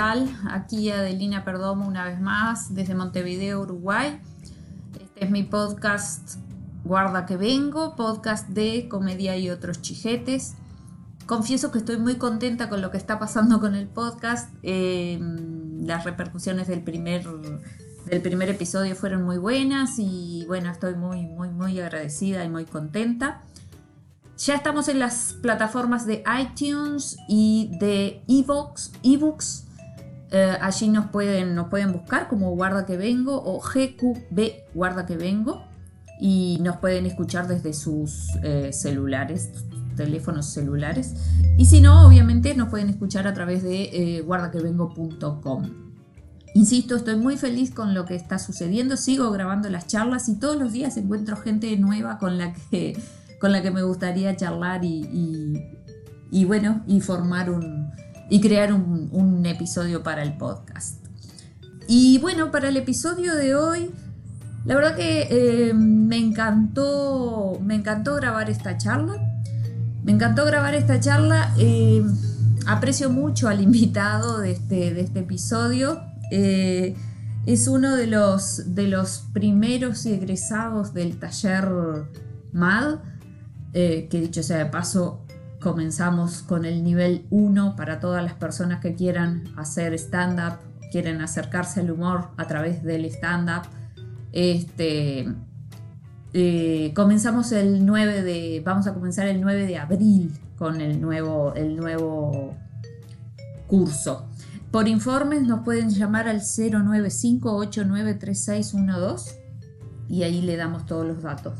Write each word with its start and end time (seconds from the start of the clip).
¿qué 0.00 0.04
tal? 0.06 0.30
Aquí 0.48 0.90
Adelina 0.90 1.44
Perdomo 1.44 1.86
una 1.86 2.06
vez 2.06 2.18
más 2.18 2.74
desde 2.74 2.94
Montevideo, 2.94 3.60
Uruguay. 3.60 4.18
Este 4.98 5.26
es 5.26 5.30
mi 5.30 5.42
podcast 5.42 6.36
Guarda 6.84 7.26
que 7.26 7.36
vengo, 7.36 7.96
podcast 7.96 8.48
de 8.48 8.88
comedia 8.88 9.36
y 9.36 9.50
otros 9.50 9.82
chijetes. 9.82 10.54
Confieso 11.26 11.70
que 11.70 11.76
estoy 11.80 11.98
muy 11.98 12.14
contenta 12.14 12.70
con 12.70 12.80
lo 12.80 12.90
que 12.90 12.96
está 12.96 13.18
pasando 13.18 13.60
con 13.60 13.74
el 13.74 13.88
podcast. 13.88 14.50
Em, 14.62 15.84
las 15.84 16.04
repercusiones 16.04 16.66
del 16.66 16.82
primer, 16.82 17.28
del 18.06 18.22
primer 18.22 18.48
episodio 18.48 18.96
fueron 18.96 19.22
muy 19.22 19.36
buenas 19.36 19.98
y 19.98 20.46
bueno, 20.46 20.70
estoy 20.70 20.94
muy, 20.94 21.26
muy, 21.26 21.50
muy 21.50 21.78
agradecida 21.78 22.42
y 22.42 22.48
muy 22.48 22.64
contenta. 22.64 23.42
Ya 24.38 24.54
estamos 24.54 24.88
en 24.88 24.98
las 24.98 25.34
plataformas 25.42 26.06
de 26.06 26.24
iTunes 26.40 27.18
y 27.28 27.70
de 27.78 28.22
ebooks. 28.28 28.92
ebooks. 29.02 29.66
Eh, 30.30 30.56
allí 30.60 30.88
nos 30.88 31.06
pueden, 31.06 31.54
nos 31.54 31.68
pueden 31.68 31.92
buscar 31.92 32.28
como 32.28 32.54
Guarda 32.54 32.86
que 32.86 32.96
Vengo 32.96 33.42
o 33.44 33.60
GQB 33.60 34.74
Guarda 34.74 35.04
que 35.04 35.16
Vengo 35.16 35.64
y 36.20 36.58
nos 36.60 36.76
pueden 36.76 37.06
escuchar 37.06 37.48
desde 37.48 37.72
sus 37.72 38.28
eh, 38.42 38.72
celulares, 38.72 39.50
teléfonos 39.96 40.46
celulares. 40.46 41.14
Y 41.56 41.64
si 41.64 41.80
no, 41.80 42.06
obviamente 42.06 42.54
nos 42.54 42.68
pueden 42.68 42.90
escuchar 42.90 43.26
a 43.26 43.32
través 43.32 43.62
de 43.62 43.84
eh, 43.84 44.20
guardaquevengo.com. 44.20 45.90
Insisto, 46.54 46.96
estoy 46.96 47.16
muy 47.16 47.36
feliz 47.36 47.70
con 47.70 47.94
lo 47.94 48.04
que 48.04 48.16
está 48.16 48.38
sucediendo, 48.38 48.96
sigo 48.96 49.30
grabando 49.30 49.70
las 49.70 49.86
charlas 49.86 50.28
y 50.28 50.36
todos 50.36 50.56
los 50.56 50.72
días 50.72 50.96
encuentro 50.96 51.36
gente 51.36 51.74
nueva 51.76 52.18
con 52.18 52.38
la 52.38 52.52
que, 52.52 53.00
con 53.40 53.52
la 53.52 53.62
que 53.62 53.70
me 53.70 53.82
gustaría 53.82 54.34
charlar 54.36 54.84
y, 54.84 55.64
y, 56.30 56.44
bueno, 56.44 56.82
y 56.86 57.00
formar 57.00 57.50
un 57.50 57.92
y 58.30 58.40
crear 58.40 58.72
un, 58.72 59.44
episodio 59.44 60.02
para 60.02 60.22
el 60.22 60.36
podcast. 60.36 61.04
Y 61.88 62.18
bueno, 62.18 62.50
para 62.50 62.68
el 62.68 62.76
episodio 62.76 63.34
de 63.34 63.54
hoy 63.54 63.90
la 64.64 64.74
verdad 64.74 64.94
que 64.94 65.26
eh, 65.30 65.74
me 65.74 66.18
encantó, 66.18 67.58
me 67.62 67.74
encantó 67.74 68.14
grabar 68.16 68.50
esta 68.50 68.76
charla. 68.76 69.14
Me 70.04 70.12
encantó 70.12 70.44
grabar 70.44 70.74
esta 70.74 71.00
charla. 71.00 71.54
Eh, 71.58 72.02
aprecio 72.66 73.10
mucho 73.10 73.48
al 73.48 73.60
invitado 73.62 74.38
de 74.38 74.52
este, 74.52 74.92
de 74.92 75.00
este 75.00 75.20
episodio. 75.20 76.00
Eh, 76.30 76.94
es 77.46 77.68
uno 77.68 77.96
de 77.96 78.06
los, 78.06 78.74
de 78.74 78.86
los 78.86 79.24
primeros 79.32 80.04
egresados 80.04 80.92
del 80.92 81.18
taller 81.18 81.68
MAD, 82.52 82.98
que 83.72 84.08
dicho 84.10 84.42
sea 84.42 84.58
de 84.58 84.66
paso, 84.66 85.24
comenzamos 85.60 86.42
con 86.42 86.64
el 86.64 86.82
nivel 86.82 87.26
1 87.30 87.76
para 87.76 88.00
todas 88.00 88.24
las 88.24 88.34
personas 88.34 88.80
que 88.80 88.94
quieran 88.94 89.44
hacer 89.56 89.94
stand-up, 89.94 90.58
quieren 90.90 91.20
acercarse 91.20 91.80
al 91.80 91.90
humor 91.90 92.30
a 92.36 92.46
través 92.46 92.82
del 92.82 93.04
stand-up. 93.04 93.62
Este, 94.32 95.28
eh, 96.32 96.92
comenzamos 96.94 97.52
el 97.52 97.84
9 97.84 98.22
de, 98.22 98.62
vamos 98.64 98.86
a 98.86 98.94
comenzar 98.94 99.28
el 99.28 99.40
9 99.40 99.66
de 99.66 99.78
abril 99.78 100.32
con 100.56 100.80
el 100.80 101.00
nuevo, 101.00 101.54
el 101.54 101.76
nuevo 101.76 102.56
curso. 103.66 104.26
Por 104.70 104.88
informes 104.88 105.42
nos 105.42 105.60
pueden 105.60 105.90
llamar 105.90 106.28
al 106.28 106.40
095-893612 106.40 109.34
y 110.08 110.22
ahí 110.22 110.40
le 110.42 110.56
damos 110.56 110.86
todos 110.86 111.06
los 111.06 111.22
datos. 111.22 111.58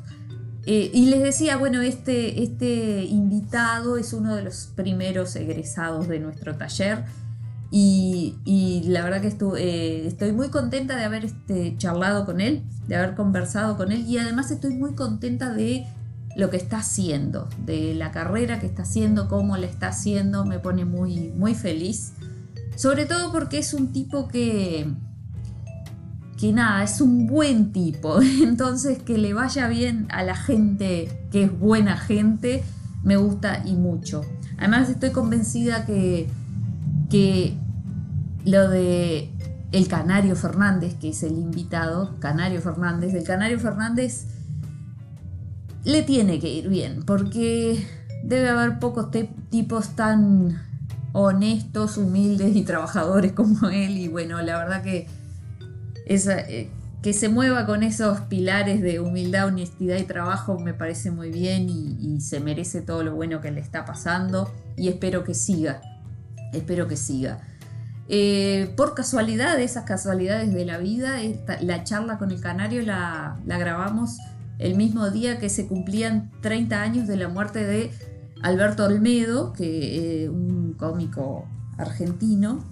Eh, 0.67 0.91
y 0.93 1.07
les 1.07 1.23
decía, 1.23 1.57
bueno, 1.57 1.81
este, 1.81 2.43
este 2.43 3.05
invitado 3.05 3.97
es 3.97 4.13
uno 4.13 4.37
de 4.37 4.43
los 4.43 4.71
primeros 4.75 5.35
egresados 5.37 6.07
de 6.07 6.21
nuestro 6.21 6.57
taller 6.57 7.05
y, 7.71 8.83
la 8.87 9.05
verdad 9.05 9.21
que 9.21 9.35
eh, 9.59 10.07
estoy 10.07 10.33
muy 10.33 10.49
contenta 10.49 10.97
de 10.97 11.05
haber 11.05 11.25
este, 11.25 11.77
charlado 11.79 12.27
con 12.27 12.41
él, 12.41 12.65
de 12.89 12.97
haber 12.97 13.15
conversado 13.15 13.77
con 13.77 13.93
él 13.93 14.05
y 14.07 14.19
además 14.19 14.51
estoy 14.51 14.75
muy 14.75 14.95
contenta 14.95 15.53
de 15.55 15.87
lo 16.37 16.51
que 16.51 16.57
está 16.57 16.79
haciendo, 16.79 17.49
de 17.65 17.95
la 17.95 18.11
carrera 18.11 18.61
que 18.61 18.67
está 18.67 18.83
haciendo, 18.83 19.29
cómo 19.29 19.57
la 19.57 19.67
está 19.67 19.89
haciendo, 19.89 20.45
me 20.45 20.59
pone 20.59 20.85
muy, 20.85 21.31
muy 21.31 21.55
feliz. 21.55 22.13
Sobre 22.77 23.07
todo 23.07 23.33
porque 23.33 23.59
es 23.59 23.75
un 23.75 23.93
tipo 23.93 24.29
que, 24.29 24.93
que 26.41 26.53
nada, 26.53 26.83
es 26.83 27.01
un 27.01 27.27
buen 27.27 27.73
tipo. 27.73 28.21
Entonces 28.43 29.03
que 29.03 29.19
le 29.19 29.35
vaya 29.35 29.69
bien 29.69 30.07
a 30.11 30.23
la 30.23 30.35
gente 30.35 31.09
que 31.31 31.45
es 31.45 31.59
buena 31.59 31.97
gente, 31.97 32.63
me 33.03 33.17
gusta 33.17 33.63
y 33.65 33.75
mucho. 33.75 34.25
Además 34.59 34.89
estoy 34.89 35.11
convencida 35.11 35.87
que 35.87 36.29
que 37.11 37.59
lo 38.45 38.71
de 38.71 39.31
el 39.73 39.89
Canario 39.89 40.35
Fernández, 40.37 40.95
que 40.95 41.11
es 41.11 41.23
el 41.23 41.33
invitado, 41.33 42.17
Canario 42.21 42.61
Fernández, 42.63 43.13
el 43.15 43.25
Canario 43.25 43.61
Fernández 43.61 44.27
le 45.85 46.03
tiene 46.03 46.39
que 46.39 46.49
ir 46.49 46.69
bien, 46.69 47.03
porque 47.05 47.85
debe 48.25 48.49
haber 48.49 48.79
pocos 48.79 49.09
tipos 49.51 49.91
tan 49.91 50.61
honestos, 51.13 51.99
humildes 51.99 52.57
y 52.57 52.63
trabajadores 52.63 53.33
como 53.33 53.69
él, 53.69 53.99
y 53.99 54.09
bueno, 54.09 54.41
la 54.43 54.59
verdad 54.59 54.83
que 54.83 55.07
eh, 56.11 56.69
que 57.03 57.13
se 57.13 57.29
mueva 57.29 57.67
con 57.67 57.83
esos 57.83 58.21
pilares 58.23 58.83
de 58.83 59.01
humildad, 59.01 59.47
honestidad 59.47 59.97
y 59.97 60.05
trabajo 60.05 60.59
me 60.59 60.75
parece 60.75 61.11
muy 61.11 61.31
bien 61.31 61.69
y 61.69 62.21
se 62.21 62.41
merece 62.41 62.83
todo 62.83 63.03
lo 63.03 63.15
bueno 63.15 63.41
que 63.41 63.51
le 63.51 63.61
está 63.61 63.85
pasando 63.85 64.53
y 64.77 64.89
espero 64.89 65.25
que 65.25 65.35
siga 65.35 65.81
Espero 66.53 66.89
que 66.89 66.97
siga. 66.97 67.39
Eh, 68.09 68.73
por 68.77 68.95
casualidad, 68.95 69.59
esas 69.61 69.85
casualidades 69.85 70.53
de 70.53 70.65
la 70.65 70.79
vida, 70.79 71.19
la 71.61 71.85
charla 71.85 72.19
con 72.19 72.33
el 72.33 72.41
canario 72.41 72.83
la, 72.83 73.39
grabamos 73.47 74.19
el 74.59 74.75
mismo 74.75 75.11
día 75.11 75.39
que 75.39 75.49
se 75.49 75.69
cumplían 75.69 76.31
30 76.43 76.83
años 76.83 77.09
de 77.09 77.17
la 77.17 77.29
muerte 77.29 77.65
de 77.65 77.93
Alberto 78.43 78.85
Olmedo, 78.85 79.53
que, 79.53 80.25
eh, 80.25 80.29
un 80.29 80.75
cómico 80.77 81.47
argentino, 81.79 82.65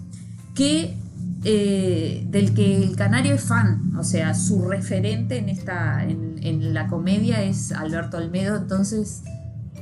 que, 0.54 0.96
eh, 1.44 2.24
del 2.28 2.54
que 2.54 2.76
el 2.82 2.96
canario 2.96 3.34
es 3.34 3.42
fan, 3.42 3.96
o 3.96 4.04
sea, 4.04 4.34
su 4.34 4.68
referente 4.68 5.38
en, 5.38 5.48
esta, 5.48 6.04
en 6.04 6.74
la 6.74 6.88
comedia 6.88 7.42
es 7.42 7.72
Alberto 7.72 8.16
Olmedo, 8.16 8.56
entonces 8.56 9.22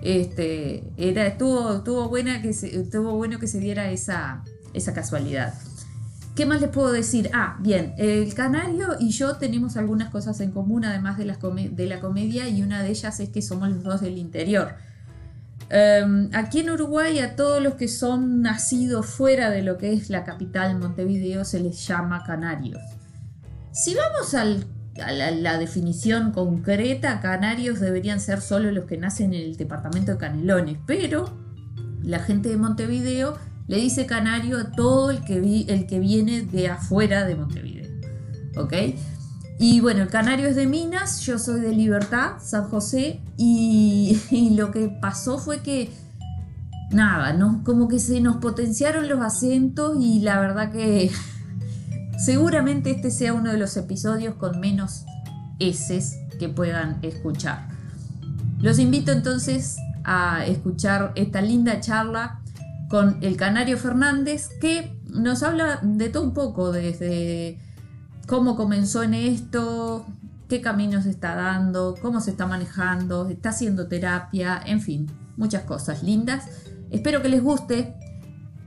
este, 0.02 0.84
era, 0.96 1.26
estuvo, 1.26 2.08
buena 2.08 2.40
que 2.40 2.50
estuvo 2.50 3.16
bueno 3.16 3.38
que 3.38 3.46
se 3.46 3.58
diera 3.58 3.90
esa, 3.90 4.44
esa 4.72 4.94
casualidad. 4.94 5.54
¿Qué 6.36 6.46
más 6.46 6.60
les 6.60 6.70
puedo 6.70 6.92
decir? 6.92 7.30
Ah, 7.32 7.56
bien, 7.60 7.94
el 7.96 8.32
Canario 8.34 8.96
y 9.00 9.10
yo 9.10 9.36
tenemos 9.36 9.76
algunas 9.76 10.10
cosas 10.10 10.38
en 10.40 10.52
común, 10.52 10.84
además 10.84 11.16
de 11.16 11.24
la, 11.24 11.38
de 11.38 11.86
la 11.86 12.00
comedia, 12.00 12.48
y 12.48 12.62
una 12.62 12.82
de 12.82 12.90
ellas 12.90 13.18
es 13.20 13.30
que 13.30 13.40
somos 13.42 13.70
los 13.70 13.82
dos 13.82 14.00
del 14.02 14.18
interior. 14.18 14.74
Em, 15.68 16.30
aquí 16.32 16.60
en 16.60 16.70
Uruguay 16.70 17.18
a 17.18 17.34
todos 17.34 17.62
los 17.62 17.74
que 17.74 17.88
son 17.88 18.42
nacidos 18.42 19.06
fuera 19.06 19.50
de 19.50 19.62
lo 19.62 19.78
que 19.78 19.92
es 19.92 20.10
la 20.10 20.24
capital 20.24 20.78
Montevideo 20.78 21.44
se 21.44 21.60
les 21.60 21.86
llama 21.86 22.22
canarios. 22.24 22.80
Si 23.72 23.94
vamos 23.94 24.34
al 24.34 24.66
la, 24.96 25.58
definición 25.58 26.32
concreta, 26.32 27.20
canarios 27.20 27.80
deberían 27.80 28.20
ser 28.20 28.40
solo 28.40 28.70
los 28.72 28.84
que 28.84 28.96
nacen 28.96 29.34
en 29.34 29.42
el 29.42 29.56
departamento 29.56 30.12
de 30.12 30.18
Canelones, 30.18 30.78
pero 30.86 31.36
la 32.02 32.20
gente 32.20 32.48
de 32.48 32.56
Montevideo 32.56 33.36
le 33.66 33.76
dice 33.76 34.06
canario 34.06 34.58
a 34.58 34.72
todo 34.72 35.10
el 35.10 35.24
que, 35.24 35.36
el 35.68 35.86
que 35.86 35.98
viene 35.98 36.42
de 36.42 36.68
afuera 36.68 37.24
de 37.24 37.34
Montevideo. 37.34 37.90
¿Ok? 38.56 38.72
Y 39.58 39.80
bueno, 39.80 40.02
el 40.02 40.08
canario 40.08 40.48
es 40.48 40.56
de 40.56 40.66
Minas, 40.66 41.20
yo 41.20 41.38
soy 41.38 41.60
de 41.60 41.72
Libertad, 41.72 42.32
San 42.40 42.64
José, 42.64 43.20
y, 43.36 44.54
lo 44.56 44.70
que 44.70 44.88
pasó 44.88 45.38
fue 45.38 45.60
que, 45.60 45.90
nada, 46.90 47.32
¿no? 47.32 47.62
como 47.64 47.88
que 47.88 47.98
se 47.98 48.20
nos 48.20 48.36
potenciaron 48.36 49.08
los 49.08 49.20
acentos 49.20 49.96
y 50.00 50.20
la 50.20 50.40
verdad 50.40 50.70
que 50.70 51.10
Seguramente 52.16 52.90
este 52.90 53.10
sea 53.10 53.34
uno 53.34 53.52
de 53.52 53.58
los 53.58 53.76
episodios 53.76 54.34
con 54.36 54.58
menos 54.58 55.04
S 55.58 56.28
que 56.38 56.48
puedan 56.48 56.98
escuchar. 57.02 57.68
Los 58.60 58.78
invito 58.78 59.12
entonces 59.12 59.76
a 60.04 60.46
escuchar 60.46 61.12
esta 61.14 61.42
linda 61.42 61.80
charla 61.80 62.40
con 62.88 63.18
el 63.22 63.36
Canario 63.36 63.76
Fernández 63.76 64.48
que 64.60 64.98
nos 65.10 65.42
habla 65.42 65.80
de 65.82 66.08
todo 66.08 66.22
un 66.22 66.32
poco, 66.32 66.72
desde 66.72 67.58
cómo 68.26 68.56
comenzó 68.56 69.02
en 69.02 69.14
esto, 69.14 70.06
qué 70.48 70.60
caminos 70.60 71.06
está 71.06 71.34
dando, 71.34 71.94
cómo 72.00 72.20
se 72.20 72.30
está 72.30 72.46
manejando, 72.46 73.28
está 73.28 73.50
haciendo 73.50 73.88
terapia, 73.88 74.60
en 74.64 74.80
fin, 74.80 75.06
muchas 75.36 75.62
cosas 75.62 76.02
lindas. 76.02 76.44
Espero 76.90 77.22
que 77.22 77.28
les 77.28 77.42
guste. 77.42 77.94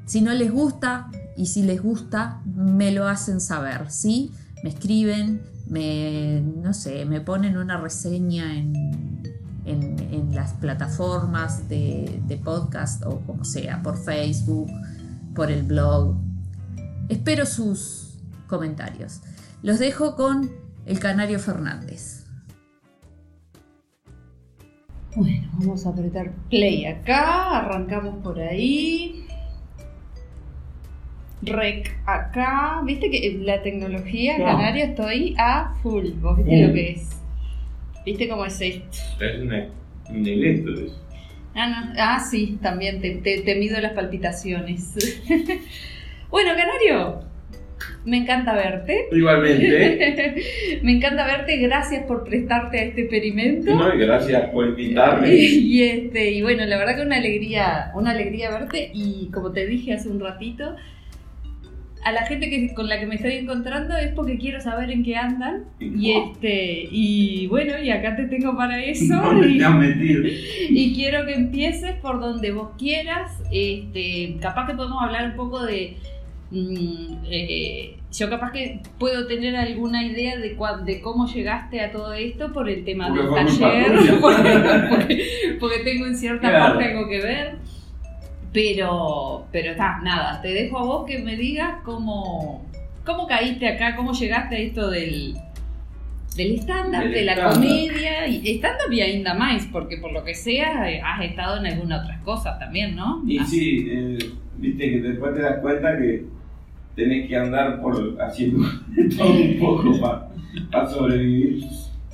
Si 0.05 0.21
no 0.21 0.33
les 0.33 0.51
gusta, 0.51 1.11
y 1.39 1.45
si 1.45 1.63
les 1.63 1.81
gusta, 1.81 2.41
me 2.45 2.91
lo 2.91 3.07
hacen 3.07 3.39
saber, 3.39 3.91
¿sí? 3.91 4.31
Me 4.61 4.71
escriben, 4.71 5.41
me, 5.69 6.41
no 6.41 6.73
sé, 6.73 7.05
me 7.05 7.21
ponen 7.21 7.57
una 7.57 7.77
reseña 7.77 8.57
en, 8.57 9.23
en, 9.65 10.35
las 10.35 10.53
plataformas 10.53 11.69
de, 11.69 12.21
de, 12.27 12.37
podcast 12.37 13.05
o 13.05 13.21
como 13.21 13.45
sea, 13.45 13.81
por 13.81 13.97
Facebook, 13.97 14.69
por 15.33 15.49
el 15.49 15.63
blog. 15.63 16.17
Espero 17.07 17.45
sus 17.45 18.17
comentarios. 18.47 19.21
Los 19.61 19.79
dejo 19.79 20.15
con 20.15 20.49
el 20.85 20.99
Canario 20.99 21.39
Fernández. 21.39 22.25
Bueno, 25.15 25.49
vamos 25.53 25.85
a 25.85 25.89
apretar 25.89 26.31
play 26.49 26.85
acá, 26.85 27.57
arrancamos 27.59 28.23
por 28.23 28.39
ahí. 28.39 29.25
Rec 31.41 31.97
acá, 32.05 32.81
viste 32.85 33.09
que 33.09 33.39
la 33.41 33.61
tecnología 33.61 34.37
No. 34.37 34.45
canaria 34.45 34.85
estoy 34.85 35.35
a 35.37 35.73
full, 35.81 36.09
vos 36.21 36.37
viste 36.37 36.55
Mm. 36.63 36.67
lo 36.67 36.73
que 36.73 36.91
es. 36.91 37.09
¿Viste 38.05 38.27
cómo 38.29 38.45
es 38.45 38.59
esto? 38.61 38.97
Es 39.19 39.41
una, 39.41 39.67
un 40.09 40.27
electro 40.27 40.73
eso. 40.79 40.95
Ah, 41.55 41.67
no. 41.67 41.93
ah, 41.97 42.19
sí, 42.19 42.57
también 42.61 43.01
te, 43.01 43.15
te- 43.17 43.41
te 43.41 43.55
mido 43.55 43.79
las 43.81 43.93
palpitaciones. 43.93 44.93
bueno, 46.29 46.51
Canario, 46.55 47.21
me 48.09 48.17
encanta 48.17 48.53
verte. 48.53 49.07
Igualmente. 49.11 50.35
me 50.83 50.93
encanta 50.93 51.25
verte, 51.25 51.57
gracias 51.57 52.05
por 52.05 52.23
prestarte 52.23 52.79
a 52.79 52.83
este 52.83 53.01
experimento. 53.01 53.73
no, 53.73 53.93
y 53.93 53.99
gracias 53.99 54.49
por 54.49 54.67
invitarme. 54.67 55.29
Y, 55.69 55.83
este, 55.83 56.31
y 56.31 56.41
bueno, 56.41 56.65
la 56.65 56.77
verdad 56.77 56.95
que 56.95 57.01
una 57.03 57.17
alegría, 57.17 57.91
una 57.93 58.11
alegría 58.11 58.49
verte 58.49 58.91
y 58.93 59.29
como 59.31 59.51
te 59.51 59.65
dije 59.65 59.93
hace 59.93 60.09
un 60.09 60.19
ratito, 60.19 60.75
a 62.03 62.11
la 62.11 62.25
gente 62.25 62.49
que, 62.49 62.73
con 62.73 62.87
la 62.87 62.99
que 62.99 63.05
me 63.05 63.15
estoy 63.15 63.33
encontrando 63.33 63.95
es 63.97 64.13
porque 64.13 64.37
quiero 64.37 64.61
saber 64.61 64.89
en 64.89 65.03
qué 65.03 65.15
andan 65.15 65.65
y 65.79 66.13
este 66.13 66.87
y 66.89 67.47
bueno, 67.47 67.77
y 67.81 67.91
acá 67.91 68.15
te 68.15 68.25
tengo 68.25 68.55
para 68.55 68.83
eso 68.83 69.15
¿Dónde 69.15 69.47
y, 69.49 70.69
y 70.69 70.95
quiero 70.95 71.25
que 71.25 71.33
empieces 71.33 71.95
por 71.95 72.19
donde 72.19 72.51
vos 72.51 72.69
quieras, 72.77 73.31
este, 73.51 74.37
capaz 74.41 74.67
que 74.67 74.73
podemos 74.75 75.01
hablar 75.01 75.29
un 75.31 75.35
poco 75.35 75.65
de 75.65 75.97
mm, 76.51 77.23
eh, 77.29 77.95
yo 78.11 78.29
capaz 78.29 78.51
que 78.51 78.79
puedo 78.97 79.27
tener 79.27 79.55
alguna 79.55 80.03
idea 80.03 80.37
de, 80.37 80.57
cua- 80.57 80.83
de 80.83 80.99
cómo 81.01 81.27
llegaste 81.27 81.81
a 81.81 81.91
todo 81.91 82.13
esto 82.13 82.51
por 82.53 82.67
el 82.69 82.83
tema 82.83 83.07
Porque 83.09 83.21
del 83.45 83.59
taller, 83.59 83.91
porque, 84.21 84.59
porque- 84.89 85.25
porque 85.59 85.79
tengo 85.83 86.05
en 86.07 86.15
cierta 86.17 86.49
Claro. 86.49 86.73
parte 86.75 86.91
algo 86.91 87.07
que 87.09 87.21
ver. 87.21 87.55
Pero, 88.51 89.45
pero 89.51 89.71
está, 89.71 89.99
nada, 90.03 90.41
te 90.41 90.47
dejo 90.49 90.79
a 90.79 90.83
vos 90.83 91.05
que 91.05 91.19
me 91.19 91.35
digas 91.35 91.81
cómo, 91.83 92.65
cómo 93.05 93.27
caíste 93.27 93.67
acá, 93.67 93.95
cómo 93.95 94.11
llegaste 94.11 94.55
a 94.55 94.59
esto 94.59 94.89
del, 94.89 95.35
del 96.35 96.65
Del 96.65 97.11
de 97.11 97.25
la 97.25 97.51
comedia, 97.53 98.25
y 98.27 98.55
stand-up 98.57 98.91
y 98.91 99.01
ainda 99.01 99.35
más, 99.35 99.67
porque 99.71 99.97
por 99.97 100.11
lo 100.11 100.23
que 100.23 100.33
sea 100.33 100.89
eh, 100.89 100.99
has 100.99 101.23
estado 101.23 101.57
en 101.57 101.67
algunas 101.67 102.01
otras 102.03 102.21
cosas 102.21 102.57
también, 102.57 102.95
¿no? 102.95 103.21
Y 103.27 103.37
Ah, 103.37 103.45
sí, 103.45 103.87
eh, 103.87 104.17
viste 104.57 104.89
que 104.93 104.99
después 104.99 105.35
te 105.35 105.41
das 105.43 105.59
cuenta 105.59 105.95
que 105.99 106.25
tenés 106.99 107.27
que 107.29 107.35
andar 107.37 107.81
por 107.81 108.17
haciendo 108.21 108.67
todo 109.17 109.31
un 109.31 109.59
poco 109.59 109.99
para 110.71 110.89
sobrevivir. 110.89 111.63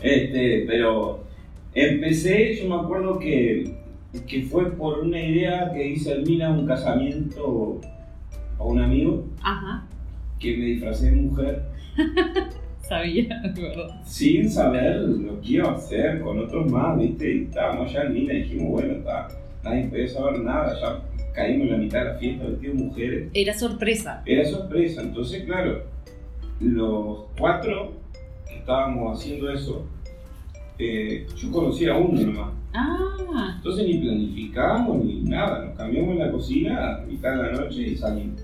Este, 0.01 0.65
pero 0.67 1.23
empecé, 1.73 2.55
yo 2.55 2.69
me 2.69 2.75
acuerdo 2.83 3.17
que, 3.17 3.75
que 4.27 4.43
fue 4.43 4.71
por 4.71 4.99
una 4.99 5.19
idea 5.19 5.71
que 5.73 5.87
hice 5.87 6.11
Hermina 6.11 6.51
un 6.51 6.67
casamiento 6.67 7.81
a 8.59 8.63
un 8.63 8.79
amigo 8.79 9.25
Ajá, 9.41 9.87
que 10.39 10.55
me 10.55 10.65
disfracé 10.65 11.11
de 11.11 11.15
mujer 11.17 11.63
sabía, 12.81 13.41
verdad. 13.55 14.01
sin 14.05 14.49
saber 14.49 14.97
lo 14.99 15.41
que 15.41 15.53
iba 15.53 15.69
a 15.69 15.75
hacer 15.75 16.21
con 16.21 16.37
otros 16.39 16.71
más, 16.71 16.99
¿viste? 16.99 17.33
Y 17.35 17.43
estábamos 17.45 17.89
allá 17.89 18.03
en 18.03 18.13
Mina 18.13 18.33
y 18.33 18.43
dijimos, 18.43 18.71
bueno, 18.73 18.93
está, 18.93 19.27
nadie 19.63 19.87
puede 19.87 20.07
saber 20.07 20.39
nada, 20.41 20.79
ya 20.79 21.14
caímos 21.35 21.67
en 21.67 21.71
la 21.73 21.77
mitad 21.77 21.99
de 21.99 22.05
la 22.05 22.15
fiesta 22.15 22.45
vestidos 22.45 22.75
mujeres. 22.75 23.29
Era 23.33 23.53
sorpresa. 23.53 24.23
Era 24.25 24.45
sorpresa, 24.45 25.01
entonces, 25.01 25.43
claro, 25.43 25.83
los 26.59 27.25
cuatro 27.37 27.93
que 28.47 28.55
estábamos 28.57 29.19
haciendo 29.19 29.51
eso, 29.51 29.85
eh, 30.79 31.27
yo 31.37 31.51
conocía 31.51 31.93
a 31.93 31.97
uno 31.97 32.21
nomás. 32.21 32.53
Ah, 32.73 33.53
Entonces 33.57 33.85
ni 33.87 33.97
planificamos 33.99 35.03
ni 35.03 35.21
nada, 35.21 35.65
nos 35.65 35.77
cambiamos 35.77 36.11
en 36.11 36.19
la 36.19 36.31
cocina 36.31 36.95
a 36.95 37.01
mitad 37.01 37.31
de 37.31 37.43
la 37.43 37.51
noche 37.51 37.81
y 37.81 37.95
salimos. 37.95 38.41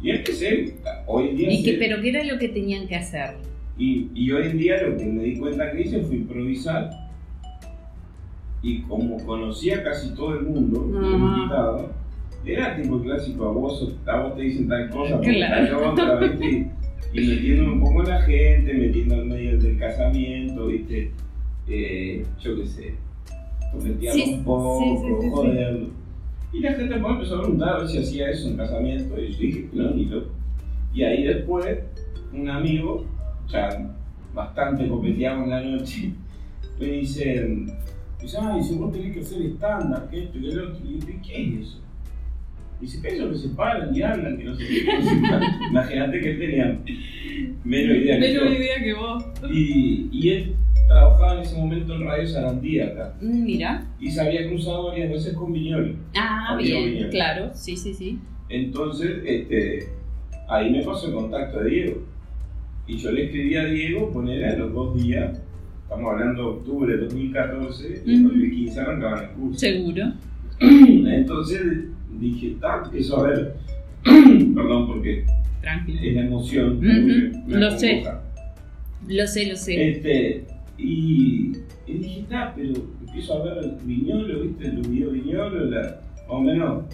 Y 0.00 0.10
empecé, 0.10 0.74
hoy 1.06 1.28
en 1.28 1.36
día 1.36 1.52
y 1.52 1.62
que, 1.62 1.74
pero 1.74 2.00
¿qué 2.02 2.08
era 2.10 2.24
lo 2.24 2.38
que 2.38 2.48
tenían 2.48 2.88
que 2.88 2.96
hacer? 2.96 3.36
y, 3.78 4.08
y 4.14 4.30
hoy 4.32 4.46
en 4.46 4.58
día 4.58 4.82
lo 4.82 4.96
que 4.96 5.04
me 5.04 5.22
di 5.24 5.36
cuenta 5.38 5.72
que 5.72 5.80
hice 5.82 6.00
fue 6.02 6.16
improvisar. 6.16 6.90
Y 8.62 8.82
como 8.82 9.16
conocía 9.24 9.82
casi 9.82 10.14
todo 10.14 10.34
el 10.34 10.42
mundo, 10.42 10.86
invitados, 10.88 11.82
era 12.44 12.76
tipo 12.80 13.00
clásico, 13.00 13.46
a 13.48 13.52
vos, 13.52 13.92
a 14.06 14.20
vos 14.20 14.36
te 14.36 14.42
dicen 14.42 14.68
tal 14.68 14.88
cosa, 14.90 15.20
Claro. 15.20 15.66
tal 15.66 15.84
otra, 15.84 16.14
¿viste? 16.20 16.70
Y, 17.12 17.20
y 17.20 17.26
metiéndome 17.28 17.72
un 17.72 17.80
poco 17.80 18.02
en 18.04 18.08
la 18.08 18.22
gente, 18.22 18.74
metiendo 18.74 19.14
en 19.16 19.28
medio 19.28 19.58
del 19.58 19.78
casamiento, 19.78 20.66
¿viste? 20.68 21.10
Eh, 21.68 22.24
yo 22.40 22.56
qué 22.56 22.66
sé, 22.66 22.94
Sí, 24.12 24.34
un 24.34 24.44
poco, 24.44 25.42
sí. 25.44 25.88
Y 26.52 26.60
la 26.60 26.72
gente 26.74 26.96
me 26.98 27.08
empezó 27.08 27.36
a 27.36 27.40
preguntar 27.40 27.68
a 27.70 27.78
ver 27.78 27.88
si 27.88 27.98
hacía 27.98 28.30
eso 28.30 28.48
en 28.48 28.56
casamiento, 28.58 29.18
y 29.20 29.32
yo 29.32 29.38
dije, 29.38 29.68
no, 29.72 29.90
ni 29.92 30.04
loco. 30.04 30.28
Y 30.94 31.02
ahí 31.04 31.22
después, 31.24 31.78
un 32.34 32.48
amigo, 32.50 33.06
ya 33.48 33.90
bastante 34.34 34.86
copeteado 34.88 35.44
en 35.44 35.50
la 35.50 35.62
noche, 35.62 36.12
me 36.78 36.86
dice, 36.86 37.66
dice, 38.22 38.38
ay, 38.40 38.62
si 38.62 38.74
vos 38.74 38.92
tenés 38.92 39.12
que 39.12 39.20
hacer 39.20 39.42
estándar, 39.42 40.08
que 40.10 40.24
esto 40.24 40.38
y 40.38 40.42
que 40.42 40.48
el 40.48 40.60
otro. 40.60 40.78
Y 40.84 40.98
yo, 40.98 41.06
¿qué 41.26 41.42
es 41.42 41.66
eso? 41.66 41.78
Dice, 42.80 43.00
que 43.00 43.14
ellos 43.14 43.32
que 43.32 43.48
se 43.48 43.54
paran 43.54 43.94
y 43.94 44.02
hablan, 44.02 44.36
que 44.36 44.44
no 44.44 44.56
sé 44.56 44.66
qué. 44.66 44.92
no 44.92 45.02
sé 45.02 45.20
cuánto". 45.20 45.64
Imagínate 45.70 46.20
que 46.20 46.30
él 46.30 46.38
tenía 46.38 46.80
menos 47.64 47.96
idea 47.96 48.14
que. 48.18 48.20
Menos 48.20 48.58
idea 48.58 48.82
que 48.82 48.94
vos. 48.94 49.24
Y, 49.52 50.08
y 50.10 50.28
él 50.30 50.56
trabajaba 50.88 51.34
en 51.34 51.40
ese 51.42 51.56
momento 51.56 51.94
en 51.94 52.04
Radio 52.04 52.26
Sarandí 52.26 52.80
acá. 52.80 53.14
Mm, 53.20 53.44
Mira. 53.44 53.86
Y 54.00 54.10
se 54.10 54.20
había 54.20 54.48
cruzado 54.48 54.88
varias 54.88 55.10
veces 55.10 55.34
con 55.34 55.52
Viñolo. 55.52 55.94
Ah, 56.16 56.56
bien, 56.60 57.08
claro, 57.10 57.50
sí, 57.54 57.76
sí, 57.76 57.94
sí. 57.94 58.18
Entonces, 58.48 59.22
este, 59.24 59.88
ahí 60.48 60.70
me 60.70 60.82
pasó 60.82 61.06
el 61.08 61.14
contacto 61.14 61.60
de 61.60 61.70
Diego. 61.70 62.02
Y 62.86 62.96
yo 62.96 63.12
le 63.12 63.24
escribí 63.24 63.56
a 63.56 63.64
Diego, 63.64 64.10
poner 64.10 64.44
a 64.44 64.56
los 64.56 64.72
dos 64.72 65.00
días, 65.02 65.40
estamos 65.92 66.12
hablando 66.12 66.42
de 66.42 66.48
octubre 66.48 66.96
de 66.96 67.02
2014, 67.04 68.02
y 68.06 68.14
en 68.14 68.20
Ujú. 68.20 68.28
2015 68.34 68.80
arrancaban 68.80 69.24
el 69.24 69.30
curso. 69.30 69.58
Seguro. 69.58 70.12
Entonces 70.60 71.60
dije, 72.18 72.56
eso 72.94 73.16
a 73.18 73.28
ver, 73.28 73.54
perdón 74.04 74.86
porque 74.86 75.26
Tranquilo. 75.60 76.00
es 76.02 76.14
la 76.14 76.20
emoción. 76.22 76.80
Lo 77.46 77.70
sé. 77.78 78.04
Lo 79.08 79.26
sé, 79.26 79.46
lo 79.46 79.56
sé. 79.56 79.90
Este, 79.90 80.44
y, 80.78 81.52
y 81.86 81.92
dije, 81.92 82.20
está, 82.20 82.54
pero 82.54 82.72
empiezo 83.06 83.34
a 83.34 83.44
ver 83.44 83.72
Viñolo, 83.84 84.42
¿viste? 84.42 84.70
Videos 84.70 85.12
de 85.12 85.18
Viñolo, 85.18 85.64
la, 85.66 86.00
o 86.28 86.40
menos, 86.40 86.84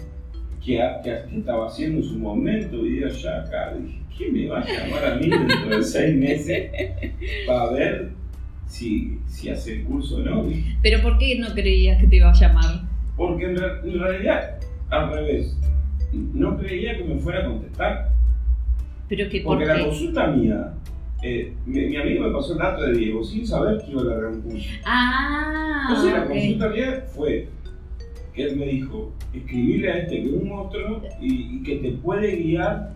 que, 0.65 0.77
que, 1.03 1.37
estaba 1.37 1.67
haciendo 1.67 1.99
en 1.99 2.03
su 2.03 2.17
momento, 2.17 2.81
videos 2.81 3.21
ya 3.21 3.43
acá. 3.43 3.75
Dije, 3.75 3.99
¿quién 4.17 4.33
me 4.33 4.47
va 4.47 4.59
a 4.59 4.65
llamar 4.65 5.05
a 5.05 5.15
mí 5.15 5.29
dentro 5.29 5.77
de 5.77 5.83
seis 5.83 6.15
meses 6.15 6.71
para 7.47 7.71
ver 7.71 8.18
si, 8.69 9.19
si 9.27 9.49
hace 9.49 9.73
el 9.73 9.83
curso 9.83 10.17
o 10.17 10.19
no? 10.19 10.45
Pero 10.81 11.01
¿por 11.01 11.17
qué 11.17 11.37
no 11.39 11.53
creías 11.53 11.99
que 11.99 12.07
te 12.07 12.17
iba 12.17 12.29
a 12.29 12.33
llamar? 12.33 12.81
Porque 13.17 13.45
en, 13.45 13.57
en 13.57 13.99
realidad, 13.99 14.59
al 14.89 15.11
revés, 15.11 15.57
no 16.13 16.57
creía 16.57 16.97
que 16.97 17.03
me 17.03 17.15
fuera 17.19 17.39
a 17.39 17.45
contestar. 17.45 18.11
Pero 19.09 19.29
que 19.29 19.41
por 19.41 19.57
Porque 19.57 19.65
la 19.65 19.83
consulta 19.85 20.27
mía, 20.27 20.73
eh, 21.23 21.53
mi, 21.65 21.81
mi 21.87 21.97
amigo 21.97 22.27
me 22.27 22.31
pasó 22.31 22.53
el 22.53 22.59
dato 22.59 22.83
de 22.83 22.93
Diego 22.93 23.23
sin 23.23 23.45
saber 23.45 23.81
que 23.83 23.91
iba 23.91 24.01
a 24.01 24.05
largar 24.05 24.31
un 24.31 24.41
curso. 24.41 24.69
Ah, 24.85 25.87
Entonces 25.89 26.13
la 26.13 26.25
consulta 26.27 26.69
mía 26.69 27.03
fue 27.13 27.47
que 28.33 28.43
él 28.43 28.55
me 28.55 28.67
dijo, 28.67 29.11
escribirle 29.33 29.91
a 29.91 29.97
este 29.97 30.21
que 30.21 30.27
es 30.27 30.33
un 30.33 30.47
monstruo 30.47 31.01
y, 31.19 31.57
y 31.57 31.63
que 31.63 31.77
te 31.77 31.91
puede 31.93 32.35
guiar 32.35 32.93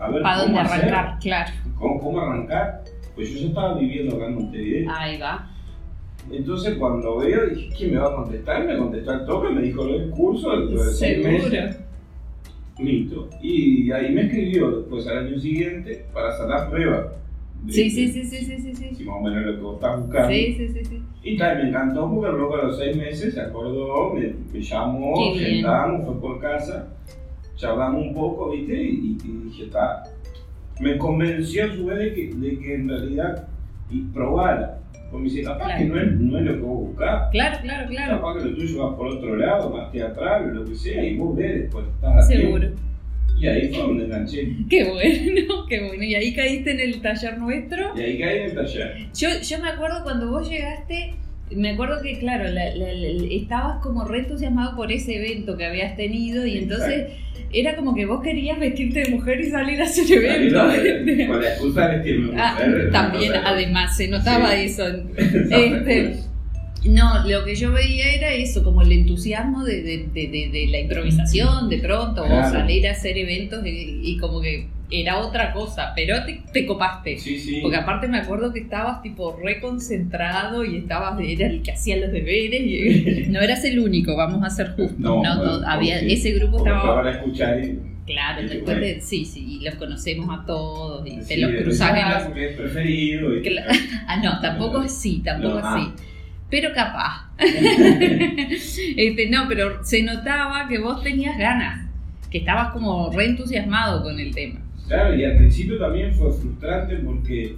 a 0.00 0.10
ver 0.10 0.22
¿Para 0.22 0.40
cómo 0.42 0.46
dónde 0.56 0.60
hacer, 0.60 0.94
arrancar? 0.94 1.18
Claro. 1.20 1.52
cómo, 1.78 2.00
cómo 2.00 2.20
arrancar. 2.20 2.82
Pues 3.14 3.30
yo 3.30 3.40
ya 3.40 3.46
estaba 3.48 3.78
viviendo 3.78 4.16
acá 4.16 4.26
en 4.26 4.34
Montevideo. 4.34 4.90
Ahí 4.92 5.18
va. 5.18 5.48
Entonces 6.30 6.76
cuando 6.78 7.18
veo, 7.18 7.46
dije, 7.48 7.74
¿quién 7.76 7.92
me 7.92 7.98
va 7.98 8.12
a 8.12 8.16
contestar? 8.16 8.66
Me 8.66 8.78
contestó 8.78 9.10
al 9.10 9.26
toque, 9.26 9.50
me 9.50 9.62
dijo 9.62 9.84
lo 9.84 9.98
del 9.98 10.10
curso 10.10 10.50
dentro 10.56 10.84
de 10.84 10.92
seis 10.92 11.24
meses. 11.24 11.78
Listo. 12.78 13.28
Y 13.42 13.90
ahí 13.92 14.12
me 14.12 14.22
escribió 14.26 14.70
después 14.78 15.06
al 15.06 15.26
año 15.26 15.38
siguiente 15.38 16.06
para 16.12 16.30
hacer 16.30 16.48
la 16.48 16.70
prueba. 16.70 17.12
Sí, 17.68 17.90
sí, 17.90 18.08
sí, 18.08 18.24
sí, 18.24 18.44
sí, 18.44 18.58
sí, 18.58 18.74
sí. 18.74 18.94
si 18.94 19.04
más 19.04 19.16
o 19.18 19.20
menos 19.20 19.46
lo 19.46 19.54
que 19.54 19.60
vos 19.60 19.74
estás 19.76 20.00
buscando. 20.00 20.28
Sí, 20.30 20.54
sí, 20.56 20.68
sí, 20.68 20.84
sí. 20.84 21.02
Y 21.22 21.36
tal, 21.36 21.62
me 21.62 21.68
encantó 21.68 22.10
porque 22.12 22.36
luego 22.36 22.56
a 22.56 22.64
los 22.64 22.78
seis 22.78 22.96
meses 22.96 23.34
se 23.34 23.40
acordó, 23.40 24.14
me, 24.14 24.34
me 24.52 24.60
llamó, 24.60 25.14
sentamos, 25.36 26.06
fue 26.06 26.20
por 26.20 26.40
casa, 26.40 26.88
charlamos 27.54 28.02
un 28.06 28.14
poco, 28.14 28.50
¿viste? 28.50 28.82
Y, 28.82 29.16
y 29.24 29.42
dije, 29.44 29.64
está. 29.64 30.02
Me 30.82 30.98
convenció 30.98 31.64
a 31.64 31.74
su 31.74 31.86
vez 31.86 31.98
de 31.98 32.14
que, 32.14 32.30
de 32.34 32.58
que 32.58 32.74
en 32.74 32.88
realidad 32.88 33.48
y 33.90 34.00
probara. 34.12 34.78
Porque 35.10 35.24
me 35.24 35.30
dice, 35.30 35.42
capaz 35.44 35.64
Claro. 35.66 35.78
que 35.78 35.84
no 35.84 36.00
es, 36.00 36.12
no 36.20 36.38
es 36.38 36.44
lo 36.44 36.52
que 36.54 36.60
vos 36.60 36.88
buscás. 36.88 37.30
Claro, 37.30 37.58
claro, 37.62 37.88
claro. 37.88 38.16
Capaz 38.16 38.38
que 38.38 38.48
lo 38.50 38.56
tuyo 38.56 38.78
va 38.82 38.96
por 38.96 39.06
otro 39.08 39.36
lado, 39.36 39.70
más 39.70 39.92
teatral 39.92 40.44
o 40.50 40.54
lo 40.54 40.64
que 40.64 40.74
sea, 40.74 41.04
y 41.04 41.16
vos 41.16 41.36
ves 41.36 41.60
después 41.62 41.84
estás. 41.94 42.26
Seguro. 42.28 42.68
Y 43.38 43.46
ahí 43.46 43.68
fue 43.68 43.78
donde 43.82 44.04
enganché. 44.04 44.56
Qué 44.70 44.84
bueno, 44.90 45.66
qué 45.68 45.86
bueno. 45.86 46.02
Y 46.04 46.14
ahí 46.14 46.34
caíste 46.34 46.72
en 46.72 46.80
el 46.80 47.00
taller 47.02 47.38
nuestro. 47.38 47.92
Y 47.96 48.00
ahí 48.00 48.18
caí 48.18 48.38
en 48.38 48.44
el 48.44 48.54
taller. 48.54 48.92
Yo, 49.14 49.28
yo 49.42 49.58
me 49.60 49.68
acuerdo 49.68 50.02
cuando 50.04 50.30
vos 50.30 50.48
llegaste, 50.48 51.14
me 51.56 51.70
acuerdo 51.70 52.00
que, 52.02 52.18
claro, 52.18 52.44
la- 52.44 52.74
la- 52.74 52.92
la- 52.92 53.26
estabas 53.30 53.82
como 53.82 54.04
re 54.04 54.20
entusiasmado 54.20 54.76
por 54.76 54.90
ese 54.92 55.16
evento 55.16 55.56
que 55.56 55.64
habías 55.66 55.96
tenido 55.96 56.46
y 56.46 56.58
entonces 56.58 57.08
era 57.52 57.76
como 57.76 57.94
que 57.94 58.06
vos 58.06 58.22
querías 58.22 58.58
vestirte 58.58 59.00
de 59.04 59.10
mujer 59.10 59.40
y 59.40 59.50
salir 59.50 59.80
a 59.80 59.84
hacer 59.84 60.10
eventos. 60.10 60.74
Salir 60.74 61.26
Con 61.26 61.42
la 61.42 61.48
excusa 61.48 61.88
de 61.88 61.96
vestirme 61.96 62.32
Ah, 62.40 62.54
mujer, 62.58 62.90
también, 62.90 63.32
además, 63.44 63.96
se 63.96 64.08
notaba 64.08 64.52
Sí. 64.52 64.62
eso. 64.62 64.84
Este, 65.50 66.16
no, 66.84 67.26
lo 67.28 67.44
que 67.44 67.54
yo 67.54 67.70
veía 67.72 68.12
era 68.14 68.32
eso, 68.32 68.64
como 68.64 68.82
el 68.82 68.90
entusiasmo 68.92 69.64
de, 69.64 69.82
de- 69.82 70.08
de- 70.12 70.28
de- 70.28 70.48
de 70.52 70.66
la 70.68 70.80
improvisación, 70.80 71.68
de 71.68 71.78
pronto, 71.78 72.22
o 72.24 72.26
Claro. 72.26 72.50
salir 72.50 72.88
a 72.88 72.92
hacer 72.92 73.16
eventos 73.18 73.64
y, 73.66 74.00
y 74.02 74.16
como 74.18 74.40
que 74.40 74.66
era 74.94 75.18
otra 75.18 75.52
cosa, 75.52 75.92
pero 75.96 76.24
te, 76.24 76.42
te 76.52 76.66
copaste. 76.66 77.16
Sí, 77.18 77.38
sí. 77.38 77.60
Porque 77.62 77.76
aparte 77.76 78.08
me 78.08 78.18
acuerdo 78.18 78.52
que 78.52 78.60
estabas 78.60 79.00
tipo 79.02 79.36
reconcentrado 79.42 80.64
y 80.64 80.76
estabas, 80.76 81.18
era 81.20 81.46
el 81.46 81.62
que 81.62 81.72
hacía 81.72 81.96
los 81.96 82.12
deberes 82.12 82.60
y 82.62 83.26
no 83.30 83.40
eras 83.40 83.64
el 83.64 83.78
único, 83.78 84.14
vamos 84.16 84.44
a 84.44 84.50
ser 84.50 84.68
justos. 84.76 84.98
No, 84.98 85.22
No, 85.22 85.40
To- 85.60 85.66
había, 85.66 85.98
ese 86.00 86.32
grupo 86.32 86.58
estaba, 86.58 87.02
de 87.02 87.10
escuchar 87.12 87.58
y. 87.64 87.78
claro, 88.06 88.42
y 88.42 88.48
después 88.48 88.80
de, 88.80 89.00
sí, 89.00 89.24
sí, 89.24 89.58
y 89.60 89.64
los 89.64 89.76
conocemos 89.76 90.28
a 90.38 90.44
todos 90.44 91.06
y 91.06 91.16
te 91.26 91.38
los 91.38 91.52
de 91.52 91.62
cruzás 91.62 91.96
en 91.98 92.10
los... 92.10 92.56
preferido. 92.56 93.34
Y, 93.36 93.42
Cla- 93.42 93.64
Ah, 94.06 94.16
no, 94.22 94.40
tampoco 94.40 94.78
así, 94.78 95.22
tampoco 95.24 95.60
No, 95.60 95.66
así. 95.66 95.84
ah. 95.88 95.94
Pero 96.50 96.70
capaz. 96.74 97.30
este, 97.38 99.28
no, 99.30 99.46
pero 99.48 99.82
se 99.84 100.02
notaba 100.02 100.66
que 100.68 100.78
vos 100.78 101.02
tenías 101.02 101.38
ganas, 101.38 101.88
que 102.30 102.38
estabas 102.38 102.72
como 102.72 103.10
re 103.10 103.26
entusiasmado 103.26 104.02
con 104.02 104.18
el 104.20 104.34
tema. 104.34 104.60
Claro, 104.92 105.14
y 105.14 105.24
al 105.24 105.38
principio 105.38 105.78
también 105.78 106.12
fue 106.12 106.30
frustrante 106.32 106.96
porque, 106.96 107.56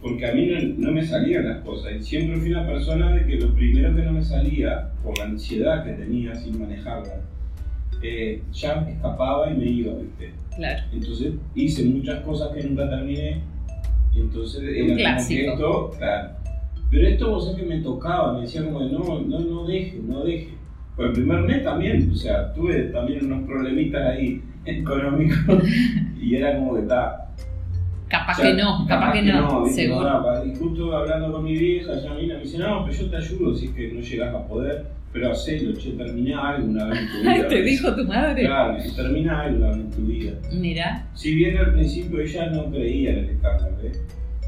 porque 0.00 0.24
a 0.24 0.32
mí 0.32 0.46
no, 0.46 0.86
no 0.86 0.92
me 0.92 1.04
salían 1.04 1.48
las 1.48 1.64
cosas. 1.64 1.94
Y 1.98 2.02
siempre 2.04 2.38
fui 2.38 2.52
una 2.52 2.64
persona 2.64 3.12
de 3.12 3.26
que 3.26 3.40
lo 3.40 3.52
primero 3.56 3.92
que 3.96 4.02
no 4.02 4.12
me 4.12 4.22
salía, 4.22 4.92
por 5.02 5.18
la 5.18 5.24
ansiedad 5.24 5.84
que 5.84 5.94
tenía 5.94 6.32
sin 6.36 6.60
manejarla, 6.60 7.22
eh, 8.04 8.42
ya 8.52 8.86
escapaba 8.88 9.50
y 9.50 9.56
me 9.56 9.64
iba, 9.64 9.94
¿viste? 9.94 10.30
Claro. 10.54 10.84
Entonces 10.92 11.32
hice 11.56 11.84
muchas 11.86 12.20
cosas 12.20 12.54
que 12.54 12.62
nunca 12.62 12.88
terminé. 12.88 13.42
Y 14.14 14.20
entonces 14.20 14.62
era 14.62 14.80
como 14.80 14.96
que 14.96 15.02
clásico. 15.02 15.52
esto, 15.52 15.90
claro. 15.98 16.28
Pero 16.88 17.08
esto 17.08 17.30
vos 17.30 17.46
sabés 17.46 17.62
que 17.62 17.66
me 17.66 17.80
tocaba, 17.80 18.34
me 18.34 18.42
decía 18.42 18.62
como 18.62 18.78
de, 18.84 18.92
no, 18.92 19.20
no, 19.22 19.40
no 19.40 19.66
deje, 19.66 19.98
no 20.06 20.22
deje. 20.22 20.50
Pues 20.94 21.08
el 21.08 21.14
primer 21.14 21.40
mes 21.40 21.64
también, 21.64 22.08
o 22.08 22.14
sea, 22.14 22.52
tuve 22.52 22.84
también 22.92 23.24
unos 23.24 23.44
problemitas 23.44 24.02
ahí 24.06 24.40
económicos 24.64 25.62
y 26.20 26.36
era 26.36 26.56
como 26.56 26.74
que 26.74 26.80
está. 26.82 27.26
Capaz 28.08 28.32
o 28.32 28.42
sea, 28.42 28.50
que 28.50 28.60
no, 28.60 28.86
capaz, 28.88 29.12
que, 29.12 29.22
no, 29.22 29.66
seguro. 29.66 30.44
Y 30.44 30.56
justo 30.56 30.96
hablando 30.96 31.30
con 31.32 31.44
mi 31.44 31.56
vieja, 31.56 31.94
Yamina, 32.02 32.34
me 32.34 32.40
dice, 32.42 32.58
no, 32.58 32.84
pero 32.84 32.96
yo 32.98 33.08
te 33.10 33.16
ayudo 33.16 33.54
si 33.54 33.66
es 33.66 33.72
que 33.72 33.92
no 33.92 34.00
llegas 34.00 34.34
a 34.34 34.46
poder, 34.48 34.86
pero 35.12 35.30
hacelo, 35.30 35.78
che, 35.78 35.92
termina 35.92 36.48
algo 36.50 36.70
una 36.70 36.86
vez 36.86 36.98
en 36.98 37.06
tu 37.08 37.20
vida. 37.20 37.48
Te 37.48 37.62
dijo 37.62 37.94
tu 37.94 38.04
madre. 38.06 38.42
Claro, 38.42 38.76
termina 38.96 39.40
algo 39.42 39.56
una 39.58 39.68
vez 39.68 39.76
en 39.76 39.90
tu 39.90 40.02
vida. 40.06 40.32
Mira, 40.52 41.06
Si 41.14 41.34
bien 41.36 41.56
al 41.58 41.72
principio 41.72 42.20
ella 42.20 42.46
no 42.50 42.64
creía 42.70 43.10
en 43.12 43.18
el 43.18 43.30
estándar, 43.30 43.70
¿eh? 43.84 43.92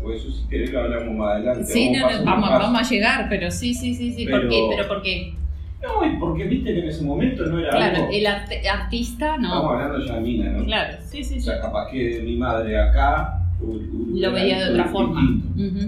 Por 0.03 0.13
eso 0.13 0.29
si 0.33 0.49
querés 0.49 0.73
lo 0.73 0.81
hablamos 0.81 1.15
más 1.15 1.37
adelante. 1.37 1.65
sí, 1.65 1.91
no, 1.93 2.01
no, 2.11 2.17
por 2.17 2.25
vamos, 2.25 2.51
vamos 2.51 2.81
a 2.81 2.91
llegar, 2.93 3.27
pero 3.29 3.49
sí, 3.53 3.73
sí, 3.75 3.95
sí, 3.95 4.13
sí. 4.13 4.27
¿Por 4.27 4.41
Pero- 4.41 4.51
qué? 4.51 4.67
Pero 4.77 4.89
porque, 4.89 5.35
No, 5.83 6.07
y 6.07 6.17
porque 6.19 6.45
viste 6.45 6.73
que 6.73 6.81
en 6.81 6.89
ese 6.89 7.03
momento 7.05 7.45
no 7.47 7.59
era 7.59 7.71
claro, 7.71 7.97
algo... 7.97 8.09
el 8.13 8.27
artista 8.27 9.35
Estamos 9.35 9.63
no. 9.65 9.71
hablando 9.71 10.05
ya 10.07 10.15
de 10.15 10.21
mina, 10.21 10.51
¿no? 10.51 10.65
Claro, 10.65 10.99
sí, 11.05 11.25
sí, 11.25 11.35
O 11.35 11.41
sí. 11.41 11.41
sea, 11.43 11.61
capaz 11.61 11.91
que 11.91 12.21
mi 12.25 12.37
madre 12.37 12.79
acá... 12.81 13.39
Lo 13.61 14.33
veía 14.33 14.65
de 14.67 14.73
otra 14.73 14.85
forma. 14.87 15.21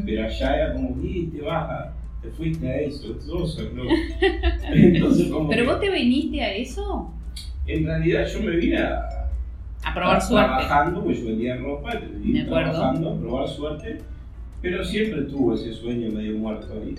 Pero 0.07 0.25
allá 0.25 0.57
era 0.57 0.73
como, 0.75 0.97
y 1.03 1.27
te 1.27 1.43
vas, 1.43 1.71
a- 1.71 1.93
te 2.23 2.29
fuiste 2.31 2.69
a 2.69 2.81
eso, 2.81 3.17
¿no? 3.75 3.83
Entonces 4.73 5.29
como 5.31 5.49
¿Pero 5.49 5.63
que- 5.65 5.69
vos 5.71 5.81
te 5.81 5.91
viniste 5.91 6.41
a 6.43 6.55
eso? 6.55 7.11
En 7.67 7.85
realidad 7.87 8.27
yo 8.27 8.41
me 8.43 8.57
vine 8.57 8.79
a... 8.79 9.09
A 9.85 9.93
probar 9.95 10.21
suerte. 10.23 10.49
Trabajando, 10.49 11.03
porque 11.05 11.21
yo 11.21 11.27
vendía 11.27 11.57
ropa, 11.57 11.91
Me 12.23 12.45
trabajando, 12.45 13.11
a 13.11 13.19
probar 13.19 13.49
suerte, 13.49 13.99
pero 14.63 14.83
siempre 14.85 15.23
tuve 15.23 15.55
ese 15.57 15.73
sueño 15.75 16.11
medio 16.11 16.39
muerto 16.39 16.69
ahí. 16.73 16.95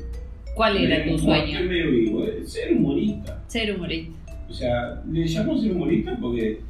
¿Cuál 0.56 0.78
era 0.78 1.04
tu 1.06 1.18
sueño? 1.20 1.60
medio 1.68 1.92
vivo, 1.92 2.24
eh, 2.26 2.44
ser 2.46 2.74
humorista. 2.74 3.42
Ser 3.48 3.76
humorista. 3.76 4.14
O 4.50 4.54
sea, 4.54 5.02
le 5.12 5.26
llamo 5.26 5.58
ser 5.58 5.72
humorista 5.72 6.18
porque 6.20 6.62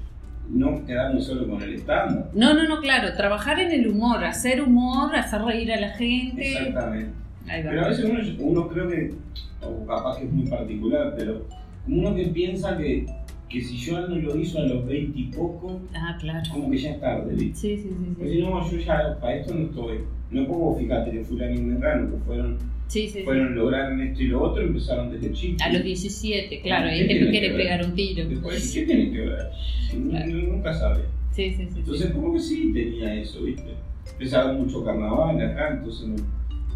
no 0.49 0.85
quedarme 0.85 1.21
solo 1.21 1.47
con 1.47 1.61
el 1.61 1.75
estándar. 1.75 2.29
No, 2.33 2.53
no, 2.53 2.67
no, 2.67 2.79
claro, 2.81 3.13
trabajar 3.15 3.59
en 3.59 3.71
el 3.71 3.87
humor, 3.87 4.23
hacer 4.23 4.61
humor, 4.61 5.15
hacer 5.15 5.41
reír 5.41 5.71
a 5.71 5.79
la 5.79 5.89
gente. 5.89 6.51
Exactamente. 6.51 7.11
Pero 7.47 7.85
a 7.85 7.89
veces 7.89 8.05
uno, 8.05 8.19
uno 8.39 8.67
creo 8.69 8.87
que, 8.89 9.13
o 9.61 9.85
capaz 9.85 10.17
que 10.17 10.25
es 10.25 10.31
muy 10.31 10.47
particular, 10.47 11.13
pero 11.17 11.45
uno 11.87 12.15
que 12.15 12.25
piensa 12.27 12.75
que, 12.77 13.05
que 13.47 13.61
si 13.61 13.77
yo 13.77 14.07
no 14.07 14.15
lo 14.15 14.35
hizo 14.35 14.57
a 14.59 14.63
los 14.63 14.83
20 14.87 15.19
y 15.19 15.23
poco, 15.25 15.79
Ah, 15.93 16.17
claro. 16.19 16.41
como 16.51 16.71
que 16.71 16.77
ya 16.79 16.91
es 16.91 16.99
tarde, 17.01 17.35
¿viste? 17.35 17.55
Sí, 17.55 17.77
sí, 17.77 17.89
sí. 17.89 18.15
Sí, 18.19 18.29
si 18.31 18.41
no, 18.41 18.71
yo 18.71 18.77
ya 18.79 19.17
para 19.21 19.35
esto 19.35 19.53
no 19.53 19.65
estoy. 19.65 19.99
No 20.31 20.47
puedo, 20.47 20.75
fíjate, 20.79 21.11
que 21.11 21.23
fulano 21.23 21.53
y 21.53 21.61
Mengano, 21.61 22.09
que 22.11 22.17
fueron, 22.25 22.57
sí, 22.87 23.07
sí. 23.07 23.09
sí. 23.19 23.23
fueron 23.23 23.55
lograron 23.55 24.01
esto 24.01 24.21
y 24.23 24.27
lo 24.27 24.41
otro, 24.43 24.63
empezaron 24.63 25.11
desde 25.11 25.31
chicos. 25.33 25.61
A 25.61 25.69
los 25.73 25.83
17, 25.83 26.61
claro, 26.61 26.87
¿Qué 26.87 26.91
ahí 26.93 27.07
te 27.07 27.25
ver? 27.25 27.55
pegar 27.55 27.85
un 27.85 27.95
tiro. 27.95 28.27
Después, 28.27 28.71
¿qué 28.73 28.81
tiene 28.83 29.11
que 29.11 29.19
ver? 29.19 29.49
No- 29.97 30.09
Claro. 30.11 30.25
no- 30.27 30.53
nunca 30.53 30.73
sabe. 30.73 31.01
Sí, 31.31 31.51
sí, 31.51 31.67
sí. 31.71 31.79
Entonces, 31.79 32.11
como 32.11 32.33
que 32.33 32.39
sí 32.39 32.71
tenía 32.73 33.13
eso, 33.15 33.43
¿viste? 33.43 33.73
Empecé 34.11 34.35
a 34.37 34.45
ver 34.45 34.55
mucho 34.55 34.83
carnaval 34.85 35.41
acá, 35.41 35.69
entonces 35.73 36.07
me 36.07 36.15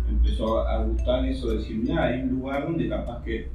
empezó 0.10 0.68
a 0.68 0.84
gustar 0.84 1.26
eso 1.26 1.52
de 1.52 1.58
decir, 1.60 1.78
mira, 1.78 2.06
hay 2.06 2.22
un 2.24 2.30
lugar 2.32 2.64
donde 2.66 2.90
capaz 2.90 3.24
que 3.24 3.48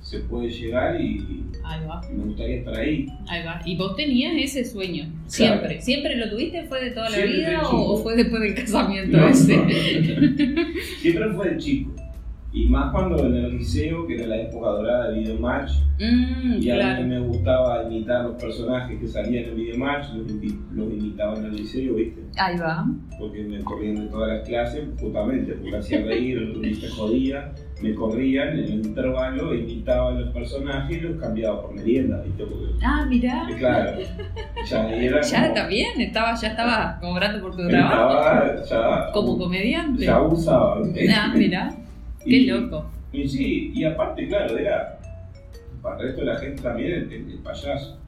se 0.00 0.18
puede 0.20 0.48
llegar 0.50 1.00
y, 1.00 1.44
Ahí 1.64 1.80
va, 1.86 2.00
y 2.10 2.14
me 2.14 2.24
gustaría 2.24 2.56
estar 2.56 2.76
ahí. 2.76 3.06
ahí 3.28 3.44
va. 3.44 3.60
Y 3.64 3.76
vos 3.76 3.94
tenías 3.96 4.34
ese 4.36 4.64
sueño, 4.64 5.06
siempre. 5.26 5.68
Claro. 5.68 5.82
¿Siempre 5.82 6.16
lo 6.16 6.28
tuviste? 6.30 6.64
¿Fue 6.64 6.84
de 6.84 6.90
toda 6.90 7.08
la 7.08 7.16
Siempre 7.16 7.36
vida 7.38 7.62
o 7.68 7.96
fue 7.96 8.16
después 8.16 8.42
del 8.42 8.54
casamiento 8.54 9.16
No, 9.16 9.28
ese? 9.28 9.56
no. 9.56 9.68
Siempre 11.00 11.30
fue 11.34 11.50
de 11.50 11.56
chico. 11.58 11.92
Y 12.54 12.66
más 12.68 12.92
cuando 12.92 13.18
en 13.26 13.34
el 13.34 13.56
liceo, 13.56 14.06
que 14.06 14.14
era 14.16 14.26
la 14.26 14.36
época 14.42 14.68
dorada 14.68 15.10
de 15.10 15.20
Videomatch, 15.20 15.70
Mm, 16.00 16.54
y 16.60 16.70
a 16.70 16.96
mí 17.00 17.04
me 17.04 17.20
gustaba 17.20 17.84
imitar 17.84 18.24
los 18.24 18.34
personajes 18.42 18.98
que 18.98 19.06
salían 19.06 19.44
en 19.44 19.56
Videomatch, 19.56 20.06
los, 20.14 20.26
los 20.72 20.92
imitaba 20.92 21.36
en 21.38 21.44
el 21.44 21.56
liceo, 21.56 21.94
¿viste? 21.94 22.22
Ahí 22.36 22.56
va. 22.58 22.84
porque 23.20 23.44
me 23.44 23.60
corrían 23.62 23.94
de 23.96 24.06
todas 24.06 24.28
las 24.36 24.48
clases, 24.48 24.88
justamente 24.98 25.52
porque 25.52 25.76
hacía 25.76 26.02
reír, 26.02 26.40
me 26.60 26.88
jodía, 26.88 27.52
me 27.80 27.94
corrían 27.94 28.48
en 28.48 28.64
el 28.64 28.86
intervalo, 28.86 29.54
imitaban 29.54 30.20
los 30.24 30.32
personajes 30.34 30.96
y 30.96 31.00
los 31.02 31.20
cambiaba 31.20 31.62
por 31.62 31.74
merienda, 31.74 32.20
¿viste? 32.22 32.44
Porque, 32.44 32.66
Ah, 32.84 33.06
mirá. 33.08 33.46
y 33.48 33.54
claro, 33.54 34.00
ya 34.68 34.90
era 34.92 35.20
Ya 35.30 35.42
como- 35.42 35.54
también, 35.54 36.00
estaba, 36.00 36.34
ya 36.34 36.48
estaba 36.48 36.98
cobrando 37.00 37.40
por 37.40 37.54
tu 37.56 37.68
trabajo. 37.68 38.54
estaba 38.60 39.06
ya, 39.06 39.12
Como 39.12 39.38
comediante. 39.38 40.04
ya 40.04 40.20
usaba, 40.20 40.80
¿viste? 40.82 41.08
Ah, 41.12 41.32
mirá. 41.36 41.70
Qué 42.24 42.36
Y- 42.36 42.46
loco. 42.46 42.90
Y 43.12 43.28
sí, 43.28 43.72
y 43.74 43.84
aparte, 43.84 44.26
claro, 44.26 44.56
era, 44.56 44.98
para 45.82 45.96
el 45.98 46.02
resto 46.06 46.20
de 46.20 46.26
la 46.26 46.38
gente 46.38 46.62
también 46.62 46.92
el, 46.92 47.12
el- 47.12 47.30
el 47.32 47.38
payaso, 47.38 47.98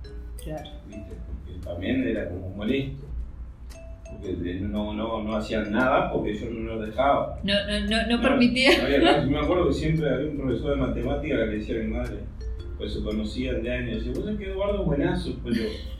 Claro. 0.42 0.70
¿viste? 0.88 1.12
Porque 1.26 1.60
también 1.64 2.06
era 2.08 2.28
como 2.28 2.48
molesto. 2.50 3.04
Porque 4.22 4.54
no, 4.60 4.94
no, 4.94 5.22
no 5.22 5.36
hacían 5.36 5.70
nada 5.72 6.10
porque 6.12 6.34
yo 6.38 6.48
no 6.50 6.74
los 6.76 6.86
dejaba. 6.86 7.38
No, 7.42 7.52
no, 7.66 7.80
no, 7.90 8.06
no 8.16 8.22
permitía. 8.22 8.70
había. 8.82 9.20
Yo 9.24 9.30
me 9.30 9.38
acuerdo 9.40 9.68
que 9.68 9.74
siempre 9.74 10.08
había 10.08 10.30
un 10.30 10.36
profesor 10.38 10.70
de 10.70 10.76
matemática 10.76 11.36
que 11.36 11.46
le 11.46 11.58
decía 11.58 11.76
a 11.76 11.82
mi 11.82 11.88
madre, 11.88 12.16
pues 12.84 12.92
se 12.94 13.02
conocían 13.02 13.62
de 13.62 13.72
años, 13.72 14.02
y 14.04 14.10
vos 14.10 14.24
sabés 14.24 14.38
que 14.38 14.44
Eduardo 14.50 14.80
es 14.82 14.86
buenazo, 14.86 15.34
pero 15.42 15.56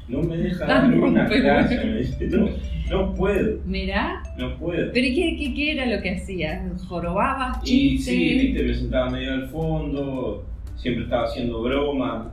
no 0.09 0.23
me 0.23 0.37
deja 0.37 0.67
dar 0.67 0.89
no, 0.89 1.07
una 1.07 1.27
clase. 1.27 1.83
Me 1.83 1.99
dice, 2.01 2.27
no, 2.29 2.49
no 2.91 3.15
puedo, 3.15 3.59
Mirá. 3.65 4.23
no 4.37 4.55
puedo. 4.59 4.93
¿Pero 4.93 5.07
y 5.07 5.15
qué, 5.15 5.37
qué, 5.39 5.55
qué 5.55 5.73
era 5.73 5.87
lo 5.87 6.03
que 6.03 6.11
hacías? 6.11 6.83
¿Jorobabas? 6.85 7.59
Y 7.65 7.97
¿Chistes? 7.97 8.05
sí, 8.15 8.39
viste, 8.39 8.63
me 8.65 8.75
sentaba 8.75 9.09
medio 9.11 9.33
al 9.33 9.49
fondo, 9.49 10.45
siempre 10.77 11.05
estaba 11.05 11.25
haciendo 11.25 11.63
bromas, 11.63 12.27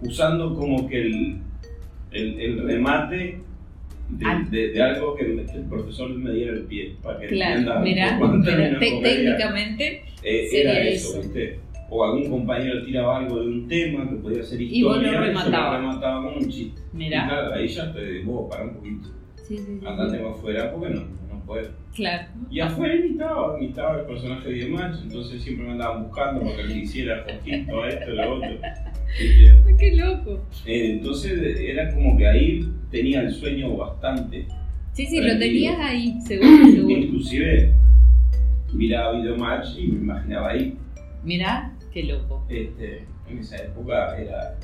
usando 0.00 0.54
como 0.54 0.88
que 0.88 1.00
el, 1.02 1.36
el, 2.12 2.40
el 2.40 2.62
remate 2.64 3.40
de, 4.10 4.24
Ah. 4.26 4.46
de- 4.48 4.68
de 4.70 4.82
algo 4.82 5.16
que, 5.16 5.24
me- 5.24 5.44
que 5.44 5.56
el 5.56 5.64
profesor 5.64 6.10
me 6.10 6.30
diera 6.32 6.52
el 6.52 6.62
pie, 6.66 6.94
para 7.02 7.18
que 7.18 7.26
Claro, 7.28 7.50
entienda 7.58 7.80
mirá, 7.80 8.18
mirá, 8.20 8.78
técnicamente 8.78 10.02
Eh, 10.22 10.46
sería 10.50 10.72
era 10.78 10.88
eso, 10.90 11.08
eso. 11.18 11.20
¿viste? 11.22 11.58
O 11.94 12.02
algún 12.04 12.30
compañero 12.30 12.82
tiraba 12.84 13.18
algo 13.18 13.38
de 13.40 13.48
un 13.48 13.68
tema 13.68 14.08
que 14.08 14.16
podía 14.16 14.42
ser 14.42 14.62
Y 14.62 14.82
vos 14.82 14.96
lo 14.96 15.02
historia, 15.02 15.20
rematabas. 15.20 15.80
remataba 15.80 16.24
con 16.24 16.42
un 16.42 16.48
chiste. 16.48 16.80
Y 16.94 16.96
Mirá. 16.96 17.28
claro, 17.28 17.54
ahí 17.54 17.68
ya 17.68 17.92
te 17.92 18.22
vos, 18.22 18.48
para 18.50 18.64
un 18.64 18.74
poquito. 18.76 19.08
Sí, 19.36 19.58
sí, 19.58 19.78
sí, 19.78 19.86
Andate 19.86 20.16
sí. 20.16 20.22
más 20.24 20.32
afuera 20.38 20.72
porque 20.72 20.94
no, 20.94 21.00
no 21.02 21.44
puedo. 21.44 21.68
Claro. 21.94 22.28
Y 22.50 22.60
afuera 22.60 22.94
imitaba, 22.94 23.58
imitaba 23.60 24.00
el 24.00 24.06
personaje 24.06 24.48
de 24.48 24.54
Diemash, 24.54 25.02
entonces 25.02 25.42
siempre 25.42 25.66
me 25.66 25.72
andaban 25.72 26.04
buscando 26.04 26.40
para 26.40 26.56
que 26.56 26.62
le 26.62 26.78
hiciera 26.78 27.26
poquito 27.26 27.84
esto, 27.84 28.10
lo 28.10 28.34
otro. 28.36 28.50
Qué 29.78 29.94
loco. 29.94 30.40
Eh, 30.64 30.92
Entonces 30.92 31.60
era 31.60 31.92
como 31.92 32.16
que 32.16 32.26
ahí 32.26 32.66
tenía 32.90 33.20
el 33.20 33.30
sueño 33.32 33.76
bastante. 33.76 34.46
Sí, 34.94 35.04
sí, 35.04 35.20
lo 35.20 35.38
tenías 35.38 35.78
ahí, 35.78 36.18
seguro, 36.22 36.64
seguro. 36.72 36.96
Inclusive 36.96 37.74
miraba 38.72 39.12
videomatch 39.20 39.76
y 39.78 39.88
me 39.88 39.98
imaginaba 40.00 40.48
ahí. 40.52 40.78
Mirá, 41.24 41.71
qué 41.92 42.02
loco. 42.04 42.44
Este, 42.48 43.04
en 43.30 43.38
esa 43.38 43.56
época 43.56 44.16
era, 44.18 44.58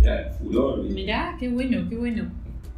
era 0.00 0.20
el 0.28 0.30
furor, 0.34 0.82
¿viste? 0.82 0.94
Mirá, 0.94 1.36
qué 1.38 1.48
bueno, 1.48 1.86
qué 1.88 1.96
bueno. 1.96 2.30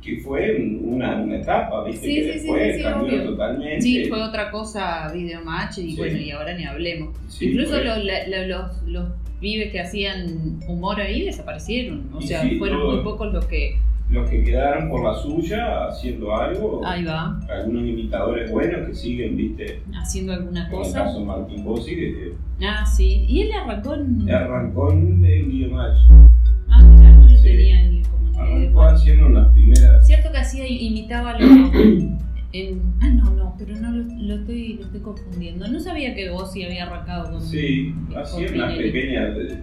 que 0.03 0.19
fue 0.19 0.57
un- 0.57 0.95
una, 0.97 1.17
una 1.17 1.37
etapa, 1.39 1.85
¿viste? 1.85 2.07
Sí, 2.07 2.15
que 2.17 2.23
sí, 2.25 2.29
sí, 2.29 2.39
después 2.41 2.73
sí, 2.73 2.79
sí, 2.79 2.83
cambió 2.85 3.25
totalmente. 3.25 3.81
Sí, 3.81 4.05
fue 4.05 4.23
otra 4.23 4.51
cosa 4.51 5.11
Videomatch 5.13 5.79
y 5.79 5.97
bueno, 5.97 6.19
y 6.19 6.31
ahora 6.31 6.55
ni 6.57 6.65
hablemos. 6.65 7.17
Incluso 7.41 7.83
los, 7.83 8.05
la- 8.05 8.47
los, 8.47 8.83
los 8.87 9.09
pibes 9.41 9.73
que 9.73 9.81
hacían 9.81 10.61
humor 10.69 11.01
ahí 11.01 11.23
desaparecieron. 11.25 12.11
O 12.15 12.21
sea, 12.21 12.43
fueron 12.59 12.81
todo. 12.81 12.95
muy 12.97 13.03
pocos 13.05 13.33
los 13.33 13.47
que. 13.47 13.77
Los 14.11 14.29
que 14.31 14.45
quedaron 14.45 14.91
por 14.91 15.03
la 15.03 15.15
suya 15.15 15.87
haciendo 15.89 16.37
algo, 16.37 16.83
Ahí 16.87 17.05
va, 17.05 17.41
algunos 17.51 17.83
imitadores 17.85 18.51
buenos 18.51 18.87
que 18.87 18.95
siguen, 18.95 19.37
¿viste? 19.37 19.83
haciendo 19.95 20.35
alguna 20.35 20.69
Como 20.69 20.83
el 20.83 20.87
cosa. 20.89 21.05
caso 21.05 21.21
de 21.21 21.25
Martín 21.27 21.65
Bossi, 21.65 21.97
que 21.97 22.33
Ah, 22.65 22.87
sí. 22.87 23.25
Y 23.29 23.43
él 23.43 23.51
arrancó 23.53 23.95
en. 23.95 24.31
arrancó 24.31 24.93
en 24.93 25.21
Videomatch. 25.23 25.99
Ah, 26.69 26.83
mira, 26.83 27.11
no 27.13 27.23
lo 27.23 27.29
Sí. 27.29 27.43
tenía 27.43 27.79
ahí 27.81 28.03
como 28.11 28.29
en 28.29 28.37
Arrancó 28.37 28.83
haciendo 28.83 29.27
unas 29.27 29.49
primeras. 29.53 30.07
Cierto 30.07 30.31
que 30.31 30.39
hacía, 30.39 30.69
imitaba 30.69 31.39
los. 31.39 31.51
En, 32.53 32.83
ah, 33.01 33.09
no, 33.09 33.31
no, 33.33 33.55
pero 33.59 33.75
no 33.81 33.91
lo, 33.91 34.05
lo 34.05 34.35
estoy, 34.37 34.75
lo 34.75 34.85
estoy 34.85 35.01
confundiendo. 35.01 35.67
No 35.67 35.81
sabía 35.81 36.15
que 36.15 36.31
Bossi 36.31 36.63
había 36.63 36.85
arrancado 36.85 37.33
con. 37.33 37.43
Sí, 37.43 37.93
hacía 38.17 38.49
unas 38.55 38.75
pequeñas 38.77 39.37
eh, 39.39 39.61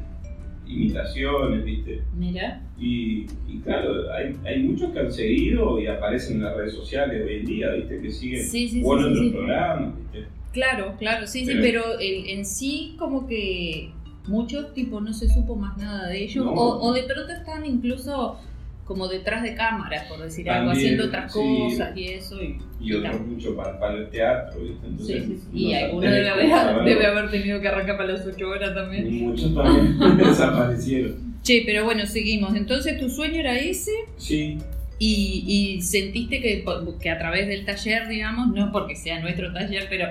imitaciones, 0.71 1.63
¿viste? 1.63 2.01
Mira. 2.17 2.61
Y, 2.79 3.27
y 3.47 3.59
claro, 3.63 4.11
hay, 4.13 4.35
hay 4.45 4.63
muchos 4.63 4.91
que 4.91 4.99
han 4.99 5.11
seguido 5.11 5.79
y 5.79 5.87
aparecen 5.87 6.37
en 6.37 6.43
las 6.43 6.55
redes 6.57 6.73
sociales 6.73 7.23
hoy 7.25 7.35
en 7.37 7.45
día, 7.45 7.71
¿viste? 7.73 8.01
Que 8.01 8.11
siguen 8.11 8.43
Sí, 8.43 8.67
sí, 8.67 8.79
sí, 8.79 8.81
o 8.85 8.97
en 8.97 9.03
sí, 9.03 9.09
otros 9.19 9.31
programas, 9.33 9.93
¿viste? 9.97 10.27
Claro, 10.53 10.95
claro, 10.99 11.27
sí, 11.27 11.45
sí, 11.45 11.53
Pero- 11.61 11.61
pero 11.61 11.99
el- 11.99 12.29
en 12.29 12.45
sí 12.45 12.95
como 12.99 13.27
que 13.27 13.91
muchos 14.27 14.73
tipo 14.73 14.99
no 15.01 15.13
se 15.13 15.27
supo 15.29 15.55
más 15.55 15.77
nada 15.77 16.07
de 16.09 16.23
ellos 16.23 16.45
No. 16.45 16.51
o, 16.51 16.89
o 16.89 16.93
de 16.93 17.03
pronto 17.03 17.31
están 17.31 17.65
incluso 17.65 18.37
como 18.85 19.07
detrás 19.07 19.43
de 19.43 19.55
cámaras, 19.55 20.03
por 20.07 20.19
decir 20.19 20.49
algo, 20.49 20.71
También, 20.71 20.85
haciendo 20.85 21.05
otras 21.07 21.31
sí. 21.31 21.39
cosas 21.39 21.95
y 21.97 22.05
eso. 22.07 22.41
Y, 22.41 22.59
Y 22.81 22.93
otros 22.93 23.21
mucho 23.21 23.55
para, 23.55 23.79
para 23.79 23.93
el 23.95 24.09
teatro, 24.09 24.59
¿viste? 24.61 24.79
sí, 24.81 24.87
Entonces, 24.89 25.23
sí, 25.25 25.37
sí. 25.37 25.47
Y 25.53 25.71
no 25.73 25.77
alguno 25.79 26.11
debe 26.11 26.29
haber, 26.29 26.83
debe 26.85 27.05
haber 27.05 27.31
tenido 27.31 27.61
que 27.61 27.67
arrancar 27.67 27.97
para 27.97 28.13
las 28.13 28.25
8 28.25 28.49
horas 28.49 28.73
también. 28.73 29.07
Y 29.07 29.19
muchos 29.21 29.53
también 29.55 30.17
desaparecieron. 30.17 31.31
Che, 31.43 31.63
pero 31.65 31.85
bueno, 31.85 32.05
seguimos. 32.05 32.55
Entonces 32.55 32.99
tu 32.99 33.09
sueño 33.09 33.39
era 33.39 33.55
ese 33.57 33.91
Sí, 34.17 34.57
y, 34.99 35.43
y 35.77 35.81
sentiste 35.81 36.41
que, 36.41 36.63
que 37.01 37.09
a 37.09 37.17
través 37.17 37.47
del 37.47 37.65
taller, 37.65 38.07
digamos, 38.07 38.49
no 38.53 38.71
porque 38.71 38.95
sea 38.95 39.19
nuestro 39.19 39.51
taller, 39.53 39.87
pero 39.89 40.07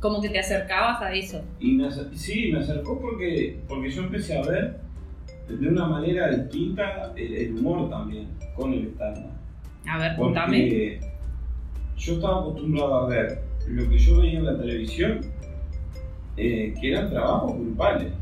como 0.00 0.20
que 0.20 0.30
te 0.30 0.40
acercabas 0.40 1.00
a 1.00 1.14
eso. 1.14 1.44
y 1.60 1.72
me, 1.72 1.88
sí, 2.16 2.50
me 2.50 2.58
acercó 2.58 3.00
porque, 3.00 3.58
porque 3.68 3.90
yo 3.90 4.02
empecé 4.02 4.36
a 4.36 4.42
ver 4.42 4.80
de 5.48 5.68
una 5.68 5.86
manera 5.86 6.30
distinta 6.30 7.12
el, 7.16 7.34
el 7.34 7.54
humor 7.58 7.90
también 7.90 8.28
con 8.56 8.72
el 8.72 8.86
stand 8.88 9.26
A 9.86 9.98
ver, 9.98 10.16
contame. 10.16 10.58
Porque 10.60 11.00
yo 11.96 12.14
estaba 12.14 12.40
acostumbrado 12.40 12.94
a 12.94 13.06
ver 13.08 13.42
lo 13.68 13.88
que 13.88 13.98
yo 13.98 14.18
veía 14.18 14.38
en 14.38 14.46
la 14.46 14.58
televisión, 14.58 15.20
eh, 16.36 16.74
que 16.80 16.90
eran 16.92 17.10
trabajos 17.10 17.54
grupales, 17.58 18.12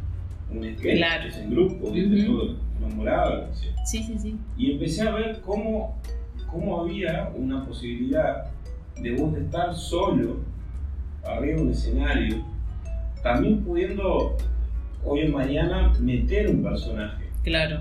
un 0.50 0.64
sketch, 0.64 0.96
Claro. 0.96 1.34
en 1.34 1.50
grupo, 1.50 1.90
¿viste? 1.92 2.28
Ujú. 2.28 2.38
todo 2.38 2.56
enamorado, 2.78 3.54
sea. 3.54 3.86
Sí, 3.86 4.02
sí, 4.02 4.18
sí. 4.18 4.36
Y 4.56 4.72
empecé 4.72 5.02
a 5.08 5.12
ver 5.12 5.40
cómo, 5.42 5.96
cómo 6.50 6.80
había 6.80 7.30
una 7.36 7.64
posibilidad 7.64 8.46
de 9.00 9.12
vos 9.14 9.32
de 9.34 9.42
estar 9.42 9.74
solo 9.74 10.38
arriba 11.24 11.56
de 11.56 11.62
un 11.62 11.70
escenario, 11.70 12.44
también 13.22 13.62
pudiendo 13.62 14.36
hoy 15.04 15.20
en 15.20 15.32
mañana 15.32 15.92
meter 16.00 16.48
un 16.50 16.62
personaje 16.62 17.24
Claro. 17.42 17.80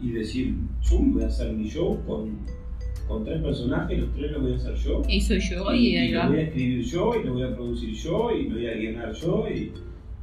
y 0.00 0.10
decir, 0.12 0.54
yo 0.82 0.98
voy 0.98 1.22
a 1.22 1.26
hacer 1.26 1.52
mi 1.52 1.68
show 1.68 1.98
con, 2.06 2.36
con 3.08 3.24
tres 3.24 3.40
personajes, 3.42 3.98
los 3.98 4.12
tres 4.14 4.32
los 4.32 4.42
voy 4.42 4.52
a 4.52 4.56
hacer 4.56 4.74
yo. 4.74 5.02
Y 5.08 5.20
soy 5.20 5.40
yo 5.40 5.72
y 5.72 5.96
ahí 5.96 6.10
lo 6.10 6.28
voy 6.28 6.38
a 6.38 6.42
escribir 6.42 6.84
yo 6.84 7.12
y 7.14 7.24
lo 7.24 7.32
voy 7.34 7.42
a 7.44 7.54
producir 7.54 7.94
yo 7.94 8.30
y 8.32 8.48
lo 8.48 8.56
voy 8.56 8.66
a 8.66 8.74
guionar 8.74 9.12
yo 9.12 9.46
y, 9.48 9.72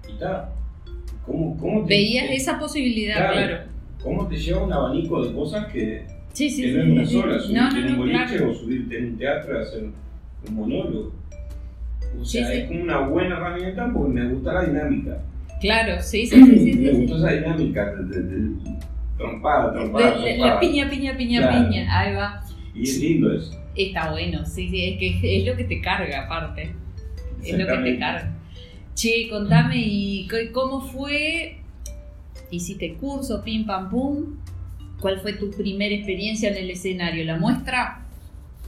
y 0.10 0.20
tal. 0.20 0.50
¿Cómo, 1.26 1.58
cómo 1.58 1.82
te, 1.86 1.94
Veías 1.96 2.28
te- 2.28 2.36
esa 2.36 2.60
posibilidad, 2.60 3.16
Claro. 3.16 3.34
claro. 3.34 3.58
¿Cómo 4.04 4.28
te 4.28 4.36
lleva 4.36 4.64
un 4.66 4.74
abanico 4.74 5.24
de 5.26 5.34
cosas 5.34 5.72
que, 5.72 6.06
Sí, 6.34 6.50
sí, 6.50 6.64
que 6.64 6.68
sí. 6.72 6.74
no 6.76 6.82
es 6.84 6.90
una 6.90 7.06
sola? 7.06 7.40
Subirte 7.40 7.62
No, 7.62 7.72
no, 7.72 7.78
en 7.80 7.92
un 7.94 7.98
boliche 7.98 8.26
claro. 8.36 8.52
o 8.52 8.54
subirte 8.54 8.98
en 8.98 9.06
un 9.06 9.18
teatro 9.18 9.58
y 9.58 9.62
hacer 9.62 9.84
un 10.50 10.54
monólogo. 10.56 11.14
O 12.20 12.26
sea, 12.26 12.54
es 12.54 12.68
como 12.68 12.84
una 12.84 13.00
buena 13.08 13.38
herramienta 13.38 13.90
porque 13.94 14.14
me 14.14 14.28
gusta 14.30 14.54
la 14.54 14.66
dinámica. 14.66 15.24
Claro, 15.64 16.02
sí, 16.02 16.26
sí, 16.28 16.36
sí, 16.36 16.60
sí. 16.60 16.74
me 16.80 16.92
sí, 16.92 16.98
gustó 16.98 17.18
sí. 17.18 17.24
esa 17.24 17.32
dinámica 17.34 17.86
de, 17.96 18.04
de- 18.04 18.22
de 18.22 18.50
trompada, 19.18 19.72
De- 19.72 19.80
trompada, 19.80 20.06
la, 20.10 20.14
trompada. 20.24 20.54
la 20.54 20.60
piña, 20.60 20.90
piña, 20.90 21.18
piña, 21.18 21.40
Claro. 21.42 21.70
piña. 21.70 22.00
Ahí 22.00 22.16
va. 22.16 22.42
Y 22.76 22.84
es 22.84 23.00
lindo 23.00 23.34
eso. 23.34 23.60
Está 23.76 24.12
bueno, 24.12 24.46
sí, 24.46 24.70
sí. 24.70 24.84
Es 24.84 25.00
que 25.00 25.38
es 25.40 25.46
lo 25.48 25.56
que 25.56 25.64
te 25.64 25.82
carga, 25.82 26.26
aparte. 26.26 26.74
Es 27.44 27.58
lo 27.58 27.66
que 27.66 27.78
te 27.92 27.98
carga. 28.00 28.32
Che, 28.94 29.28
contame, 29.30 29.78
¿y 29.78 30.28
cómo 30.52 30.82
fue? 30.82 31.58
¿Hiciste 32.52 32.94
curso, 32.96 33.44
pim, 33.44 33.66
pam, 33.66 33.90
pum? 33.90 34.36
¿Cuál 35.00 35.20
fue 35.20 35.34
tu 35.34 35.50
primera 35.52 35.94
experiencia 35.96 36.50
en 36.52 36.58
el 36.58 36.70
escenario? 36.70 37.24
¿La 37.26 37.38
muestra? 37.38 38.06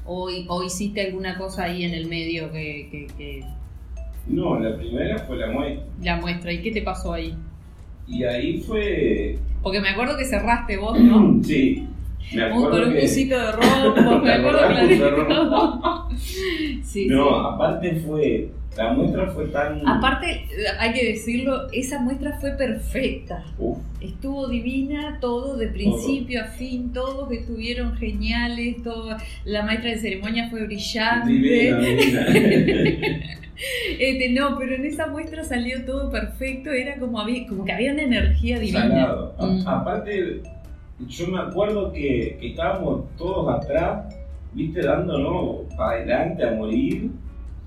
¿O, 0.05 0.29
o 0.47 0.63
hiciste 0.63 1.01
alguna 1.01 1.37
cosa 1.37 1.63
ahí 1.65 1.83
en 1.83 1.93
el 1.93 2.07
medio 2.07 2.51
que, 2.51 2.87
que- 2.91 3.07
que- 3.17 3.43
No, 4.27 4.59
la 4.59 4.75
primera 4.75 5.17
fue 5.19 5.37
la 5.37 5.47
muestra. 5.51 5.85
la 6.01 6.15
muestra? 6.17 6.51
¿Y 6.51 6.61
qué 6.61 6.71
te 6.71 6.81
pasó 6.81 7.13
ahí? 7.13 7.35
Y 8.07 8.23
ahí 8.23 8.59
fue. 8.61 9.37
Porque 9.61 9.79
me 9.81 9.89
acuerdo 9.89 10.17
que 10.17 10.25
cerraste 10.25 10.77
vos, 10.77 10.99
¿no? 10.99 11.39
Sí. 11.43 11.87
Me 12.33 12.43
acuerdo 12.43 12.71
con 12.71 12.83
un 12.87 12.93
que. 12.93 13.07
de 13.37 13.51
ropa, 13.51 14.19
me 14.23 14.23
¿Te 14.23 14.31
acuerdo 14.33 14.59
acordás, 14.59 14.87
clarito. 14.87 16.07
Sí, 16.83 17.07
no, 17.07 17.23
sí. 17.25 17.35
aparte 17.53 17.95
fue. 17.97 18.49
La 18.77 18.91
muestra 18.93 19.27
fue 19.27 19.45
tan. 19.47 19.87
Aparte, 19.87 20.47
hay 20.79 20.93
que 20.93 21.05
decirlo, 21.05 21.67
esa 21.71 21.99
muestra 21.99 22.37
fue 22.39 22.51
perfecta. 22.51 23.43
Uf, 23.57 23.77
Estuvo 24.01 24.47
divina, 24.47 25.17
todo 25.21 25.55
de 25.55 25.67
principio 25.67 26.41
a 26.41 26.45
fin, 26.45 26.91
todos 26.91 27.31
estuvieron 27.31 27.95
geniales, 27.95 28.83
todo, 28.83 29.15
la 29.45 29.63
maestra 29.63 29.91
de 29.91 29.97
ceremonia 29.99 30.49
fue 30.49 30.65
brillante. 30.65 31.31
divina, 31.31 31.79
divina. 31.79 32.25
Este, 33.99 34.29
no, 34.31 34.57
pero 34.59 34.75
en 34.75 34.85
esa 34.85 35.07
muestra 35.07 35.43
salió 35.45 35.85
todo 35.85 36.11
perfecto, 36.11 36.71
era 36.71 36.97
como, 36.97 37.21
había, 37.21 37.47
como 37.47 37.63
que 37.63 37.71
había 37.71 37.93
una 37.93 38.03
energía 38.03 38.59
divina. 38.59 39.15
Mm. 39.39 39.65
Aparte, 39.65 40.41
yo 41.07 41.27
me 41.27 41.39
acuerdo 41.39 41.91
que, 41.93 42.37
que 42.39 42.49
estábamos 42.49 43.05
todos 43.15 43.63
atrás, 43.63 44.13
viste, 44.53 44.81
dándonos 44.81 45.73
para 45.77 45.91
adelante 45.91 46.43
a 46.43 46.51
morir. 46.51 47.11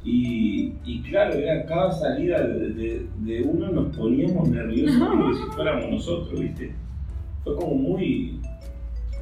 Y, 0.05 0.73
y 0.85 1.03
claro, 1.03 1.35
era 1.35 1.65
cada 1.67 1.91
salida 1.93 2.41
de, 2.47 2.71
de- 2.71 3.07
de 3.21 3.43
uno 3.43 3.69
nos 3.71 3.97
poníamos 3.97 4.49
nerviosos 4.49 4.97
como 4.97 5.35
si 5.35 5.43
fuéramos 5.55 5.91
nosotros, 5.91 6.41
viste. 6.41 6.73
Fue 7.45 7.57
como 7.57 7.75
muy. 7.75 8.41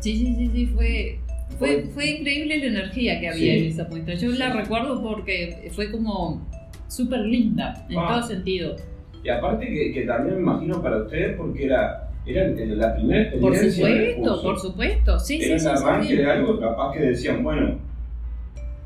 Sí, 0.01 0.17
sí, 0.17 0.35
sí, 0.37 0.51
sí, 0.55 0.67
fue, 0.67 1.19
fue, 1.59 1.85
fue 1.95 2.11
increíble 2.19 2.59
la 2.59 2.65
energía 2.67 3.19
que 3.21 3.29
había 3.29 3.53
Sí. 3.55 3.59
en 3.59 3.65
esa 3.67 3.89
muestra. 3.89 4.15
Yo 4.15 4.29
la 4.31 4.53
recuerdo 4.53 5.03
porque 5.03 5.71
fue 5.75 5.91
como 5.91 6.47
súper 6.89 7.21
linda, 7.21 7.85
en 7.89 7.99
Ah. 7.99 8.09
todo 8.11 8.23
sentido. 8.23 8.77
Y 9.25 9.29
aparte 9.29 9.67
que, 9.67 9.93
que 9.93 10.03
también 10.03 10.37
me 10.37 10.43
imagino 10.43 10.81
para 10.81 10.99
ustedes 11.03 11.37
porque 11.37 11.65
era, 11.65 12.11
era 12.27 12.47
la 12.49 12.95
primera 12.95 13.31
Por 13.41 13.53
experiencia. 13.55 13.87
del 13.89 14.15
supuesto, 14.15 14.43
por 14.43 14.59
supuesto. 14.61 15.19
Sí, 15.19 15.37
Era 15.43 15.59
sí, 15.59 15.67
el 15.69 15.77
sí, 15.79 15.85
arranque 15.85 16.17
de 16.17 16.27
algo 16.31 16.61
capaz 16.61 16.93
que 16.93 17.01
decían, 17.01 17.43
bueno, 17.43 17.79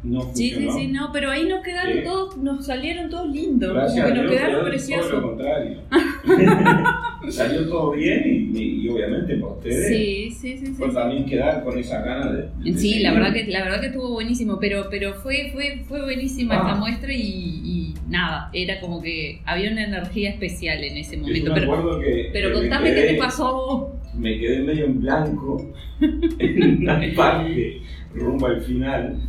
no 0.02 0.22
Sí, 0.34 0.50
sí, 0.50 0.68
sí, 0.74 0.86
no, 0.88 1.10
pero 1.12 1.30
ahí 1.30 1.46
nos 1.46 1.62
quedaron 1.62 1.92
Sí. 1.98 2.04
todos, 2.04 2.36
nos 2.38 2.64
salieron 2.64 3.10
todos 3.10 3.28
lindos, 3.30 3.74
Gracias 3.74 4.02
como 4.04 4.14
que 4.14 4.22
nos 4.22 4.30
quedaron 4.32 4.48
quedó 4.50 4.58
Todo 4.58 4.64
lo 4.64 4.70
preciosos. 4.70 5.22
contrario. 5.22 5.80
Salió 7.30 7.68
todo 7.68 7.90
bien 7.92 8.22
y, 8.24 8.58
y- 8.58 8.80
y 8.86 8.88
obviamente 8.88 9.36
para 9.36 9.52
ustedes 9.52 9.88
Sí, 9.88 10.30
sí, 10.30 10.56
sí, 10.58 10.66
sí. 10.66 10.72
fue 10.72 10.88
sí. 10.88 10.94
también 10.94 11.26
quedar 11.26 11.62
con 11.62 11.78
esa 11.78 12.00
gana 12.02 12.32
de. 12.32 12.42
de 12.42 12.78
Sí, 12.78 12.90
seguir. 12.92 13.02
la 13.02 13.12
verdad 13.12 13.32
que 13.34 13.44
la 13.46 13.62
verdad 13.62 13.80
que 13.80 13.86
estuvo 13.88 14.10
buenísimo, 14.12 14.58
pero 14.58 14.86
pero 14.90 15.14
fue 15.14 15.50
fue 15.52 15.82
fue 15.86 16.02
buenísima 16.02 16.54
Ah. 16.56 16.62
esta 16.66 16.74
muestra 16.80 17.12
y, 17.12 17.20
y 17.22 17.94
nada, 18.08 18.48
era 18.54 18.80
como 18.80 19.02
que 19.02 19.42
había 19.44 19.70
una 19.70 19.84
energía 19.84 20.30
especial 20.30 20.82
en 20.82 20.96
ese 20.96 21.18
momento. 21.18 21.52
me 21.54 21.60
Pero, 21.60 22.00
que. 22.00 22.30
pero 22.32 22.48
que 22.48 22.54
me 22.54 22.60
contame 22.62 22.88
qué 22.94 22.96
quedé- 23.02 23.12
te 23.12 23.18
pasó 23.18 23.46
a 23.46 23.52
vos. 23.52 23.88
Me 24.14 24.38
quedé 24.38 24.60
medio 24.62 24.86
en 24.86 25.00
blanco 25.00 25.70
en 26.38 26.82
una 26.82 27.00
parte 27.14 27.80
rumbo 28.14 28.46
al 28.46 28.60
final. 28.62 29.20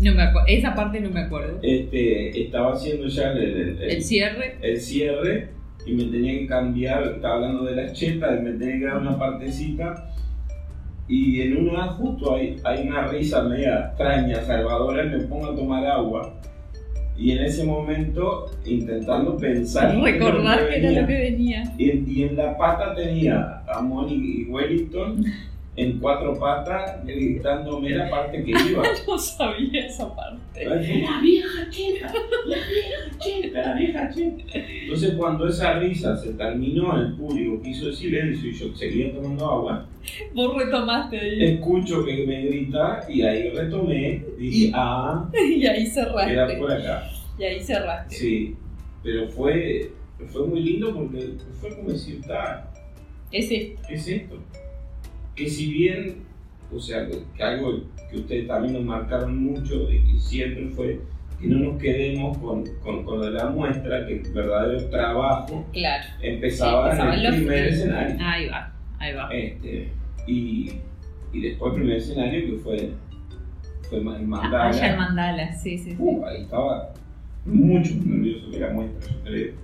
No 0.00 0.14
me 0.14 0.22
acuerdo, 0.22 0.48
esa 0.48 0.74
parte 0.74 1.00
no 1.00 1.10
me 1.10 1.20
acuerdo. 1.20 1.58
Este, 1.62 2.42
estaba 2.42 2.72
haciendo 2.72 3.06
ya 3.08 3.32
el, 3.32 3.38
el- 3.38 3.82
el- 3.82 3.90
El 3.90 4.02
cierre. 4.02 4.56
el 4.62 4.80
cierre 4.80 5.48
y 5.86 5.92
me 5.94 6.04
tenía 6.04 6.38
que 6.38 6.46
cambiar, 6.46 7.12
estaba 7.16 7.34
hablando 7.36 7.64
de 7.64 7.76
las 7.76 7.92
chetas, 7.92 8.42
me 8.42 8.52
tenía 8.52 8.78
que 8.78 8.84
dar 8.86 8.98
una 8.98 9.18
partecita 9.18 10.10
y 11.08 11.40
en 11.42 11.68
una 11.68 11.88
justo 11.88 12.34
hay, 12.36 12.56
hay 12.64 12.86
una 12.86 13.08
risa 13.08 13.42
media 13.42 13.88
extraña, 13.88 14.42
salvadora, 14.42 15.04
y 15.04 15.08
me 15.08 15.18
pongo 15.24 15.46
a 15.50 15.56
tomar 15.56 15.84
agua 15.86 16.34
y 17.18 17.32
en 17.32 17.44
ese 17.44 17.64
momento 17.64 18.46
intentando 18.64 19.36
pensar 19.36 19.94
Recordar 20.00 20.68
que 20.68 20.76
era 20.78 20.86
venía. 20.88 21.00
lo 21.02 21.06
que 21.08 21.18
venía. 21.18 21.62
Y, 21.76 21.90
en- 21.90 22.04
y 22.08 22.22
en 22.22 22.36
la 22.36 22.56
pata 22.56 22.94
tenía 22.94 23.62
a 23.68 23.82
Moni 23.82 24.14
y 24.14 24.44
Wellington 24.44 25.24
en 25.82 25.98
cuatro 25.98 26.38
patas 26.38 27.04
gritándome 27.04 27.90
la 27.90 28.10
parte 28.10 28.42
que 28.44 28.50
iba. 28.50 28.82
No 29.06 29.18
sabía 29.18 29.86
esa 29.86 30.14
parte. 30.14 30.60
Ay, 30.66 31.02
La 31.02 31.20
vieja 31.20 31.70
cheta, 31.70 32.12
la 32.46 32.56
vieja 32.56 33.18
cheta, 33.18 33.62
la 33.62 33.74
vieja 33.74 34.10
cheta. 34.10 34.42
Entonces 34.54 35.14
cuando 35.16 35.48
esa 35.48 35.78
risa 35.78 36.16
se 36.16 36.34
terminó, 36.34 37.00
el 37.00 37.14
público 37.14 37.60
quiso 37.62 37.88
el 37.88 37.94
silencio 37.94 38.50
y 38.50 38.54
yo 38.54 38.74
seguía 38.76 39.12
tomando 39.14 39.44
agua, 39.46 39.86
Vos 40.34 40.56
retomaste 40.56 41.18
ahí. 41.18 41.44
escucho 41.54 42.04
que 42.04 42.26
me 42.26 42.46
grita 42.46 43.00
y 43.08 43.22
ahí 43.22 43.50
retomé, 43.50 44.24
dije, 44.38 44.72
ah, 44.74 45.28
Y 45.34 45.66
ahí 45.66 45.82
era 45.84 45.90
cerraste. 45.90 46.56
por 46.58 46.72
acá. 46.72 47.10
Y 47.38 47.44
ahí 47.44 47.60
cerraste. 47.60 48.14
Sí, 48.14 48.56
pero 49.02 49.28
fue, 49.28 49.90
fue 50.28 50.46
muy 50.46 50.60
lindo 50.60 50.94
porque 50.94 51.34
fue 51.60 51.74
como 51.76 51.90
decir, 51.90 52.20
"Ta, 52.26 52.70
Es 53.32 53.50
esto. 53.50 53.80
es 53.88 54.08
esto. 54.08 54.38
Que 55.40 55.48
si 55.48 55.72
bien, 55.72 56.16
o 56.70 56.78
sea, 56.78 57.06
que 57.08 57.42
algo 57.42 57.82
que 58.10 58.16
ustedes 58.16 58.46
también 58.46 58.74
nos 58.74 58.84
marcaron 58.84 59.42
mucho 59.42 59.90
y 59.90 60.00
que 60.12 60.18
siempre 60.18 60.68
fue 60.68 61.00
que 61.40 61.46
no 61.46 61.58
nos 61.60 61.80
quedemos 61.80 62.36
con, 62.36 62.64
con, 62.84 63.02
con 63.04 63.22
de 63.22 63.30
la 63.30 63.46
muestra, 63.48 64.06
que 64.06 64.16
el 64.20 64.32
verdadero 64.34 64.84
trabajo 64.90 65.64
Claro. 65.72 66.04
empezaba, 66.20 66.94
Sí, 66.94 67.00
en 67.00 67.08
el 67.08 67.22
los- 67.22 67.34
primer 67.36 67.66
escenario. 67.68 68.16
Ahí 68.20 68.48
va. 68.48 68.72
Ahí 68.98 69.14
va. 69.14 69.28
Este, 69.34 69.88
y, 70.26 70.70
y 71.32 71.40
después 71.40 71.72
el 71.72 71.80
primer 71.80 71.96
escenario 71.96 72.44
que 72.50 72.56
fue, 72.62 72.90
fue 73.88 73.98
el 73.98 74.04
mandala. 74.04 74.68
Ah, 74.70 74.86
en 74.90 74.96
Mandala, 74.98 75.52
sí, 75.54 75.78
sí, 75.78 75.92
sí. 75.92 75.96
Uh, 75.98 76.22
ahí 76.26 76.42
estaba 76.42 76.92
mucho 77.46 77.94
nervioso 78.04 78.50
que 78.50 78.58
la 78.58 78.70
muestra, 78.74 79.10
yo 79.10 79.22
creo. 79.24 79.54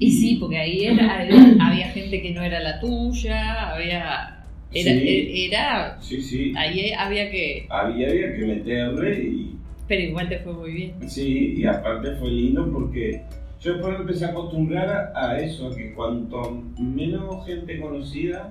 Y 0.00 0.10
sí, 0.10 0.38
porque 0.40 0.58
ahí 0.58 0.84
era- 0.86 1.20
había 1.60 1.88
gente 1.90 2.20
que 2.20 2.32
no 2.32 2.42
era 2.42 2.58
la 2.58 2.80
tuya, 2.80 3.72
había. 3.72 4.32
Era, 4.80 5.00
Sí. 5.00 5.44
era. 5.46 5.96
Sí, 6.00 6.22
sí. 6.22 6.52
Ahí 6.56 6.92
había 6.92 7.30
que. 7.30 7.66
Había, 7.70 8.08
había 8.08 8.34
que 8.34 8.44
meterle 8.46 9.18
y 9.24 9.56
Pero 9.88 10.02
igual 10.02 10.28
te 10.28 10.38
fue 10.40 10.52
muy 10.52 10.72
bien. 10.72 10.94
Sí, 11.08 11.54
y 11.58 11.66
aparte 11.66 12.12
fue 12.16 12.30
lindo 12.30 12.70
porque 12.72 13.22
yo 13.60 13.72
después 13.74 13.94
me 13.94 14.00
empecé 14.00 14.24
a 14.26 14.28
acostumbrar 14.28 15.12
a, 15.14 15.28
a 15.30 15.38
eso, 15.40 15.68
a 15.68 15.76
que 15.76 15.92
cuanto 15.94 16.62
menos 16.78 17.46
gente 17.46 17.78
conocida, 17.80 18.50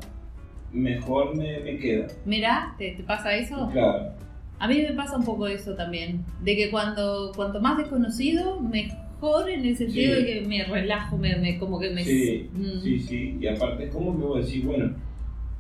mejor 0.74 1.36
me, 1.36 1.60
me 1.60 1.78
queda. 1.78 2.08
Mirá, 2.26 2.76
¿te, 2.78 2.92
te 2.92 3.04
pasa 3.04 3.36
eso? 3.36 3.70
Claro, 3.72 4.12
A 4.60 4.68
mí 4.68 4.82
me 4.82 4.94
pasa 4.94 5.18
un 5.18 5.26
poco 5.26 5.48
eso 5.48 5.76
también. 5.76 6.24
De 6.42 6.56
que 6.56 6.70
cuando 6.72 7.32
cuanto 7.36 7.60
más 7.62 7.78
desconocido, 7.78 8.60
mejor 8.62 9.50
en 9.50 9.66
el 9.66 9.76
sentido 9.78 10.16
Sí. 10.16 10.22
de 10.24 10.26
que 10.42 10.42
me 10.48 10.64
relajo, 10.64 11.18
me, 11.18 11.36
me- 11.38 11.58
como 11.58 11.80
que 11.80 11.90
me. 11.90 12.04
sí, 12.04 12.50
Mm. 12.54 12.82
sí, 12.82 13.00
sí. 13.00 13.38
Y 13.42 13.48
aparte 13.48 13.86
es 13.86 13.90
como 13.92 14.18
que 14.18 14.24
vos 14.24 14.46
decís, 14.46 14.64
bueno, 14.66 14.94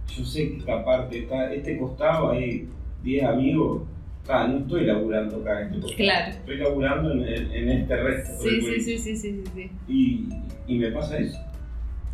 yo 0.08 0.24
sé 0.26 0.50
que 0.52 0.58
esta 0.58 0.84
parte, 0.86 1.20
está, 1.20 1.54
este 1.54 1.78
costado 1.78 2.32
hay 2.32 2.68
10 3.04 3.24
amigos, 3.26 3.84
ah, 4.28 4.48
no 4.48 4.60
estoy 4.60 4.86
laburando 4.86 5.38
acá 5.41 5.62
en 5.62 5.68
este 5.68 5.82
costado. 5.82 5.98
Claro. 5.98 6.32
Estoy 6.32 6.58
laburando 6.58 7.12
en, 7.13 7.52
en 7.52 7.70
este 7.70 7.96
resto. 7.98 8.34
Sí, 8.41 8.62
sí, 8.62 8.82
sí, 8.82 8.98
sí, 8.98 9.18
sí, 9.18 9.44
sí. 9.54 9.72
Y, 9.88 10.30
y 10.74 10.78
me 10.80 10.91
pasa 10.91 11.18
eso. 11.18 11.39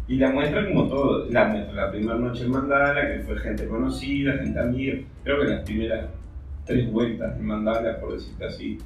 Y 0.08 0.15
la 0.17 0.32
muestra 0.32 0.67
como 0.67 0.88
todo, 0.89 1.30
la 1.30 1.45
muestra, 1.45 1.73
la 1.86 1.91
primera 1.91 2.17
noche 2.17 2.43
en 2.43 2.51
Mandala, 2.51 3.08
que 3.13 3.19
fue 3.23 3.38
gente 3.39 3.65
conocida, 3.67 4.34
gente 4.39 4.60
amiga, 4.60 4.97
creo 5.23 5.39
que 5.39 5.47
las 5.47 5.62
primeras 5.63 6.10
tres 6.65 6.91
vueltas 6.91 7.38
en 7.38 7.45
Mandala, 7.45 7.99
por 7.99 8.13
decirte 8.13 8.45
así, 8.45 8.77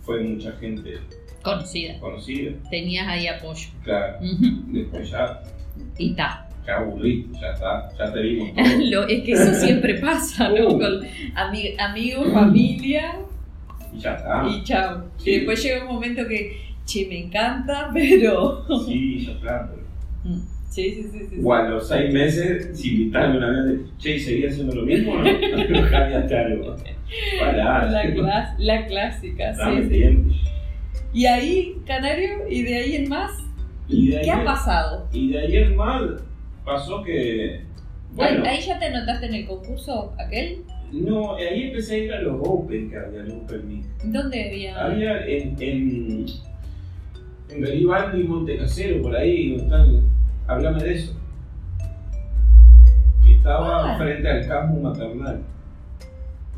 fue 0.00 0.20
mucha 0.22 0.52
gente 0.52 0.98
Conocida. 1.42 1.98
conocida, 2.00 2.52
Tenías 2.70 3.06
ahí 3.08 3.26
apoyo. 3.28 3.68
claro, 3.82 4.18
después 4.68 5.10
ya, 5.10 5.42
Y 5.96 6.10
está. 6.10 6.48
Ya 6.66 6.76
aburrí, 6.78 7.26
ya 7.40 7.50
está, 7.52 7.88
ya 7.98 8.12
te 8.12 8.20
vimos. 8.20 8.50
Lo- 8.90 9.06
es 9.08 9.22
que 9.24 9.32
eso 9.32 9.54
siempre 9.54 9.94
pasa, 9.94 10.48
¿no? 10.48 10.68
Uh. 10.68 10.78
Con 10.78 11.00
ami- 11.34 11.74
amigos, 11.78 12.32
familia 12.32 13.14
y 13.94 13.98
ya 13.98 14.14
está, 14.14 14.46
y 14.48 14.62
chao. 14.64 15.04
Sí. 15.18 15.30
Y 15.30 15.34
después 15.36 15.62
llega 15.62 15.82
un 15.84 15.94
momento 15.94 16.26
que, 16.28 16.56
che, 16.84 17.06
me 17.08 17.18
encanta, 17.24 17.90
pero. 17.94 18.64
sí, 18.86 19.24
ya 19.26 19.32
está. 19.32 19.68
pero- 19.70 19.82
Mm. 20.24 20.38
Sí, 20.70 20.90
sí, 20.94 21.02
sí, 21.12 21.18
sí. 21.28 21.40
O 21.44 21.52
a 21.52 21.68
los 21.68 21.86
seis 21.88 22.14
meses, 22.14 22.70
si 22.78 22.94
invitarme 22.94 23.38
una 23.38 23.50
vez, 23.64 23.80
che, 23.98 24.14
¿y 24.16 24.20
¿seguía 24.20 24.48
haciendo 24.48 24.74
lo 24.76 24.82
mismo 24.86 25.12
o 25.12 25.18
no? 25.18 25.24
No 25.68 25.90
cambiaste 25.90 26.38
algo. 26.38 26.76
Pará, 27.40 27.84
La, 27.90 28.04
clas- 28.14 28.54
la 28.58 28.86
clásica, 28.86 29.52
dame 29.52 29.82
sí, 29.82 29.88
sí. 29.88 29.94
tiempo. 29.98 30.34
Y 31.12 31.26
ahí, 31.26 31.76
Canario, 31.86 32.48
y 32.48 32.62
de 32.62 32.74
ahí 32.76 32.96
en 32.96 33.08
más, 33.10 33.32
Y 33.88 34.08
de 34.10 34.18
ahí 34.18 34.24
¿qué 34.24 34.30
ha 34.30 34.44
pasado? 34.44 35.08
Y 35.12 35.32
de 35.32 35.40
ahí 35.40 35.56
en 35.56 35.76
más 35.76 36.02
pasó 36.64 37.02
que. 37.02 37.62
Bueno, 38.12 38.44
¿Ahí, 38.46 38.60
ya 38.60 38.78
te 38.78 38.86
anotaste 38.86 39.26
en 39.26 39.34
el 39.34 39.46
concurso 39.46 40.12
aquel? 40.18 40.62
no, 40.92 41.34
ahí 41.36 41.68
empecé 41.68 41.94
a 41.94 41.98
ir 41.98 42.12
a 42.12 42.20
los 42.20 42.38
Open 42.46 42.90
que 42.90 42.96
había, 42.98 43.22
los 43.22 43.34
Open 43.34 43.66
Mic. 43.68 43.84
¿Dónde 44.04 44.48
había? 44.48 44.84
Había 44.84 45.26
en. 45.26 45.56
en. 45.60 46.26
en 47.50 47.60
Garibaldi 47.62 48.20
y 48.20 48.24
Montecasero, 48.24 49.02
por 49.02 49.16
ahí, 49.16 49.54
están. 49.56 50.02
Háblame 50.46 50.82
de 50.84 50.94
eso. 50.94 51.14
Estaba 53.28 53.94
Ah. 53.94 53.98
frente 53.98 54.28
al 54.28 54.46
campus 54.46 54.82
maternal. 54.82 55.42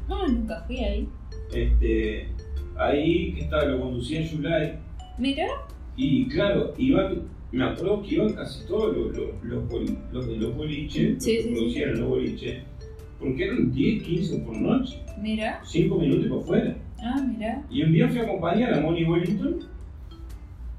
No, 0.08 0.26
nunca 0.28 0.62
fui 0.66 0.78
ahí. 0.84 1.08
Este, 1.54 2.28
ahí 2.76 3.32
que 3.34 3.40
estaba, 3.42 3.64
lo 3.64 3.80
conducía 3.80 4.20
Yulai. 4.22 4.78
Mira, 5.18 5.46
Y 5.96 6.26
claro, 6.28 6.74
iban, 6.76 7.22
me 7.54 7.64
acuerdo 7.64 8.02
que 8.02 8.14
iban 8.16 8.32
casi 8.34 8.66
todos 8.66 8.96
los, 8.96 9.16
los, 9.42 9.72
los, 10.12 10.26
de 10.28 10.36
los 10.36 10.56
boliches, 10.56 11.22
Sí, 11.22 11.36
los 11.36 11.36
que 11.36 11.42
sí, 11.42 11.42
sí. 11.42 11.54
producían 11.54 12.00
los 12.00 12.08
boliches, 12.08 12.62
porque 13.18 13.44
eran 13.44 13.72
10, 13.72 14.02
15 14.02 14.38
por 14.38 14.56
noche, 14.56 14.98
mira. 15.20 15.60
5 15.64 15.96
minutos 15.98 16.26
por 16.28 16.44
fuera. 16.44 16.76
Ah, 17.00 17.22
mira. 17.26 17.62
Y 17.70 17.82
un 17.82 17.92
día 17.92 18.08
fui 18.08 18.18
a 18.18 18.22
acompañar 18.22 18.74
a 18.74 18.80
Moni 18.80 19.04
Wellington 19.04 19.60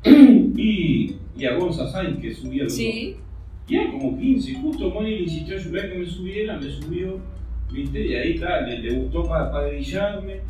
y, 0.58 1.16
y 1.38 1.46
a 1.46 1.56
Gonza 1.56 1.88
Sainz, 1.88 2.20
que 2.20 2.34
subía 2.34 2.64
los 2.64 2.74
Sí. 2.74 3.16
Y 3.68 3.76
eran 3.76 3.92
como 3.94 4.18
15, 4.20 4.52
y 4.52 4.56
justo 4.56 4.90
Moni 4.92 5.10
le 5.12 5.22
insistió 5.24 5.58
a 5.58 5.64
Julián 5.64 5.90
que 5.90 5.98
me 5.98 6.06
subiera, 6.06 6.58
me 6.60 6.70
subió, 6.70 7.18
¿viste? 7.72 8.06
Y 8.06 8.14
ahí 8.14 8.34
está, 8.34 8.62
le, 8.62 8.80
le 8.80 9.00
gustó 9.00 9.24
para 9.24 9.68
grillarme. 9.68 10.42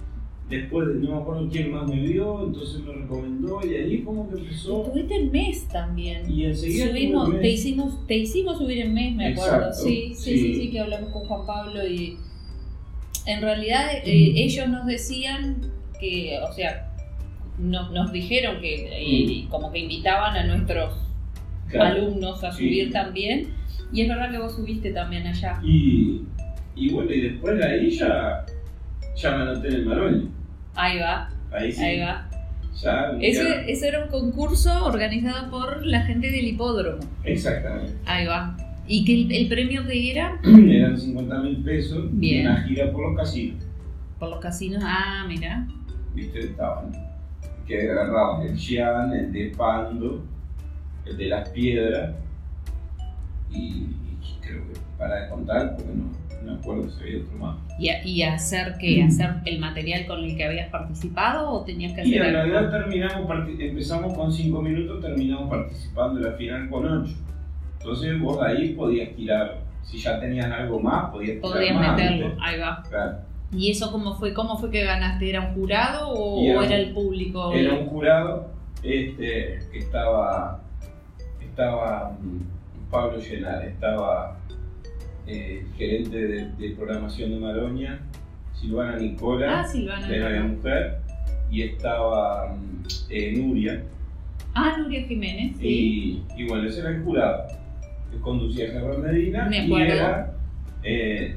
Después, 0.49 0.88
no 0.97 1.15
me 1.15 1.17
acuerdo 1.21 1.49
quién 1.51 1.71
más 1.71 1.89
me 1.89 1.99
vio, 2.01 2.45
entonces 2.45 2.79
me 2.81 2.93
recomendó, 2.93 3.65
y 3.65 3.73
ahí 3.73 4.01
como 4.03 4.29
que 4.29 4.39
empezó. 4.41 4.84
Tuviste 4.84 5.15
en 5.15 5.31
mes 5.31 5.67
también. 5.67 6.31
Y 6.31 6.45
enseguida. 6.45 6.88
Subimos, 6.89 7.39
te 7.39 7.49
hicimos, 7.49 8.08
te 8.08 8.17
hicimos 8.17 8.58
subir 8.60 8.79
en 8.81 8.93
mes, 8.93 9.15
me 9.15 9.27
acuerdo. 9.29 9.73
Sí, 9.73 10.13
sí, 10.15 10.38
sí, 10.38 10.39
sí. 10.39 10.53
sí, 10.62 10.69
que 10.69 10.79
hablamos 10.81 11.10
con 11.12 11.23
Juan 11.23 11.47
Pablo 11.47 11.88
y 11.88 12.17
en 13.25 13.41
realidad 13.41 13.88
eh, 14.03 14.31
Mm. 14.34 14.38
ellos 14.38 14.69
nos 14.69 14.86
decían 14.86 15.62
que, 15.99 16.38
o 16.47 16.53
sea, 16.53 16.91
nos, 17.58 17.91
nos 17.91 18.12
dijeron 18.12 18.62
que 18.62 19.01
y- 19.01 19.31
y 19.31 19.43
como 19.47 19.71
que 19.71 19.79
invitaban 19.79 20.36
a 20.36 20.45
nuestros 20.45 20.93
Mm. 21.65 21.69
Claro. 21.71 21.95
alumnos 22.03 22.43
a 22.43 22.51
Sí. 22.51 22.65
subir 22.65 22.91
también. 22.91 23.47
Y 23.91 24.01
es 24.01 24.08
verdad 24.08 24.29
que 24.29 24.38
vos 24.38 24.53
subiste 24.55 24.91
también 24.91 25.25
allá. 25.25 25.60
Y, 25.63 26.21
y 26.75 26.89
bueno, 26.91 27.12
y 27.12 27.21
después 27.21 27.58
de 27.58 27.65
ahí 27.65 27.89
ya, 27.89 28.45
ya 29.15 29.32
me 29.36 29.43
anoté 29.43 29.67
en 29.69 29.73
el 29.75 29.86
Maroli. 29.86 30.30
Ahí 30.75 30.99
va, 30.99 31.30
Ahí 31.51 31.71
sí. 31.71 31.84
ahí 31.84 31.99
va. 32.01 32.30
Ya, 32.82 33.12
Ese, 33.21 33.71
ese 33.71 33.88
era 33.88 34.04
un 34.04 34.10
concurso 34.10 34.86
organizado 34.86 35.49
por 35.49 35.86
la 35.86 36.01
gente 36.01 36.30
del 36.30 36.45
hipódromo. 36.45 36.99
Exactamente. 37.23 37.93
Ahí 38.06 38.25
va. 38.28 38.58
¿Y 38.88 39.06
que 39.06 39.13
el, 39.13 39.32
el 39.32 39.47
premio 39.47 39.86
que 39.88 40.12
era? 40.12 40.38
Eran 40.43 40.99
50 40.99 41.39
mil 41.39 41.63
pesos 41.63 42.06
y 42.13 42.17
Bien. 42.17 42.47
una 42.47 42.62
gira 42.63 42.91
por 42.91 43.08
los 43.10 43.17
casinos. 43.17 43.63
Por 44.19 44.30
los 44.30 44.39
casinos. 44.39 44.84
Ah, 44.86 45.23
mira. 45.28 45.65
¿Viste? 46.13 46.39
Estaban. 46.39 46.91
Que 47.65 47.89
agarraban 47.89 48.45
el 48.45 48.58
Xian, 48.60 49.13
el 49.13 49.32
de 49.32 49.54
Pando, 49.58 50.23
el 51.06 51.17
de 51.17 51.25
las 51.28 51.49
piedras. 51.49 52.13
Y, 53.49 53.56
y 53.58 54.38
creo 54.41 54.62
que 54.67 54.80
para 54.97 55.23
de 55.23 55.30
contar, 55.30 55.75
porque 55.78 55.91
no, 55.95 56.12
no 56.45 56.53
me 56.53 56.60
acuerdo 56.60 56.89
si 56.89 57.01
había 57.03 57.17
otro 57.23 57.38
más. 57.38 57.58
¿Y, 57.79 57.89
a- 57.89 58.05
y 58.05 58.21
hacer 58.23 58.75
qué? 58.79 59.03
¿Hacer 59.03 59.31
el 59.45 59.60
material 59.60 60.05
con 60.05 60.23
el 60.23 60.36
que 60.38 60.45
habías 60.45 60.69
participado 60.69 61.49
o 61.49 61.63
tenías 61.65 61.93
que 61.93 62.01
Y 62.05 62.15
hacer 62.17 62.29
en 62.29 62.36
algo? 62.36 62.53
realidad 62.53 62.71
terminamos, 62.71 63.49
empezamos 63.60 64.13
con 64.13 64.31
5 64.31 64.62
minutos, 64.62 65.01
terminamos 65.01 65.49
participando 65.49 66.19
en 66.19 66.25
la 66.25 66.31
final 66.34 66.69
con 66.69 66.86
8. 66.86 67.13
Entonces 67.79 68.19
vos 68.19 68.41
ahí 68.41 68.73
podías 68.73 69.15
tirar, 69.15 69.60
si 69.84 69.97
ya 69.99 70.19
tenías 70.19 70.51
algo 70.51 70.79
más, 70.79 71.12
podías 71.12 71.36
tirar 71.38 71.41
Podrías 71.51 71.75
más. 71.75 71.95
meterlo. 71.97 72.25
¿viste? 72.27 72.41
Ahí 72.43 72.60
va. 72.60 72.84
Claro. 72.89 73.17
¿Y 73.51 73.71
eso 73.71 73.91
cómo 73.91 74.15
fue? 74.15 74.34
¿Cómo 74.34 74.58
fue 74.58 74.71
que 74.71 74.84
ganaste? 74.84 75.29
¿Era 75.29 75.41
un 75.41 75.53
jurado 75.53 76.10
o, 76.10 76.41
Y 76.43 76.47
era 76.49 76.60
o 76.60 76.63
era 76.63 76.75
un- 76.75 76.81
el 76.81 76.93
público? 76.93 77.51
Era 77.53 77.73
un 77.73 77.86
jurado 77.88 78.47
este, 78.84 79.60
que 79.71 79.77
estaba, 79.79 80.62
estaba 81.41 82.12
mm, 82.21 82.91
Pablo 82.91 83.17
Llenar, 83.19 83.63
estaba 83.65 84.38
eh, 85.27 85.65
gerente 85.77 86.17
de, 86.17 86.51
de 86.51 86.69
programación 86.75 87.31
de 87.31 87.39
Maroña, 87.39 87.99
Silvana 88.59 88.97
Nicola, 88.97 89.59
Ah, 89.61 89.67
Silvana. 89.67 90.07
de 90.07 90.39
Mujer, 90.41 90.97
y 91.51 91.61
estaba 91.63 92.55
mm, 92.55 92.83
eh, 93.09 93.33
Nuria, 93.38 93.83
Ah, 94.53 94.75
Nuria 94.77 95.03
Jiménez, 95.07 95.57
sí. 95.57 96.23
y, 96.38 96.41
y 96.43 96.47
bueno, 96.47 96.67
ese 96.67 96.79
era 96.81 96.89
el 96.91 97.03
jurado, 97.03 97.47
que 98.11 98.17
conducía 98.19 98.67
Germán 98.71 99.01
Medina, 99.01 99.45
Me 99.49 99.65
y 99.67 99.73
era, 99.73 100.33
eh, 100.83 101.35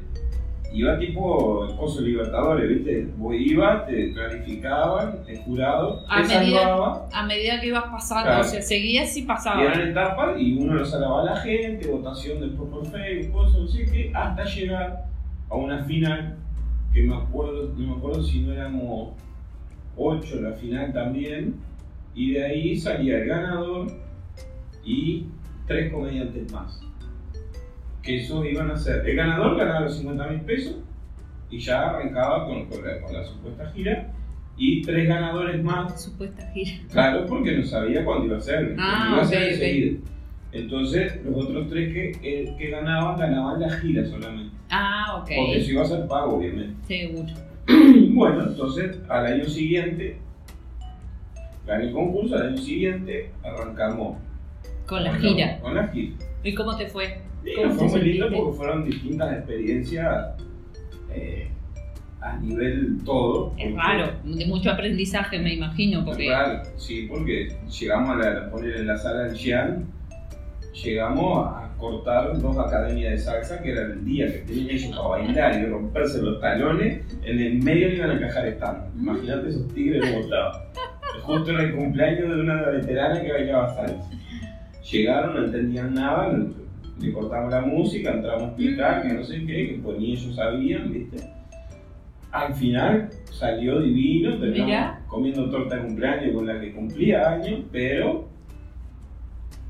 iba 0.73 0.99
tipo 0.99 1.65
el 1.67 1.75
Pozo 1.77 2.01
Libertadores, 2.03 2.69
¿viste? 2.69 3.09
Vos 3.17 3.35
Iba, 3.39 3.87
te 3.87 4.13
clarificaban, 4.13 5.21
el 5.27 5.39
jurado, 5.39 6.05
A 6.09 6.23
te 6.23 6.29
medida- 6.39 6.61
salvaba, 6.63 7.09
A 7.13 7.27
medida 7.27 7.61
que 7.61 7.67
ibas 7.69 7.85
pasando, 7.85 8.25
Claro. 8.27 8.41
o 8.41 8.45
sea, 8.45 8.63
seguías 8.63 9.17
y 9.17 9.21
y 9.21 9.23
pasabas. 9.25 9.77
eran 9.77 9.89
etapas, 9.91 10.41
y 10.41 10.59
uno 10.59 10.75
lo 10.75 10.85
salvaba 10.85 11.23
a 11.23 11.25
la 11.25 11.37
gente, 11.37 11.89
votación 11.89 12.41
después 12.41 12.71
por 12.71 12.87
Facebook, 12.87 13.33
cosas, 13.33 13.61
no 13.61 13.67
sé 13.69 13.85
qué, 13.87 14.13
hasta 14.15 14.45
llegar 14.45 15.05
a 15.51 15.55
una 15.57 15.85
final, 15.85 16.37
que 16.93 17.03
me 17.03 17.17
acuerdo, 17.17 17.73
no 17.77 17.87
me 17.93 17.97
acuerdo 17.97 18.23
si 18.23 18.41
no 18.41 18.53
éramos 18.53 19.15
8 19.97 20.41
la 20.41 20.53
final 20.53 20.93
también, 20.93 21.57
y 22.15 22.33
de 22.33 22.45
ahí 22.45 22.77
salía 22.77 23.19
el 23.19 23.27
ganador 23.29 23.87
y 24.85 25.27
tres 25.67 25.93
comediantes 25.93 26.53
más. 26.53 26.81
Que 28.03 28.19
esos 28.19 28.45
iban 28.47 28.71
a 28.71 28.77
ser, 28.77 29.07
el 29.07 29.17
ganador 29.17 29.57
ganaba 29.57 29.81
los 29.81 29.97
50 29.97 30.27
mil 30.29 30.41
pesos 30.43 30.77
y 31.51 31.59
ya 31.59 31.91
arrancaba 31.91 32.47
con, 32.47 32.67
con 32.67 32.85
la, 32.85 33.01
con 33.01 33.13
la 33.13 33.25
supuesta 33.25 33.71
gira, 33.75 34.13
y 34.59 34.83
tres 34.83 35.07
ganadores 35.07 35.63
más 35.63 36.03
Supuesta 36.03 36.51
gira. 36.53 36.73
Claro, 36.91 37.27
porque 37.27 37.57
no 37.57 37.65
sabía 37.65 38.05
cuándo 38.05 38.27
iba 38.27 38.37
a 38.37 38.41
ser. 38.41 38.75
Ah, 38.79 39.11
iba 39.13 39.23
a 39.23 39.25
ser 39.25 39.39
ok, 39.39 39.45
ok. 39.45 39.53
enseguida. 39.53 39.99
Entonces, 40.51 41.25
los 41.25 41.45
otros 41.45 41.69
tres 41.69 41.93
que, 41.93 42.11
eh, 42.23 42.55
que 42.59 42.71
ganaban, 42.71 43.19
ganaban 43.19 43.61
la 43.61 43.71
gira 43.71 44.05
solamente. 44.07 44.57
Ah, 44.71 45.19
ok. 45.21 45.31
Porque 45.37 45.59
eso 45.59 45.71
iba 45.71 45.83
a 45.83 45.87
ser 45.87 46.07
pago, 46.09 46.37
obviamente. 46.37 46.75
Seguro. 46.87 47.33
Bueno, 48.19 48.43
entonces, 48.49 48.99
al 49.09 49.27
año 49.27 49.45
siguiente, 49.45 50.19
gané 51.65 51.85
el 51.85 51.93
concurso, 51.93 52.35
al 52.35 52.49
año 52.49 52.59
siguiente 52.59 53.31
arrancamos. 53.45 54.17
Con 54.87 55.05
la 55.05 55.11
arrancamos 55.11 55.37
gira. 55.37 55.61
Con 55.61 55.75
la 55.77 55.89
gira. 55.89 56.17
¿Y 56.43 56.55
cómo 56.55 56.77
te 56.77 56.89
fue? 56.89 57.21
Y 57.45 57.55
¿Cómo 57.55 57.75
fue 57.75 57.89
muy 57.89 58.01
lindo 58.03 58.31
porque 58.33 58.57
fueron 58.57 58.85
distintas 58.85 59.33
experiencias 59.39 60.35
eh, 61.11 61.49
a 62.21 62.37
nivel 62.39 62.99
todo. 63.05 63.55
Es 63.59 63.75
raro, 63.75 64.13
de 64.25 64.47
mucho 64.47 64.71
aprendizaje 64.71 65.39
me 65.39 65.55
imagino, 65.55 66.05
porque 66.05 66.27
Claro, 66.27 66.63
sí, 66.77 67.07
porque 67.09 67.57
llegamos 67.79 68.11
a, 68.11 68.17
la, 68.17 68.51
en 68.63 68.87
la 68.87 68.99
sala 68.99 69.25
del 69.25 69.37
Xian, 69.37 69.87
llegamos 70.85 71.47
a 71.47 71.75
cortar 71.79 72.39
dos 72.41 72.59
academias 72.59 73.13
de 73.13 73.19
salsa, 73.19 73.63
que 73.63 73.71
era 73.71 73.83
el 73.83 74.05
día 74.05 74.27
que 74.27 74.39
tenían 74.39 74.71
ellos 74.71 74.97
para 74.97 75.09
bailar 75.09 75.61
y 75.61 75.67
romperse 75.67 76.21
los 76.21 76.41
talones, 76.41 77.03
en 77.23 77.41
el 77.41 77.63
medio 77.63 77.89
le 77.89 77.97
iban 77.97 78.11
a 78.11 78.15
encajar 78.15 78.47
estando. 78.49 78.87
Imagínate 78.99 79.49
esos 79.49 79.69
tigres 79.69 80.05
como 80.05 80.25
estaban. 80.25 80.63
Justo 81.23 81.51
en 81.51 81.61
el 81.61 81.75
cumpleaños 81.75 82.29
de 82.35 82.41
una 82.41 82.63
veterana 82.63 83.23
que 83.23 83.33
bailaba 83.33 83.75
salsa. 83.75 84.11
Llegaron, 84.91 85.35
no 85.35 85.45
entendían 85.45 85.95
nada, 85.95 86.37
le 87.01 87.13
cortamos 87.13 87.51
la 87.51 87.61
música, 87.63 88.13
entramos 88.13 88.43
a 88.43 88.47
explicar 88.49 89.03
que 89.03 89.13
no 89.15 89.23
sé 89.25 89.45
qué, 89.47 89.69
que 89.69 89.81
pues 89.83 89.99
ni 89.99 90.13
ellos 90.13 90.35
sabían, 90.35 90.93
¿viste? 90.93 91.19
Al 92.33 92.55
final 92.55 93.09
salió 93.31 93.81
divino, 93.81 94.33
terminamos 94.39 94.67
Mirá. 94.67 95.01
comiendo 95.09 95.49
torta 95.51 95.77
de 95.77 95.83
cumpleaños 95.87 96.35
con 96.35 96.47
la 96.47 96.61
que 96.61 96.73
cumplía 96.73 97.31
años, 97.31 97.61
pero 97.73 98.29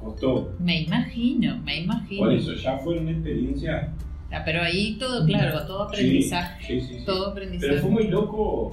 costó. 0.01 0.55
me 0.59 0.83
imagino, 0.83 1.59
me 1.65 1.83
imagino. 1.83 2.25
Por 2.25 2.33
eso 2.33 2.55
ya 2.55 2.79
fue 2.79 2.99
una 2.99 3.11
experiencia. 3.13 3.93
Ah, 4.31 4.43
pero 4.45 4.63
ahí 4.63 4.97
todo, 4.99 5.25
claro, 5.25 5.67
todo 5.67 5.85
aprendizaje. 5.85 6.65
Sí, 6.67 6.81
sí, 6.81 6.99
sí. 6.99 7.05
Todo 7.07 7.33
Pero 7.35 7.47
aprendizaje. 7.47 7.79
fue 7.79 7.91
muy 7.91 8.09
loco, 8.09 8.71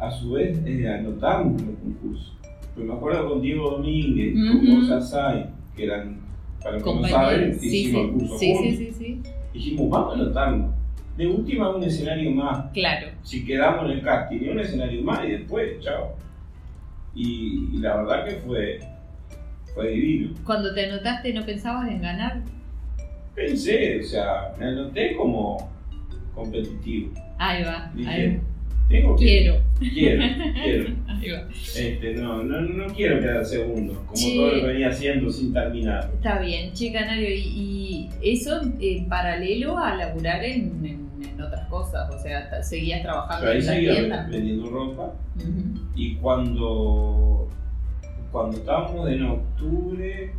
a 0.00 0.10
su 0.10 0.32
vez, 0.32 0.58
eh, 0.64 0.88
anotarnos 0.88 1.60
en 1.60 1.68
los 1.72 1.78
concursos. 1.80 2.36
Pues 2.74 2.86
me 2.86 2.94
acuerdo 2.94 3.28
con 3.30 3.42
Diego 3.42 3.70
Domínguez, 3.72 4.34
Ujú. 4.34 4.66
con 4.66 4.80
Rosa 4.80 5.00
Say, 5.02 5.46
que 5.74 5.84
eran, 5.84 6.20
para 6.66 6.78
los 6.78 6.84
que 6.84 6.94
no 6.94 7.08
saben. 7.08 7.60
Sí, 7.60 7.66
hicimos 7.66 8.02
el 8.02 8.10
sí, 8.10 8.18
curso 8.18 8.38
sí, 8.38 8.54
juntos. 8.54 8.76
sí, 8.76 8.76
sí, 8.76 8.92
sí. 8.92 9.22
Dijimos, 9.52 9.90
vamos 9.90 10.10
a 10.10 10.14
anotarnos. 10.20 10.74
De 11.16 11.26
última, 11.26 11.74
un 11.74 11.82
escenario 11.84 12.30
más. 12.32 12.70
Claro. 12.72 13.06
Si 13.22 13.44
quedamos 13.46 13.84
en 13.86 13.90
el 13.92 14.02
casting, 14.02 14.50
un 14.50 14.60
escenario 14.60 15.02
más 15.02 15.24
y 15.24 15.30
después, 15.30 15.80
chao. 15.80 16.14
Y, 17.14 17.70
y 17.72 17.78
la 17.78 17.96
verdad 17.96 18.24
que 18.26 18.32
fue, 18.46 18.80
fue 19.74 19.88
divino. 19.90 20.34
Cuando 20.44 20.74
te 20.74 20.90
anotaste, 20.90 21.32
¿no 21.32 21.46
pensabas 21.46 21.88
en 21.88 22.02
ganar? 22.02 22.42
Pensé, 23.34 24.00
o 24.00 24.04
sea, 24.04 24.52
me 24.58 24.66
anoté 24.66 25.14
como 25.16 25.70
competitivo. 26.34 27.12
Ahí 27.38 27.62
va, 27.62 27.84
ahí 27.86 27.92
Dije, 27.94 28.36
va. 28.38 28.55
Tengo 28.88 29.16
que. 29.16 29.24
Quiero. 29.24 29.54
Quiero, 29.78 30.22
quiero. 30.62 30.88
Ahí 31.08 31.30
va. 31.30 31.48
Este, 31.50 32.14
no, 32.14 32.42
no, 32.42 32.60
no 32.60 32.86
quiero 32.94 33.20
quedar 33.20 33.44
segundo, 33.44 33.94
como 34.06 34.34
todo 34.36 34.46
lo 34.54 34.60
que 34.60 34.66
venía 34.66 34.88
haciendo 34.88 35.30
sin 35.30 35.52
terminar. 35.52 36.10
Está 36.14 36.38
bien, 36.40 36.72
che, 36.72 36.92
Canario, 36.92 37.28
y, 37.30 38.08
y 38.22 38.32
eso 38.34 38.60
en 38.80 39.08
paralelo 39.08 39.78
a 39.78 39.94
laburar 39.96 40.44
en, 40.44 40.84
en- 40.84 41.06
en 41.22 41.40
otras 41.40 41.66
cosas, 41.68 42.08
o 42.14 42.18
sea, 42.18 42.62
seguías 42.62 43.02
trabajando 43.02 43.46
Yo 43.46 43.52
ahí 43.52 43.58
en 43.58 43.66
la 43.66 43.72
seguía 43.72 43.94
tienda. 43.94 44.28
vendiendo 44.30 44.70
ropa 44.70 45.14
y 45.94 46.14
cuando, 46.16 47.48
cuando 48.30 48.56
estábamos 48.58 49.08
en 49.10 49.22
octubre, 49.22 50.32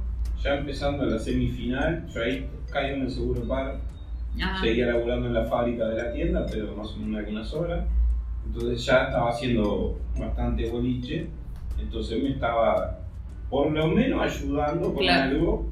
ya 0.43 0.55
empezando 0.55 1.05
la 1.05 1.17
semifinal, 1.19 2.05
yo 2.13 2.23
ahí 2.23 2.47
caí 2.71 2.93
en 2.93 3.01
el 3.01 3.09
seguro 3.11 3.41
paro, 3.47 3.79
Ah, 4.39 4.59
seguía 4.61 4.85
laburando 4.87 5.27
en 5.27 5.33
la 5.33 5.45
fábrica 5.45 5.87
de 5.87 5.97
la 5.97 6.13
tienda, 6.13 6.45
pero 6.51 6.75
más 6.75 6.89
o 6.89 6.97
menos 6.97 7.19
algunas 7.19 7.51
horas. 7.55 7.85
Entonces 8.47 8.85
ya 8.85 9.03
estaba 9.03 9.29
haciendo 9.29 9.99
bastante 10.17 10.69
boliche, 10.69 11.27
entonces 11.79 12.23
me 12.23 12.29
estaba 12.29 12.99
por 13.49 13.71
lo 13.71 13.87
menos 13.87 14.21
ayudando 14.21 14.93
con 14.93 15.03
Claro. 15.03 15.31
algo, 15.35 15.71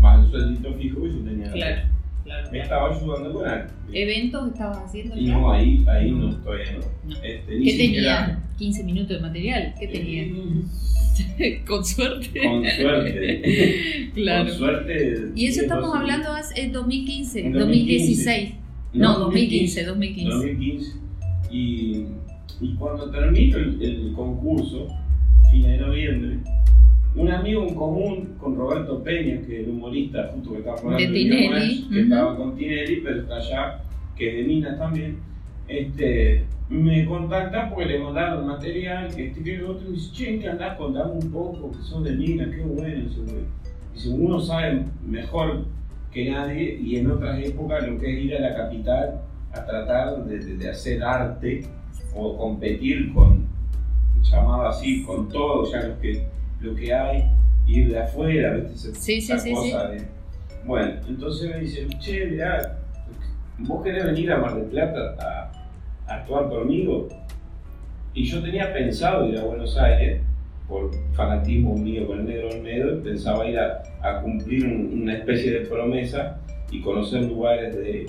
más 0.00 0.24
el 0.24 0.30
sueldito 0.30 0.74
fijo 0.74 1.02
que 1.02 1.08
yo 1.08 1.18
tenía. 1.24 1.50
claro, 1.52 1.82
claro. 2.24 2.50
Me 2.52 2.60
estaba 2.60 2.90
ayudando 2.94 3.32
con 3.32 3.48
algo. 3.48 3.70
¿Eventos 3.92 4.52
estabas 4.52 4.78
haciendo 4.78 5.16
Y 5.16 5.26
no, 5.26 5.50
ahí, 5.52 5.84
ahí 5.88 6.10
no, 6.12 6.36
todavía 6.36 6.72
no. 6.72 6.78
No. 7.14 7.16
Este, 7.22 7.56
ni 7.58 7.64
¿Qué 7.64 7.70
siquiera- 7.72 8.26
tenía? 8.58 8.72
¿15 8.72 8.84
minutos 8.84 9.08
de 9.16 9.20
material? 9.20 9.74
¿Qué 9.80 9.88
tenía? 9.88 10.22
Eh, 11.38 11.62
Con 11.66 11.84
suerte. 11.84 12.40
Con 12.42 12.64
suerte. 12.64 14.10
claro. 14.14 14.48
Con 14.48 14.58
suerte. 14.58 15.32
Y 15.34 15.46
eso 15.46 15.62
estamos 15.62 15.94
hablando 15.94 16.28
en 16.56 16.72
2015, 16.72 17.46
En 17.46 17.52
2016. 17.52 18.54
No, 18.92 19.18
2015, 19.20 19.84
2015. 19.84 20.30
2015. 20.34 21.00
Y, 21.50 22.06
y 22.60 22.74
cuando 22.74 23.10
termino 23.10 23.58
el, 23.58 23.82
el 23.82 24.12
concurso, 24.14 24.88
fin 25.50 25.62
de 25.62 25.78
noviembre, 25.78 26.38
un 27.16 27.28
amigo 27.28 27.66
en 27.66 27.74
común 27.74 28.34
con 28.38 28.56
Roberto 28.56 29.02
Peña, 29.02 29.40
que 29.42 29.60
es 29.60 29.66
el 29.66 29.70
humorista, 29.70 30.30
justo 30.32 30.52
que 30.52 30.58
estaba 30.58 30.78
hablando 30.78 30.98
De 30.98 31.06
Tinelli, 31.08 31.88
que 31.88 31.94
ujú. 31.94 31.98
estaba 32.04 32.36
con 32.36 32.56
Tinelli, 32.56 33.00
pero 33.00 33.20
está 33.20 33.36
allá, 33.36 33.80
que 34.16 34.28
es 34.28 34.36
de 34.36 34.42
Minas 34.44 34.78
también, 34.78 35.16
este, 35.66 36.44
me 36.68 37.04
contacta 37.04 37.68
porque 37.68 37.86
le 37.86 37.98
mandaron 37.98 38.46
material, 38.46 39.12
que 39.14 39.26
este 39.28 39.42
que 39.42 39.56
el 39.56 39.64
otro, 39.64 39.88
y 39.88 39.94
dice, 39.94 40.12
che, 40.12 40.38
que 40.38 40.48
andás 40.48 40.76
contame 40.76 41.12
un 41.12 41.32
poco, 41.32 41.72
que 41.72 41.82
son 41.82 42.04
de 42.04 42.12
Minas, 42.12 42.48
qué 42.54 42.62
bueno. 42.62 43.08
Dice, 43.92 44.08
uno 44.08 44.40
sabe 44.40 44.84
mejor 45.04 45.64
que 46.12 46.30
nadie, 46.30 46.78
y 46.80 46.96
en 46.96 47.10
otras 47.10 47.42
épocas 47.44 47.88
lo 47.88 47.98
que 47.98 48.18
es 48.18 48.24
ir 48.24 48.36
a 48.36 48.40
la 48.40 48.54
capital 48.56 49.20
a 49.52 49.64
tratar 49.64 50.24
de, 50.24 50.38
de- 50.38 50.56
de 50.56 50.70
hacer 50.70 51.02
arte 51.02 51.62
o 52.14 52.36
competir 52.36 53.12
con, 53.12 53.46
llamado 54.22 54.68
así, 54.68 55.02
con 55.04 55.28
todo 55.28 55.70
ya 55.70 55.82
lo 55.82 55.98
que, 56.00 56.26
lo 56.60 56.74
que 56.74 56.92
hay, 56.94 57.24
ir 57.66 57.90
de 57.90 57.98
afuera, 58.00 58.54
¿viste? 58.54 58.94
Sí, 58.94 59.20
sí, 59.20 59.38
sí, 59.38 59.52
cosa 59.52 59.88
de- 59.88 60.02
Bueno, 60.64 60.92
entonces 61.08 61.50
me 61.50 61.60
dice, 61.60 61.86
che, 61.98 62.26
mirá, 62.26 62.78
¿vos 63.58 63.82
querés 63.82 64.04
venir 64.04 64.30
a 64.32 64.38
Mar 64.38 64.54
del 64.54 64.64
Plata 64.66 65.16
a, 65.18 65.52
a 66.10 66.14
actuar 66.16 66.48
conmigo? 66.48 67.08
Y 68.14 68.24
yo 68.24 68.42
tenía 68.42 68.72
pensado 68.72 69.28
ir 69.28 69.38
a 69.38 69.44
Buenos 69.44 69.76
Aires, 69.78 70.20
por 70.68 70.90
fanatismo 71.14 71.74
mío 71.76 72.06
con 72.06 72.20
el 72.20 72.26
negro 72.26 72.48
Olmedo, 72.50 73.02
pensaba 73.02 73.46
ir 73.48 73.58
a, 73.58 73.82
a 74.02 74.20
cumplir 74.22 74.64
un- 74.66 75.02
una 75.02 75.14
especie 75.14 75.50
de 75.52 75.60
promesa 75.66 76.38
y 76.70 76.80
conocer 76.80 77.22
lugares 77.22 77.74
de, 77.76 78.06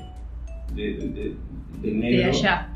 de, 0.75 0.93
de- 0.93 1.35
de- 1.81 1.91
negro. 1.91 2.17
De 2.17 2.25
allá. 2.25 2.67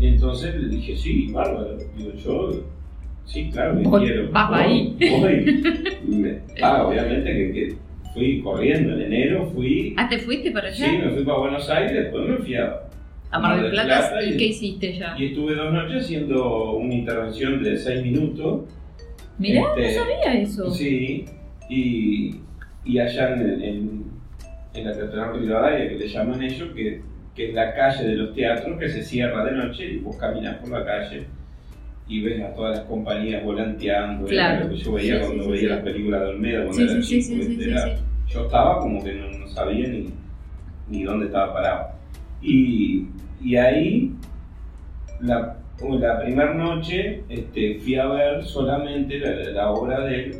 Entonces 0.00 0.54
le 0.54 0.68
dije, 0.68 0.96
sí, 0.96 1.28
bárbaro. 1.32 1.76
Digo, 1.96 2.12
yo, 2.14 2.64
sí, 3.26 3.50
claro, 3.50 3.74
me 3.74 3.82
Voy, 3.82 4.04
quiero. 4.06 4.30
vas 4.30 4.50
Voy, 4.50 4.58
ahí. 4.60 4.96
voy. 5.20 5.64
Me- 6.16 6.38
ah, 6.62 6.86
obviamente 6.86 7.32
que, 7.32 7.52
que 7.52 7.74
fui 8.14 8.40
corriendo 8.40 8.94
en 8.94 9.02
enero, 9.02 9.50
fui. 9.54 9.94
Ah, 9.96 10.08
¿te 10.08 10.18
fuiste 10.18 10.50
para 10.50 10.72
Sí, 10.72 10.82
allá? 10.84 11.04
me 11.06 11.10
fui 11.12 11.24
para 11.24 11.38
Buenos 11.38 11.68
Aires, 11.70 11.92
después 11.92 12.28
me 12.28 12.36
fui 12.38 12.54
a. 12.54 12.80
a 13.30 13.38
Mar 13.38 13.60
del 13.62 13.70
Plata. 13.72 14.22
y- 14.24 14.34
¿Y 14.34 14.36
qué 14.36 14.46
hiciste 14.46 14.96
ya? 14.98 15.14
Y 15.18 15.26
estuve 15.26 15.54
dos 15.54 15.72
noches 15.72 16.04
haciendo 16.04 16.72
una 16.76 16.94
intervención 16.94 17.62
de 17.62 17.76
seis 17.76 18.02
minutos. 18.02 18.62
Mirá, 19.38 19.62
Este, 19.76 19.98
no 19.98 20.04
sabía 20.04 20.40
eso. 20.40 20.70
Sí, 20.70 21.24
Y, 21.68 22.40
y 22.84 22.98
allá 22.98 23.32
en, 23.34 23.62
en, 23.62 24.04
en 24.74 24.84
la 24.84 24.92
Teatral 24.92 25.38
Rivadavia, 25.40 25.88
que 25.88 25.94
le 25.96 26.08
llaman 26.08 26.42
ellos, 26.42 26.68
que, 26.74 27.00
que 27.34 27.48
es 27.48 27.54
la 27.54 27.74
calle 27.74 28.04
de 28.08 28.14
los 28.16 28.34
teatros 28.34 28.78
que 28.78 28.88
se 28.88 29.02
cierra 29.02 29.44
de 29.44 29.52
noche 29.52 29.84
y 29.84 29.98
vos 29.98 30.16
caminas 30.16 30.56
por 30.56 30.70
la 30.70 30.84
calle 30.84 31.26
y 32.08 32.22
ves 32.22 32.42
a 32.42 32.52
todas 32.54 32.78
las 32.78 32.86
compañías 32.86 33.44
volanteando, 33.44 34.26
Claro. 34.26 34.54
era 34.56 34.64
lo 34.64 34.70
que 34.70 34.76
yo 34.76 34.92
veía 34.94 35.14
Sí, 35.20 35.26
cuando 35.26 35.44
sí, 35.44 35.50
veía 35.50 35.60
sí. 35.62 35.66
las 35.68 35.78
películas 35.80 36.20
de 36.22 36.26
Olmedo 36.26 36.64
cuando 36.66 36.74
Sí, 36.74 36.82
era 36.82 37.02
sí, 37.02 37.22
sí, 37.22 37.58
chico, 37.58 37.78
yo 38.28 38.44
estaba 38.46 38.78
como 38.80 39.02
que 39.04 39.12
no, 39.14 39.30
no 39.38 39.46
sabía 39.48 39.88
ni, 39.88 40.10
ni 40.88 41.02
dónde 41.04 41.26
estaba 41.26 41.52
parado. 41.54 41.86
Y, 42.42 43.06
y 43.42 43.56
ahí, 43.56 44.12
la, 45.20 45.56
la 45.80 46.20
primera 46.20 46.54
noche, 46.54 47.22
este, 47.28 47.78
fui 47.80 47.94
a 47.96 48.06
ver 48.06 48.44
solamente 48.44 49.18
la, 49.18 49.30
la 49.52 49.70
obra 49.70 50.00
de 50.04 50.14
él 50.16 50.36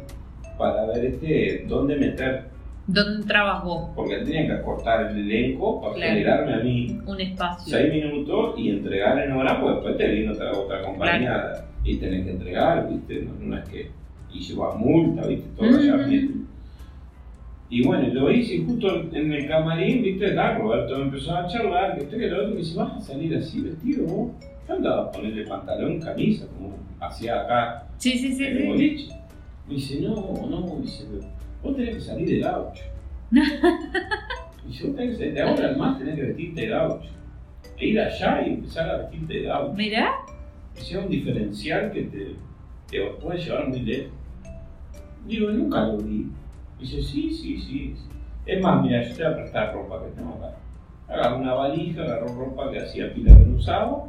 para 0.58 0.86
ver 0.86 1.04
este, 1.04 1.64
dónde 1.68 1.96
meter, 1.96 2.44
¿Dónde 2.92 3.34
vos? 3.64 3.90
porque 3.94 4.14
él 4.14 4.24
tenía 4.24 4.46
que 4.46 4.52
acortar 4.52 5.10
el 5.10 5.18
elenco 5.18 5.80
para 5.80 5.94
Claro. 5.94 6.10
generarme 6.12 6.54
a 6.54 6.58
mí 6.58 6.98
Un 7.06 7.20
espacio. 7.20 7.76
seis 7.76 7.92
minutos 7.92 8.54
y 8.58 8.70
entregar 8.70 9.18
en 9.20 9.32
hora, 9.32 9.60
pues 9.60 9.74
después 9.76 9.96
te 9.96 10.08
viene 10.08 10.32
otra, 10.32 10.52
otra 10.52 10.82
compañía 10.82 11.64
y 11.84 11.96
tenés 11.96 12.24
que 12.24 12.30
entregar, 12.32 12.88
¿viste? 12.90 13.22
No, 13.22 13.32
no 13.40 13.56
es 13.58 13.68
que. 13.68 13.90
Y 14.32 14.40
llevas 14.40 14.76
multa, 14.76 15.26
¿viste? 15.26 15.48
Todo 15.56 15.76
allá 15.76 15.96
Mm. 15.96 16.08
bien. 16.10 16.46
Y 17.72 17.84
bueno, 17.84 18.08
lo 18.12 18.30
hice 18.32 18.56
y 18.56 18.64
justo 18.64 19.02
en 19.12 19.32
el 19.32 19.46
camarín, 19.46 20.02
¿viste? 20.02 20.32
Acá 20.32 20.58
Roberto 20.58 20.98
me 20.98 21.04
empezó 21.04 21.36
a 21.36 21.46
charlar, 21.46 21.94
que 21.96 22.02
estoy 22.04 22.18
que 22.18 22.26
lo 22.26 22.38
otro, 22.38 22.50
me 22.50 22.56
dice, 22.56 22.76
¿vas 22.76 22.96
a 22.96 23.00
salir 23.00 23.36
así 23.36 23.60
vestido 23.60 24.04
vos? 24.06 24.30
Yo 24.68 24.74
andaba 24.74 25.04
a 25.04 25.10
ponerle 25.12 25.46
pantalón, 25.46 26.00
camisa, 26.00 26.46
como 26.48 26.76
hacía 27.00 27.42
acá 27.42 27.86
Sí, 27.98 28.18
sí, 28.18 28.32
sí. 28.34 28.44
en 28.44 28.56
el 28.56 28.62
sí. 28.62 28.68
boliche. 28.68 29.08
Me 29.68 29.74
dice, 29.74 30.00
no, 30.00 30.16
no, 30.50 30.78
dice, 30.80 31.04
vos 31.62 31.76
tenés 31.76 31.94
que 31.96 32.00
salir 32.00 32.28
de 32.28 32.38
gaucho. 32.40 32.82
Dice, 33.30 34.86
vos 34.86 34.96
tenés 34.96 35.10
que 35.10 35.16
salir 35.16 35.34
de 35.34 35.42
ahora 35.42 35.70
en 35.70 35.78
más, 35.78 35.98
tenés 35.98 36.14
que 36.16 36.22
vestirte 36.22 36.60
de 36.60 36.66
gaucho. 36.68 37.08
E 37.78 37.86
ir 37.86 38.00
allá 38.00 38.42
y 38.46 38.50
empezar 38.54 38.90
a 38.90 38.98
vestirte 38.98 39.34
de 39.34 39.42
gaucho. 39.42 39.74
Mirá. 39.74 40.12
Dice, 40.74 40.98
es 40.98 41.04
un 41.04 41.10
diferencial 41.10 41.92
que 41.92 42.02
te, 42.04 42.36
te 42.90 43.06
puede 43.22 43.38
llevar 43.38 43.68
muy 43.68 43.80
lejos. 43.80 44.12
Digo, 45.26 45.50
nunca 45.50 45.86
lo 45.86 45.98
vi. 45.98 46.26
Dice, 46.78 47.02
sí, 47.02 47.30
sí, 47.30 47.58
sí. 47.60 47.94
Es 48.46 48.60
más, 48.62 48.82
mira, 48.82 49.02
yo 49.02 49.14
te 49.14 49.22
voy 49.22 49.32
a 49.32 49.36
prestar 49.36 49.74
ropa 49.74 50.02
que 50.04 50.10
tengo 50.12 50.34
acá. 50.34 50.56
Agarró 51.08 51.38
una 51.38 51.54
valija, 51.54 52.02
agarró 52.02 52.28
ropa 52.28 52.70
que 52.70 52.78
hacía 52.78 53.12
pila 53.12 53.36
que 53.36 53.44
no 53.44 53.56
usaba 53.56 54.04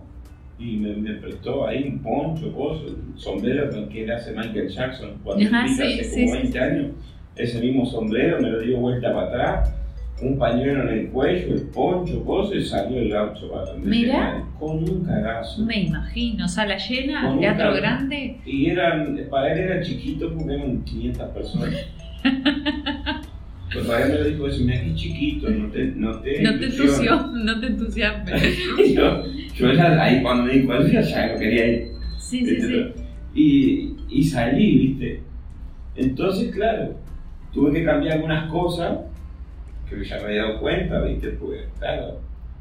y 0.57 0.77
me, 0.77 0.95
me 0.95 1.13
prestó 1.15 1.65
ahí 1.65 1.87
un 1.87 1.99
poncho, 1.99 2.53
coso, 2.53 2.85
el 2.85 3.19
sombrero 3.19 3.69
con 3.71 3.89
que 3.89 4.05
le 4.05 4.13
hace 4.13 4.31
Michael 4.31 4.69
Jackson 4.69 5.19
cuando 5.23 5.43
Ajá, 5.47 5.67
sí, 5.67 5.73
hace 5.81 6.03
sí, 6.03 6.21
como 6.21 6.33
sí, 6.33 6.37
20 6.41 6.51
sí. 6.51 6.57
años. 6.59 6.91
Ese 7.35 7.59
mismo 7.59 7.85
sombrero 7.85 8.41
me 8.41 8.49
lo 8.49 8.59
dio 8.59 8.77
vuelta 8.77 9.13
para 9.13 9.27
atrás, 9.27 9.73
un 10.21 10.37
pañuelo 10.37 10.83
en 10.83 10.99
el 10.99 11.07
cuello, 11.09 11.55
el 11.55 11.61
poncho, 11.69 12.23
coso 12.23 12.53
y 12.55 12.63
salió 12.63 12.99
el 12.99 13.09
gaucho 13.09 13.49
para 13.49 13.65
donde 13.71 13.89
Mira. 13.89 14.43
con 14.59 14.77
un 14.77 15.03
cagazo. 15.05 15.65
Me 15.65 15.83
imagino. 15.83 16.47
Sala 16.47 16.77
llena, 16.77 17.35
teatro 17.39 17.73
grande. 17.73 18.37
Y 18.45 18.67
eran, 18.69 19.17
para 19.29 19.53
él 19.53 19.59
era 19.59 19.81
chiquito 19.81 20.31
porque 20.33 20.53
eran 20.53 20.83
500 20.83 21.29
personas. 21.29 21.75
Pues 23.73 23.85
para 23.85 24.03
él 24.03 24.11
me 24.11 24.17
lo 24.17 24.23
dijo 24.25 24.47
eso, 24.47 24.63
mira, 24.65 24.81
qué 24.81 24.93
chiquito, 24.95 25.49
no 25.49 25.69
te, 25.69 25.85
no 25.95 26.19
te, 26.19 26.41
No 26.41 26.59
te 26.59 26.65
ilusiones". 26.65 26.99
entusiasmes. 26.99 27.31
No 27.45 27.59
te 27.61 27.67
entusiasmes. 27.67 28.57
yo, 28.93 29.23
yo 29.55 29.73
ya 29.73 30.03
ahí 30.03 30.21
cuando 30.21 30.43
me 30.43 30.53
dijo 30.55 30.73
eso, 30.73 30.87
ya, 30.91 31.01
ya 31.01 31.31
no 31.31 31.39
quería 31.39 31.67
ir. 31.67 31.87
Sí, 32.19 32.45
sí, 32.45 32.61
sí. 32.61 32.85
Y, 33.33 33.95
y 34.09 34.23
salí, 34.25 34.77
¿viste? 34.77 35.21
Entonces, 35.95 36.53
claro, 36.53 36.95
tuve 37.53 37.71
que 37.73 37.85
cambiar 37.85 38.13
algunas 38.15 38.49
cosas 38.49 38.99
que 39.89 40.03
ya 40.05 40.17
me 40.17 40.23
había 40.25 40.43
dado 40.43 40.59
cuenta, 40.59 41.01
¿viste? 41.01 41.29
Porque, 41.31 41.65
claro, 41.79 42.19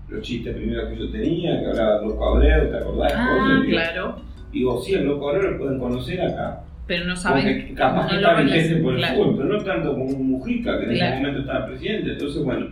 los 0.08 0.22
chistes 0.22 0.54
primero 0.56 0.88
que 0.88 0.96
yo 0.98 1.10
tenía, 1.10 1.60
que 1.60 1.66
hablaba 1.66 2.00
de 2.00 2.06
loco 2.06 2.24
Abreu, 2.34 2.70
¿te 2.70 2.76
acordás? 2.76 3.12
Ah, 3.14 3.62
claro. 3.68 4.16
Digo, 4.52 4.80
sí, 4.82 4.94
el 4.94 5.04
loco 5.04 5.28
Abreu 5.30 5.52
lo 5.52 5.58
pueden 5.58 5.78
conocer 5.78 6.20
acá. 6.22 6.62
Pero 6.88 7.04
no 7.04 7.14
saben. 7.14 7.44
Porque 7.60 7.74
capaz 7.74 8.08
que 8.08 8.14
no 8.14 8.20
está 8.20 8.40
vigente 8.40 8.76
por 8.82 8.94
el 8.94 9.04
fútbol, 9.04 9.34
pero 9.36 9.48
no 9.48 9.64
tanto 9.64 9.90
como 9.92 10.04
un 10.06 10.30
Mujica, 10.30 10.78
que 10.80 10.86
en 10.86 10.94
Claro. 10.94 11.12
ese 11.14 11.20
momento 11.20 11.40
estaba 11.40 11.66
presidente. 11.66 12.10
Entonces, 12.12 12.42
bueno, 12.44 12.66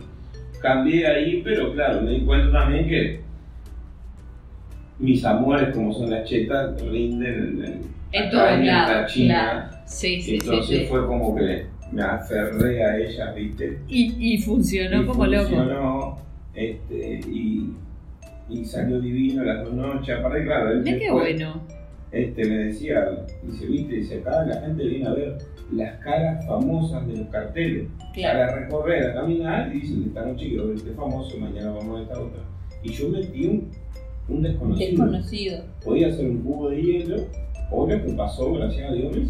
cambié 0.61 1.07
ahí, 1.07 1.41
pero 1.41 1.71
claro, 1.73 2.01
me 2.01 2.11
di 2.11 2.21
cuenta 2.25 2.51
también 2.59 2.89
que 2.89 3.21
mis 4.99 5.23
amores, 5.23 5.73
como 5.73 5.93
son 5.93 6.09
las 6.09 6.27
chetas, 6.27 6.81
rinden 6.81 7.33
en, 7.33 7.63
en, 7.63 7.81
En 8.11 8.23
en 8.25 9.05
China. 9.07 9.69
claro. 9.69 9.77
Sí, 9.85 10.21
sí, 10.21 10.21
sí, 10.21 10.33
Entonces 10.35 10.79
sí. 10.79 10.85
fue 10.89 11.07
como 11.07 11.33
que 11.35 11.65
me 11.91 12.01
aferré 12.03 12.83
a 12.83 12.97
ellas, 12.97 13.35
¿viste? 13.35 13.79
Y, 13.87 14.33
y 14.33 14.37
funcionó 14.39 15.03
y 15.03 15.05
como 15.05 15.25
loco. 15.25 15.49
funcionó, 15.49 16.17
Este, 16.53 17.19
y, 17.27 17.73
y 18.49 18.65
salió 18.65 18.99
divino 18.99 19.43
las 19.43 19.63
dos 19.63 19.73
noches. 19.73 20.17
Aparte, 20.17 20.43
claro, 20.43 20.71
él 20.71 20.83
qué 20.83 21.11
bueno. 21.11 21.61
este, 22.11 22.45
me 22.45 22.57
decía, 22.65 23.07
dice, 23.43 23.65
viste, 23.67 23.95
dice, 23.95 24.19
acá 24.19 24.43
la 24.45 24.61
gente 24.61 24.83
viene 24.85 25.07
a 25.07 25.13
ver 25.13 25.37
las 25.71 25.97
caras 25.99 26.45
famosas 26.47 27.07
de 27.07 27.17
los 27.17 27.27
carteles, 27.27 27.87
Claro. 28.13 28.39
para 28.39 28.59
recorrer, 28.61 29.03
a 29.11 29.13
caminar, 29.13 29.69
y 29.75 29.81
dicen, 29.81 30.03
esta 30.07 30.25
noche 30.25 30.47
quiero 30.49 30.67
ver 30.67 30.77
este 30.77 30.91
famoso, 30.93 31.37
mañana 31.37 31.71
vamos 31.71 31.99
a 31.99 32.03
esta 32.03 32.19
otra. 32.19 32.41
Y 32.83 32.89
yo 32.91 33.09
metí 33.09 33.45
un, 33.45 33.69
un 34.29 34.41
desconocido. 34.41 34.89
Desconocido. 34.89 35.63
Podía 35.85 36.07
hacer 36.07 36.25
un 36.27 36.41
cubo 36.41 36.69
de 36.69 36.81
hielo, 36.81 37.15
o 37.71 37.85
lo 37.87 38.03
que 38.03 38.13
pasó, 38.13 38.51
gracias 38.53 38.89
a 38.89 38.93
Dios, 38.93 39.15
me 39.15 39.23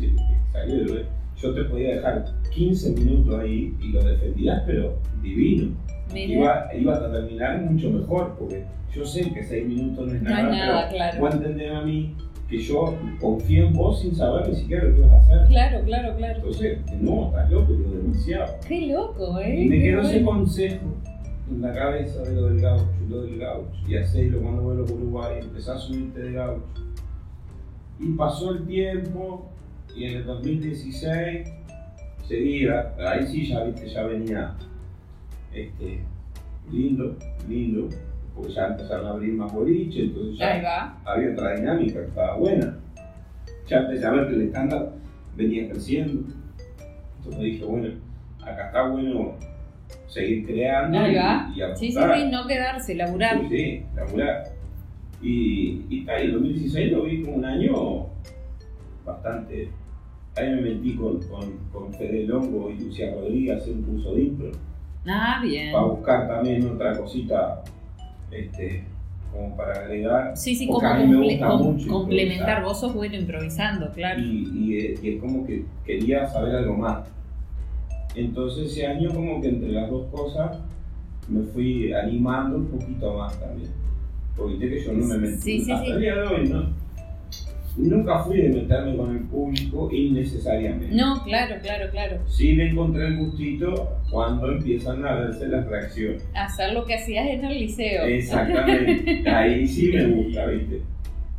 salió 0.53 0.75
de 0.75 0.85
lo 0.85 1.18
yo 1.41 1.53
te 1.53 1.63
podía 1.63 1.95
dejar 1.95 2.25
15 2.51 2.91
minutos 2.91 3.39
ahí 3.39 3.73
y 3.81 3.89
lo 3.89 4.03
defendías, 4.03 4.63
pero 4.65 4.97
divino. 5.21 5.71
Iba, 6.13 6.69
ibas 6.75 6.99
a 6.99 7.11
terminar 7.11 7.61
mucho 7.61 7.89
mejor, 7.91 8.35
porque 8.37 8.65
yo 8.93 9.05
sé 9.05 9.31
que 9.31 9.43
6 9.43 9.67
minutos 9.67 10.07
no 10.07 10.13
es 10.13 10.21
No 10.21 10.29
nada, 10.29 10.41
es 10.41 10.57
nada, 10.57 10.87
pero 10.87 10.97
claro. 10.97 11.19
vos 11.19 11.33
entendés 11.35 11.71
a 11.71 11.81
mí 11.81 12.15
que 12.49 12.57
yo 12.57 12.97
confío 13.21 13.67
en 13.67 13.73
vos 13.73 14.01
sin 14.01 14.15
saber 14.15 14.49
ni 14.49 14.55
siquiera 14.55 14.85
lo 14.85 14.95
que 14.95 15.01
vas 15.01 15.11
a 15.11 15.17
hacer. 15.19 15.47
Claro, 15.49 15.85
claro, 15.85 16.17
claro. 16.17 16.35
Entonces, 16.37 16.79
no, 16.99 17.27
estás 17.27 17.51
loco, 17.51 17.73
digo, 17.73 17.91
demasiado. 17.91 18.55
Qué 18.67 18.87
loco, 18.87 19.39
¿eh? 19.39 19.61
Y 19.61 19.69
me 19.69 19.79
quedó 19.79 20.01
ese 20.01 20.23
consejo 20.23 20.87
en 21.51 21.61
la 21.61 21.73
cabeza 21.73 22.23
de 22.23 22.33
lo 22.33 22.47
del 22.47 22.59
gaucho, 22.59 22.87
lo 23.07 23.21
del 23.21 23.37
gaucho. 23.37 23.79
Y 23.87 23.97
hacélo 23.97 24.41
cuando 24.41 24.63
vuelo 24.63 24.85
por 24.85 24.95
Uruguay, 24.95 25.37
empezás 25.41 25.77
a 25.77 25.79
subirte 25.79 26.19
de 26.21 26.31
gaucho. 26.33 26.63
Y 27.99 28.13
pasó 28.13 28.51
el 28.51 28.65
tiempo, 28.65 29.47
y 29.99 30.05
en 30.05 30.15
el 30.15 30.25
2016 30.25 31.49
seguía, 32.25 32.93
ahí 32.99 33.27
sí 33.27 33.47
ya 33.47 33.65
viste, 33.65 33.89
ya 33.89 34.03
venía 34.03 34.55
este, 35.53 35.99
lindo, 36.71 37.17
lindo, 37.49 37.89
porque 38.33 38.53
ya 38.53 38.67
empezaron 38.67 39.07
a 39.07 39.09
abrir 39.09 39.33
más 39.33 39.51
boliches, 39.51 40.03
entonces 40.05 40.37
ya 40.37 40.95
había 41.03 41.31
otra 41.33 41.55
dinámica 41.55 41.99
que 41.99 42.07
estaba 42.07 42.37
buena. 42.37 42.77
Ya 43.67 43.79
empecé 43.79 44.05
a 44.05 44.11
ver 44.11 44.27
que 44.29 44.35
el 44.35 44.41
estándar 44.43 44.93
venía 45.35 45.69
creciendo. 45.69 46.33
Entonces 47.17 47.41
dije, 47.41 47.65
bueno, 47.65 47.89
acá 48.41 48.67
está 48.67 48.87
bueno 48.87 49.35
seguir 50.07 50.45
creando 50.45 50.97
y, 51.07 51.11
y 51.11 51.61
apostar. 51.61 51.77
Sí, 51.77 51.91
sí, 51.91 51.99
sí, 51.99 52.31
no 52.31 52.47
quedarse, 52.47 52.95
laburar. 52.95 53.41
Sí, 53.41 53.47
sí, 53.49 53.85
laburar. 53.95 54.43
Y, 55.21 55.85
y 55.89 56.05
y 56.07 56.09
el 56.09 56.31
2016 56.31 56.91
lo 56.93 57.03
vi 57.03 57.21
como 57.21 57.35
un 57.35 57.45
año 57.45 58.07
bastante. 59.05 59.69
Ahí 60.39 60.55
me 60.55 60.61
metí 60.61 60.95
con, 60.95 61.19
con, 61.23 61.57
con 61.71 61.93
Fede 61.93 62.25
Longo 62.25 62.69
y 62.69 62.79
Lucía 62.83 63.13
Rodríguez 63.13 63.55
a 63.55 63.57
hacer 63.61 63.73
un 63.73 63.81
curso 63.83 64.13
de 64.15 64.21
impro 64.23 64.51
Ah, 65.07 65.39
bien. 65.43 65.71
para 65.73 65.85
buscar 65.85 66.27
también 66.27 66.65
otra 66.67 66.97
cosita 66.97 67.63
este, 68.31 68.83
como 69.31 69.55
para 69.57 69.73
agregar. 69.81 70.37
Sí, 70.37 70.55
sí, 70.55 70.67
como 70.67 70.79
comple- 70.81 71.39
com- 71.39 71.87
complementar. 71.87 72.63
Vos 72.63 72.79
sos 72.79 72.93
bueno 72.93 73.15
improvisando, 73.15 73.91
claro. 73.91 74.21
y, 74.21 74.49
y, 74.53 74.77
eh, 74.77 74.95
y 75.01 75.09
es 75.15 75.21
como 75.21 75.45
que 75.45 75.65
quería 75.85 76.27
saber 76.27 76.55
algo 76.55 76.75
más. 76.77 77.07
Entonces 78.15 78.71
ese 78.71 78.87
año 78.87 79.09
como 79.13 79.41
que 79.41 79.49
entre 79.49 79.69
las 79.69 79.89
dos 79.89 80.07
cosas 80.11 80.59
me 81.27 81.43
fui 81.43 81.93
animando 81.93 82.57
un 82.57 82.65
poquito 82.67 83.13
más 83.17 83.39
también. 83.39 83.69
Porque 84.35 84.57
que 84.57 84.83
yo 84.83 84.93
no 84.93 85.05
me 85.05 85.17
metí. 85.17 85.41
Sí, 85.41 85.61
sí, 85.61 85.71
Hasta 85.71 85.85
sí. 85.85 85.91
el 85.91 85.99
día 86.01 86.15
de 86.15 86.21
hoy 86.27 86.49
no. 86.49 86.63
Nunca 87.79 88.19
fui 88.23 88.41
de 88.41 88.49
meterme 88.49 88.97
con 88.97 89.15
el 89.15 89.23
público 89.23 89.89
innecesariamente. 89.91 90.93
No, 90.93 91.23
claro, 91.23 91.55
claro, 91.61 91.89
claro. 91.91 92.17
Sí 92.27 92.53
le 92.53 92.69
encontré 92.71 93.07
el 93.07 93.17
gustito 93.17 93.97
cuando 94.11 94.51
empiezan 94.51 95.05
a 95.05 95.15
verse 95.15 95.47
las 95.47 95.65
reacciones. 95.65 96.27
Hacer 96.35 96.73
lo 96.73 96.85
que 96.85 96.95
hacías 96.95 97.25
en 97.27 97.45
el 97.45 97.57
liceo. 97.59 98.03
Exactamente. 98.05 99.23
Ahí 99.29 99.65
sí 99.65 99.91
me 99.93 100.05
gusta, 100.07 100.45
¿viste? 100.47 100.81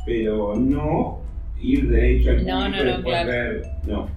Pero 0.05 0.55
no 0.55 1.21
ir 1.61 1.87
derecho 1.89 2.31
al 2.31 2.45
No, 2.45 2.59
público 2.65 2.77
no, 2.77 2.83
no, 2.83 2.91
después 2.91 3.03
claro. 3.03 3.29
ver- 3.29 3.61
No. 3.85 4.09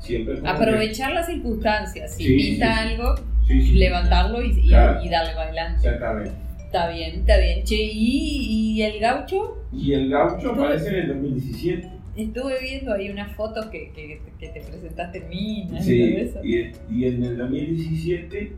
Siempre 0.00 0.34
que- 0.40 0.46
Aprovechar 0.48 1.12
las 1.12 1.26
circunstancias. 1.26 2.14
Si 2.16 2.24
Sí, 2.24 2.36
pinta 2.36 2.66
sí, 2.74 2.88
algo, 2.90 3.14
Sí, 3.46 3.72
levantarlo 3.74 4.42
y, 4.42 4.50
y- 4.58 4.68
Claro. 4.68 5.02
y 5.04 5.08
darle 5.08 5.32
para 5.32 5.44
adelante. 5.44 5.76
Exactamente. 5.86 6.32
Está 6.66 6.88
bien, 6.90 7.20
está 7.20 7.38
bien. 7.38 7.64
Che, 7.64 7.76
¿y, 7.76 8.74
y 8.76 8.82
el 8.82 8.98
gaucho? 9.00 9.55
Y 9.72 9.92
el 9.92 10.10
gaucho 10.10 10.52
aparece 10.52 10.88
en 10.88 10.94
el 10.96 11.08
2017. 11.08 11.90
Estuve 12.16 12.60
viendo 12.62 12.92
ahí 12.94 13.10
unas 13.10 13.34
fotos 13.36 13.66
que, 13.66 13.90
que, 13.92 14.20
que 14.38 14.48
te 14.48 14.60
presentaste 14.62 15.18
en 15.18 15.28
Minas 15.28 15.84
Sí, 15.84 16.02
y 16.02 16.12
todo 16.12 16.22
eso. 16.24 16.44
y, 16.44 16.72
y 16.90 17.04
en 17.04 17.24
el 17.24 17.36
2017 17.36 18.52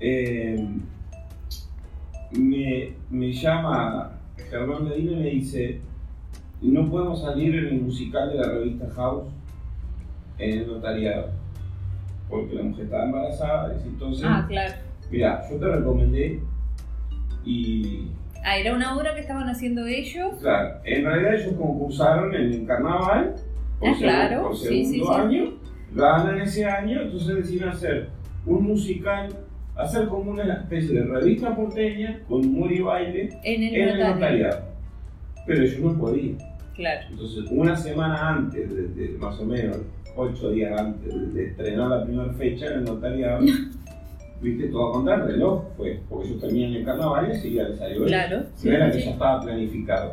eh, 0.00 0.66
me, 2.32 2.92
me 3.10 3.32
llama 3.32 4.12
Germán 4.50 4.84
Medina 4.84 5.12
y 5.12 5.16
me 5.16 5.30
dice, 5.30 5.80
no 6.62 6.88
podemos 6.90 7.20
salir 7.22 7.54
en 7.56 7.66
el 7.66 7.80
musical 7.82 8.30
de 8.30 8.38
la 8.38 8.48
revista 8.48 8.88
House 8.94 9.24
en 10.38 10.58
el 10.60 10.66
notariado, 10.66 11.30
porque 12.28 12.54
la 12.54 12.62
mujer 12.64 12.84
estaba 12.86 13.04
embarazada, 13.04 13.74
y 13.84 13.88
entonces, 13.88 14.24
Ah, 14.28 14.44
claro. 14.48 14.74
mira, 15.10 15.42
yo 15.50 15.56
te 15.58 15.66
recomendé 15.66 16.40
y 17.44 18.08
Ah, 18.44 18.58
era 18.58 18.74
una 18.74 18.94
obra 18.96 19.14
que 19.14 19.20
estaban 19.20 19.48
haciendo 19.48 19.86
ellos. 19.86 20.34
Claro, 20.40 20.80
en 20.84 21.04
realidad 21.04 21.34
ellos 21.34 21.54
concursaron 21.58 22.34
en 22.34 22.52
el 22.52 22.66
carnaval 22.66 23.34
por, 23.80 23.88
Ah, 23.88 23.92
seg- 23.94 23.98
claro, 24.00 24.42
por 24.42 24.56
sí, 24.56 24.84
segundo 24.84 24.92
sí, 24.92 25.00
sí. 25.00 25.20
año, 25.20 25.54
ganan 25.94 26.40
ese 26.40 26.64
año, 26.66 27.02
entonces 27.02 27.36
deciden 27.36 27.68
hacer 27.70 28.08
un 28.46 28.62
musical, 28.64 29.28
hacer 29.76 30.08
como 30.08 30.32
una 30.32 30.52
especie 30.54 31.00
de 31.00 31.04
revista 31.06 31.56
porteña 31.56 32.20
con 32.28 32.44
humor 32.44 32.70
y 32.70 32.80
baile 32.80 33.30
En 33.44 33.62
el, 33.62 33.74
en 33.74 33.88
el 33.88 33.94
notario. 33.98 34.14
notariado. 34.14 34.60
Pero 35.46 35.62
ellos 35.62 35.80
no 35.80 35.98
podían. 35.98 36.38
Claro. 36.76 37.06
Entonces, 37.10 37.44
una 37.50 37.76
semana 37.76 38.28
antes, 38.30 38.74
de, 38.74 38.88
de- 38.88 39.18
más 39.18 39.38
o 39.40 39.44
menos, 39.46 39.78
ocho 40.16 40.50
días 40.50 40.78
antes 40.78 41.12
de, 41.14 41.26
de 41.28 41.46
estrenar 41.48 41.88
la 41.88 42.04
primera 42.04 42.32
fecha 42.34 42.66
en 42.66 42.72
el 42.80 42.84
notariado, 42.84 43.40
viste 44.44 44.68
todo 44.68 44.90
a 44.90 44.92
contar 44.92 45.26
reloj, 45.26 45.64
fue, 45.76 46.00
porque 46.08 46.28
ellos 46.28 46.40
terminan 46.40 46.72
el 46.74 46.84
carnaval 46.84 47.26
y 47.28 47.32
enseguida 47.32 47.68
les 47.68 47.78
salió. 47.78 48.04
Claro. 48.04 48.42
No 48.62 48.70
era 48.70 48.90
que 48.90 49.00
ya 49.00 49.10
estaba 49.10 49.40
planificado. 49.40 50.12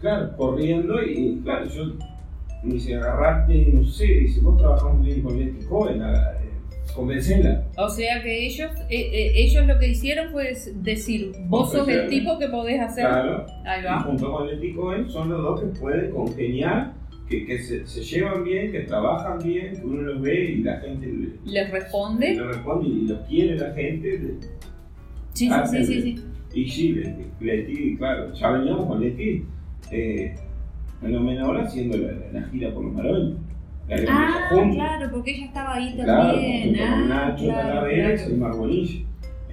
Claro, 0.00 0.34
corriendo 0.36 1.02
y, 1.02 1.10
y 1.12 1.40
claro, 1.44 1.66
yo 1.66 1.84
me 2.64 2.74
dice, 2.74 2.96
agarrate, 2.96 3.70
no 3.72 3.84
sé, 3.84 4.06
dice, 4.06 4.40
vos 4.40 4.56
trabajás 4.56 4.94
muy 4.94 5.06
bien 5.08 5.22
con 5.22 5.38
Leti 5.38 5.64
Cohen, 5.66 6.02
a- 6.02 6.32
eh, 6.32 6.50
convencela. 6.94 7.64
O 7.76 7.88
sea 7.88 8.22
que 8.22 8.46
ellos, 8.46 8.70
eh, 8.88 9.10
eh, 9.12 9.32
ellos 9.36 9.66
lo 9.66 9.78
que 9.78 9.88
hicieron 9.88 10.30
fue 10.32 10.54
decir, 10.76 11.32
vos 11.48 11.70
sos 11.70 11.86
el 11.88 12.08
tipo 12.08 12.38
que 12.38 12.48
podés 12.48 12.80
hacer. 12.80 13.06
Claro, 13.06 13.46
Ahí 13.64 13.82
y 13.82 13.84
va. 13.84 14.00
junto 14.00 14.32
con 14.32 14.46
Leti 14.46 14.72
Cohen 14.74 15.08
son 15.10 15.28
los 15.28 15.42
dos 15.42 15.60
que 15.60 15.66
pueden 15.78 16.10
congeniar, 16.12 16.94
que, 17.30 17.46
que 17.46 17.58
se, 17.62 17.86
se 17.86 18.02
llevan 18.02 18.42
bien, 18.44 18.72
que 18.72 18.80
trabajan 18.80 19.38
bien, 19.38 19.74
que 19.76 19.86
uno 19.86 20.02
los 20.02 20.20
ve 20.20 20.44
y 20.50 20.62
la 20.62 20.80
gente 20.80 21.06
le, 21.06 21.28
Les 21.52 21.70
responde. 21.70 22.34
le 22.34 22.42
responde 22.42 22.88
y 22.88 23.06
los 23.06 23.20
quiere 23.20 23.56
la 23.56 23.72
gente. 23.72 24.20
Sí, 25.32 25.48
Ah, 25.50 25.64
sí, 25.66 25.84
sí, 25.84 26.02
sí, 26.02 26.16
sí. 26.16 26.24
Y 26.52 26.68
sí, 26.68 27.02
Leti, 27.40 27.96
claro, 27.96 28.32
ya 28.34 28.50
veníamos 28.50 28.86
con 28.86 29.00
Leti, 29.00 29.44
eh, 29.92 30.34
fenomenal 31.00 31.44
ahora 31.44 31.62
haciendo 31.62 31.96
la, 31.98 32.12
la 32.32 32.42
gira 32.48 32.74
por 32.74 32.84
los 32.84 32.92
Maroños. 32.94 33.36
Ah, 34.08 34.50
claro, 34.72 35.10
porque 35.12 35.30
ella 35.32 35.46
estaba 35.46 35.74
ahí 35.74 35.94
Claro, 35.94 36.32
también. 36.32 36.62
junto 36.68 36.80
con 36.84 37.12
ah, 37.12 37.28
Nacho 37.30 37.44
claro, 37.44 37.68
Talavera 37.68 37.96
y 37.96 38.14
claro. 38.16 38.18
Selmar 38.30 38.56
Bonilla. 38.56 39.04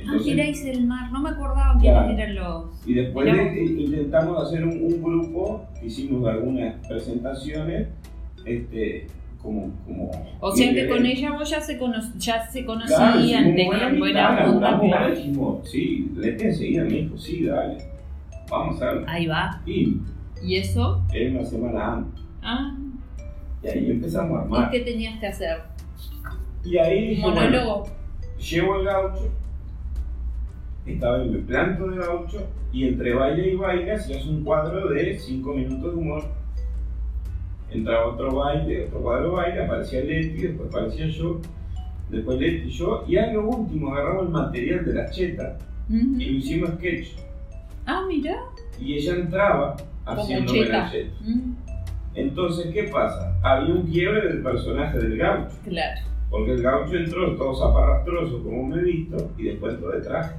Ah, 0.10 0.16
hice 0.50 0.72
el 0.72 0.86
mar. 0.88 1.12
No 1.12 1.22
me 1.22 1.30
acordaba 1.30 1.80
quiénes 1.80 2.00
Claro. 2.00 2.14
eran 2.14 2.36
los. 2.36 2.88
y 2.88 2.94
después 2.94 3.26
de- 3.34 3.64
intentamos 3.64 4.44
hacer 4.48 4.64
un, 4.66 4.82
un 4.82 5.02
grupo, 5.04 5.66
hicimos 5.84 6.28
algunas 6.28 6.76
presentaciones, 6.88 7.88
este, 8.46 9.08
como... 9.42 9.72
como 9.86 10.12
O 10.40 10.56
sea 10.56 10.74
que 10.74 10.88
con 10.88 11.06
ella 11.06 11.32
vos 11.34 11.50
ya 11.50 11.62
se, 11.62 11.78
cono- 11.78 12.02
ya 12.18 12.48
se 12.50 12.66
conocían, 12.66 13.56
tenían 13.56 14.00
buena 14.00 14.46
onda. 14.46 14.82
sí, 15.64 16.12
Leti 16.16 16.46
enseguida 16.46 16.84
me 16.84 16.90
dijo, 16.90 17.18
sí, 17.18 17.46
dale, 17.46 17.78
vamos 18.50 18.82
a 18.82 18.94
ver. 18.94 19.04
Ahí 19.08 19.26
va. 19.28 19.62
Y 19.66 19.98
¿Y 20.44 20.56
eso? 20.58 21.04
era 21.14 21.32
una 21.40 21.46
semana 21.46 21.94
antes, 21.94 22.22
Ah, 22.42 22.76
y 23.64 23.68
ahí 23.68 23.92
empezamos 23.92 24.32
a 24.38 24.42
¿y 24.42 24.44
armar. 24.44 24.72
qué 24.72 24.80
tenías 24.82 25.20
que 25.20 25.28
hacer? 25.28 25.58
Y 26.64 26.78
ahí 26.78 27.10
dije, 27.10 27.22
bueno, 27.22 27.36
Monólogo. 27.42 27.84
llevo 28.40 28.76
el 28.80 28.86
gaucho, 28.86 29.30
estaba 30.94 31.24
en 31.24 31.34
el 31.34 31.42
planto 31.42 31.88
de 31.90 31.98
gaucho, 31.98 32.48
y 32.72 32.88
entre 32.88 33.14
baile 33.14 33.52
y 33.52 33.56
baile 33.56 33.92
hacías 33.94 34.26
un 34.26 34.44
cuadro 34.44 34.90
de 34.90 35.18
5 35.18 35.54
minutos 35.54 35.94
de 35.94 35.98
humor. 36.00 36.24
Entraba 37.70 38.08
otro 38.08 38.34
baile, 38.36 38.86
otro 38.86 39.02
cuadro 39.02 39.30
de 39.30 39.36
baile, 39.36 39.66
aparecía 39.66 40.02
Leti, 40.02 40.42
después 40.48 40.70
aparecía 40.70 41.08
yo, 41.08 41.42
después 42.10 42.40
Leti 42.40 42.68
y 42.68 42.72
yo, 42.72 43.04
y 43.08 43.18
a 43.18 43.34
lo 43.34 43.48
último 43.50 43.94
agarramos 43.94 44.28
el 44.28 44.32
material 44.32 44.86
de 44.86 44.94
la 44.94 45.10
cheta 45.10 45.58
y 45.90 46.26
lo 46.26 46.38
hicimos 46.38 46.70
sketch. 46.72 47.08
Ah, 47.86 48.04
mira. 48.08 48.36
Y 48.80 48.96
ella 48.96 49.16
entraba 49.16 49.76
haciéndome 50.06 50.60
cheta. 50.64 50.78
la 50.78 50.92
cheta. 50.92 51.12
Mm, 51.22 51.52
Entonces, 52.16 52.74
¿qué 52.74 52.84
pasa? 52.84 53.38
Había 53.44 53.74
un 53.74 53.84
quiebre 53.84 54.28
del 54.28 54.42
personaje 54.44 54.98
del 54.98 55.18
gaucho. 55.18 55.56
claro. 55.66 56.02
Porque 56.30 56.52
el 56.52 56.62
gaucho 56.62 56.96
entró 56.98 57.36
todo 57.38 57.56
zaparrastroso, 57.56 58.44
como 58.44 58.68
me 58.68 58.82
he 58.82 58.84
visto, 58.84 59.32
y 59.38 59.44
después 59.44 59.76
entró 59.76 59.92
de 59.92 60.02
traje. 60.02 60.36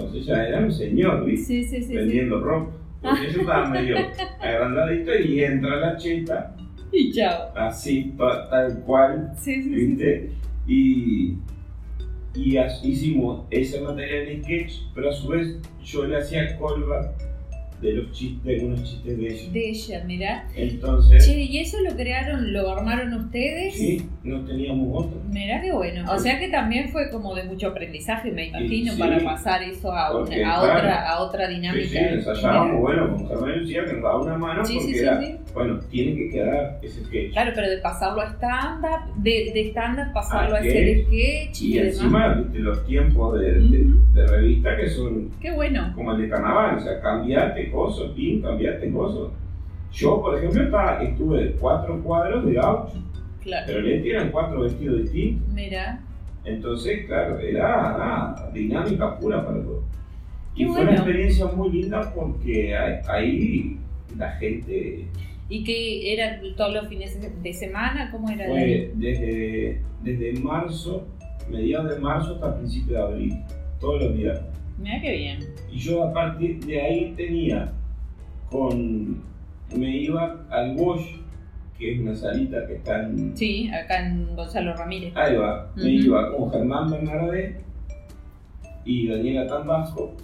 Entonces 0.00 0.26
ya 0.26 0.46
era 0.48 0.60
un 0.60 0.72
señor, 0.72 1.24
¿viste? 1.24 1.46
Sí, 1.46 1.64
sí, 1.64 1.82
sí. 1.82 1.94
Vendiendo 1.94 2.40
ropa. 2.40 2.76
Porque 3.02 3.32
yo 3.32 3.40
estaba 3.40 3.68
medio 3.68 3.96
agrandadito 4.40 5.10
y 5.18 5.42
entra 5.44 5.76
la 5.76 5.96
cheta, 5.96 6.54
Y 6.92 7.12
chao. 7.12 7.50
así, 7.56 8.12
ta- 8.18 8.48
tal 8.50 8.80
cual, 8.80 9.32
Sí, 9.38 9.54
sí, 9.54 9.62
sí. 9.62 9.68
¿viste? 9.70 10.30
Y, 10.66 11.36
y 12.34 12.58
hicimos 12.84 13.46
ese 13.50 13.80
material 13.80 14.26
de 14.26 14.42
sketch, 14.42 14.72
pero 14.94 15.10
a 15.10 15.12
su 15.12 15.28
vez 15.28 15.58
yo 15.82 16.04
le 16.06 16.18
hacía 16.18 16.58
callback 16.58 17.10
de 17.80 17.92
los 17.94 18.12
chistes, 18.12 18.44
de 18.44 18.54
algunos 18.56 18.82
chistes 18.84 19.16
de 19.18 19.26
ella. 19.28 19.52
De 19.52 19.68
ella, 19.70 20.04
mira. 20.06 20.48
Entonces, 20.54 21.24
Che, 21.26 21.40
¿y 21.40 21.58
eso 21.58 21.78
lo 21.80 21.96
crearon, 21.96 22.52
lo 22.52 22.70
armaron 22.70 23.14
ustedes? 23.14 23.74
sí, 23.74 24.02
no 24.22 24.44
teníamos 24.44 25.04
otro. 25.04 25.18
Mira 25.30 25.62
qué 25.62 25.72
bueno. 25.72 26.04
O 26.12 26.18
sea 26.18 26.38
que 26.38 26.48
también 26.48 26.90
fue 26.90 27.08
como 27.10 27.34
de 27.34 27.44
mucho 27.44 27.68
aprendizaje, 27.68 28.30
me 28.30 28.48
imagino, 28.48 28.92
sí. 28.92 28.98
para 29.00 29.18
pasar 29.24 29.62
eso 29.62 29.92
a, 29.92 30.10
una- 30.10 30.20
Porque, 30.20 30.44
a 30.44 30.56
claro. 30.58 30.78
otra, 30.78 31.08
a 31.10 31.20
otra 31.20 31.48
dinámica. 31.48 31.84
Sí, 31.86 31.88
sí, 31.88 31.96
ensayábamos, 31.98 32.80
bueno, 32.80 33.16
con 33.26 33.50
y 33.50 33.56
Lucía 33.56 33.84
que 33.86 33.92
nos 33.94 34.02
daba 34.02 34.20
una 34.20 34.36
mano 34.36 34.64
Sí, 34.64 34.74
porque 34.78 35.00
era, 35.00 35.20
bueno, 35.54 35.78
tiene 35.90 36.14
que 36.16 36.30
quedar 36.30 36.78
ese 36.82 37.04
sketch. 37.04 37.32
Claro, 37.32 37.52
pero 37.54 37.70
de 37.70 37.78
pasarlo 37.78 38.20
a 38.20 38.26
stand-up, 38.32 39.14
de, 39.22 39.50
de 39.54 39.68
stand-up 39.70 40.12
pasarlo 40.12 40.54
a 40.54 40.58
A 40.58 40.60
hacer 40.60 41.04
sketch 41.06 41.62
y, 41.62 41.74
Y 41.74 41.78
encima, 41.78 42.34
viste, 42.34 42.58
los 42.58 42.86
tiempos 42.86 43.40
de, 43.40 43.52
de, 43.54 43.84
Ujú. 43.86 44.12
de 44.12 44.26
revista 44.26 44.76
que 44.76 44.88
son 44.90 45.30
Qué 45.40 45.50
bueno. 45.52 45.92
como 45.94 46.12
el 46.12 46.20
de 46.22 46.28
carnaval, 46.28 46.76
o 46.76 46.80
sea, 46.80 47.00
cambiate 47.00 47.70
cosas, 47.70 48.10
pin, 48.10 48.42
cambiate 48.42 48.92
cosas. 48.92 49.32
Yo, 49.92 50.20
por 50.20 50.36
ejemplo, 50.38 50.62
estaba, 50.62 51.02
estuve 51.02 51.52
cuatro 51.58 52.00
cuadros 52.02 52.44
de 52.46 52.52
gaucho, 52.52 52.92
Claro. 53.50 53.66
pero 53.66 53.80
Leti 53.80 54.10
eran 54.10 54.30
cuatro 54.30 54.60
vestidos 54.62 55.02
distintos. 55.02 55.48
Mira. 55.52 56.00
Entonces, 56.44 57.06
claro, 57.06 57.38
era 57.38 57.66
ah, 57.66 58.50
dinámica 58.54 59.18
pura 59.18 59.44
para 59.44 59.62
todo. 59.62 59.82
Y 60.54 60.64
fue 60.64 60.76
bueno. 60.76 60.90
una 60.90 60.98
experiencia 60.98 61.46
muy 61.46 61.70
linda 61.70 62.12
porque 62.14 62.76
ahí, 62.76 63.78
la 64.16 64.30
gente 64.32 65.06
¿Y 65.50 65.64
qué 65.64 66.12
era 66.12 66.40
todos 66.56 66.72
los 66.72 66.88
fines 66.88 67.18
de 67.42 67.52
semana? 67.52 68.08
¿Cómo 68.12 68.30
era? 68.30 68.46
fue 68.46 68.92
desde, 68.94 69.82
desde 70.02 70.40
marzo, 70.40 71.08
mediados 71.50 71.90
de 71.90 72.00
marzo 72.00 72.34
hasta 72.34 72.56
principios 72.56 72.90
de 72.90 72.98
abril, 72.98 73.36
todos 73.80 74.00
los 74.00 74.16
días. 74.16 74.40
Mira 74.78 75.00
qué 75.00 75.16
bien. 75.16 75.38
Y 75.72 75.78
yo 75.78 76.04
a 76.04 76.12
partir 76.12 76.64
de 76.64 76.80
ahí 76.80 77.14
tenía 77.16 77.72
con. 78.48 79.28
Me 79.76 79.96
iba 79.96 80.46
al 80.50 80.76
Bosch, 80.76 81.19
que 81.80 81.94
es 81.94 82.00
una 82.00 82.14
salita 82.14 82.66
que 82.66 82.74
está 82.76 83.02
en. 83.02 83.36
Sí, 83.36 83.68
acá 83.72 84.06
en 84.06 84.36
Gonzalo 84.36 84.76
Ramírez. 84.76 85.16
Ahí 85.16 85.34
va, 85.36 85.66
me 85.74 85.82
Ujú. 85.82 85.90
iba 85.90 86.36
con 86.36 86.50
Germán 86.52 86.90
Bernardé 86.90 87.60
y 88.84 89.08
Daniela 89.08 89.46
Tambasco. 89.46 90.14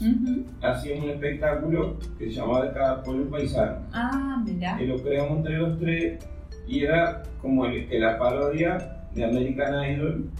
Hacíamos 0.62 1.04
un 1.04 1.10
espectáculo 1.10 1.96
que 2.18 2.26
se 2.26 2.32
llamaba 2.32 2.66
De 2.66 2.72
cada 2.72 3.02
pueblo 3.02 3.30
paisano. 3.30 3.78
Ah, 3.92 4.42
mira. 4.46 4.76
Que 4.76 4.86
lo 4.86 4.96
creamos 5.02 5.38
entre 5.38 5.56
los 5.56 5.78
tres 5.78 6.24
y 6.68 6.84
era 6.84 7.22
como 7.40 7.64
el- 7.66 7.88
la 8.00 8.18
parodia 8.18 9.06
de 9.14 9.24
American 9.24 9.90
Idol. 9.92 10.30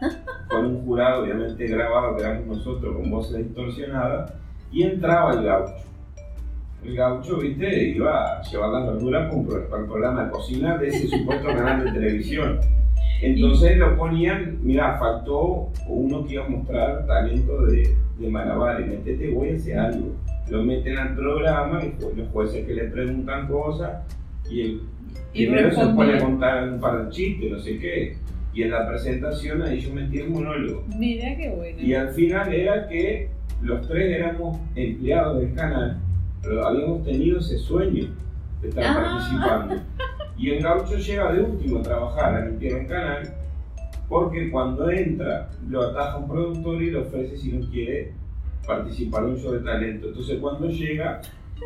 con 0.48 0.66
un 0.66 0.84
jurado 0.84 1.22
obviamente 1.22 1.66
grabado 1.66 2.16
que 2.16 2.22
éramos 2.24 2.58
nosotros 2.58 2.96
con 2.96 3.10
voces 3.10 3.38
distorsionadas 3.46 4.32
y 4.72 4.82
entraba 4.82 5.32
el 5.34 5.44
gaucho. 5.44 5.74
El 6.84 6.96
gaucho, 6.96 7.38
viste, 7.38 7.88
iba 7.88 8.38
a 8.38 8.42
llevar 8.42 8.70
las 8.70 8.86
verduras 8.86 9.32
para 9.70 9.82
el 9.82 9.88
programa 9.88 10.24
de 10.24 10.30
cocina 10.30 10.76
de 10.76 10.88
ese 10.88 11.08
supuesto 11.08 11.46
canal 11.48 11.84
de 11.84 11.92
televisión. 11.92 12.60
Entonces 13.22 13.78
lo 13.78 13.96
ponían, 13.96 14.58
mira, 14.62 14.98
faltó 14.98 15.70
uno 15.88 16.26
que 16.26 16.34
iba 16.34 16.44
a 16.44 16.48
mostrar 16.48 17.06
talento 17.06 17.66
de, 17.66 17.96
de 18.18 18.28
malabares, 18.28 18.86
metete, 18.86 19.30
voy 19.30 19.50
a 19.50 19.54
hacer 19.54 19.78
algo. 19.78 20.12
Lo 20.50 20.62
meten 20.62 20.98
al 20.98 21.14
programa 21.14 21.82
y 21.84 21.88
pues, 21.90 22.16
los 22.16 22.28
jueces 22.28 22.66
que 22.66 22.74
le 22.74 22.84
preguntan 22.84 23.48
cosas 23.48 24.02
y 24.50 24.60
el 24.60 24.80
Y 25.32 25.46
primero 25.46 25.70
se 25.72 25.86
pone 25.86 26.18
a 26.18 26.20
contar 26.20 26.68
un 26.68 26.80
par 26.80 27.06
de 27.06 27.10
chistes, 27.10 27.50
no 27.50 27.58
sé 27.60 27.78
qué. 27.78 28.16
Y 28.52 28.62
en 28.62 28.70
la 28.70 28.86
presentación 28.86 29.62
ahí 29.62 29.80
yo 29.80 29.94
metí 29.94 30.18
el 30.18 30.28
monólogo. 30.28 30.84
Mira 30.98 31.34
qué 31.36 31.48
bueno. 31.48 31.80
Y 31.80 31.94
al 31.94 32.10
final 32.10 32.52
era 32.52 32.86
que 32.88 33.30
los 33.62 33.88
tres 33.88 34.18
éramos 34.18 34.58
empleados 34.76 35.40
del 35.40 35.54
canal, 35.54 35.98
pero 36.44 36.66
habíamos 36.66 37.04
tenido 37.04 37.38
ese 37.38 37.58
sueño 37.58 38.06
de 38.62 38.68
estar 38.68 38.84
Ah. 38.84 38.94
participando. 38.94 39.74
Y 40.36 40.50
el 40.50 40.62
gaucho 40.62 40.96
llega 40.96 41.32
de 41.32 41.42
último 41.42 41.78
a 41.78 41.82
trabajar, 41.82 42.34
a 42.34 42.46
limpiar 42.46 42.80
un 42.80 42.86
canal, 42.86 43.34
porque 44.08 44.50
cuando 44.50 44.90
entra 44.90 45.48
lo 45.68 45.82
ataja 45.82 46.18
un 46.18 46.28
productor 46.28 46.82
y 46.82 46.90
le 46.90 46.98
ofrece 46.98 47.36
si 47.36 47.52
no 47.52 47.66
quiere 47.70 48.12
participar 48.66 49.24
en 49.24 49.30
un 49.30 49.36
show 49.36 49.52
de 49.52 49.60
talento. 49.60 50.08
Entonces 50.08 50.38
cuando 50.40 50.68
llega 50.68 51.20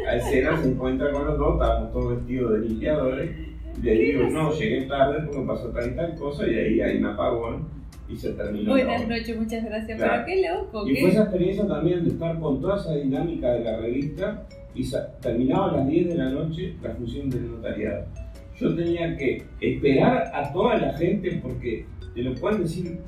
a 0.09 0.17
escena 0.17 0.57
se 0.61 0.69
encuentra 0.71 1.11
con 1.13 1.27
los 1.27 1.39
dos, 1.39 1.55
estábamos 1.55 1.93
todos 1.93 2.17
vestidos 2.17 2.53
de 2.53 2.59
limpiadores. 2.69 3.31
Y 3.79 3.83
le 3.83 3.93
digo, 3.95 4.29
no, 4.31 4.53
llegué 4.53 4.83
tarde 4.87 5.23
porque 5.27 5.47
pasó 5.47 5.69
tal 5.69 5.91
y 5.93 5.95
tal 5.97 6.15
cosa 6.17 6.47
y 6.47 6.55
ahí 6.55 6.81
hay 6.81 6.99
un 6.99 7.07
apagón 7.07 7.78
y 8.09 8.17
se 8.17 8.33
terminó. 8.33 8.71
Buenas 8.73 9.07
noches, 9.09 9.37
muchas 9.39 9.65
gracias. 9.65 9.99
Claro. 9.99 10.25
Pero 10.27 10.41
qué 10.43 10.49
loco, 10.49 10.89
Y 10.89 10.95
qué- 10.95 11.01
fue 11.01 11.11
esa 11.11 11.23
experiencia 11.23 11.67
también 11.67 12.05
de 12.05 12.11
estar 12.11 12.39
con 12.39 12.61
toda 12.61 12.77
esa 12.77 12.95
dinámica 12.95 13.53
de 13.53 13.65
la 13.65 13.77
revista 13.79 14.47
y 14.75 14.85
terminaba 15.21 15.71
a 15.71 15.77
las 15.79 15.89
10 15.89 16.09
de 16.09 16.15
la 16.17 16.31
noche 16.31 16.75
la 16.83 16.91
función 16.91 17.29
del 17.31 17.51
notariado. 17.51 18.07
Yo 18.59 18.75
tenía 18.75 19.17
que 19.17 19.45
esperar 19.61 20.31
a 20.35 20.53
toda 20.53 20.77
la 20.79 20.93
gente 20.95 21.39
porque 21.43 21.85
te 22.15 22.23
lo 22.23 22.35
pueden 22.35 22.63
decir 22.63 22.99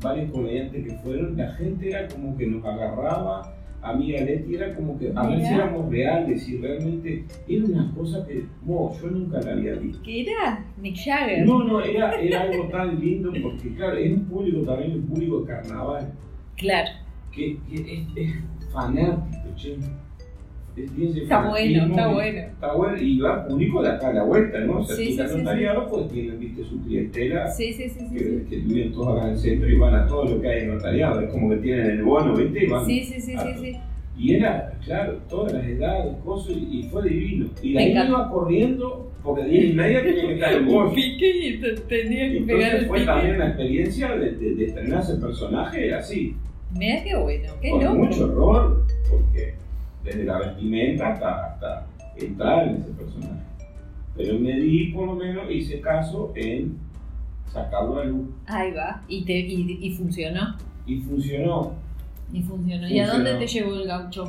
varios 0.00 0.30
comediantes 0.30 0.84
que 0.86 0.92
fueron, 0.98 1.36
la 1.36 1.52
gente 1.54 1.88
era 1.88 2.06
como 2.08 2.36
que 2.36 2.46
nos 2.46 2.64
agarraba, 2.64 3.54
a 3.82 3.92
mí 3.94 4.10
y 4.10 4.16
a 4.16 4.24
Leti 4.24 4.54
era 4.54 4.74
como 4.74 4.96
que 4.98 5.12
a 5.14 5.26
ver 5.26 5.40
si 5.40 5.46
éramos 5.52 5.90
reales 5.90 6.48
y 6.48 6.56
realmente 6.58 7.24
era 7.48 7.64
una 7.64 7.92
cosa 7.94 8.24
que 8.26 8.44
wow, 8.64 8.92
yo 9.00 9.08
nunca 9.10 9.40
la 9.40 9.52
había 9.52 9.74
visto. 9.74 10.02
¿Qué 10.04 10.22
era? 10.22 10.64
Mick 10.80 10.96
Jagger. 11.04 11.44
No, 11.44 11.64
no, 11.64 11.80
era, 11.80 12.14
era 12.20 12.42
algo 12.42 12.68
tan 12.68 13.00
lindo 13.00 13.32
porque 13.42 13.74
claro, 13.74 13.96
es 13.96 14.12
un 14.12 14.24
público 14.26 14.60
también, 14.62 14.92
un 14.92 15.02
público 15.06 15.40
de 15.40 15.46
carnaval 15.46 16.12
Claro. 16.56 16.90
que, 17.32 17.58
que 17.68 17.74
es, 17.94 18.06
es 18.14 18.34
fanático, 18.72 19.48
che. 19.56 19.76
Es, 20.74 20.90
Está 21.16 21.48
bueno, 21.50 21.84
está 21.86 22.08
bueno. 22.08 22.38
Está 22.40 22.72
bueno 22.74 22.98
y 22.98 23.18
va 23.20 23.46
público 23.46 23.82
de 23.82 23.88
acá 23.90 24.08
a 24.08 24.12
la 24.14 24.22
vuelta, 24.24 24.58
¿no? 24.60 24.78
O 24.80 24.84
sea, 24.84 24.96
Sí, 24.96 25.06
si 25.06 25.12
sí, 25.14 25.20
el 25.20 25.28
sí, 25.28 25.38
notariado 25.38 25.86
pues 25.88 26.08
tienen, 26.08 26.38
viste, 26.40 26.64
su 26.64 26.82
clientela 26.82 27.50
Sí, 27.50 27.72
sí, 27.74 27.88
sí, 27.90 28.06
sí. 28.08 28.14
que, 28.16 28.44
que 28.48 28.56
viven 28.56 28.92
todos 28.92 29.16
acá 29.18 29.26
en 29.28 29.32
el 29.34 29.38
centro 29.38 29.68
y 29.68 29.76
van 29.78 29.94
a 29.94 30.06
todo 30.06 30.24
lo 30.24 30.40
que 30.40 30.48
hay 30.48 30.62
en 30.62 30.74
notariado. 30.74 31.20
Es 31.20 31.30
como 31.30 31.50
que 31.50 31.56
tienen 31.56 31.86
el 31.90 32.02
bono, 32.02 32.34
¿viste? 32.34 32.64
Y 32.64 32.68
van 32.68 32.86
Sí, 32.86 33.04
sí, 33.04 33.20
sí, 33.20 33.34
sí, 33.36 33.54
sí. 33.60 33.76
Y 34.16 34.34
era, 34.34 34.72
claro, 34.84 35.18
todas 35.28 35.52
las 35.54 35.66
edades, 35.66 36.16
cosas, 36.24 36.54
y, 36.56 36.82
fue 36.90 37.02
divino. 37.08 37.46
Y 37.62 37.76
ahí 37.76 37.92
iba 37.92 38.30
corriendo, 38.30 39.10
porque 39.22 39.42
a 39.42 39.46
10 39.46 39.64
y 39.64 39.72
media 39.74 40.02
tenía 40.02 40.22
que 40.26 40.34
estar 40.34 40.52
en 40.54 40.66
Bosch. 40.66 40.94
Piqué 40.94 41.48
y 41.48 41.58
te- 41.60 41.72
tenía 41.74 42.30
que 42.30 42.40
pegar 42.42 42.60
Entonces 42.62 42.80
el 42.82 42.86
fue 42.88 42.98
pique. 42.98 43.06
también 43.06 43.36
una 43.36 43.46
experiencia 43.48 44.12
de, 44.16 44.32
de, 44.32 44.54
de 44.54 44.64
estrenar 44.66 45.00
ese 45.02 45.14
personaje 45.16 45.94
así. 45.94 46.36
Mira 46.74 47.02
qué 47.04 47.14
bueno, 47.16 47.52
qué 47.60 47.70
con 47.70 47.84
loco. 47.84 47.94
mucho 47.96 48.24
horror, 48.24 48.86
porque 49.10 49.54
desde 50.04 50.24
la 50.24 50.38
vestimenta 50.38 51.12
hasta, 51.12 51.46
hasta 51.52 51.86
entrar 52.16 52.68
en 52.68 52.76
ese 52.76 52.90
personaje. 52.92 53.42
Pero 54.16 54.38
me 54.38 54.58
di, 54.60 54.88
por 54.92 55.06
lo 55.06 55.14
menos, 55.14 55.50
hice 55.50 55.80
caso 55.80 56.32
en 56.34 56.76
sacarlo 57.46 57.98
a 58.00 58.04
luz. 58.04 58.28
Ahí 58.46 58.72
va. 58.72 59.02
Y, 59.08 59.24
te, 59.24 59.38
y, 59.38 59.78
y 59.80 59.90
funcionó. 59.94 60.56
Y 60.86 60.98
funcionó. 61.00 61.72
Y 62.32 62.42
funcionó. 62.42 62.88
¿Y 62.88 62.98
a 62.98 63.06
dónde 63.08 63.34
te 63.34 63.46
llevó 63.46 63.74
el 63.74 63.86
gaucho? 63.86 64.24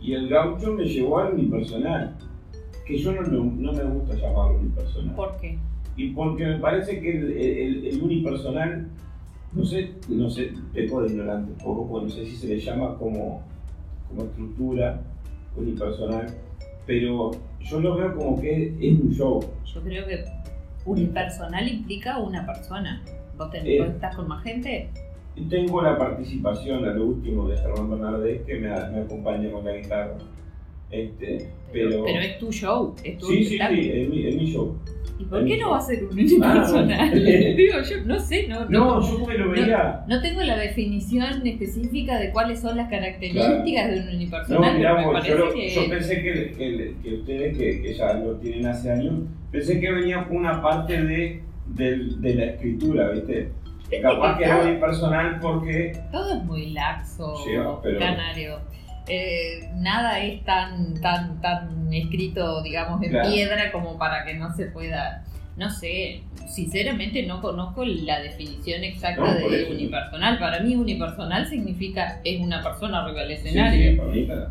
Y 0.00 0.12
el 0.12 0.28
gaucho 0.28 0.72
me 0.74 0.84
llevó 0.84 1.18
al 1.20 1.34
unipersonal, 1.34 2.14
que 2.86 2.98
yo 2.98 3.12
no, 3.12 3.22
me- 3.22 3.62
no 3.62 3.72
me 3.72 3.84
gusta 3.84 4.14
llamarlo 4.16 4.58
unipersonal. 4.60 5.14
¿Por 5.14 5.36
qué? 5.40 5.58
Y 5.96 6.10
porque 6.10 6.44
me 6.44 6.58
parece 6.58 7.00
que 7.00 7.10
el, 7.18 7.32
el- 7.32 7.86
el 7.86 8.02
unipersonal, 8.02 8.88
no 9.52 9.64
sé, 9.64 9.92
no 10.08 10.28
sé, 10.28 10.52
peco 10.74 11.02
de 11.02 11.08
ignorante 11.12 11.52
un 11.52 11.58
poco, 11.58 11.88
porque 11.88 12.06
no 12.06 12.10
sé 12.12 12.26
si 12.26 12.36
se 12.36 12.48
le 12.48 12.60
llama 12.60 12.96
como, 12.98 13.42
como 14.08 14.24
estructura 14.24 15.00
unipersonal, 15.56 16.26
pero 16.86 17.30
yo 17.60 17.80
lo 17.80 17.96
veo 17.96 18.14
como 18.16 18.40
que 18.40 18.74
es 18.80 19.00
un 19.00 19.10
show. 19.12 19.40
Yo 19.64 19.80
creo 19.82 20.06
que 20.06 20.24
unipersonal 20.84 21.68
implica 21.68 22.18
una 22.18 22.44
persona. 22.46 23.02
¿Vos, 23.38 23.50
te- 23.50 23.58
Eh. 23.76 23.80
vos 23.80 23.88
estás 23.88 24.14
con 24.16 24.28
más 24.28 24.42
gente? 24.44 24.88
Tengo 25.48 25.82
la 25.82 25.98
participación 25.98 26.84
a 26.84 26.92
lo 26.92 27.06
último 27.06 27.48
de 27.48 27.56
Germán 27.56 27.90
Bernardés 27.90 28.42
que 28.42 28.54
me, 28.54 28.68
me 28.68 29.00
acompaña 29.00 29.50
con 29.50 29.64
la 29.64 29.72
guitarra. 29.76 30.14
Este, 30.90 31.50
pero, 31.74 32.04
Pero 32.04 32.20
es 32.20 32.38
tu 32.38 32.50
show, 32.52 32.94
es 33.04 33.18
tu 33.18 33.26
sí, 33.26 33.44
sí, 33.44 33.58
sí, 33.58 33.58
es 33.60 34.08
mi, 34.08 34.26
es 34.26 34.36
mi 34.36 34.46
show. 34.52 34.76
¿Y 35.16 35.24
por 35.26 35.44
qué 35.44 35.56
no 35.58 35.70
va 35.70 35.78
a 35.78 35.80
ser 35.80 36.02
un 36.04 36.12
unipersonal? 36.12 36.98
Ah, 37.00 37.06
no. 37.14 37.20
Digo, 37.56 37.74
yo 37.88 38.04
no 38.04 38.18
sé, 38.18 38.48
no, 38.48 38.64
no, 38.68 39.00
No, 39.00 39.00
yo 39.00 39.20
porque 39.20 39.38
lo 39.38 39.50
veía. 39.50 40.04
no 40.08 40.20
tengo 40.20 40.42
la 40.42 40.56
definición 40.58 41.46
específica 41.46 42.18
de 42.18 42.30
cuáles 42.32 42.60
son 42.60 42.76
las 42.76 42.88
características 42.90 43.90
de 43.92 44.00
un 44.00 44.06
No, 44.06 44.12
unipersonal, 44.16 44.76
mirá, 44.76 44.96
pero 44.96 45.08
me 45.12 45.18
vos, 45.18 45.26
yo, 45.26 45.38
lo- 45.38 45.54
que... 45.54 45.68
yo 45.70 45.88
pensé 45.88 46.22
que, 46.22 46.32
que, 46.58 46.94
que 47.02 47.14
ustedes, 47.14 47.56
que, 47.58 47.82
que 47.82 47.94
ya 47.94 48.14
lo 48.14 48.34
tienen 48.38 48.66
hace 48.66 48.90
años, 48.90 49.14
pensé 49.52 49.78
que 49.80 49.92
venía 49.92 50.26
una 50.30 50.60
parte 50.60 51.00
de, 51.04 51.42
del- 51.68 52.20
de 52.20 52.34
la 52.34 52.44
escritura, 52.46 53.10
¿viste? 53.10 53.50
Capaz 54.02 54.36
que 54.38 54.44
era 54.44 54.64
muy 54.64 54.76
personal 54.78 55.38
porque. 55.40 55.92
Todo 56.10 56.34
es 56.38 56.44
muy 56.44 56.70
laxo, 56.70 57.36
Sí, 57.44 57.52
pero- 57.84 57.98
canario. 58.00 58.58
Eh, 59.08 59.68
nada 59.76 60.20
es 60.24 60.42
tan, 60.44 60.94
tan, 61.00 61.40
tan 61.40 61.92
escrito, 61.92 62.62
digamos, 62.62 63.02
en 63.02 63.10
Claro. 63.10 63.30
piedra 63.30 63.70
como 63.72 63.98
para 63.98 64.24
que 64.24 64.34
no 64.34 64.54
se 64.54 64.66
pueda. 64.66 65.24
No 65.56 65.70
sé, 65.70 66.22
sinceramente 66.48 67.22
no 67.26 67.40
conozco 67.40 67.84
la 67.84 68.20
definición 68.20 68.82
exacta 68.82 69.22
No, 69.22 69.34
de 69.48 69.62
eso. 69.62 69.72
unipersonal. 69.72 70.38
Para 70.38 70.60
mí, 70.60 70.74
unipersonal 70.74 71.46
significa 71.46 72.20
es 72.24 72.40
una 72.40 72.62
persona 72.62 73.04
arriba 73.04 73.20
del 73.20 73.36
Sí, 73.38 73.46
escenario. 73.48 73.90
sí, 73.92 73.96
para 73.96 74.08
mí, 74.10 74.22
para- 74.24 74.50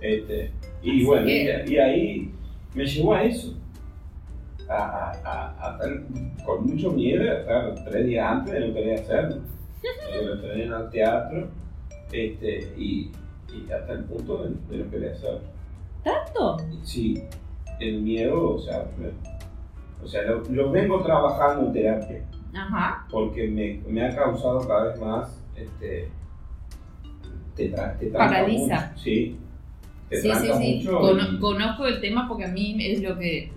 Este, 0.00 0.50
y 0.82 0.90
Así 0.90 1.04
bueno, 1.04 1.26
que- 1.26 1.64
y, 1.66 1.72
y 1.74 1.78
ahí 1.78 2.30
me 2.74 2.86
llevó 2.86 3.14
a 3.14 3.22
eso. 3.24 3.54
A, 4.68 4.74
a, 4.74 5.10
a- 5.24 5.68
a 5.68 5.72
estar 5.72 6.44
con 6.46 6.64
mucho 6.66 6.92
miedo, 6.92 7.28
a 7.28 7.34
estar 7.40 7.74
tres 7.90 8.06
días 8.06 8.24
antes 8.24 8.54
de 8.54 8.60
no 8.68 8.72
querer 8.74 9.00
hacerlo. 9.00 9.36
Eh, 9.82 10.24
lo 10.24 10.34
estrené 10.36 10.64
en 10.66 10.72
el 10.72 10.90
teatro 10.90 11.50
este, 12.12 12.72
y, 12.78 13.10
y 13.52 13.70
hasta 13.70 13.92
el 13.92 14.04
punto 14.04 14.44
de, 14.44 14.76
de 14.78 14.88
querer 14.88 15.12
hacerlo. 15.12 15.40
¿Tanto? 16.04 16.56
Sí, 16.82 17.22
el 17.78 18.02
miedo, 18.02 18.54
o 18.54 18.58
sea, 18.58 18.86
me- 18.98 19.12
o 20.04 20.06
sea 20.08 20.22
lo, 20.22 20.42
lo 20.50 20.70
vengo 20.70 21.02
trabajando 21.02 21.66
en 21.66 21.72
terapia 21.74 22.24
Ajá. 22.54 23.06
porque 23.10 23.46
me, 23.48 23.82
me 23.90 24.04
ha 24.06 24.14
causado 24.16 24.66
cada 24.66 24.84
vez 24.88 25.00
más, 25.00 25.38
este, 25.56 26.08
te, 27.54 27.68
te 27.68 28.06
Paraliza. 28.06 28.88
mucho, 28.92 28.98
sí, 29.02 29.38
te 30.10 30.16
Sí, 30.20 30.28
sí, 30.34 30.48
sí. 30.58 30.82
y- 30.82 31.38
conozco 31.38 31.86
el 31.86 32.00
tema 32.00 32.26
porque 32.28 32.44
a 32.44 32.48
mí 32.48 32.76
es 32.80 33.00
lo 33.00 33.16
que 33.16 33.48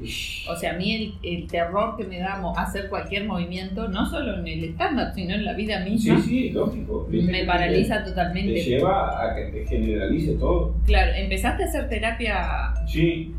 O 0.49 0.55
sea, 0.55 0.73
a 0.75 0.77
mí 0.77 0.93
el, 0.95 1.13
el 1.23 1.47
terror 1.47 1.97
que 1.97 2.03
me 2.05 2.19
da 2.19 2.39
hacer 2.55 2.89
cualquier 2.89 3.25
movimiento, 3.25 3.87
no 3.89 4.05
solo 4.05 4.37
en 4.39 4.47
el 4.47 4.63
stand-up, 4.75 5.13
sino 5.15 5.33
en 5.33 5.45
la 5.45 5.53
vida 5.53 5.83
sí, 5.83 5.89
misma, 5.89 6.21
sí, 6.21 6.49
lógico. 6.51 7.07
viste 7.09 7.31
me 7.31 7.43
paraliza 7.45 7.97
Te, 7.97 8.03
te 8.03 8.09
totalmente. 8.11 8.63
lleva 8.63 9.23
a 9.31 9.35
que 9.35 9.45
te 9.45 9.65
generalice 9.65 10.33
todo. 10.35 10.75
Claro, 10.85 11.11
¿empezaste 11.15 11.63
a 11.63 11.65
hacer 11.65 11.89
terapia 11.89 12.73
Sí, 12.87 13.33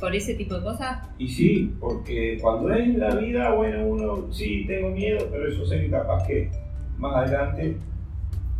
por 0.00 0.14
ese 0.14 0.34
tipo 0.34 0.56
de 0.56 0.62
cosas? 0.64 0.98
y 1.18 1.28
sí, 1.28 1.72
porque 1.78 2.36
cuando 2.40 2.72
es 2.74 2.96
la 2.96 3.14
vida, 3.14 3.52
bueno, 3.54 3.86
uno 3.86 4.32
sí 4.32 4.64
tengo 4.66 4.90
miedo, 4.90 5.28
pero 5.30 5.46
eso 5.48 5.64
sé 5.64 5.80
que 5.82 5.90
capaz 5.90 6.26
que 6.26 6.50
más 6.98 7.14
adelante 7.14 7.76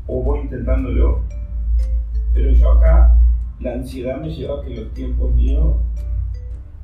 o 0.06 0.22
voy 0.22 0.40
intentándolo. 0.40 1.22
Pero 2.32 2.50
yo 2.52 2.70
acá, 2.72 3.16
la 3.60 3.72
ansiedad 3.74 4.20
me 4.20 4.30
lleva 4.30 4.60
a 4.60 4.64
que 4.64 4.74
los 4.74 4.92
tiempos 4.94 5.34
míos 5.34 5.76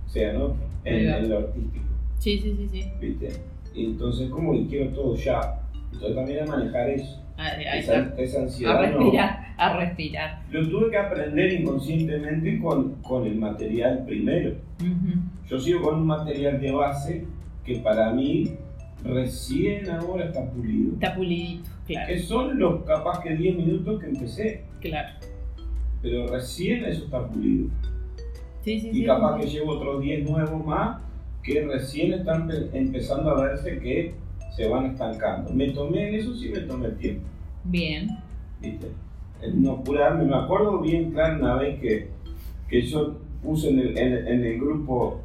sean 0.06 0.36
otros, 0.36 0.58
en, 0.84 1.28
lo 1.28 1.38
artístico, 1.38 1.84
Sí, 2.18 2.38
sí, 2.38 2.54
sí, 2.56 2.68
sí. 2.72 2.92
¿viste? 3.00 3.28
Y 3.74 3.86
entonces 3.86 4.30
como 4.30 4.52
que 4.52 4.66
quiero 4.66 4.90
todo 4.90 5.14
ya. 5.16 5.60
Entonces 5.92 6.14
también 6.14 6.44
a 6.44 6.46
manejar 6.46 6.90
eso. 6.90 7.22
Ahí 7.36 7.80
Esa, 7.80 8.38
A 8.40 8.42
ansiedad 8.42 8.92
no, 8.92 8.98
respirar, 8.98 9.54
a 9.58 9.76
respirar. 9.76 10.42
lo 10.50 10.68
tuve 10.70 10.90
que 10.90 10.96
aprender 10.96 11.52
inconscientemente 11.52 12.58
con, 12.60 12.94
con 13.02 13.26
el 13.26 13.36
material 13.36 14.04
primero. 14.06 14.54
Yo 15.46 15.60
sigo 15.60 15.82
con 15.82 15.96
un 15.96 16.06
material 16.06 16.60
de 16.60 16.72
base 16.72 17.24
que 17.64 17.76
para 17.76 18.12
mí 18.12 18.52
recién 19.04 19.90
ahora 19.90 20.24
está 20.26 20.50
pulido. 20.50 20.94
Está 20.94 21.14
pulidito, 21.14 21.70
claro, 21.86 22.06
Que 22.06 22.18
son 22.20 22.58
los 22.58 22.84
capaz 22.84 23.22
que 23.22 23.36
10 23.36 23.56
minutos 23.56 24.00
que 24.00 24.06
empecé, 24.06 24.64
claro. 24.80 25.10
Pero 26.10 26.28
recién 26.28 26.84
eso 26.84 27.04
está 27.04 27.26
pulido. 27.26 27.68
Sí, 28.62 28.80
sí, 28.80 28.88
Y 28.90 28.92
sí. 29.00 29.04
capaz 29.06 29.40
que 29.40 29.46
llevo 29.46 29.72
otros 29.72 30.00
10 30.02 30.28
nuevos 30.30 30.64
más 30.64 30.98
que 31.42 31.64
recién 31.66 32.12
están 32.12 32.46
pe- 32.46 32.68
empezando 32.72 33.30
a 33.30 33.42
verse 33.42 33.78
que 33.78 34.14
se 34.56 34.68
van 34.68 34.86
estancando. 34.86 35.52
Me 35.52 35.70
tomé 35.70 36.08
en 36.08 36.14
eso, 36.14 36.34
sí 36.34 36.48
me 36.48 36.60
tomé 36.60 36.86
el 36.86 36.96
tiempo. 36.96 37.22
Bien. 37.64 38.08
¿viste? 38.60 38.86
No 39.54 39.72
apurarme. 39.72 40.24
Me 40.24 40.36
acuerdo 40.36 40.80
bien 40.80 41.10
claro 41.10 41.38
una 41.40 41.56
vez 41.56 41.78
que, 41.80 42.08
que 42.68 42.82
yo 42.82 43.16
puse 43.42 43.70
en 43.70 43.80
el, 43.80 43.98
en, 43.98 44.26
en 44.28 44.44
el 44.44 44.58
grupo 44.60 45.20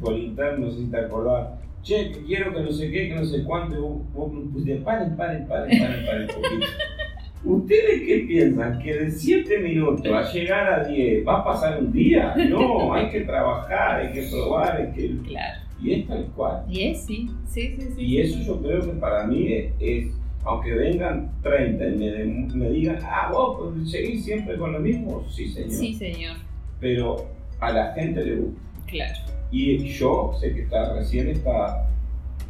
por 0.00 0.14
interno, 0.14 0.66
no 0.66 0.72
sé 0.72 0.78
si 0.78 0.86
te 0.86 0.98
acordás, 0.98 1.48
che, 1.82 2.10
que 2.10 2.24
quiero 2.24 2.52
que 2.52 2.60
no 2.60 2.72
sé 2.72 2.90
qué, 2.90 3.08
que 3.08 3.14
no 3.14 3.24
sé 3.24 3.44
cuánto, 3.44 3.76
y 3.76 3.80
vos, 3.80 4.12
vos 4.12 4.32
me 4.32 4.40
pusiste, 4.50 4.76
paren, 4.76 5.16
paren, 5.16 5.46
paren, 5.46 5.78
paren, 5.78 6.06
paren 6.06 6.22
un 6.22 6.26
poquito. 6.42 6.66
¿Ustedes 7.44 8.02
qué 8.06 8.24
piensan? 8.26 8.78
¿Que 8.80 8.94
de 8.94 9.10
7 9.10 9.58
minutos 9.60 10.06
a 10.12 10.32
llegar 10.32 10.72
a 10.80 10.84
10 10.88 11.26
va 11.26 11.38
a 11.40 11.44
pasar 11.44 11.78
un 11.80 11.92
día? 11.92 12.34
No, 12.48 12.92
hay 12.94 13.08
que 13.10 13.20
trabajar, 13.20 14.00
hay 14.00 14.12
que 14.12 14.28
probar, 14.30 14.76
hay 14.76 14.92
que... 14.92 15.16
Claro. 15.28 15.60
Y 15.80 15.92
es 15.92 16.08
tal 16.08 16.24
cual. 16.34 16.64
Y 16.68 16.82
es, 16.88 17.04
sí. 17.04 17.30
Sí, 17.46 17.76
sí, 17.78 17.88
sí. 17.94 18.02
Y 18.02 18.20
eso 18.20 18.38
yo 18.40 18.60
creo 18.62 18.80
que 18.80 18.98
para 18.98 19.26
mí 19.26 19.52
es, 19.52 19.72
es- 19.78 20.08
aunque 20.44 20.72
vengan 20.74 21.30
30 21.42 21.86
y 21.88 21.96
me, 21.96 22.24
me 22.54 22.70
digan, 22.70 22.98
ah, 23.02 23.30
vos 23.32 23.58
pues, 23.74 23.90
seguís 23.90 24.24
siempre 24.24 24.56
con 24.56 24.72
lo 24.72 24.78
mismo, 24.80 25.24
sí 25.30 25.48
señor. 25.48 25.70
Sí, 25.72 25.92
señor. 25.94 26.36
Pero 26.80 27.26
a 27.60 27.72
la 27.72 27.92
gente 27.94 28.24
le 28.24 28.36
gusta. 28.36 28.60
Claro. 28.86 29.18
Y 29.50 29.78
yo 29.88 30.32
sé 30.40 30.54
que 30.54 30.62
está 30.62 30.94
recién 30.94 31.28
está, 31.28 31.88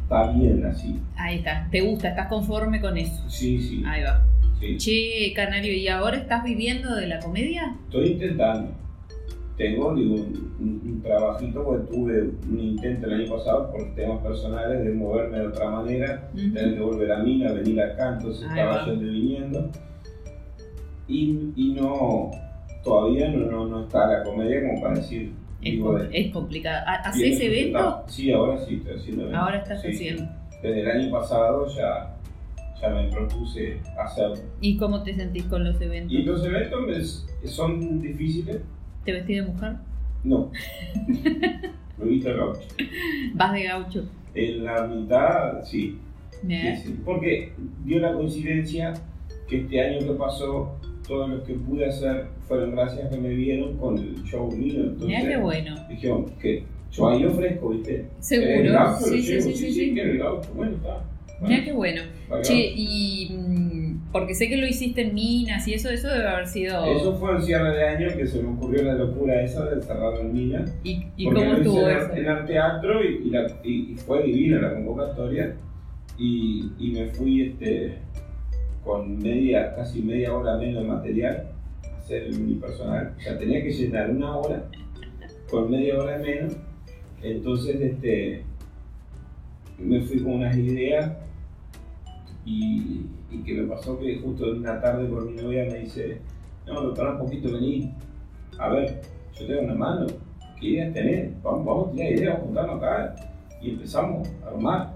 está 0.03 0.31
bien 0.31 0.63
así. 0.65 0.99
Ahí 1.15 1.37
está. 1.39 1.67
¿Te 1.71 1.81
gusta? 1.81 2.09
¿Estás 2.09 2.27
conforme 2.27 2.79
con 2.79 2.97
eso? 2.97 3.27
Sí, 3.29 3.59
sí, 3.61 3.83
Ahí 3.85 4.03
va. 4.03 4.23
Sí. 4.59 4.77
Che, 4.77 5.33
Canario, 5.35 5.73
¿y 5.73 5.87
ahora 5.87 6.17
estás 6.17 6.43
viviendo 6.43 6.95
de 6.95 7.07
la 7.07 7.19
comedia? 7.19 7.75
Estoy 7.85 8.07
intentando. 8.13 8.71
Tengo 9.57 9.95
digo, 9.95 10.13
un, 10.15 10.53
un- 10.59 10.81
un 10.85 11.01
trabajito 11.01 11.63
porque 11.63 11.91
tuve 11.91 12.21
un 12.47 12.59
intento 12.59 13.07
el 13.07 13.13
año 13.21 13.35
pasado 13.37 13.71
por 13.71 13.95
temas 13.95 14.21
personales 14.21 14.83
de 14.85 14.91
moverme 14.93 15.39
de 15.39 15.47
otra 15.47 15.69
manera, 15.71 16.29
Ujú. 16.33 16.53
tener 16.53 16.75
que 16.75 16.79
volver 16.79 17.11
a 17.11 17.17
Mina, 17.23 17.51
venir 17.53 17.81
acá, 17.81 18.13
entonces 18.17 18.43
Ahí 18.43 18.59
estaba 18.59 18.77
va. 18.77 18.85
yendo 18.85 19.05
y 19.05 19.09
viniendo. 19.09 19.71
Y, 21.07 21.53
y 21.55 21.73
no, 21.73 22.31
todavía 22.83 23.29
no, 23.29 23.49
no, 23.49 23.65
no 23.67 23.83
está 23.85 24.05
la 24.07 24.23
comedia 24.23 24.61
como 24.67 24.81
para 24.81 24.95
decir, 24.95 25.31
Es, 25.61 25.79
com- 25.79 25.97
es 26.11 26.31
complicado. 26.31 26.83
¿Ha- 26.85 27.11
tiene 27.13 27.35
¿Haces 27.35 27.47
evento? 27.47 28.03
Sí, 28.07 28.31
ahora 28.31 28.63
sí 28.65 28.75
estoy 28.75 28.95
haciendo 28.99 29.21
eventos. 29.23 29.41
Ahora 29.43 29.57
estás 29.57 29.81
sí. 29.81 29.87
haciendo. 29.87 30.23
Desde 30.61 30.81
el 30.81 30.87
año 30.91 31.11
pasado 31.11 31.67
ya, 31.75 32.15
ya 32.81 32.89
me 32.89 33.09
propuse 33.09 33.79
hacerlo. 33.99 34.35
¿Y 34.61 34.77
cómo 34.77 35.03
te 35.03 35.13
sentís 35.15 35.43
con 35.45 35.63
los 35.63 35.79
eventos? 35.81 36.13
Y 36.13 36.23
los 36.23 36.45
eventos 36.45 37.27
son 37.45 38.01
difíciles. 38.01 38.61
¿Te 39.05 39.13
vestís 39.13 39.37
de 39.37 39.51
mujer? 39.51 39.73
No. 40.23 40.51
Me 41.97 42.05
he 42.05 42.09
visto 42.09 42.29
gaucho. 42.35 42.67
¿Vas 43.33 43.53
de 43.53 43.63
gaucho? 43.63 44.05
En 44.35 44.63
la 44.65 44.85
mitad, 44.85 45.63
sí. 45.63 45.97
Sí, 46.47 46.75
sí. 46.83 46.99
Porque 47.03 47.53
dio 47.83 47.99
la 47.99 48.13
coincidencia 48.13 48.93
que 49.47 49.61
este 49.61 49.81
año 49.81 49.99
que 50.05 50.13
pasó, 50.13 50.75
todos 51.07 51.29
los 51.29 51.41
que 51.43 51.53
pude 51.55 51.85
hacer 51.85 52.27
fueron 52.47 52.71
gracias 52.71 53.09
que 53.09 53.17
me 53.17 53.29
vieron 53.29 53.77
con 53.77 53.97
el 53.97 54.21
show 54.23 54.51
mío. 54.51 54.81
Entonces, 54.81 55.07
Mirá 55.07 55.27
qué 55.27 55.37
bueno. 55.37 55.75
dijeron 55.89 56.25
que 56.39 56.63
yo 56.91 57.09
ahí 57.09 57.25
ofrezco, 57.25 57.69
¿viste? 57.69 57.91
¿Querés 57.93 58.09
el 58.19 58.23
Seguro. 58.23 58.73
gaucho? 58.73 59.05
Sí, 59.05 59.11
Lo 59.11 59.17
sí, 59.17 59.27
llevo. 59.31 59.41
sí, 59.43 59.53
sí, 59.55 59.71
sí. 59.73 59.93
quiero 59.93 60.11
el 60.11 60.17
gaucho. 60.19 60.49
Bueno, 60.53 60.77
Mirá 61.41 61.63
qué 61.63 61.71
bueno. 61.71 62.01
Che, 62.41 62.73
y 62.75 63.29
mm, 63.31 64.11
porque 64.11 64.33
sé 64.33 64.47
que 64.49 64.57
lo 64.57 64.65
hiciste 64.67 65.01
en 65.01 65.13
minas 65.13 65.67
y 65.67 65.73
eso, 65.75 65.89
eso 65.89 66.07
debe 66.07 66.27
haber 66.27 66.47
sido. 66.47 66.83
Eso 66.85 67.15
fue 67.17 67.35
el 67.35 67.41
cierre 67.43 67.75
de 67.77 67.83
año 67.83 68.07
que 68.17 68.25
se 68.25 68.41
me 68.41 68.49
ocurrió 68.49 68.83
la 68.83 68.93
locura 68.95 69.41
esa 69.43 69.65
de 69.69 69.81
cerrar 69.81 70.19
en 70.19 70.33
Mina. 70.33 70.65
¿Y, 70.83 71.05
y 71.15 71.25
porque 71.25 71.39
cómo 71.41 71.53
estuvo 71.57 71.89
en, 71.89 71.97
eso? 71.97 72.13
en 72.15 72.27
Arteatro 72.27 73.03
y, 73.03 73.27
y, 73.27 73.29
la- 73.29 73.47
y- 73.63 73.91
y 73.91 73.95
fue 73.95 74.23
divina 74.23 74.61
la 74.61 74.73
convocatoria. 74.73 75.55
Y, 76.17 76.71
y 76.79 76.91
me 76.93 77.07
fui 77.09 77.43
este, 77.43 77.99
con 78.83 79.17
media, 79.19 79.75
casi 79.75 80.01
media 80.01 80.33
hora 80.33 80.57
menos 80.57 80.81
de 80.81 80.89
material 80.89 81.51
a 81.93 81.97
hacer 81.99 82.23
el 82.23 82.33
unipersonal. 82.41 83.13
O 83.15 83.19
sea, 83.21 83.37
tenía 83.37 83.61
que 83.61 83.71
llenar 83.71 84.09
una 84.09 84.35
hora 84.37 84.63
con 85.51 85.69
media 85.69 85.99
hora 85.99 86.17
menos. 86.17 86.55
Entonces 87.21 87.79
este, 87.81 88.43
me 89.77 90.01
fui 90.01 90.19
con 90.19 90.33
unas 90.33 90.57
ideas 90.57 91.11
y, 92.47 93.05
y 93.29 93.43
que 93.43 93.53
me 93.55 93.67
pasó 93.67 93.99
que 93.99 94.17
justo 94.19 94.45
en 94.53 94.59
una 94.59 94.79
tarde 94.79 95.09
con 95.09 95.27
mi 95.27 95.41
novia 95.41 95.65
me 95.65 95.79
dice, 95.79 96.21
no, 96.65 96.75
pero 96.79 96.93
para 96.93 97.11
un 97.13 97.19
poquito 97.19 97.51
vení, 97.51 97.93
a 98.57 98.69
ver, 98.69 99.01
yo 99.37 99.45
tengo 99.45 99.61
una 99.61 99.75
mano, 99.75 100.07
¿qué 100.59 100.67
ideas 100.67 100.93
tenés? 100.93 101.43
Vamos, 101.43 101.65
vamos 101.65 101.87
a 101.89 101.91
tirar 101.91 102.11
ideas, 102.13 102.33
vamos 102.33 102.39
a 102.41 102.45
juntarnos 102.45 102.83
acá. 102.83 103.15
Y 103.61 103.69
empezamos 103.71 104.27
a 104.43 104.47
armar. 104.49 104.93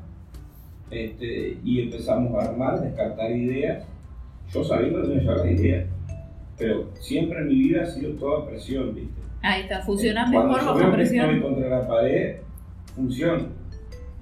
Este, 0.89 1.57
y 1.63 1.81
empezamos 1.81 2.33
a 2.35 2.49
armar, 2.49 2.81
descartar 2.81 3.31
ideas. 3.31 3.83
Yo 4.53 4.63
sabiendo 4.63 5.01
que 5.01 5.07
no 5.09 5.13
llevar 5.15 5.37
las 5.37 5.51
ideas. 5.51 5.87
Pero 6.57 6.89
siempre 6.95 7.39
en 7.39 7.47
mi 7.47 7.55
vida 7.55 7.83
ha 7.83 7.85
sido 7.85 8.13
toda 8.13 8.47
presión, 8.47 8.93
¿viste? 8.95 9.21
Ahí 9.41 9.63
está, 9.63 9.81
funcionás 9.81 10.31
Cuando 10.31 10.53
mejor 10.53 10.65
bajo 10.65 10.77
veo 10.77 10.95
que 10.95 11.01
estoy 11.03 11.19
presión. 11.19 11.41
contra 11.41 11.69
la 11.69 11.87
pared, 11.87 12.35
funciona. 12.95 13.45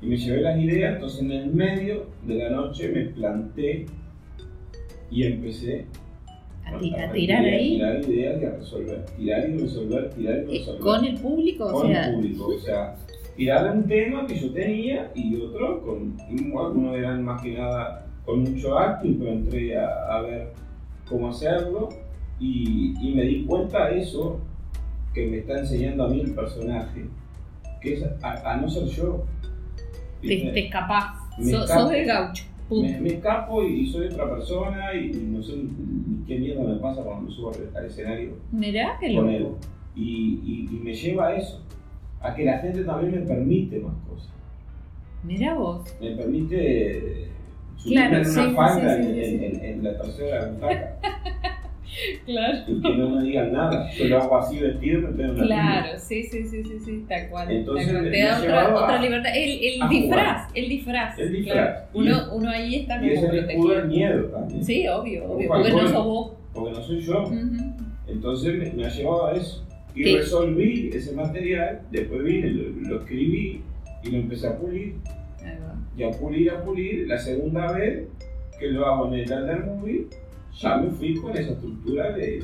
Y 0.02 0.06
me 0.08 0.18
llevé 0.18 0.41
las 0.41 0.60
ideas, 0.60 0.95
entonces 0.95 1.22
en 1.22 1.32
el 1.32 1.47
medio 1.54 2.06
de 2.26 2.36
la 2.36 2.50
noche 2.52 2.89
me 2.89 3.06
planté 3.06 3.86
y 5.12 5.24
empecé 5.24 5.86
A, 6.66 6.78
ti- 6.78 6.93
a 6.95 7.12
tirar 7.12 7.43
ahí. 7.43 7.76
tirar 7.76 8.00
ideas 8.10 8.41
y 8.41 8.45
a 8.45 8.50
resolver. 8.52 9.06
Tirar 9.18 9.50
y 9.50 9.58
resolver, 9.58 10.10
tirar 10.12 10.36
y 10.36 10.39
eh, 10.39 10.60
resolver. 10.60 10.82
Con 10.82 11.06
el 11.06 11.16
público, 11.20 11.66
o 11.66 11.72
Con 11.72 11.88
sea. 11.88 12.06
el 12.08 12.14
público. 12.16 12.45
O 12.47 12.60
sea, 12.60 12.95
tirar 13.36 13.76
un 13.76 13.88
tema 13.88 14.26
que 14.28 14.36
yo 14.39 14.52
tenía 14.54 15.12
y 15.16 15.36
otro 15.36 15.82
con. 15.82 16.16
Algunos 16.58 16.95
eran 16.95 17.24
más 17.24 17.41
que 17.41 17.54
nada 17.54 18.06
con 18.26 18.43
mucho 18.43 18.78
acting, 18.78 19.18
pero 19.20 19.32
entré 19.32 19.78
a, 19.78 19.88
a 20.16 20.22
ver 20.22 20.54
cómo 21.10 21.30
hacerlo 21.30 21.89
y, 22.39 22.93
y 23.02 23.14
me 23.16 23.24
di 23.24 23.43
cuenta 23.45 23.89
de 23.89 24.00
eso 24.02 24.39
que 25.14 25.26
me 25.26 25.39
está 25.39 25.60
enseñando 25.60 26.06
a 26.06 26.10
mí 26.10 26.22
el 26.22 26.36
personaje, 26.36 27.06
que 27.82 27.95
es 27.95 28.06
a, 28.22 28.52
a 28.54 28.58
no 28.58 28.70
ser 28.70 28.86
yo. 28.86 29.26
Te, 30.22 30.59
escapás. 30.65 31.15
Me 31.38 31.45
So- 31.51 31.63
escapo. 31.63 31.80
sos 31.82 31.91
el 31.93 32.05
gaucho. 32.05 32.43
Me, 32.72 32.99
me 33.01 33.09
escapo 33.09 33.63
y 33.63 33.88
soy 33.91 34.07
otra 34.07 34.30
persona 34.30 34.93
y, 34.93 35.11
no 35.32 35.41
sé 35.41 35.53
qué 36.28 36.38
mierda 36.38 36.61
me 36.63 36.76
pasa 36.76 37.01
cuando 37.01 37.28
me 37.28 37.36
subo 37.36 37.49
al, 37.51 37.76
al 37.76 37.86
escenario 37.88 38.34
Mirá 38.51 38.95
qué 38.99 39.15
con 39.15 39.28
él. 39.30 39.47
Y, 39.95 40.39
y- 40.45 40.67
y 40.72 40.80
me 40.84 40.93
lleva 40.93 41.30
a 41.30 41.36
eso, 41.36 41.63
a 42.22 42.36
que 42.36 42.45
la 42.45 42.59
gente 42.59 42.84
también 42.84 43.11
me 43.22 43.22
permite 43.28 43.80
más 43.80 43.95
cosas. 44.07 44.30
Mirá 45.24 45.55
vos. 45.55 45.84
Me 45.99 46.11
permite 46.11 47.24
eh, 47.24 47.28
subirme 47.76 48.07
Claro, 48.09 48.24
en 48.24 48.30
una 48.30 48.49
sí, 48.49 48.55
falda 48.55 48.97
sí, 48.97 49.03
sí, 49.03 49.09
en, 49.09 49.43
en- 49.43 49.43
en- 49.55 49.63
en 49.65 49.84
la 49.84 49.97
tercera 50.01 50.45
butaca 50.49 50.97
Claro. 52.26 52.58
y 52.68 52.82
que 52.82 52.89
no 52.97 53.10
me 53.10 53.24
digan 53.24 53.52
nada. 53.52 53.91
Yo 53.93 54.06
lo 54.08 54.18
hago 54.22 54.38
así 54.38 54.60
vestido, 54.60 55.02
me 55.02 55.18
tengo 55.18 55.34
una 55.34 55.43
Claro, 55.43 56.00
sí, 56.00 56.24
sí, 56.24 56.43
sí, 56.45 56.64
sí, 56.64 56.80
sí, 56.86 57.06
tal 57.08 57.30
cual. 57.30 57.52
Entonces, 57.52 57.88
tal 57.88 57.95
cual. 58.02 58.12
Te 58.12 58.22
da 58.22 58.39
otra, 58.39 58.76
otra 58.76 59.02
libertad. 59.02 59.32
El, 59.36 59.50
el 59.82 59.89
disfraz, 59.89 60.52
el 60.56 60.70
disfraz. 60.70 61.20
El 61.20 61.32
disfraz. 61.34 61.54
claro. 61.56 61.80
Y 61.93 61.97
Uno, 62.00 62.16
es- 62.18 62.28
uno 62.34 62.50
ahí 62.50 62.76
está 62.76 62.95
Y 62.95 63.00
como 63.00 63.12
es 63.12 63.24
el 63.24 63.30
protegido. 63.39 63.70
del 63.76 63.88
miedo 63.88 64.24
también. 64.26 64.64
Sí, 64.64 64.88
obvio, 64.88 65.26
obvio. 65.32 65.47
Porque 65.47 65.70
no 65.72 65.88
sos 65.88 66.06
vos. 66.06 66.32
Porque 66.54 66.72
no 66.72 66.82
soy 66.84 67.00
yo. 67.02 67.24
Ujú. 67.24 67.74
Entonces 68.08 68.54
me, 68.58 68.72
me 68.74 68.86
ha 68.86 68.89
llevado 68.89 69.28
a 69.28 69.34
eso. 69.34 69.66
Y 69.95 70.04
¿Qué? 70.04 70.18
resolví 70.18 70.89
ese 70.93 71.14
material, 71.14 71.82
después 71.91 72.24
vine, 72.24 72.50
lo, 72.52 72.89
lo 72.89 73.00
escribí 73.02 73.62
y 74.04 74.10
lo 74.12 74.18
empecé 74.18 74.47
a 74.47 74.56
pulir. 74.58 74.95
Ahí 75.43 75.58
va. 75.62 75.76
y 75.97 76.04
a 76.04 76.12
pulir, 76.12 76.52
a 76.52 76.62
pulir. 76.64 77.08
La 77.08 77.18
segunda 77.18 77.72
vez 77.74 78.08
que 78.60 78.68
lo 78.68 78.86
hago 78.86 79.08
en 79.08 79.14
el 79.22 79.32
Under 79.32 79.66
Movie, 79.66 80.06
ya 80.60 80.78
me 80.78 80.89
fui 80.91 81.16
con 81.16 81.32
esa 81.32 81.51
estructura 81.51 82.12
de. 82.12 82.43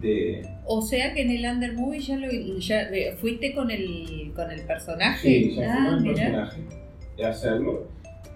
de 0.00 0.48
O 0.66 0.80
sea 0.80 1.12
que 1.12 1.22
en 1.22 1.30
el 1.30 1.44
Under 1.44 1.74
Movie 1.74 2.00
ya, 2.00 2.16
lo, 2.16 2.30
ya 2.58 2.82
eh, 2.82 3.14
fuiste 3.16 3.54
con 3.54 3.70
el, 3.70 4.32
con 4.34 4.50
el 4.50 4.62
personaje. 4.62 5.28
sí, 5.28 5.54
ya 5.54 5.54
fui 5.54 5.66
ah, 5.66 5.86
con 5.86 6.06
el 6.06 6.14
personaje 6.14 6.60
de 7.16 7.24
hacerlo. 7.24 7.86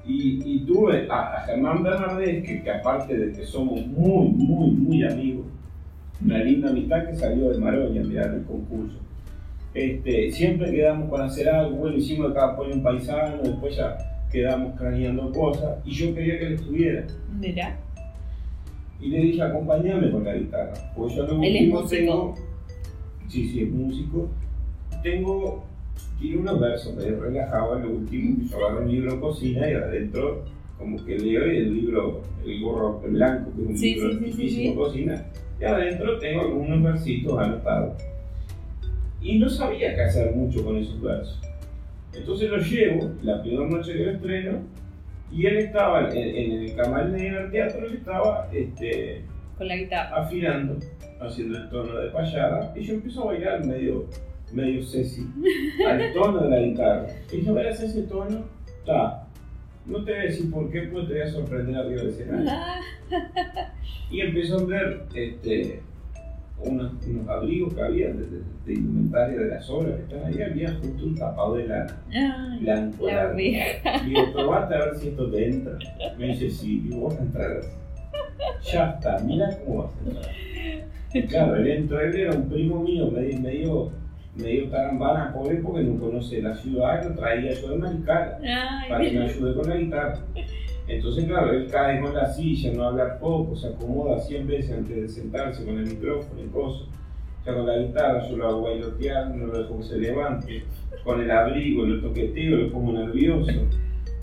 Y, 0.06 0.40
y 0.44 0.60
tuve 0.60 1.06
a, 1.10 1.36
a 1.36 1.40
Germán 1.46 1.82
Bernardés, 1.82 2.42
que, 2.42 2.62
que 2.62 2.70
aparte 2.70 3.16
de 3.16 3.32
que 3.32 3.44
somos 3.44 3.86
muy, 3.86 4.28
muy, 4.28 4.70
muy 4.70 5.04
amigos, 5.04 5.46
una 6.24 6.38
linda 6.38 6.70
amistad 6.70 7.06
que 7.06 7.14
salió 7.14 7.50
de 7.50 7.58
Maroña, 7.58 8.02
mirar 8.02 8.34
el 8.34 8.44
concurso. 8.44 8.96
Este, 9.74 10.32
siempre 10.32 10.70
quedamos 10.70 11.10
con 11.10 11.20
hacer 11.20 11.48
algo, 11.48 11.76
bueno, 11.76 11.96
hicimos 11.96 12.32
cada 12.32 12.56
pueblo 12.56 12.76
un 12.76 12.82
paisano, 12.82 13.42
después 13.42 13.76
ya 13.76 13.98
quedamos 14.32 14.78
craneando 14.78 15.30
cosas, 15.30 15.76
y 15.84 15.90
yo 15.92 16.14
quería 16.14 16.38
que 16.38 16.46
él 16.46 16.52
estuviera. 16.54 17.06
Mirá. 17.38 17.76
Y 19.01 19.09
le 19.09 19.18
dije, 19.18 19.42
acompáñame 19.42 20.11
con 20.11 20.24
la 20.24 20.34
guitarra. 20.34 20.72
Porque 20.96 21.14
yo 21.16 21.22
lo 21.26 21.42
Él 21.42 21.53
último 21.53 21.84
tengo. 21.84 22.34
Sí, 23.28 23.49
sí, 23.49 23.62
es 23.62 23.70
músico. 23.70 24.28
Tengo. 25.03 25.64
Tiene 26.20 26.38
unos 26.38 26.61
versos 26.61 26.96
medio 26.96 27.20
relajados. 27.20 27.80
Lo 27.82 27.90
último, 27.90 28.36
yo 28.51 28.57
agarro 28.57 28.82
un 28.84 28.90
libro 28.90 29.20
cocina 29.20 29.70
y 29.70 29.74
adentro, 29.74 30.44
como 30.76 31.05
que 31.05 31.18
leo 31.18 31.53
y 31.53 31.57
el 31.59 31.74
libro, 31.74 32.22
el 32.44 32.61
gorro 32.61 33.01
blanco, 33.01 33.51
que 33.55 33.62
es 33.62 33.68
un 33.68 33.76
Sí, 33.78 33.94
libro 33.94 34.18
sí, 34.32 34.49
sí, 34.51 34.74
cocina. 34.74 35.26
Y 35.61 35.64
adentro 35.64 36.18
tengo 36.18 36.40
algunos 36.42 36.82
versitos 36.82 37.38
anotados. 37.38 38.03
Y 39.20 39.38
no 39.38 39.49
sabía 39.49 39.94
qué 39.94 40.03
hacer 40.03 40.34
mucho 40.34 40.64
con 40.64 40.76
esos 40.76 41.01
versos. 41.01 41.40
Entonces 42.14 42.51
los 42.51 42.68
llevo, 42.70 43.11
la 43.22 43.42
primera 43.42 43.68
noche 43.68 43.92
que 43.92 44.05
lo 44.05 44.11
estreno, 44.12 44.59
y 45.30 45.46
él 45.46 45.58
estaba 45.58 46.08
en, 46.10 46.16
en 46.16 46.52
el 46.62 46.76
camarín 46.76 47.16
en 47.16 47.34
el 47.34 47.50
teatro, 47.50 47.86
él 47.86 47.94
estaba 47.94 48.48
este, 48.52 49.22
Con 49.56 49.68
la 49.68 49.76
guitarra. 49.76 50.16
afinando, 50.16 50.76
haciendo 51.20 51.58
el 51.58 51.68
tono 51.70 51.96
de 51.98 52.08
payada, 52.10 52.72
y 52.76 52.82
yo 52.82 52.94
empiezo 52.94 53.22
a 53.22 53.26
bailar 53.26 53.64
medio, 53.66 54.06
medio 54.52 54.82
Ceci, 54.84 55.26
al 55.86 56.12
tono 56.12 56.42
de 56.44 56.50
la 56.50 56.58
guitarra. 56.60 57.06
Y 57.32 57.42
yo, 57.44 57.54
verás 57.54 57.82
ese 57.82 58.02
tono, 58.02 58.44
está. 58.66 59.24
No 59.86 60.04
te 60.04 60.12
voy 60.12 60.20
a 60.20 60.24
decir 60.24 60.50
por 60.50 60.70
qué, 60.70 60.82
pues 60.82 61.06
te 61.08 61.14
voy 61.14 61.22
a 61.22 61.28
sorprender 61.30 61.76
arriba 61.76 62.02
del 62.02 62.08
escenario. 62.10 62.50
Y 64.10 64.20
empezó 64.22 64.58
a 64.60 64.64
ver 64.64 65.02
este, 65.14 65.82
unos, 66.64 66.92
unos 67.06 67.28
abrigos 67.28 67.74
que 67.74 67.80
había 67.82 68.09
de, 68.09 68.14
de- 68.26 68.42
de 68.66 68.74
indumentaria 68.74 69.38
de 69.38 69.48
las 69.48 69.70
obras 69.70 69.94
que 69.96 70.02
están 70.14 70.24
ahí. 70.32 70.42
Había 70.42 70.70
justo 70.74 71.04
un 71.06 71.14
tapado 71.14 71.54
de 71.56 71.66
lana 71.68 71.96
blanco. 72.61 73.06
la 73.06 73.14
largo. 73.14 73.36
Digo, 74.04 74.32
probate 74.32 74.74
a 74.74 74.78
ver 74.78 74.96
si 74.96 75.09
esto 75.09 75.30
te 75.30 75.48
entra. 75.48 75.78
Me 76.18 76.26
dice, 76.28 76.50
sí, 76.50 76.80
digo, 76.80 77.09
vas 77.09 77.18
a 77.18 77.22
entrar 77.22 77.50
así. 77.59 77.68
Ya 78.72 78.90
está, 78.90 79.18
mira 79.24 79.48
cómo 79.64 79.84
vas 79.84 79.90
a 79.94 80.09
entrar. 80.09 80.34
Y 81.14 81.22
claro, 81.22 81.56
él 81.56 81.66
entró, 81.68 82.00
él 82.00 82.14
era 82.14 82.34
un 82.34 82.48
primo 82.48 82.82
mío, 82.82 83.11
medio, 83.11 83.40
medio, 83.40 83.92
medio 84.36 84.68
tarambana, 84.68 85.32
pobre, 85.32 85.56
porque 85.56 85.82
no 85.84 85.98
conoce 85.98 86.42
la 86.42 86.54
ciudad, 86.54 87.02
lo 87.09 87.14
traía 87.14 87.54
yo 87.54 87.70
de 87.70 87.76
Maricara 87.78 88.38
para 88.88 89.04
que 89.04 89.11
me 89.12 89.18
Ay, 89.24 89.30
ayude 89.30 89.54
con 89.54 89.68
la 89.68 89.76
guitarra. 89.76 90.18
Entonces, 90.89 91.24
claro, 91.26 91.53
él 91.53 91.68
cae 91.70 92.01
con 92.01 92.14
la 92.14 92.26
silla, 92.32 92.72
no 92.72 92.84
habla 92.84 93.18
poco, 93.18 93.55
se 93.55 93.68
acomoda 93.68 94.18
100 94.20 94.47
veces 94.47 94.72
antes 94.72 94.97
de 94.97 95.09
sentarse 95.09 95.64
con 95.64 95.78
el 95.78 95.86
micrófono 95.86 96.41
y 96.43 96.49
cosas. 96.49 96.89
Ya 97.45 97.55
con 97.55 97.66
la 97.66 97.78
guitarra 97.78 98.28
yo 98.28 98.36
lo 98.36 98.49
hago 98.49 98.62
bailotear, 98.62 99.30
no 99.34 99.47
lo 99.47 99.59
dejo 99.62 99.78
que 99.78 99.84
se 99.84 99.99
levante. 99.99 100.62
Con 101.05 101.20
el 101.20 101.30
abrigo 101.30 101.84
lo 101.84 102.01
toqueteo, 102.01 102.57
lo 102.57 102.72
pongo 102.72 102.93
nervioso. 102.93 103.53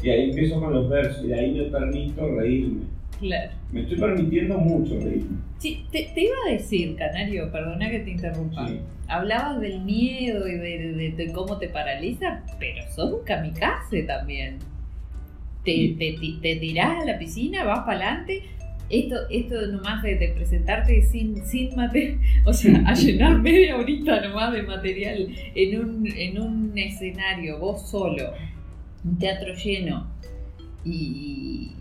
Y 0.04 0.10
ahí 0.10 0.30
empiezo 0.30 0.60
con 0.60 0.74
los 0.74 0.90
versos 0.90 1.24
y 1.26 1.34
ahí 1.34 1.52
me 1.54 1.64
permito 1.66 2.28
reírme. 2.36 2.82
claro. 3.20 3.52
Me 3.72 3.82
estoy 3.82 3.98
permitiendo 4.00 4.58
mucho 4.58 4.96
reírme. 5.00 5.38
Sí, 5.58 5.86
te, 5.92 6.12
te 6.14 6.22
iba 6.26 6.36
a 6.48 6.52
decir, 6.52 6.96
Canario, 6.96 7.52
perdona 7.52 7.90
que 7.90 8.00
te 8.00 8.12
interrumpa. 8.12 8.68
Sí. 8.68 8.80
Hablabas 9.08 9.62
del 9.62 9.82
miedo 9.82 10.48
y 10.48 10.54
de, 10.58 10.94
de- 10.94 11.12
de 11.12 11.32
cómo 11.32 11.58
te 11.58 11.70
paraliza, 11.70 12.44
pero 12.60 12.82
sos 12.92 13.14
un 13.14 13.24
kamikaze 13.24 14.04
también. 14.04 14.58
Te, 15.66 15.96
te, 15.98 16.16
te 16.42 16.56
tirás 16.58 17.02
a 17.02 17.06
la 17.06 17.18
piscina, 17.20 17.64
vas 17.64 17.80
para 17.80 17.94
adelante. 18.10 18.44
Esto, 18.88 19.16
esto 19.32 19.66
nomás 19.68 20.04
de, 20.04 20.16
de 20.16 20.28
presentarte 20.30 21.02
sin, 21.02 21.44
sin 21.44 21.76
material, 21.76 22.20
o 22.46 22.54
sea, 22.54 22.84
a 22.86 22.94
llenar 22.94 23.40
media 23.42 23.76
horita 23.78 24.22
nomás 24.22 24.54
de 24.54 24.62
material 24.62 25.28
en 25.56 25.80
un, 25.80 26.08
en 26.16 26.40
un 26.40 26.78
escenario, 26.78 27.58
vos 27.58 27.90
solo, 27.90 28.32
un 29.04 29.18
teatro 29.18 29.56
lleno. 29.56 30.08
Y, 30.84 30.92
y 30.92 31.72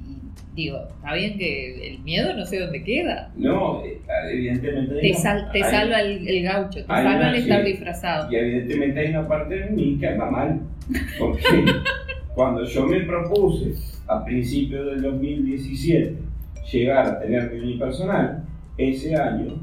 digo, 0.55 0.79
está 0.97 1.13
bien 1.15 1.37
que 1.37 1.89
el 1.89 1.99
miedo 1.99 2.33
no 2.35 2.47
sé 2.47 2.59
dónde 2.61 2.83
queda. 2.83 3.31
No, 3.37 3.85
eh, 3.85 4.01
evidentemente. 4.33 4.95
hay 4.95 5.13
Te, 5.13 5.15
sal- 5.19 5.51
te 5.53 5.63
hay- 5.63 5.71
salva 5.71 6.01
el, 6.01 6.27
el 6.27 6.43
gaucho, 6.43 6.81
te 6.81 6.87
salva 6.87 7.29
el 7.29 7.35
estar 7.35 7.65
sí. 7.67 7.71
disfrazado. 7.73 8.33
Y 8.33 8.37
evidentemente 8.37 9.01
hay 9.01 9.09
una 9.11 9.29
parte 9.29 9.57
de 9.57 9.71
mí 9.73 9.99
que 10.01 10.07
anda 10.09 10.31
mal. 10.31 10.59
Porque 11.19 11.43
cuando 12.35 12.65
yo 12.65 12.87
me 12.87 13.01
propuse 13.01 13.75
a 14.07 14.25
principios 14.25 14.87
del 14.87 15.03
2017 15.03 16.17
llegar 16.73 17.07
a 17.07 17.21
tener 17.21 17.53
mi 17.53 17.61
unipersonal, 17.61 18.45
ese 18.77 19.15
año, 19.15 19.63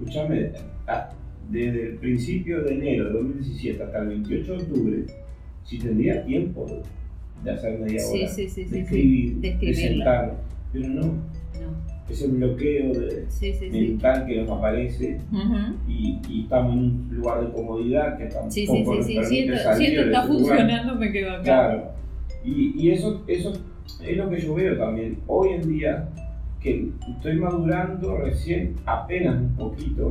escúchame, 0.00 0.52
a- 0.86 1.10
desde 1.50 1.88
el 1.90 1.94
principio 1.96 2.62
de 2.62 2.74
enero 2.74 3.06
de 3.06 3.12
2017 3.12 3.82
hasta 3.82 3.98
el 4.00 4.08
28 4.08 4.52
de 4.52 4.62
octubre, 4.62 5.04
si 5.64 5.78
tendría 5.78 6.24
tiempo 6.24 6.66
de, 7.44 7.50
hacer 7.50 7.78
media 7.78 8.02
hora, 8.06 8.28
sí, 8.28 8.48
sí, 8.48 8.64
de 8.64 8.68
sí, 8.70 8.78
escribir, 8.80 9.34
de 9.36 9.40
de, 9.40 9.48
escribirla. 9.48 9.86
sentarme. 10.04 10.32
Pero 10.72 10.88
no, 10.88 11.02
No. 11.02 11.87
Ese 12.08 12.26
bloqueo 12.28 12.92
de, 12.92 13.26
Sí, 13.28 13.52
sí, 13.52 13.70
sí. 13.70 13.80
mental 13.80 14.26
que 14.26 14.40
nos 14.42 14.50
aparece 14.50 15.20
y, 15.86 16.18
y 16.28 16.42
estamos 16.44 16.72
en 16.72 16.78
un 16.78 17.08
lugar 17.12 17.46
de 17.46 17.52
comodidad 17.52 18.16
que 18.16 18.24
tampoco 18.26 18.50
Sí, 18.50 18.66
sí, 18.66 18.82
nos 18.84 19.06
sí. 19.06 19.14
permite 19.14 19.24
Siento, 19.26 19.56
salir 19.58 19.86
siento 19.88 20.00
de 20.00 20.06
está 20.06 20.20
ese 20.24 20.32
lugar. 20.32 20.48
funcionando, 20.58 20.94
me 20.96 21.12
quedo 21.12 21.30
acá. 21.32 21.42
Claro. 21.42 21.82
Y, 22.44 22.72
y 22.82 22.90
eso, 22.92 23.22
eso 23.26 23.52
es 24.02 24.16
lo 24.16 24.30
que 24.30 24.40
yo 24.40 24.54
veo 24.54 24.78
también. 24.78 25.18
Hoy 25.26 25.50
en 25.50 25.68
día, 25.68 26.08
que 26.60 26.90
estoy 27.16 27.36
madurando 27.36 28.16
recién 28.16 28.74
apenas 28.86 29.36
un 29.40 29.54
poquito, 29.56 30.10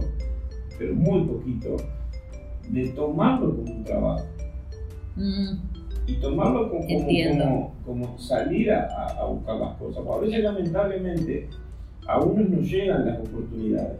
pero 0.77 0.93
muy 0.93 1.23
poquito, 1.23 1.77
de 2.69 2.87
tomarlo 2.89 3.55
como 3.55 3.73
un 3.73 3.83
trabajo. 3.83 4.25
Mm, 5.15 5.53
Y 6.05 6.13
tomarlo 6.21 6.69
como, 6.69 6.81
como, 6.85 6.99
Entiendo. 6.99 7.43
como, 7.43 7.73
como 8.05 8.17
salir 8.19 8.71
a, 8.71 8.85
a- 8.85 9.21
a 9.21 9.25
buscar 9.25 9.55
las 9.55 9.75
cosas. 9.77 10.03
Porque 10.05 10.25
a 10.25 10.27
veces, 10.29 10.43
lamentablemente, 10.43 11.49
a 12.07 12.19
unos 12.19 12.49
no 12.49 12.61
llegan 12.61 13.05
las 13.05 13.19
oportunidades. 13.19 13.97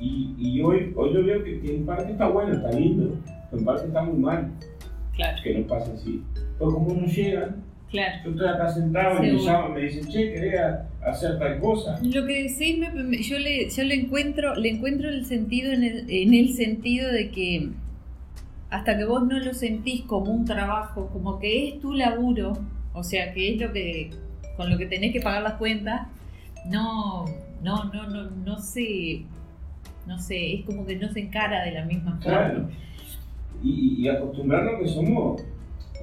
Y, 0.00 0.34
y 0.38 0.60
hoy, 0.62 0.92
hoy 0.96 1.14
yo 1.14 1.24
veo 1.24 1.42
que, 1.44 1.60
que 1.60 1.76
en 1.76 1.86
parte 1.86 2.12
está 2.12 2.28
bueno, 2.28 2.52
está 2.54 2.70
lindo, 2.72 3.16
pero 3.50 3.58
en 3.60 3.64
parte 3.64 3.86
está 3.86 4.02
muy 4.02 4.18
mal 4.18 4.50
claro, 5.14 5.38
que 5.42 5.54
nos 5.58 5.66
pase 5.68 5.92
así. 5.92 6.22
Pues 6.58 6.74
como 6.74 6.92
no 6.94 7.06
llegan, 7.06 7.56
claro. 7.90 8.14
yo 8.24 8.30
estoy 8.30 8.48
acá 8.48 8.68
sentado 8.68 9.24
y 9.24 9.32
me 9.32 9.38
llaman, 9.38 9.72
me 9.74 9.80
dicen, 9.80 10.06
che, 10.08 10.32
¿querés 10.34 10.60
a- 10.60 10.86
hacer 11.06 11.38
tal 11.38 11.58
cosa? 11.60 11.98
Lo 12.02 12.26
que 12.26 12.42
decís, 12.42 12.78
me- 12.78 13.22
yo, 13.22 13.38
le, 13.38 13.70
yo 13.70 13.84
le 13.84 13.94
encuentro, 13.94 14.54
le 14.54 14.68
encuentro 14.70 15.08
el 15.08 15.24
sentido 15.24 15.72
en 15.72 15.82
el, 15.84 16.04
en 16.10 16.34
el 16.34 16.50
sentido 16.54 17.10
de 17.10 17.30
que 17.30 17.68
hasta 18.68 18.98
que 18.98 19.04
vos 19.04 19.26
no 19.26 19.38
lo 19.38 19.54
sentís 19.54 20.02
como 20.02 20.30
un 20.32 20.44
trabajo, 20.44 21.08
como 21.12 21.38
que 21.38 21.68
es 21.68 21.80
tu 21.80 21.94
laburo, 21.94 22.52
o 22.92 23.02
sea, 23.04 23.32
que 23.32 23.54
es 23.54 23.60
lo 23.60 23.72
que 23.72 24.10
con 24.56 24.68
lo 24.70 24.76
que 24.78 24.86
tenés 24.86 25.12
que 25.12 25.20
pagar 25.20 25.42
las 25.42 25.54
cuentas, 25.54 26.08
no, 26.70 27.24
no, 27.62 27.84
no, 27.92 28.08
no, 28.08 28.30
no 28.30 28.58
se, 28.58 29.22
no 30.06 30.18
sé, 30.18 30.54
es 30.54 30.64
como 30.64 30.86
que 30.86 30.96
no 30.96 31.08
se 31.08 31.20
encara 31.20 31.64
de 31.64 31.72
la 31.72 31.84
misma 31.84 32.12
forma. 32.12 32.22
Claro. 32.22 32.68
Y, 33.62 34.02
y 34.02 34.08
acostumbrarnos 34.08 34.80
que 34.80 34.88
somos, 34.88 35.42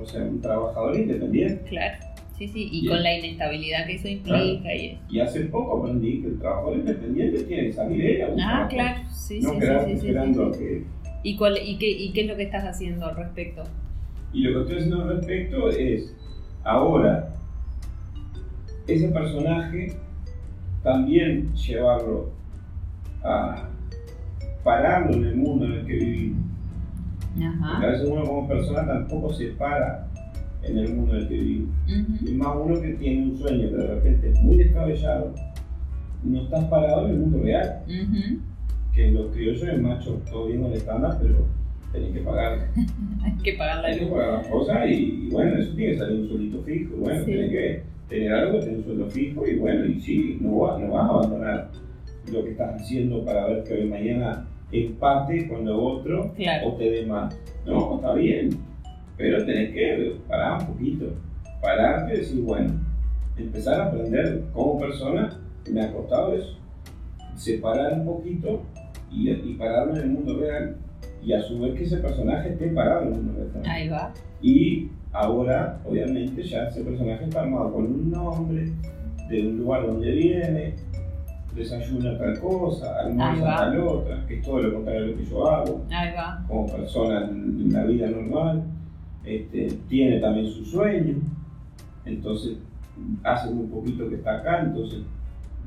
o 0.01 0.05
sea, 0.05 0.23
un 0.23 0.41
trabajador 0.41 0.95
independiente. 0.97 1.63
Claro, 1.69 1.97
sí, 2.37 2.47
sí, 2.47 2.69
y 2.71 2.87
con 2.87 3.01
la 3.03 3.17
inestabilidad 3.17 3.85
que 3.85 3.95
eso 3.95 4.07
implica 4.07 4.73
y 4.75 4.87
eso. 4.87 5.01
Y 5.09 5.19
hace 5.19 5.41
poco 5.45 5.79
aprendí 5.79 6.21
que 6.21 6.27
el 6.27 6.39
trabajador 6.39 6.77
independiente 6.77 7.43
tiene 7.43 7.63
que 7.67 7.73
salir 7.73 8.05
él 8.05 8.21
a 8.23 8.27
buscar 8.29 8.63
Ah, 8.63 8.67
claro, 8.67 9.01
sí, 9.11 9.39
No 9.39 9.51
sí, 9.51 9.59
sí, 9.59 9.65
sí, 9.65 9.85
sí, 9.85 10.07
esperando 10.07 10.53
sí. 10.53 10.59
que... 10.59 10.83
¿Y, 11.25 11.37
cuál, 11.37 11.57
y, 11.63 11.77
qué, 11.77 11.89
¿Y 11.89 12.11
qué 12.11 12.21
es 12.21 12.27
lo 12.27 12.35
que 12.35 12.43
estás 12.43 12.65
haciendo 12.65 13.05
al 13.05 13.15
respecto? 13.15 13.63
Y 14.33 14.41
lo 14.41 14.53
que 14.53 14.59
estoy 14.61 14.75
haciendo 14.77 15.03
al 15.03 15.17
respecto 15.17 15.69
es, 15.69 16.13
ahora, 16.63 17.29
ese 18.87 19.07
personaje 19.09 19.93
también 20.83 21.53
llevarlo 21.55 22.29
a 23.23 23.69
pararlo 24.63 25.13
en 25.13 25.25
el 25.25 25.35
mundo 25.35 25.65
en 25.65 25.71
el 25.73 25.85
que 25.85 25.93
vivimos. 25.93 26.43
Porque 27.33 27.45
a 27.45 27.49
Ajá. 27.49 27.87
veces 27.87 28.09
uno 28.09 28.23
como 28.25 28.47
persona 28.47 28.85
tampoco 28.85 29.33
se 29.33 29.47
para 29.47 30.07
en 30.61 30.77
el 30.77 30.93
mundo 30.93 31.15
en 31.15 31.21
el 31.21 31.27
que 31.27 31.33
vivimos. 31.33 31.69
Ujú. 31.87 32.29
Y 32.29 32.33
más 32.35 32.55
uno 32.63 32.81
que 32.81 32.89
tiene 32.93 33.23
un 33.23 33.37
sueño 33.37 33.69
que 33.69 33.75
de 33.75 33.87
repente 33.87 34.29
es 34.29 34.41
muy 34.41 34.57
descabellado, 34.57 35.33
no 36.23 36.41
estás 36.41 36.63
parado 36.65 37.05
en 37.05 37.11
el 37.11 37.17
mundo 37.19 37.39
real. 37.41 37.81
Ujú. 37.87 38.39
Que 38.93 39.11
los 39.11 39.31
criollos 39.33 39.63
es 39.63 39.81
macho, 39.81 40.21
todo 40.29 40.47
bien 40.47 40.63
el 40.65 40.73
estándar, 40.73 41.17
pero 41.21 41.45
tenés 41.91 42.11
que 42.11 42.19
pagar, 42.21 42.67
Hay 43.23 43.31
que 43.43 43.53
pagar 43.53 43.77
la 43.77 43.83
tenés 43.83 43.97
que 43.99 44.05
luz. 44.05 44.13
pagar 44.13 44.33
las 44.33 44.47
cosas 44.47 44.77
y, 44.89 44.93
y 44.93 45.29
bueno, 45.31 45.57
eso 45.57 45.73
tiene 45.75 45.93
que 45.93 45.97
salir 45.99 46.21
un 46.21 46.27
suelito 46.29 46.61
fijo. 46.63 46.95
Bueno, 46.97 47.25
Sí. 47.25 47.31
tenés 47.31 47.51
que 47.51 47.83
tener 48.09 48.33
algo, 48.33 48.59
tener 48.59 48.77
un 48.77 48.83
sueldo 48.83 49.05
fijo 49.09 49.47
y 49.47 49.55
bueno, 49.57 49.85
y 49.85 49.99
sí, 49.99 50.37
no, 50.41 50.59
va- 50.59 50.77
no 50.79 50.91
vas 50.91 51.05
a 51.05 51.09
abandonar 51.13 51.69
lo 52.31 52.43
que 52.43 52.51
estás 52.51 52.81
haciendo 52.81 53.23
para 53.25 53.47
ver 53.47 53.63
que 53.63 53.73
hoy 53.73 53.85
mañana 53.89 54.45
empate 54.71 55.47
con 55.47 55.65
lo 55.65 55.81
otro 55.83 56.31
Claro. 56.35 56.69
o 56.69 56.73
te 56.73 56.89
dé 56.89 57.05
más. 57.05 57.37
No, 57.65 57.95
está 57.95 58.13
bien, 58.13 58.49
pero 59.17 59.45
tenés 59.45 59.71
que 59.73 60.15
parar 60.27 60.61
un 60.61 60.67
poquito, 60.67 61.05
pararte 61.61 62.13
y 62.13 62.17
decir, 62.17 62.41
bueno, 62.41 62.73
empezar 63.37 63.79
a 63.81 63.85
aprender 63.87 64.43
como 64.53 64.79
persona, 64.79 65.39
me 65.71 65.81
ha 65.81 65.91
costado 65.93 66.33
eso, 66.35 66.57
separar 67.35 67.93
un 67.99 68.05
poquito 68.05 68.61
y, 69.11 69.29
y 69.31 69.53
pararme 69.55 69.97
en 69.99 70.03
el 70.03 70.09
mundo 70.09 70.37
real 70.39 70.75
y 71.25 71.33
a 71.33 71.41
su 71.41 71.59
vez 71.59 71.75
que 71.75 71.83
ese 71.85 71.97
personaje 71.97 72.49
esté 72.49 72.67
parado 72.69 73.03
en 73.03 73.13
el 73.13 73.21
mundo 73.21 73.49
real. 73.53 73.65
Ahí 73.67 73.87
va. 73.89 74.13
Y 74.41 74.89
ahora, 75.11 75.79
obviamente, 75.85 76.43
ya 76.43 76.67
ese 76.67 76.83
personaje 76.83 77.23
está 77.25 77.41
armado 77.41 77.71
con 77.73 77.85
un 77.85 78.11
nombre, 78.11 78.71
de 79.29 79.47
un 79.47 79.57
lugar 79.59 79.87
donde 79.87 80.11
viene, 80.11 80.73
desayuna 81.55 82.17
tal 82.17 82.39
cosa, 82.39 82.99
almuerza 82.99 83.55
tal 83.55 83.79
otra, 83.79 84.25
que 84.27 84.35
es 84.35 84.41
todo 84.41 84.59
lo 84.61 84.73
contrario 84.73 85.01
de 85.01 85.07
lo 85.11 85.17
que 85.17 85.25
yo 85.25 85.49
hago 85.51 85.85
Ahí 85.91 86.13
va. 86.15 86.43
como 86.47 86.67
persona 86.67 87.29
en, 87.29 87.61
en 87.61 87.73
la 87.73 87.83
vida 87.85 88.07
normal, 88.09 88.63
este, 89.23 89.67
tiene 89.87 90.19
también 90.19 90.47
su 90.47 90.65
sueño, 90.65 91.15
entonces 92.05 92.57
hace 93.23 93.49
muy 93.51 93.67
poquito 93.67 94.09
que 94.09 94.15
está 94.15 94.39
acá, 94.39 94.61
entonces 94.63 95.01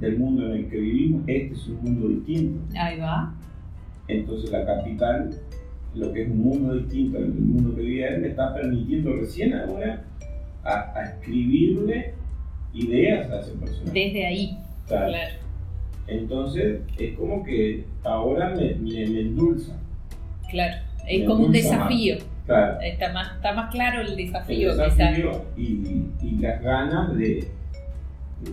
del 0.00 0.18
mundo 0.18 0.44
en 0.46 0.52
el 0.52 0.68
que 0.68 0.76
vivimos, 0.78 1.22
este 1.26 1.54
es 1.54 1.68
un 1.68 1.82
mundo 1.84 2.08
distinto, 2.08 2.60
Ahí 2.78 2.98
va. 3.00 3.32
Entonces 4.08 4.50
la 4.50 4.64
capital, 4.64 5.30
lo 5.94 6.12
que 6.12 6.22
es 6.22 6.28
un 6.30 6.38
mundo 6.42 6.74
distinto 6.74 7.18
al 7.18 7.28
mundo 7.28 7.74
que 7.74 7.82
vive 7.82 8.06
él, 8.06 8.20
me 8.20 8.28
está 8.28 8.54
permitiendo 8.54 9.12
recién 9.14 9.54
ahora 9.54 10.04
a, 10.64 10.98
a 10.98 11.04
escribirle 11.04 12.14
ideas 12.74 13.30
a 13.30 13.40
ese 13.40 13.52
personaje. 13.52 13.90
Desde 13.92 14.26
ahí. 14.26 14.58
Claro. 14.86 15.08
Claro. 15.08 15.34
Entonces 16.08 16.80
es 16.98 17.16
como 17.16 17.42
que 17.42 17.84
ahora 18.04 18.50
me, 18.50 18.74
me, 18.74 19.06
me 19.06 19.20
endulza. 19.20 19.76
Claro. 20.50 20.76
Es 21.08 21.20
Me 21.20 21.26
como 21.26 21.46
un 21.46 21.52
desafío. 21.52 22.16
Claro. 22.46 22.80
Está 22.80 23.12
más, 23.12 23.34
está 23.34 23.52
más 23.54 23.72
claro 23.72 24.02
el 24.02 24.10
El 24.10 24.16
desafío, 24.16 24.76
desafío 24.76 25.44
y, 25.56 26.06
y 26.22 26.30
las 26.38 26.62
ganas 26.62 27.16
de, 27.16 27.48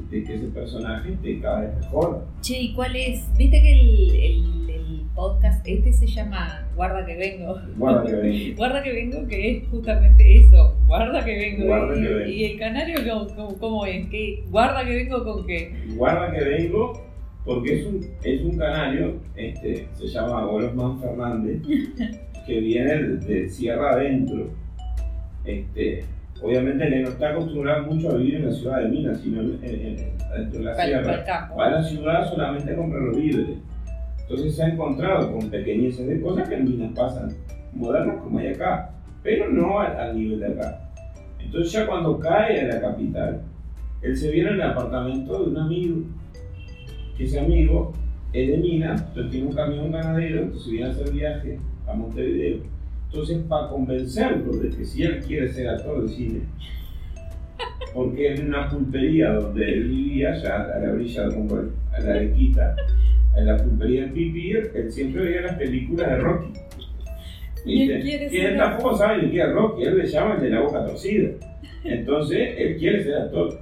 de 0.09 0.23
que 0.23 0.33
ese 0.33 0.47
personaje 0.47 1.13
esté 1.13 1.39
cada 1.39 1.61
vez 1.61 1.75
mejor. 1.77 2.25
Che, 2.41 2.59
¿y 2.59 2.73
cuál 2.73 2.95
es? 2.95 3.23
Viste 3.37 3.61
que 3.61 3.71
el 3.71 4.52
podcast 5.15 5.65
este 5.67 5.93
se 5.93 6.07
llama 6.07 6.67
Guarda 6.75 7.05
que 7.05 7.15
vengo. 7.15 7.55
Guarda 7.77 8.03
que 8.05 8.15
venga. 8.15 8.55
Guarda 8.57 8.83
que 8.83 8.91
vengo, 8.93 9.27
que 9.27 9.51
es 9.57 9.67
justamente 9.69 10.37
eso. 10.37 10.75
Guarda 10.87 11.23
que 11.23 11.35
vengo. 11.37 11.65
Guarda 11.67 11.95
y, 11.97 12.01
que 12.01 12.07
vengo. 12.13 12.29
y 12.29 12.45
el 12.45 12.59
canario, 12.59 12.97
¿cómo, 13.35 13.57
cómo- 13.59 13.85
es? 13.85 14.07
¿Qué? 14.09 14.43
Guarda 14.49 14.83
que 14.85 14.95
vengo 14.95 15.23
con 15.23 15.45
qué. 15.45 15.73
Guarda 15.95 16.31
que 16.31 16.43
vengo 16.43 16.93
porque 17.45 17.79
es 17.81 17.85
un, 17.85 17.99
es 18.23 18.41
un 18.41 18.57
canario, 18.57 19.19
este, 19.35 19.87
se 19.93 20.07
llama 20.07 20.45
Golosman 20.45 20.97
Fernández, 21.01 21.61
que 22.47 22.59
viene 22.61 22.93
de, 22.95 23.49
Sierra 23.49 23.91
Adentro. 23.91 24.49
Este, 25.45 26.05
obviamente 26.41 26.85
él 26.87 27.03
no 27.03 27.09
está 27.09 27.31
acostumbrado 27.31 27.83
mucho 27.83 28.11
a 28.11 28.15
vivir 28.15 28.35
en 28.35 28.45
la 28.47 28.53
ciudad 28.53 28.81
de 28.81 28.87
Minas, 28.89 29.19
sino 29.21 29.41
en, 29.41 29.59
en- 29.61 29.85
en- 29.99 30.17
dentro 30.35 30.59
de 30.59 30.63
la 30.65 30.71
Para, 30.71 30.85
sierra. 30.85 31.03
para 31.03 31.17
el 31.17 31.23
campo. 31.25 31.55
Va 31.57 31.65
a 31.67 31.71
la 31.71 31.83
ciudad 31.83 32.29
solamente 32.29 32.71
a 32.71 32.75
comprar 32.77 33.01
los 33.03 33.17
víveres. 33.17 33.57
Entonces 34.23 34.55
se 34.55 34.63
ha 34.63 34.69
encontrado 34.69 35.31
con 35.31 35.49
pequeñeces 35.49 36.07
de 36.07 36.21
cosas 36.21 36.47
que 36.49 36.55
en 36.55 36.65
Minas 36.65 36.93
pasan, 36.95 37.29
modernas 37.73 38.21
como 38.21 38.39
hay 38.39 38.47
acá, 38.47 38.91
pero 39.21 39.49
no 39.49 39.79
al, 39.79 39.97
al 39.97 40.17
nivel 40.17 40.39
de 40.39 40.47
acá. 40.47 40.91
Entonces 41.39 41.71
ya 41.71 41.85
cuando 41.85 42.19
cae 42.19 42.61
a 42.61 42.67
la 42.67 42.81
capital, 42.81 43.41
él 44.01 44.17
se 44.17 44.31
viene 44.31 44.49
en 44.49 44.55
el 44.55 44.61
apartamento 44.61 45.43
de 45.43 45.49
un 45.49 45.57
amigo, 45.57 45.97
que 47.17 47.25
ese 47.25 47.39
amigo 47.39 47.93
es 48.33 48.49
de 48.49 48.57
Minas, 48.57 49.01
entonces 49.07 49.31
tiene 49.31 49.47
un 49.47 49.53
camión 49.53 49.91
ganadero, 49.91 50.41
entonces 50.41 50.71
viene 50.71 50.87
a 50.87 50.89
hacer 50.91 51.11
viaje 51.11 51.59
a 51.87 51.93
Montevideo. 51.93 52.63
Entonces 53.05 53.43
para 53.47 53.69
convencerlo 53.69 54.53
de 54.57 54.69
que 54.69 54.83
si 54.83 55.03
él 55.03 55.19
quiere 55.19 55.47
ser 55.49 55.69
actor 55.69 56.01
de 56.01 56.07
cine, 56.09 56.41
porque 57.93 58.33
en 58.33 58.47
una 58.47 58.69
pulpería 58.69 59.33
donde 59.33 59.71
él 59.71 59.87
vivía, 59.87 60.35
ya 60.41 60.63
a 60.63 60.79
la 60.79 60.93
orilla 60.93 61.27
de 61.27 61.69
a 61.95 61.99
la 61.99 62.09
Arequita, 62.09 62.75
en 63.35 63.45
la 63.45 63.57
pulpería 63.57 64.01
de 64.03 64.07
Pipir, 64.07 64.71
él 64.75 64.91
siempre 64.91 65.23
veía 65.23 65.41
las 65.41 65.55
películas 65.55 66.09
de 66.09 66.17
Rocky. 66.17 66.53
Y 67.65 67.87
quiere 67.87 68.25
Y 68.25 68.29
ser 68.29 68.51
él 68.51 68.57
tampoco 68.57 68.97
sabe 68.97 69.23
ni 69.23 69.31
qué 69.31 69.41
es 69.41 69.51
Rocky, 69.51 69.83
él 69.83 69.97
le 69.97 70.05
llama 70.05 70.35
el 70.35 70.41
de 70.41 70.49
la 70.49 70.61
boca 70.61 70.85
torcida. 70.85 71.29
Entonces, 71.83 72.55
él 72.57 72.77
quiere 72.77 73.03
ser 73.03 73.15
actor. 73.15 73.59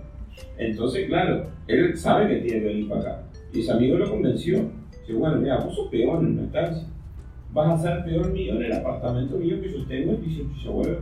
Entonces, 0.57 1.07
claro, 1.07 1.47
él 1.67 1.97
sabe 1.97 2.28
que 2.28 2.41
tiene 2.41 2.59
que 2.61 2.67
venir 2.67 2.89
para 2.89 3.01
acá. 3.01 3.24
Y 3.53 3.61
ese 3.61 3.72
amigo 3.72 3.97
lo 3.97 4.09
convenció. 4.09 4.69
Dice, 5.01 5.13
bueno, 5.13 5.38
mira, 5.38 5.57
vos 5.57 5.76
sos 5.76 5.89
peor 5.89 6.19
en 6.19 6.34
una 6.34 6.43
estancia. 6.43 6.88
Vas 7.53 7.80
a 7.80 7.82
ser 7.82 8.05
peor 8.05 8.32
mío 8.32 8.55
en 8.55 8.63
el 8.63 8.74
apartamento 8.74 9.38
mío 9.38 9.61
que 9.61 9.72
yo 9.72 9.86
tengo 9.86 10.13
en 10.13 10.22
Piso 10.22 10.72
bueno, 10.72 10.99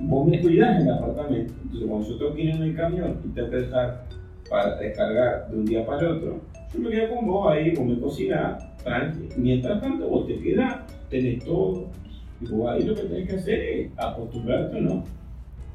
Vos 0.00 0.26
me 0.26 0.40
cuidás 0.40 0.80
en 0.80 0.88
el 0.88 0.94
apartamento. 0.94 1.52
Entonces, 1.62 1.88
cuando 1.88 2.08
yo 2.08 2.16
tengo 2.16 2.34
que 2.34 2.42
ir 2.42 2.50
en 2.50 2.62
el 2.62 2.76
camión 2.76 3.20
y 3.24 3.28
tengo 3.28 3.50
que 3.50 3.56
dejar 3.56 4.04
para 4.48 4.76
descargar 4.76 5.48
de 5.50 5.56
un 5.56 5.64
día 5.64 5.84
para 5.84 6.00
el 6.00 6.06
otro, 6.06 6.40
yo 6.74 6.80
me 6.80 6.90
quedo 6.90 7.14
con 7.14 7.26
vos 7.26 7.52
ahí, 7.52 7.74
vos 7.74 7.86
me 7.86 8.00
cocinás, 8.00 8.76
tranqui. 8.82 9.28
Mientras 9.36 9.80
tanto, 9.80 10.08
vos 10.08 10.26
te 10.26 10.38
quedás, 10.38 10.80
tenés 11.08 11.44
todo. 11.44 11.88
Y 12.40 12.46
vos 12.46 12.70
ahí 12.70 12.82
lo 12.82 12.94
que 12.94 13.02
tenés 13.02 13.28
que 13.28 13.36
hacer 13.36 13.60
es 13.60 13.90
acostumbrarte 13.96 14.76
o 14.78 14.80
no. 14.80 15.04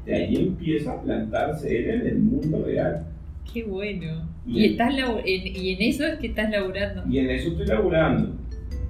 De 0.06 0.16
ahí 0.16 0.36
empieza 0.36 0.93
a 0.93 1.02
plantarse 1.02 1.78
él 1.78 2.02
en 2.02 2.08
el 2.08 2.20
mundo 2.20 2.64
real. 2.66 3.06
Qué 3.52 3.64
bueno. 3.64 4.28
Y 4.45 4.66
estás 4.66 4.93
en, 4.93 5.26
y 5.26 5.74
en 5.74 5.82
eso 5.82 6.06
es 6.06 6.20
que 6.20 6.28
estás 6.28 6.50
laburando. 6.50 7.04
Y 7.10 7.20
en 7.20 7.30
eso 7.30 7.50
estoy 7.50 7.66
laburando. 7.66 8.36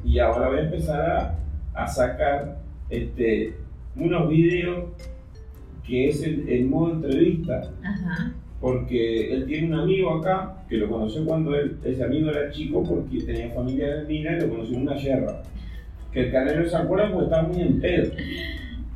Y 0.03 0.19
ahora 0.19 0.49
voy 0.49 0.59
a 0.59 0.63
empezar 0.63 1.01
a, 1.01 1.39
a 1.73 1.87
sacar 1.87 2.59
este, 2.89 3.55
unos 3.95 4.29
videos 4.29 4.85
que 5.85 6.09
es 6.09 6.23
el, 6.23 6.47
el 6.49 6.65
modo 6.65 6.93
entrevista. 6.93 7.71
Ajá. 7.83 8.33
Porque 8.61 9.33
él 9.33 9.45
tiene 9.45 9.67
un 9.67 9.79
amigo 9.79 10.15
acá 10.15 10.57
que 10.67 10.77
lo 10.77 10.89
conoció 10.89 11.25
cuando 11.25 11.55
él, 11.55 11.77
ese 11.85 12.03
amigo 12.03 12.29
era 12.29 12.51
chico 12.51 12.83
porque 12.83 13.19
tenía 13.23 13.49
familia 13.51 14.01
en 14.01 14.07
Mina 14.07 14.37
y 14.37 14.41
lo 14.41 14.49
conoció 14.49 14.75
en 14.75 14.81
una 14.81 14.95
yerra. 14.97 15.41
Que 16.11 16.21
el 16.21 16.31
canelo 16.31 16.67
se 16.67 16.75
acuerda 16.75 17.09
porque 17.11 17.25
estaba 17.25 17.47
muy 17.47 17.61
en 17.61 17.79
pedo. 17.79 18.11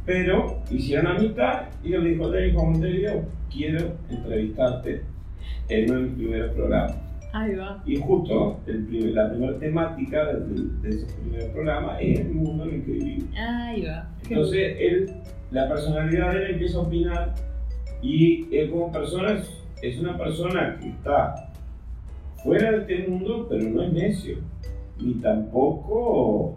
Pero 0.05 0.61
hicieron 0.69 1.07
amistad 1.07 1.63
y 1.83 1.89
le 1.89 1.99
dijo, 2.01 2.29
te 2.29 2.41
dijo 2.41 2.61
a 2.61 2.65
Montevideo, 2.65 3.23
quiero 3.51 3.93
entrevistarte 4.09 5.01
en 5.69 5.89
uno 5.89 5.99
de 5.99 6.05
mis 6.07 6.15
primeros 6.17 6.51
programas. 6.55 6.97
Ahí 7.31 7.55
va. 7.55 7.81
Y 7.85 7.95
justo 7.95 8.59
el 8.67 8.85
primer- 8.85 9.13
la 9.13 9.29
primera 9.29 9.57
temática 9.59 10.25
de, 10.25 10.39
de, 10.41 10.63
de 10.81 10.89
ese 10.89 11.07
primer 11.21 11.51
programa 11.51 11.99
es 12.01 12.19
el 12.19 12.29
mundo 12.33 12.65
en 12.65 12.73
el 12.75 12.83
que 12.83 12.91
vivimos. 12.91 13.25
Ahí 13.37 13.81
va. 13.85 14.09
Entonces, 14.29 14.75
él, 14.79 15.13
la 15.51 15.69
personalidad 15.69 16.33
de 16.33 16.45
él 16.45 16.51
empieza 16.51 16.77
a 16.77 16.81
opinar 16.81 17.33
y 18.03 18.47
él 18.55 18.69
como 18.69 18.91
persona 18.91 19.31
es, 19.33 19.49
es 19.81 19.99
una 19.99 20.17
persona 20.17 20.77
que 20.79 20.89
está 20.89 21.49
fuera 22.43 22.71
de 22.71 22.77
este 22.79 23.07
mundo, 23.07 23.47
pero 23.49 23.63
no 23.69 23.81
es 23.83 23.93
necio, 23.93 24.37
ni 24.99 25.13
tampoco 25.15 26.55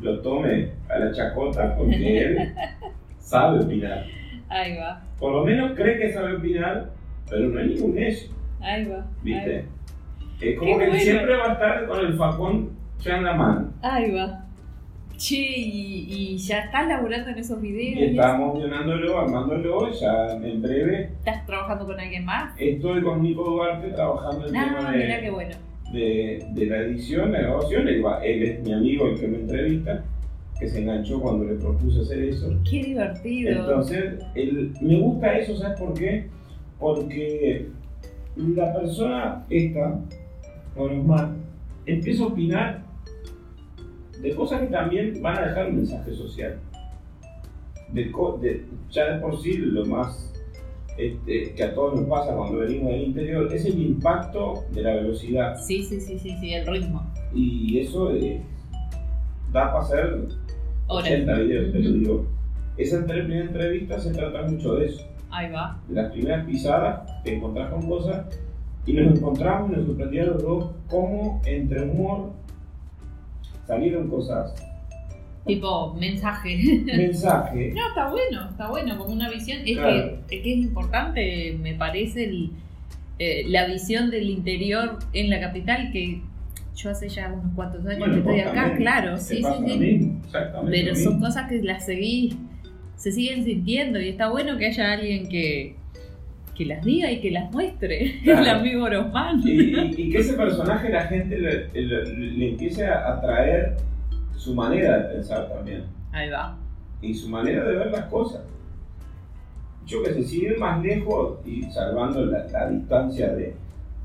lo 0.00 0.20
tome 0.20 0.70
a 0.88 0.98
la 0.98 1.12
chacota 1.12 1.76
porque 1.76 2.18
él 2.24 2.54
sabe 3.18 3.64
opinar. 3.64 4.04
Ahí 4.48 4.76
va. 4.78 5.02
Por 5.18 5.32
lo 5.32 5.44
menos 5.44 5.72
cree 5.76 5.98
que 5.98 6.12
sabe 6.12 6.36
opinar, 6.36 6.90
pero 7.28 7.48
no 7.48 7.60
es 7.60 7.66
ningún 7.66 7.94
necio, 7.94 8.30
Ahí 8.60 8.84
va. 8.86 8.96
Ahí 8.96 9.04
¿viste? 9.22 9.58
va. 9.58 9.64
Es 10.40 10.58
como 10.58 10.72
Qué 10.72 10.78
que 10.84 10.88
bueno. 10.90 11.02
siempre 11.02 11.36
va 11.36 11.44
a 11.50 11.52
estar 11.52 11.86
con 11.86 12.00
el 12.06 12.14
facón 12.14 12.70
ya 13.00 13.16
en 13.18 13.24
la 13.24 13.34
mano. 13.34 13.72
Ahí 13.82 14.10
va. 14.12 14.44
Che, 15.18 15.34
y, 15.36 16.06
y 16.08 16.38
ya 16.38 16.60
estás 16.60 16.86
laburando 16.88 17.30
en 17.30 17.38
esos 17.38 17.60
videos. 17.60 17.98
Y 18.00 18.04
estamos 18.04 18.56
guionándolo, 18.56 19.18
armándolo, 19.18 19.90
ya 19.92 20.32
en 20.40 20.62
breve 20.62 21.10
¿Estás 21.18 21.44
trabajando 21.44 21.86
con 21.86 21.98
alguien 21.98 22.24
más? 22.24 22.54
Estoy 22.56 23.02
con 23.02 23.20
Nico 23.22 23.42
Duarte 23.44 23.88
trabajando 23.88 24.46
el 24.46 24.56
Ah, 24.56 24.64
tema 24.76 24.90
mira 24.92 25.16
qué 25.18 25.24
de, 25.24 25.30
bueno. 25.30 25.56
de, 25.92 26.46
de 26.52 26.66
la 26.66 26.76
edición, 26.78 27.32
la 27.32 27.40
grabación. 27.40 27.88
Él, 27.88 28.42
es 28.44 28.62
mi 28.62 28.72
amigo, 28.72 29.08
el 29.08 29.18
que 29.18 29.26
me 29.26 29.38
entrevista, 29.38 30.04
que 30.60 30.68
se 30.68 30.82
enganchó 30.82 31.20
cuando 31.20 31.44
le 31.46 31.54
propuse 31.54 32.00
hacer 32.00 32.22
eso. 32.22 32.54
Qué 32.70 32.84
divertido. 32.84 33.50
Entonces, 33.50 34.14
él- 34.36 34.72
me 34.80 35.00
gusta 35.00 35.36
eso, 35.36 35.56
¿sabes 35.56 35.80
por 35.80 35.94
qué? 35.94 36.26
Porque 36.78 37.66
la 38.36 38.72
persona 38.72 39.44
esta, 39.50 39.98
Orosman, 40.76 41.38
empieza 41.86 42.22
a 42.22 42.26
opinar 42.28 42.87
de 44.22 44.34
cosas 44.34 44.60
que 44.60 44.66
también 44.66 45.20
van 45.22 45.38
a 45.38 45.46
dejar 45.48 45.68
un 45.68 45.76
mensaje 45.76 46.12
social. 46.14 46.58
De, 47.92 48.04
de- 48.04 48.64
ya 48.90 49.14
de 49.14 49.20
por 49.20 49.40
sí, 49.40 49.54
lo 49.56 49.84
más 49.86 50.32
este, 50.98 51.54
que 51.54 51.62
a 51.64 51.74
todos 51.74 51.94
nos 52.00 52.08
pasa 52.08 52.34
cuando 52.34 52.58
venimos 52.58 52.90
del 52.92 53.02
interior 53.04 53.52
es 53.52 53.64
el 53.64 53.80
impacto 53.80 54.64
de 54.72 54.82
la 54.82 54.94
velocidad. 54.96 55.56
Sí, 55.58 55.82
sí, 55.84 56.00
sí, 56.00 56.18
sí, 56.18 56.36
sí, 56.40 56.52
el 56.54 56.66
ritmo. 56.66 57.06
Y 57.34 57.78
eso 57.78 58.12
eh, 58.14 58.42
da 59.52 59.72
para 59.72 59.80
hacer 59.84 60.28
Ahora. 60.88 61.06
80 61.06 61.38
videos, 61.38 61.72
te 61.72 61.78
lo 61.78 61.90
digo. 61.92 62.26
Esa 62.76 63.04
primera 63.06 63.44
entrevista 63.44 63.98
se 63.98 64.12
trata 64.12 64.42
mucho 64.42 64.74
de 64.76 64.86
eso. 64.86 65.04
Ahí 65.30 65.50
va. 65.52 65.80
De 65.88 65.94
las 65.94 66.10
primeras 66.12 66.44
pisadas, 66.46 67.22
te 67.22 67.36
encontrás 67.36 67.70
con 67.72 67.88
cosas 67.88 68.26
y 68.86 68.92
nos 68.94 69.16
encontramos 69.16 69.70
y 69.70 69.76
nos 69.76 69.86
sorprendía 69.86 70.22
a 70.22 70.26
los 70.26 70.42
dos 70.42 70.70
cómo 70.88 71.40
entre 71.44 71.82
humor 71.82 72.30
salieron 73.68 74.08
cosas, 74.08 74.54
Tipo, 75.46 75.94
mensaje. 75.94 76.56
mensajes. 76.84 77.74
No, 77.76 77.88
está 77.88 78.10
bueno, 78.10 78.48
está 78.50 78.68
bueno, 78.68 78.98
como 78.98 79.12
una 79.12 79.30
visión. 79.30 79.60
Es, 79.64 79.76
Claro. 79.78 80.18
que, 80.28 80.36
es 80.36 80.42
que 80.42 80.52
es 80.54 80.58
importante, 80.58 81.56
me 81.62 81.74
parece, 81.74 82.24
el- 82.24 82.50
eh, 83.18 83.44
la 83.48 83.66
visión 83.66 84.10
del 84.10 84.28
interior 84.30 84.98
en 85.12 85.30
la 85.30 85.40
capital, 85.40 85.90
que 85.92 86.20
yo 86.76 86.90
hace 86.90 87.08
ya 87.08 87.32
unos 87.32 87.52
cuantos 87.54 87.84
años 87.86 87.98
Bueno, 87.98 88.14
que 88.14 88.20
estoy 88.20 88.40
acá, 88.40 88.54
también, 88.54 88.76
claro, 88.78 89.18
sí, 89.18 89.42
sí, 89.42 89.78
sí. 89.78 90.12
Pero 90.70 90.94
son 90.94 91.18
cosas 91.20 91.48
que 91.48 91.62
las 91.62 91.84
seguís, 91.86 92.36
se 92.96 93.10
siguen 93.12 93.44
sintiendo 93.44 94.00
y 94.00 94.08
está 94.10 94.28
bueno 94.30 94.56
que 94.58 94.66
haya 94.66 94.92
alguien 94.92 95.28
que, 95.28 95.74
que 96.58 96.64
las 96.66 96.84
diga 96.84 97.10
y 97.10 97.20
que 97.20 97.30
las 97.30 97.50
muestre. 97.52 98.16
Claro. 98.24 98.42
El 98.42 98.48
amigo 98.50 98.84
Orosman. 98.84 99.40
Y, 99.44 99.50
y- 99.50 99.94
y 99.96 100.10
que 100.10 100.18
ese 100.18 100.34
personaje 100.34 100.90
la 100.90 101.02
gente 101.02 101.38
le, 101.38 101.68
le- 101.72 102.04
le 102.04 102.48
empiece 102.50 102.84
a 102.86 103.14
atraer 103.14 103.76
su 104.36 104.54
manera 104.54 104.98
de 104.98 105.14
pensar 105.14 105.48
también. 105.48 105.84
Ahí 106.12 106.28
va. 106.30 106.56
y 107.00 107.14
su 107.14 107.28
manera 107.28 107.64
de 107.64 107.76
ver 107.76 107.90
las 107.92 108.06
cosas. 108.06 108.42
Yo 109.86 110.02
que 110.02 110.12
sé, 110.12 110.24
si 110.24 110.42
ir 110.44 110.58
más 110.58 110.82
lejos 110.82 111.38
y 111.46 111.62
salvando 111.62 112.26
la, 112.26 112.44
la 112.48 112.68
distancia 112.68 113.28
de, 113.34 113.54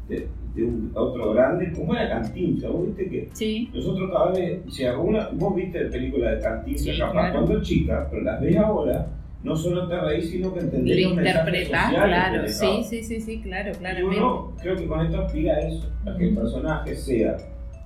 de- 0.07 0.27
de 0.55 0.63
un 0.63 0.91
otro 0.93 1.33
grande, 1.33 1.71
como 1.73 1.95
era 1.95 2.07
Cantinflas, 2.21 2.71
vos 2.71 2.85
viste 2.85 3.09
que 3.09 3.29
Sí, 3.33 3.69
nosotros 3.73 4.11
cada 4.13 4.31
vez, 4.31 4.61
si 4.69 4.85
alguna, 4.85 5.29
vos 5.33 5.55
viste 5.55 5.85
películas 5.85 6.35
de 6.35 6.41
Cantinflas 6.41 6.95
Sí, 6.95 6.99
capaz 6.99 7.11
claro. 7.31 7.33
cuando 7.45 7.61
chica, 7.63 8.07
pero 8.11 8.21
las 8.21 8.39
ves 8.39 8.57
ahora, 8.57 9.07
no 9.43 9.55
solo 9.55 9.87
te 9.87 9.99
reís, 9.99 10.29
sino 10.29 10.53
que 10.53 10.61
entendés 10.61 11.01
lo 11.03 11.09
interpretás, 11.11 11.93
claro. 11.93 12.47
Sí, 12.47 12.83
sí, 12.89 13.03
sí, 13.03 13.19
sí, 13.21 13.41
claro, 13.41 13.71
Y 13.71 13.75
claramente. 13.75 14.17
uno, 14.17 14.53
creo 14.61 14.75
que 14.77 14.87
con 14.87 15.05
esto 15.05 15.21
aspira 15.21 15.55
a 15.55 15.59
eso, 15.59 15.91
a 16.05 16.17
que 16.17 16.29
el 16.29 16.35
personaje 16.35 16.95
sea 16.95 17.37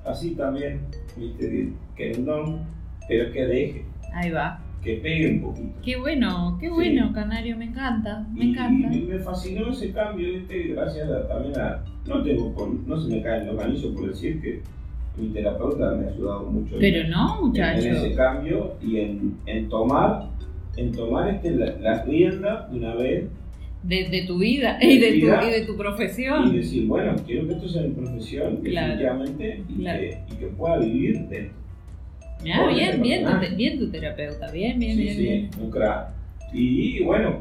así 0.06 0.36
también, 0.36 0.82
viste, 1.18 1.50
que- 1.50 1.70
querendón, 1.96 2.62
pero 3.08 3.32
que 3.32 3.46
deje. 3.46 3.86
Ahí 4.14 4.32
va. 4.32 4.62
que 4.84 4.94
pegue 4.98 5.32
un 5.34 5.42
poquito. 5.42 5.80
Qué 5.84 5.98
bueno, 5.98 6.56
qué 6.62 6.68
Sí. 6.68 6.74
bueno, 6.74 7.12
Canario, 7.12 7.58
me 7.58 7.66
encanta, 7.66 8.26
me 8.34 8.46
Y- 8.46 8.50
encanta. 8.52 8.94
Y, 8.96 9.02
me 9.02 9.20
fascinó 9.20 9.70
ese 9.72 9.92
cambio, 9.92 10.32
¿viste? 10.32 10.68
gracias 10.70 11.10
a- 11.10 11.28
también 11.28 11.60
a. 11.60 11.84
No, 12.06 12.24
tengo 12.24 12.54
no 12.86 12.98
se 13.02 13.10
me 13.14 13.22
caen 13.22 13.48
los 13.48 13.60
anillos 13.62 13.94
por 13.94 14.08
decir 14.08 14.40
que 14.40 14.62
mi 15.18 15.30
terapeuta 15.30 15.92
me 15.92 16.06
ha 16.06 16.10
ayudado 16.12 16.44
mucho 16.52 16.76
en- 16.76 16.80
Pero 16.80 17.10
no, 17.10 17.52
en, 17.54 17.62
en 17.86 17.96
ese 17.96 18.14
cambio 18.16 18.76
y 18.82 19.00
en, 19.00 19.38
en 19.46 19.68
tomar, 19.68 20.30
en 20.78 20.92
tomar 20.94 21.30
este, 21.30 21.52
la, 21.52 21.72
la 21.80 22.04
rienda 22.04 22.68
de 22.72 22.78
una 22.78 22.96
vez 22.96 23.26
De, 23.84 24.10
de 24.10 24.24
tu 24.28 24.38
vida 24.40 24.78
y 24.82 24.98
de 25.00 25.10
tu, 25.20 25.26
y 25.48 25.50
de 25.52 25.62
tu 25.66 25.74
y 25.74 25.78
profesión. 25.78 26.54
decir, 26.56 26.88
bueno, 26.88 27.16
quiero 27.26 27.48
que 27.48 27.54
esto 27.54 27.68
sea 27.70 27.82
mi 27.84 27.90
profesión, 27.94 28.58
Claro. 28.58 28.88
definitivamente, 28.96 29.64
y, 29.70 29.74
Claro. 29.82 30.00
que, 30.00 30.20
y 30.34 30.36
que 30.38 30.46
pueda 30.48 30.78
vivir 30.78 31.20
de 31.28 31.38
esto. 31.40 31.54
Ah, 32.54 32.68
bien, 32.74 33.02
bien, 33.02 33.26
tu, 33.26 33.56
bien 33.56 33.80
tu 33.80 33.90
terapeuta, 33.90 34.52
bien, 34.52 34.78
bien, 34.80 34.96
sí, 34.96 35.02
bien, 35.04 35.16
sí, 35.16 35.24
bien. 35.24 35.50
un 35.60 35.72
crack. 35.72 36.10
Y 36.54 37.04
bueno, 37.04 37.40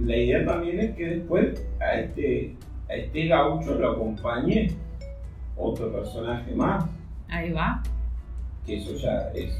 la 0.00 0.16
idea 0.16 0.44
también 0.44 0.80
es 0.80 0.90
que 0.96 1.06
después 1.06 1.62
a 1.80 2.00
este, 2.00 2.54
a 2.88 2.94
este 2.94 3.26
gaucho 3.26 3.74
lo 3.74 3.90
acompañe 3.92 4.70
otro 5.56 5.92
personaje 5.92 6.52
más, 6.54 6.84
Ahí 7.28 7.52
va. 7.52 7.82
que 8.66 8.76
eso 8.78 8.94
ya 8.96 9.30
es. 9.34 9.52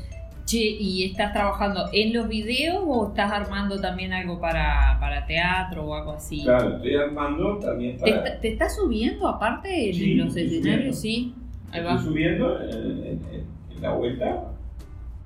Che, 0.55 0.61
¿y 0.79 1.03
estás 1.03 1.33
trabajando 1.33 1.87
en 1.93 2.13
los 2.13 2.29
videos 2.29 2.81
o 2.87 3.09
estás 3.09 3.33
armando 3.33 3.81
también 3.81 4.13
algo 4.13 4.39
para, 4.41 4.97
para 5.01 5.27
teatro 5.27 5.85
o 5.85 5.95
algo 5.97 6.13
así? 6.13 6.43
Claro, 6.45 6.77
estoy 6.77 6.95
armando 6.95 7.59
también 7.59 7.97
¿Te, 7.97 8.03
para. 8.03 8.17
está- 8.25 8.41
te 8.41 8.49
estás 8.53 8.77
subiendo 8.77 9.27
aparte 9.27 9.89
en 9.89 9.95
Sí, 9.97 10.15
los 10.15 10.37
escenarios? 10.37 11.01
Sí. 11.01 11.35
Ahí 11.73 11.83
va. 11.83 11.95
Estoy 11.97 12.07
subiendo 12.13 12.61
en, 12.63 12.71
en- 12.71 13.05
en- 13.33 13.45
en 13.75 13.83
la 13.83 13.95
vuelta. 13.95 14.45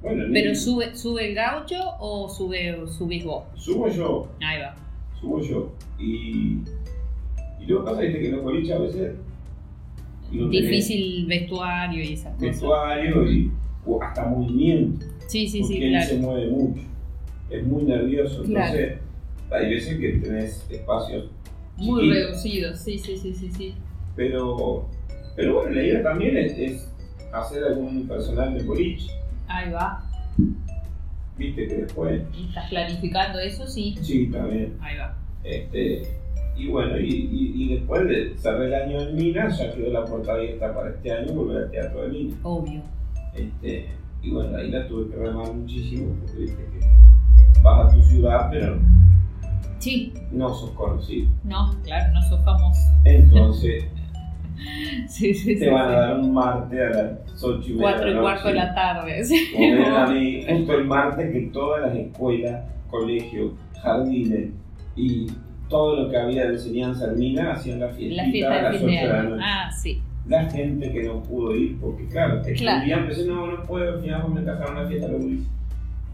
Bueno, 0.00 0.24
en 0.24 0.32
¿Pero 0.32 0.48
el- 0.50 0.56
sube, 0.56 0.96
sube 0.96 1.28
el 1.28 1.34
gaucho 1.34 1.76
o 2.00 2.26
sube, 2.30 2.86
subís 2.86 3.22
vos? 3.26 3.44
subo 3.54 3.86
yo, 3.90 4.28
Ahí 4.40 4.60
va. 4.62 4.76
subo 5.20 5.42
yo. 5.42 5.72
Y, 5.98 6.60
y 7.60 7.66
luego 7.66 7.84
pasa 7.84 8.00
¿viste, 8.00 8.18
que 8.18 8.28
los 8.30 8.42
boliches 8.42 8.72
a 8.74 8.78
veces 8.78 9.12
no 10.32 10.48
Difícil 10.48 11.26
vestuario 11.26 12.02
y 12.02 12.14
esas 12.14 12.32
cosas. 12.32 12.40
vestuario 12.40 13.30
y 13.30 13.50
hasta 14.02 14.26
movimiento, 14.26 15.06
Sí, 15.28 15.46
sí, 15.46 15.60
porque 15.60 15.74
sí, 15.76 15.82
él 15.84 15.90
claro. 15.90 16.06
se 16.08 16.16
mueve 16.18 16.46
mucho. 16.50 16.82
Es 17.50 17.64
muy 17.64 17.82
nervioso, 17.84 18.42
Claro. 18.42 18.74
entonces 18.74 18.98
hay 19.50 19.70
veces 19.74 19.98
que 19.98 20.08
tenés 20.14 20.66
espacios 20.70 21.30
Muy 21.76 22.02
chiquitos. 22.02 22.26
reducido, 22.26 22.76
sí, 22.76 22.98
sí, 22.98 23.16
sí, 23.16 23.34
sí, 23.34 23.50
sí. 23.56 23.74
Pero, 24.16 24.88
pero 25.36 25.54
bueno, 25.54 25.70
la 25.70 25.82
idea 25.82 26.02
también 26.02 26.36
es, 26.36 26.52
es 26.58 26.90
hacer 27.32 27.62
algún 27.64 28.08
personal 28.08 28.52
de 28.58 28.64
boliche. 28.64 29.10
Ahí 29.46 29.70
va. 29.70 30.04
Viste 31.38 31.68
que 31.68 31.74
después, 31.76 32.20
¿Y 32.36 32.48
estás 32.48 32.68
planificando 32.68 33.38
eso? 33.38 33.66
Sí. 33.66 33.96
sí, 34.02 34.26
también. 34.26 34.76
Ahí 34.80 34.96
va. 34.98 35.16
Este, 35.44 36.02
y 36.56 36.66
bueno, 36.68 36.98
y, 36.98 37.06
y- 37.08 37.52
y 37.64 37.74
después 37.76 38.08
de 38.08 38.36
cerrar 38.36 38.62
el 38.62 38.74
año 38.74 39.00
en 39.02 39.14
Minas, 39.14 39.56
ya 39.58 39.72
quedó 39.72 39.90
la 39.92 40.04
puerta 40.04 40.32
abierta 40.34 40.74
para 40.74 40.90
este 40.90 41.12
año 41.12 41.32
volver 41.32 41.64
al 41.64 41.70
Teatro 41.70 42.02
de 42.02 42.08
Minas. 42.08 42.38
Obvio. 42.42 42.82
Este, 43.36 43.86
y 44.22 44.30
bueno, 44.30 44.56
ahí 44.56 44.70
la 44.70 44.86
tuve 44.88 45.10
que 45.10 45.16
remar 45.16 45.52
muchísimo, 45.54 46.14
porque 46.20 46.40
viste 46.40 46.62
que 46.62 47.60
vas 47.62 47.86
a 47.92 47.94
tu 47.94 48.02
ciudad, 48.02 48.48
pero 48.50 48.78
Sí. 49.78 50.12
no 50.32 50.52
sos 50.52 50.70
conocido. 50.70 51.28
No, 51.44 51.70
claro, 51.84 52.12
no 52.12 52.22
sos 52.22 52.44
famoso. 52.44 52.80
Entonces, 53.04 53.84
Sí, 55.06 55.32
sí, 55.34 55.54
sí. 55.54 55.58
te 55.60 55.70
van 55.70 55.88
a 55.88 56.00
dar 56.00 56.18
un 56.18 56.34
martes 56.34 56.80
a 56.80 56.98
las 57.02 57.42
8 57.44 57.62
y 57.64 57.72
media. 57.74 57.82
Cuatro 57.82 58.04
de 58.06 58.10
y 58.10 58.14
la 58.14 58.20
cuarto 58.20 58.48
de 58.48 58.54
la 58.54 58.74
tarde. 58.74 59.22
Como 59.54 59.96
a 59.96 60.06
mí, 60.08 60.42
justo 60.48 60.72
el 60.74 60.84
martes 60.84 61.32
que 61.32 61.40
todas 61.52 61.82
las 61.86 61.94
escuelas, 61.96 62.64
colegios, 62.90 63.52
jardines 63.80 64.50
y 64.96 65.26
todo 65.68 66.02
lo 66.02 66.10
que 66.10 66.16
había 66.16 66.46
de 66.46 66.54
enseñanza 66.54 67.04
en 67.12 67.18
Mina 67.18 67.52
hacían 67.52 67.78
la 67.78 67.88
fiesta 67.90 68.24
La 68.24 68.30
fiesta 68.30 68.52
a 68.52 68.56
de 68.56 68.62
las 68.62 68.76
fin 68.78 68.86
de 68.88 68.96
8 68.98 69.06
de 69.06 69.12
la 69.12 69.22
noche. 69.22 69.42
Ah, 69.46 69.70
sí. 69.70 70.02
La 70.28 70.48
gente 70.50 70.92
que 70.92 71.02
no 71.04 71.22
pudo 71.22 71.56
ir, 71.56 71.78
porque 71.80 72.06
claro, 72.06 72.42
que 72.42 72.52
Claro. 72.52 72.84
día 72.84 72.98
empecé, 72.98 73.24
no, 73.26 73.46
no 73.46 73.62
puedo, 73.62 73.94
al 73.94 74.00
final 74.00 74.28
me 74.32 74.44
casaron 74.44 74.76
una 74.76 74.86
fiesta, 74.86 75.08
lo 75.08 75.18
hice. 75.18 75.46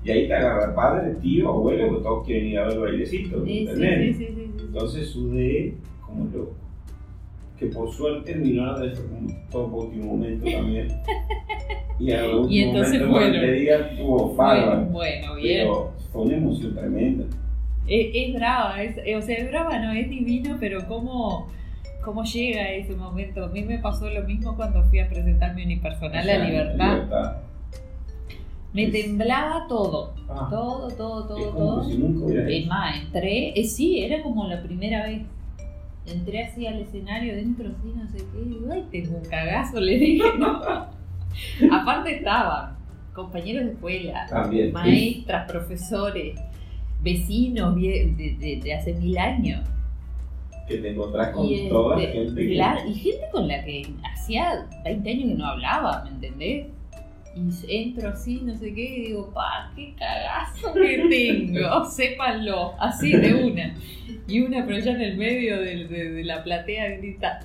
Y 0.05 0.11
ahí 0.11 0.29
te 0.29 0.35
agarra 0.35 0.75
padre, 0.75 1.15
tío, 1.23 1.49
abuelo, 1.49 1.89
porque 1.89 2.03
todos 2.03 2.27
quieren 2.27 2.47
ir 2.49 2.59
a 2.59 2.65
ver 2.67 2.75
el 2.75 2.81
bailecito, 2.81 3.45
Sí, 3.45 3.59
¿entendés? 3.61 4.17
sí, 4.19 4.27
sí. 4.27 4.51
Entonces 4.67 5.09
sudé 5.09 5.75
como 6.05 6.25
loco. 6.27 6.53
Que 7.59 7.67
por 7.67 7.91
suerte 7.91 8.35
mi 8.35 8.51
nona 8.53 8.79
de 8.81 8.93
como 8.93 9.27
todo 9.51 9.67
último 9.67 10.13
momento 10.17 10.45
también. 10.51 10.89
Y 12.01 12.11
al 12.11 12.25
último 12.35 12.49
Y 12.51 12.59
entonces 12.61 13.01
momento 13.01 13.13
cuando 13.13 13.31
fueron. 13.39 13.47
te 13.47 13.53
diga 13.61 13.77
estuvo 13.87 14.17
Bueno, 14.19 14.35
bárbaro. 14.37 14.85
bueno, 14.87 15.35
bien. 15.37 15.59
Pero 15.63 15.93
fue 16.13 16.23
una 16.23 16.37
emoción 16.37 16.75
tremenda. 16.75 17.25
Es, 17.87 18.07
es 18.15 18.35
brava, 18.35 18.83
es, 18.83 18.97
o 19.17 19.23
sea, 19.27 19.37
es 19.39 19.49
brava, 19.49 19.79
no 19.79 19.93
es 19.93 20.11
divino, 20.11 20.57
pero 20.59 20.81
cómo, 20.89 21.47
cómo 22.05 22.23
llega 22.25 22.71
ese 22.71 22.95
momento. 22.95 23.45
A 23.45 23.49
mí 23.49 23.63
me 23.63 23.79
pasó 23.79 24.09
lo 24.11 24.23
mismo 24.23 24.55
cuando 24.57 24.83
fui 24.85 25.01
a 25.01 25.09
presentar 25.09 25.55
mi 25.55 25.65
unipersonal 25.65 26.27
La 26.27 26.39
Libertad. 26.39 26.93
libertad. 26.95 27.37
Me 28.73 28.85
Es- 28.85 28.93
temblaba 28.93 29.67
todo, 29.69 30.15
Ah, 30.29 30.49
todo, 30.51 30.89
todo, 30.89 31.27
todo, 31.29 31.53
como 31.53 31.67
todo. 31.77 31.85
si 31.85 31.97
nunca 31.99 32.35
más, 32.69 32.97
entré, 33.05 33.59
eh, 33.59 33.65
sí, 33.65 34.01
era 34.03 34.23
como 34.23 34.47
la 34.49 34.63
primera 34.63 35.07
vez. 35.07 35.23
Entré 36.07 36.43
así 36.45 36.67
al 36.67 36.81
escenario, 36.81 37.35
dentro 37.37 37.69
así, 37.69 37.93
no 37.97 38.07
sé 38.09 38.19
qué, 38.19 38.73
ay, 38.73 38.85
tengo 38.91 39.17
un 39.19 39.25
cagazo, 39.25 39.81
le 39.81 39.97
dije, 39.99 40.25
no. 40.39 40.61
Aparte 41.73 42.17
estaban 42.17 42.77
compañeros 43.15 43.65
de 43.67 43.73
escuela, 43.73 44.27
También. 44.29 44.73
maestras, 44.73 45.51
profesores, 45.51 46.39
vecinos 47.01 47.77
de- 47.77 48.61
de 48.63 48.75
hace 48.75 48.93
mil 48.95 49.17
años. 49.19 49.61
Que 50.69 50.79
te 50.79 50.91
encontrás 50.91 51.31
con 51.35 51.47
Y, 51.47 51.69
toda 51.69 52.01
este, 52.03 52.13
gente 52.13 52.41
que. 52.47 52.55
y 52.89 52.95
gente 52.95 53.25
con 53.33 53.49
la 53.49 53.65
que 53.65 53.83
hacía 54.13 54.67
20 54.85 55.11
años 55.11 55.29
que 55.29 55.35
no 55.35 55.47
hablaba, 55.47 56.05
¿me 56.05 56.11
entendés? 56.11 56.67
Y 57.37 57.77
entro 57.83 58.11
así, 58.11 58.41
no 58.45 58.55
sé 58.55 58.73
qué, 58.73 58.83
y 58.85 59.01
digo, 59.09 59.31
pa, 59.35 59.73
qué 59.75 59.93
cagazo 59.99 60.73
que 60.73 61.05
tengo, 61.11 61.85
sépanlo, 61.91 62.75
así 62.81 63.11
de 63.13 63.35
una. 63.35 63.75
Y 64.29 64.41
una, 64.41 64.65
pero 64.65 64.79
ya 64.79 64.93
en 64.93 65.01
el 65.01 65.17
medio 65.17 65.61
de, 65.61 65.87
de- 65.89 66.11
de 66.13 66.25
la 66.25 66.45
platea 66.45 66.97
grita, 66.97 67.41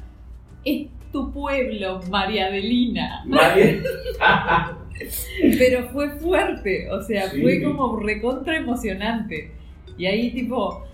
es 0.63 0.87
tu 1.11 1.31
pueblo, 1.33 2.01
María 2.11 2.45
Adelina. 2.45 3.23
Nadie. 3.25 3.81
Pero 5.57 5.87
fue 5.89 6.09
fuerte, 6.19 6.89
o 6.91 7.01
sea, 7.01 7.29
Sí. 7.29 7.41
fue 7.41 7.61
como 7.63 7.97
recontra 7.97 8.57
emocionante. 8.57 9.51
Y 9.97 10.05
ahí 10.05 10.31
tipo... 10.31 10.85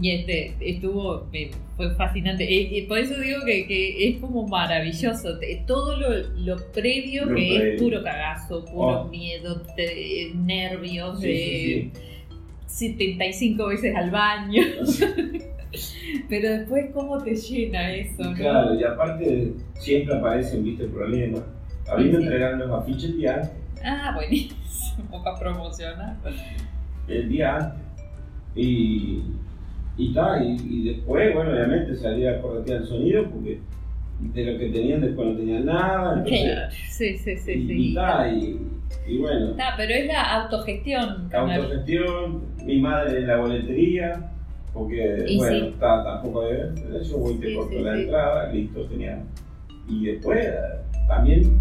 Y 0.00 0.10
este, 0.12 0.54
estuvo, 0.60 1.26
eh, 1.32 1.50
fue 1.76 1.92
fascinante. 1.96 2.44
Y 2.48 2.82
por 2.82 2.98
eso 2.98 3.18
digo 3.18 3.40
que, 3.44 3.66
que 3.66 4.08
es 4.08 4.18
como 4.18 4.46
maravilloso. 4.46 5.38
Todo 5.66 5.96
lo, 5.96 6.10
lo 6.38 6.56
previo 6.72 7.24
Lo 7.26 7.34
que 7.34 7.74
es 7.74 7.82
puro 7.82 8.02
cagazo, 8.02 8.64
puro 8.66 9.02
Oh. 9.02 9.08
miedo, 9.08 9.62
te- 9.74 10.30
nervios, 10.34 11.20
Sí, 11.20 11.26
de 11.26 11.90
sí, 12.66 12.86
75 12.88 13.66
veces 13.66 13.94
al 13.96 14.10
baño. 14.10 14.62
sí. 14.86 15.04
Pero 16.28 16.50
después 16.50 16.86
cómo 16.92 17.22
te 17.22 17.34
llena 17.36 17.92
eso, 17.94 18.24
¿no? 18.24 18.34
Claro, 18.34 18.74
y 18.78 18.82
aparte 18.84 19.52
siempre 19.74 20.16
aparecen, 20.16 20.64
viste, 20.64 20.84
problemas. 20.86 21.42
A 21.88 21.96
mí 21.96 22.04
Sí, 22.04 22.10
me 22.10 22.16
sí. 22.18 22.22
entregaron 22.24 22.58
los 22.60 22.70
afiches 22.72 23.04
el 23.04 23.16
día 23.18 23.34
antes. 23.36 23.50
Ah, 23.84 24.12
buenísimo, 24.14 24.56
para 25.24 25.38
promocionar. 25.38 26.16
El 27.08 27.28
día 27.28 27.56
antes. 27.56 27.80
Y, 28.56 29.22
y, 29.96 30.14
ta, 30.14 30.42
y, 30.42 30.56
y 30.68 30.88
después, 30.94 31.34
bueno, 31.34 31.50
obviamente 31.52 31.94
salía 31.96 32.32
a 32.36 32.40
corretear 32.40 32.82
el 32.82 32.86
sonido 32.86 33.24
porque 33.30 33.60
de 34.20 34.44
lo 34.52 34.58
que 34.58 34.68
tenían 34.68 35.00
después 35.00 35.28
no 35.28 35.36
tenían 35.36 35.64
nada. 35.66 36.14
Entonces, 36.18 36.74
sí, 36.90 37.16
sí, 37.18 37.36
sí, 37.36 37.52
y, 37.52 37.66
sí. 37.66 37.72
y 37.90 37.94
ta, 37.94 38.28
y, 38.30 38.60
y 39.06 39.18
bueno, 39.18 39.50
Está, 39.50 39.74
pero 39.76 39.94
es 39.94 40.06
la 40.06 40.42
autogestión, 40.42 41.28
canal. 41.30 41.62
autogestión, 41.62 42.42
mi 42.64 42.80
madre 42.80 43.18
en 43.20 43.26
la 43.26 43.36
boletería, 43.38 44.30
porque 44.72 45.24
bueno, 45.36 45.66
sí. 45.66 45.74
ta, 45.80 46.04
tampoco 46.04 46.42
había, 46.42 46.72
yo 47.02 47.18
voy 47.18 47.34
te 47.34 47.54
corto 47.54 47.78
la 47.80 47.98
entrada, 47.98 48.52
listo, 48.52 48.88
genial. 48.88 49.22
Y 49.88 50.06
después 50.06 50.46
también 51.08 51.60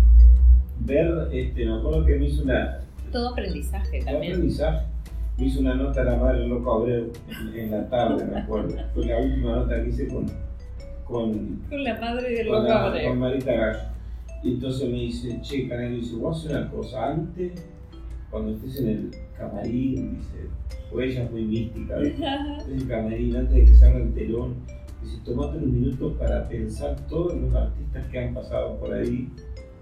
ver, 0.81 1.27
este, 1.31 1.65
me 1.65 1.75
acuerdo 1.77 2.05
que 2.05 2.15
me 2.15 2.25
hizo 2.27 2.43
una, 2.43 2.79
Todo 3.11 3.29
aprendizaje 3.29 4.03
también. 4.03 4.33
aprendizaje. 4.33 4.85
Me 5.39 5.45
hizo 5.45 5.61
una 5.61 5.75
nota 5.75 6.03
la 6.03 6.17
madre 6.17 6.39
del 6.41 6.49
loco 6.49 6.73
Abreu 6.73 7.11
en, 7.29 7.59
en 7.59 7.71
la 7.71 7.87
tarde, 7.89 8.25
me 8.25 8.39
acuerdo. 8.39 8.75
Fue 8.93 9.05
la 9.05 9.17
última 9.19 9.55
nota 9.55 9.81
que 9.81 9.89
hice 9.89 10.07
con, 10.07 10.25
con, 11.05 11.55
Con 11.69 11.83
la 11.83 11.99
madre 11.99 12.29
del 12.29 12.47
loco 12.47 12.63
la- 12.67 12.85
Abreu. 12.87 13.09
con 13.09 13.19
Marita 13.19 13.53
Gallo. 13.53 13.79
Y 14.43 14.53
entonces 14.53 14.89
me 14.89 14.97
dice, 14.97 15.39
che, 15.41 15.67
Canario, 15.67 15.97
dice, 15.97 16.15
vos 16.15 16.37
haces 16.39 16.51
una 16.51 16.69
cosa 16.71 17.11
antes, 17.11 17.51
cuando 18.29 18.51
estés 18.51 18.79
en 18.79 18.87
el 18.87 19.11
camarín, 19.37 20.17
dice, 20.17 20.47
o 20.93 20.99
ella 21.01 21.23
es 21.23 21.31
muy 21.31 21.43
mística, 21.45 21.97
¿viste? 21.97 22.23
en 22.67 22.73
el 22.77 22.87
camarín, 22.87 23.35
antes 23.35 23.55
de 23.55 23.65
que 23.65 23.75
se 23.75 23.85
abra 23.85 23.99
el 23.99 24.13
telón, 24.13 24.55
dice, 25.03 25.17
tomate 25.25 25.57
unos 25.57 25.69
minutos 25.69 26.13
para 26.17 26.47
pensar 26.49 26.95
todos 27.07 27.33
los 27.35 27.53
artistas 27.53 28.05
que 28.07 28.19
han 28.19 28.33
pasado 28.33 28.77
por 28.77 28.93
ahí, 28.93 29.29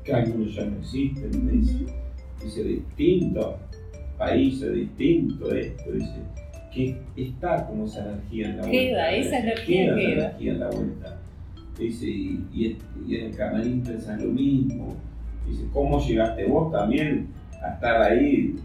que 0.03 0.13
algunos 0.13 0.55
ya 0.55 0.65
no 0.65 0.77
existen, 0.79 1.45
me 1.45 1.51
dice, 1.53 1.85
dice, 2.43 2.63
distintos, 2.63 3.55
países 4.17 4.73
distintos, 4.73 5.53
esto, 5.53 5.91
dice, 5.91 6.15
que 6.73 6.97
está 7.15 7.65
como 7.65 7.85
esa 7.85 8.05
energía 8.05 8.49
en 8.49 8.57
la 8.57 8.63
vuelta. 8.63 8.77
Queda, 8.77 9.11
esa 9.11 9.39
energía 9.39 9.85
queda. 9.85 9.97
esa 9.97 10.11
energía 10.11 10.51
en 10.51 10.59
la 10.59 10.69
vuelta. 10.69 11.17
Dice, 11.77 12.05
y, 12.07 12.45
y, 12.53 12.77
y 13.07 13.15
en 13.15 13.25
el 13.25 13.35
camarín 13.35 13.83
pensan 13.83 14.25
lo 14.25 14.31
mismo. 14.31 14.95
Dice, 15.47 15.65
¿cómo 15.71 15.99
llegaste 15.99 16.45
vos 16.45 16.71
también 16.71 17.27
a 17.63 17.73
estar 17.73 18.01
ahí 18.01 18.55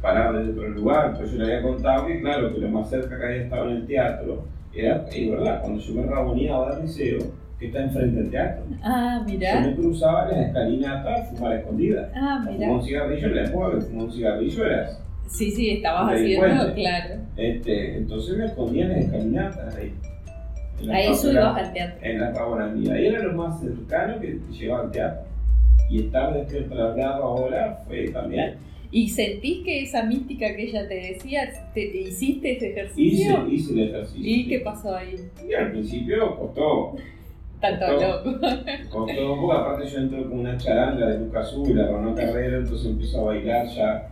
parado 0.00 0.38
desde 0.38 0.52
otro 0.52 0.68
lugar? 0.68 1.16
Pues 1.16 1.32
yo 1.32 1.38
le 1.38 1.44
había 1.44 1.62
contado 1.62 2.06
que, 2.06 2.20
claro, 2.20 2.52
que 2.52 2.60
lo 2.60 2.68
más 2.68 2.88
cerca 2.88 3.18
que 3.18 3.24
había 3.24 3.42
estado 3.42 3.70
en 3.70 3.76
el 3.76 3.86
teatro 3.86 4.44
era, 4.72 5.06
es 5.10 5.30
verdad, 5.30 5.60
cuando 5.60 5.80
yo 5.80 5.94
me 5.94 6.06
raboneaba 6.06 6.76
del 6.76 6.86
liceo, 6.86 7.18
que 7.60 7.66
está 7.66 7.82
enfrente 7.82 8.16
del 8.22 8.30
teatro. 8.30 8.64
Ah, 8.82 9.22
Yo 9.26 9.32
mirá. 9.34 9.60
me 9.60 9.74
cruzaba 9.76 10.26
las 10.28 10.46
escalinatas 10.46 11.20
a 11.20 11.24
fumar 11.34 11.52
a 11.52 11.58
escondidas. 11.58 12.10
Ah, 12.14 12.36
A 12.36 12.38
fumar 12.44 12.58
mirá. 12.58 12.72
un 12.72 12.82
cigarrillo 12.82 13.26
en 13.28 13.36
la 13.36 13.42
que 13.44 13.50
fumar 13.50 14.04
un 14.06 14.12
cigarrillo 14.12 14.66
eras. 14.66 15.02
Sí, 15.28 15.50
sí, 15.52 15.70
estabas 15.70 16.14
haciendo, 16.14 16.74
claro. 16.74 17.14
Este, 17.36 17.96
entonces 17.98 18.36
me 18.36 18.46
escondía 18.46 18.84
en 18.86 18.90
las 18.92 18.98
escalinatas 19.04 19.76
ahí. 19.76 19.92
En 20.82 20.90
A 20.90 20.94
favela- 20.94 21.32
ibas 21.32 21.56
al 21.58 21.72
teatro. 21.74 21.98
En 22.02 22.20
la 22.20 22.30
Rabonería. 22.32 22.94
Ahí 22.94 23.06
era 23.06 23.22
lo 23.22 23.32
más 23.34 23.60
cercano 23.60 24.18
que 24.20 24.26
te 24.28 24.52
llevaba 24.52 24.84
al 24.84 24.90
teatro. 24.90 25.22
Y 25.90 26.00
estar 26.00 26.32
de 26.32 26.40
este 26.40 26.60
otro 26.60 26.96
lado 26.96 27.22
ahora 27.22 27.82
fue 27.86 28.08
también. 28.08 28.54
¿Y 28.90 29.08
sentís 29.10 29.62
que 29.64 29.82
esa 29.82 30.02
mística 30.04 30.56
que 30.56 30.62
ella 30.64 30.88
te 30.88 30.94
decía, 30.94 31.48
te, 31.74 31.86
te 31.90 32.00
hiciste 32.00 32.56
ese 32.56 32.70
Hice, 32.70 32.80
ejercicio? 32.80 33.48
hice 33.48 33.72
el 33.74 33.80
ejercicio. 33.90 34.22
¿Y 34.24 34.48
qué 34.48 34.60
pasó 34.60 34.96
ahí? 34.96 35.14
Y 35.48 35.52
al 35.54 35.70
principio 35.72 36.36
costó. 36.36 36.96
Tanto 37.60 37.86
loco. 37.92 38.40
Costó, 38.90 39.36
porque 39.40 39.56
aparte 39.58 39.86
yo 39.88 39.98
entré 39.98 40.22
con 40.24 40.38
una 40.40 40.56
charanga 40.56 41.06
de 41.06 41.18
Lucas 41.18 41.46
Azul, 41.48 41.76
la 41.76 41.86
Ronald 41.88 42.16
Carrera, 42.16 42.56
entonces 42.58 42.86
empezó 42.86 43.20
a 43.20 43.24
bailar 43.24 43.66
ya 43.68 44.08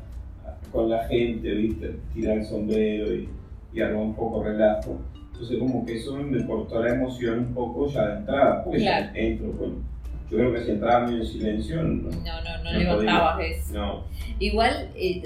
con 0.73 0.91
la 0.91 1.05
gente, 1.09 1.51
¿viste? 1.51 1.97
Tirar 2.13 2.39
el 2.39 2.45
sombrero 2.45 3.15
y, 3.15 3.29
y 3.73 3.81
armar 3.81 4.03
un 4.03 4.15
poco 4.15 4.43
relajo. 4.45 4.99
Entonces 5.33 5.59
como 5.59 5.87
que 5.87 5.97
eso 5.97 6.15
me 6.17 6.45
cortó 6.47 6.83
la 6.83 6.95
emoción 6.95 7.39
un 7.39 7.55
poco 7.55 7.87
ya 7.89 8.07
de 8.09 8.17
entrada, 8.19 8.65
porque 8.65 8.81
Claro. 8.81 9.07
entro 9.15 9.53
con... 9.53 9.83
Yo 10.31 10.37
creo 10.37 10.53
que 10.53 10.61
si 10.65 10.71
entraba 10.73 11.07
medio 11.07 11.21
en 11.23 11.27
silencio, 11.27 11.83
no. 11.83 12.11
No, 12.11 12.11
no, 12.11 12.63
no, 12.65 12.79
levantabas 12.79 13.41
eso. 13.41 13.73
no. 13.73 14.05
Igual, 14.39 14.91
eh, 14.95 15.23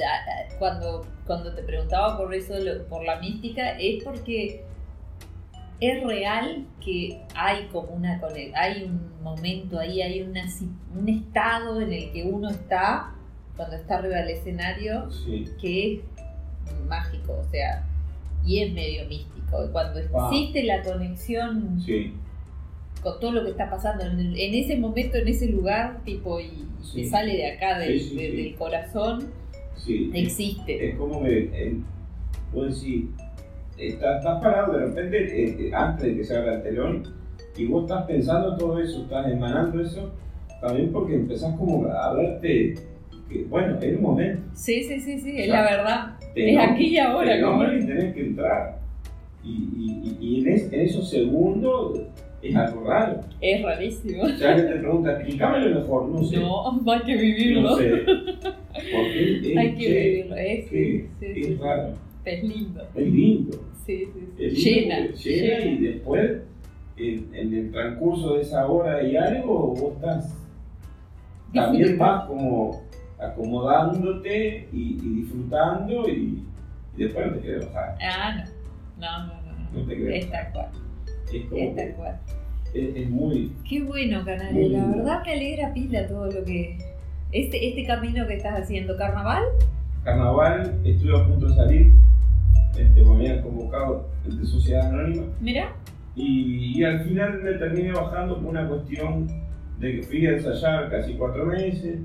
cuando, 0.60 1.04
cuando 1.26 1.52
te 1.54 1.62
preguntaba 1.62 2.16
por 2.16 2.32
eso, 2.32 2.54
lo- 2.60 2.84
por 2.84 3.04
la 3.04 3.18
mística, 3.18 3.70
es 3.80 4.04
porque 4.04 4.62
es 5.84 6.04
real 6.04 6.64
que 6.84 7.20
hay 7.34 7.66
como 7.72 7.88
una 7.90 8.20
conexión, 8.20 8.54
hay 8.56 8.84
un 8.84 9.22
momento 9.22 9.78
ahí, 9.78 10.00
hay 10.00 10.22
una, 10.22 10.44
un 10.94 11.08
estado 11.08 11.80
en 11.80 11.92
el 11.92 12.12
que 12.12 12.24
uno 12.24 12.50
está 12.50 13.14
cuando 13.56 13.76
está 13.76 13.98
arriba 13.98 14.16
del 14.18 14.30
escenario 14.30 15.10
Sí. 15.10 15.44
que 15.60 15.92
es 15.94 16.00
mágico, 16.88 17.32
o 17.40 17.44
sea, 17.50 17.84
y 18.44 18.60
es 18.60 18.72
medio 18.72 19.06
místico. 19.08 19.68
Cuando 19.72 20.00
Wow. 20.10 20.30
existe 20.32 20.62
la 20.64 20.82
conexión 20.82 21.80
Sí. 21.84 22.12
con 23.02 23.18
todo 23.20 23.32
lo 23.32 23.44
que 23.44 23.50
está 23.50 23.68
pasando 23.68 24.04
en, 24.04 24.18
el- 24.20 24.38
en 24.40 24.54
ese 24.54 24.76
momento, 24.78 25.16
en 25.18 25.26
ese 25.28 25.48
lugar, 25.48 26.00
tipo, 26.04 26.38
y 26.40 26.64
Sí. 26.82 27.02
te 27.02 27.08
sale 27.10 27.36
de 27.36 27.50
acá, 27.52 27.78
del, 27.78 28.16
de- 28.16 28.54
corazón, 28.56 29.30
existe. 30.14 30.90
Es 30.90 30.96
como 30.96 31.22
que, 31.22 31.50
eh, 31.52 31.76
vos 32.52 32.80
decís, 32.80 33.06
estás, 33.88 34.18
estás 34.18 34.42
parado 34.42 34.72
de 34.78 34.86
repente 34.86 35.66
eh, 35.68 35.70
antes 35.74 36.06
de 36.06 36.16
que 36.16 36.24
se 36.24 36.36
abra 36.36 36.54
el 36.56 36.62
telón 36.62 37.02
y 37.56 37.66
vos 37.66 37.82
estás 37.84 38.04
pensando 38.06 38.56
todo 38.56 38.78
eso, 38.80 39.02
estás 39.02 39.30
emanando 39.30 39.80
eso, 39.80 40.10
también 40.60 40.90
porque 40.92 41.14
empezás 41.14 41.54
como 41.56 41.86
a 41.86 42.12
verte 42.14 42.74
que, 43.28 43.44
bueno, 43.44 43.78
es 43.80 43.96
un 43.96 44.02
momento. 44.02 44.42
Sí, 44.54 44.82
sí, 44.84 45.00
sí, 45.00 45.18
sí, 45.20 45.40
es 45.42 45.48
la 45.48 45.62
verdad. 45.62 46.16
Es 46.34 46.58
aquí 46.58 46.86
y 46.88 46.98
ahora, 46.98 47.34
te 47.34 47.42
como- 47.42 47.64
y 47.64 47.86
tenés 47.86 48.14
que 48.14 48.20
entrar. 48.20 48.78
Y, 49.44 49.50
y- 49.76 50.16
y- 50.20 50.40
en, 50.40 50.48
es- 50.52 50.72
en 50.72 50.80
esos 50.80 51.10
segundos 51.10 52.00
es 52.42 52.54
algo 52.56 52.84
raro. 52.84 53.20
Es 53.40 53.62
rarísimo. 53.62 54.26
Ya 54.28 54.56
que 54.56 54.62
te 54.62 54.76
preguntan, 54.76 55.16
explícamelo 55.16 55.80
mejor, 55.80 56.08
no 56.08 56.22
sé. 56.24 56.36
No, 56.38 56.92
hay 56.92 57.00
que 57.00 57.16
vivirlo. 57.16 57.62
No 57.62 57.76
sé. 57.76 57.90
Porque 58.72 59.50
es, 59.52 59.56
Hay 59.58 59.74
que 59.74 59.84
che, 59.84 60.00
vivirlo. 60.00 60.36
Es, 60.36 60.68
que 60.70 61.08
sí, 61.20 61.26
es 61.26 61.46
sí, 61.46 61.54
raro, 61.60 61.88
es 62.24 62.44
lindo. 62.44 62.82
es 62.94 63.06
lindo. 63.06 63.60
Sí, 63.86 64.08
sí, 64.14 64.28
porque 64.30 64.50
llena 64.50 65.64
y 65.64 65.78
después, 65.78 66.30
en, 66.96 67.28
en 67.34 67.54
el 67.54 67.72
transcurso 67.72 68.34
de 68.34 68.42
esa 68.42 68.66
hora 68.66 69.02
y 69.02 69.16
algo, 69.16 69.74
vos 69.74 69.94
estás 69.96 70.34
también 71.52 71.98
vas 71.98 72.24
como 72.26 72.82
acomodándote 73.18 74.68
y, 74.72 74.98
y 75.02 75.08
disfrutando 75.22 76.08
y, 76.08 76.42
y 76.96 77.02
después 77.04 77.26
no 77.26 77.32
te 77.34 77.40
querés 77.40 77.66
bajar. 77.72 77.96
Ah, 78.02 78.36
no. 78.36 78.44
No, 78.98 79.26
no, 79.26 79.34
no. 79.42 79.58
no. 79.72 79.80
No 79.80 79.86
te 79.86 79.96
querés 79.96 80.24
Es 80.24 80.30
tal 80.30 80.52
cual. 80.52 80.68
Es 81.32 81.44
como 81.46 81.62
Es 81.62 81.76
tal 81.76 81.94
cual. 81.94 82.18
es, 82.74 82.96
es 82.96 83.10
muy. 83.10 83.52
Qué 83.68 83.82
bueno, 83.82 84.24
Canario. 84.24 84.68
La 84.68 84.86
verdad 84.86 85.22
me 85.24 85.32
alegra 85.32 85.72
pila 85.74 86.06
todo 86.06 86.26
lo 86.26 86.44
que. 86.44 86.78
Este, 87.32 87.68
este 87.68 87.86
camino 87.86 88.26
que 88.26 88.34
estás 88.34 88.60
haciendo, 88.60 88.96
carnaval, 88.96 89.42
Carnaval, 90.04 90.80
estuve 90.84 91.18
a 91.18 91.24
punto 91.24 91.46
de 91.48 91.54
salir, 91.54 91.92
de 94.24 94.46
Sociedad 94.46 94.86
Anónima 94.88 95.24
mira, 95.40 95.72
y, 96.14 96.78
y 96.78 96.84
al 96.84 97.00
final 97.04 97.40
me 97.42 97.52
terminé 97.54 97.92
bajando 97.92 98.36
por 98.36 98.46
una 98.50 98.68
cuestión 98.68 99.26
de 99.78 99.96
que 99.96 100.02
fui 100.02 100.26
a 100.26 100.32
ensayar 100.32 100.90
casi 100.90 101.14
cuatro 101.14 101.44
meses, 101.46 101.98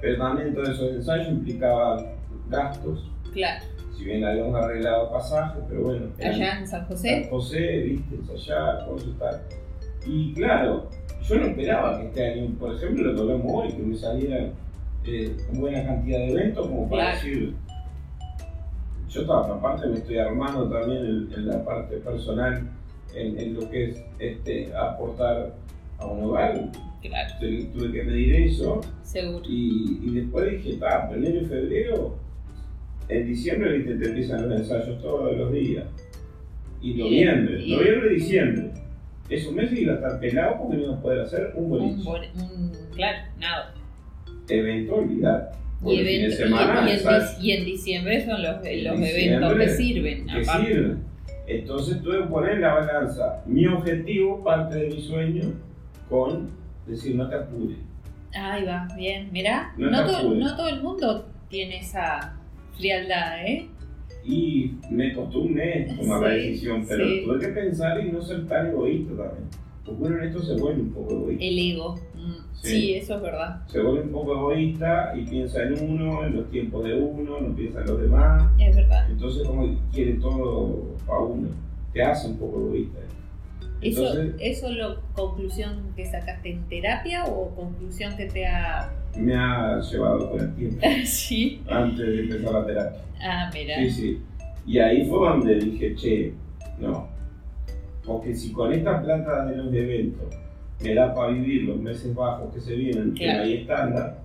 pero 0.00 0.18
también 0.18 0.54
todos 0.54 0.70
esos 0.70 0.92
ensayos 0.92 1.28
implicaban 1.28 2.06
gastos. 2.48 3.10
claro, 3.32 3.64
Si 3.96 4.04
bien 4.04 4.24
habíamos 4.24 4.54
arreglado 4.56 5.10
pasajes, 5.12 5.62
pero 5.68 5.82
bueno. 5.82 6.06
allá 6.18 6.58
en 6.58 6.66
San 6.66 6.80
San 6.80 6.86
José. 6.86 7.26
José, 7.30 7.78
viste, 7.82 8.14
ensayar, 8.16 8.86
consultar. 8.86 9.42
Y 10.06 10.32
claro, 10.32 10.88
yo 11.28 11.36
no 11.36 11.46
esperaba 11.48 11.98
que 12.00 12.06
este 12.06 12.26
año, 12.32 12.50
por 12.58 12.74
ejemplo, 12.74 13.04
lo 13.04 13.14
que 13.14 13.20
hablamos 13.20 13.52
hoy, 13.52 13.72
que 13.72 13.82
me 13.82 13.94
salieran 13.94 14.52
eh, 15.04 15.36
buena 15.52 15.84
cantidad 15.84 16.18
de 16.18 16.30
eventos, 16.30 16.66
como 16.66 16.88
para 16.88 17.02
Claro. 17.12 17.16
decir. 17.26 17.54
Yo 19.10 19.26
toda 19.26 19.42
esta 19.42 19.60
parte 19.60 19.86
me 19.88 19.94
estoy 19.98 20.18
armando 20.18 20.68
también 20.70 21.04
en, 21.04 21.32
en 21.34 21.46
la 21.48 21.64
parte 21.64 21.96
personal, 21.96 22.62
en, 23.14 23.38
en 23.38 23.54
lo 23.54 23.68
que 23.70 23.84
es 23.90 24.04
este, 24.18 24.72
aportar 24.74 25.52
a 25.98 26.06
un 26.06 26.24
hogar. 26.24 26.70
Claro, 27.02 27.34
Tuve, 27.40 27.64
tuve 27.74 27.92
que 27.92 28.02
medir 28.04 28.34
eso 28.36 28.80
seguro. 29.02 29.42
y, 29.48 30.00
y 30.02 30.10
después 30.14 30.50
dije, 30.52 30.70
está, 30.74 31.10
enero 31.12 31.40
y 31.40 31.44
febrero, 31.46 32.16
en 33.08 33.26
diciembre 33.26 33.78
viste, 33.78 33.94
te 33.96 34.08
empiezan 34.10 34.48
los 34.48 34.60
ensayos 34.60 35.00
todos 35.02 35.36
los 35.36 35.50
días. 35.52 35.86
Y 36.82 36.94
noviembre, 36.94 37.60
Y- 37.62 37.72
y- 37.72 37.76
noviembre 37.76 38.12
y 38.12 38.14
diciembre. 38.16 38.70
Esos 39.28 39.52
meses 39.52 39.78
iba 39.78 39.92
a 39.92 39.96
estar 39.96 40.20
pelado 40.20 40.58
porque 40.58 40.76
no 40.76 40.82
iba 40.84 40.94
a 40.94 41.00
poder 41.00 41.20
hacer 41.20 41.52
un 41.56 41.64
Un, 41.64 41.70
boliche. 41.70 42.08
un- 42.08 42.72
claro, 42.94 43.18
nada. 43.38 43.74
Evento, 44.48 44.94
olvidar. 44.96 45.52
Y, 45.82 46.30
semana, 46.32 46.86
en, 46.92 47.00
y 47.40 47.52
en 47.52 47.64
diciembre 47.64 48.24
son 48.26 48.42
los, 48.42 48.56
eventos 48.64 49.54
que 49.54 49.68
sirven. 49.70 50.26
que. 50.26 50.94
Entonces 51.46 52.00
tuve 52.02 52.18
que 52.18 52.26
poner 52.26 52.58
la 52.58 52.74
balanza 52.74 53.42
mi 53.46 53.66
objetivo, 53.66 54.44
parte 54.44 54.78
de 54.78 54.88
mi 54.88 55.00
sueño, 55.00 55.52
con 56.08 56.50
decir 56.86 57.16
no 57.16 57.28
te 57.28 57.36
apures. 57.36 57.78
Ahí 58.34 58.64
va, 58.64 58.86
bien. 58.96 59.30
Mirá, 59.32 59.72
No 59.76 60.04
todo, 60.04 60.18
apures. 60.18 60.38
no 60.38 60.56
todo 60.56 60.68
el 60.68 60.82
mundo 60.82 61.28
tiene 61.48 61.78
esa 61.78 62.36
frialdad, 62.76 63.44
¿eh? 63.44 63.68
Y 64.24 64.72
me 64.90 65.12
costó 65.14 65.40
un 65.40 65.54
mes 65.54 65.96
tomar 65.96 66.20
la 66.20 66.28
decisión, 66.28 66.84
pero 66.86 67.04
sí. 67.08 67.22
tuve 67.24 67.38
que 67.40 67.48
pensar 67.48 68.04
y 68.04 68.12
no 68.12 68.22
ser 68.22 68.46
tan 68.46 68.68
egoísta 68.68 69.10
también. 69.16 69.48
Porque 69.84 70.02
uno 70.02 70.18
en 70.18 70.28
esto 70.28 70.42
se 70.42 70.54
vuelve 70.54 70.82
un 70.82 70.92
poco 70.92 71.14
egoísta. 71.14 71.44
El 71.44 71.58
ego. 71.58 71.98
Sí. 72.62 72.68
sí. 72.68 72.94
eso 72.94 73.16
es 73.16 73.22
verdad. 73.22 73.66
Se 73.68 73.80
vuelve 73.80 74.02
un 74.02 74.10
poco 74.10 74.32
egoísta 74.34 75.12
y 75.16 75.24
piensa 75.24 75.62
en 75.62 75.90
uno, 75.90 76.24
en 76.24 76.36
los 76.36 76.50
tiempos 76.50 76.84
de 76.84 76.94
uno, 76.94 77.40
no 77.40 77.54
piensa 77.54 77.80
en 77.80 77.86
los 77.86 78.00
demás. 78.00 78.50
Es 78.58 78.76
verdad. 78.76 79.10
Entonces 79.10 79.46
como 79.46 79.78
quiere 79.92 80.14
todo 80.14 80.96
para 81.06 81.20
uno. 81.20 81.48
Te 81.92 82.02
hace 82.02 82.28
un 82.28 82.38
poco 82.38 82.60
egoísta. 82.60 82.98
¿Eso, 83.80 84.06
Entonces 84.06 84.34
¿Eso 84.40 84.70
lo 84.72 85.00
conclusión 85.14 85.92
que 85.96 86.04
sacaste 86.04 86.50
en 86.50 86.68
terapia 86.68 87.24
o 87.24 87.54
conclusión 87.54 88.16
que 88.16 88.26
te 88.26 88.46
ha...? 88.46 88.92
me 89.16 89.34
ha 89.34 89.80
llevado 89.80 90.30
con 90.30 90.40
el 90.40 90.54
tiempo, 90.54 90.86
sí. 91.04 91.62
antes 91.68 92.06
de 92.06 92.20
empezar 92.20 92.52
la 92.52 92.66
terapia. 92.66 93.00
Ah, 93.20 93.50
mira. 93.52 93.76
Sí, 93.76 93.90
sí. 93.90 94.22
Y 94.66 94.78
ahí 94.78 95.04
fue 95.08 95.28
donde 95.28 95.56
dije, 95.56 95.94
che, 95.96 96.32
no. 96.78 97.08
Porque 98.04 98.34
si 98.34 98.52
con 98.52 98.72
esta 98.72 99.02
plata 99.02 99.46
de 99.46 99.56
los 99.56 99.72
eventos 99.72 100.26
me 100.82 100.94
da 100.94 101.14
para 101.14 101.32
vivir 101.32 101.64
los 101.64 101.78
meses 101.78 102.14
bajos 102.14 102.52
que 102.54 102.60
se 102.60 102.74
vienen, 102.74 103.14
que 103.14 103.32
no 103.32 103.40
hay 103.40 103.54
estándar, 103.58 104.18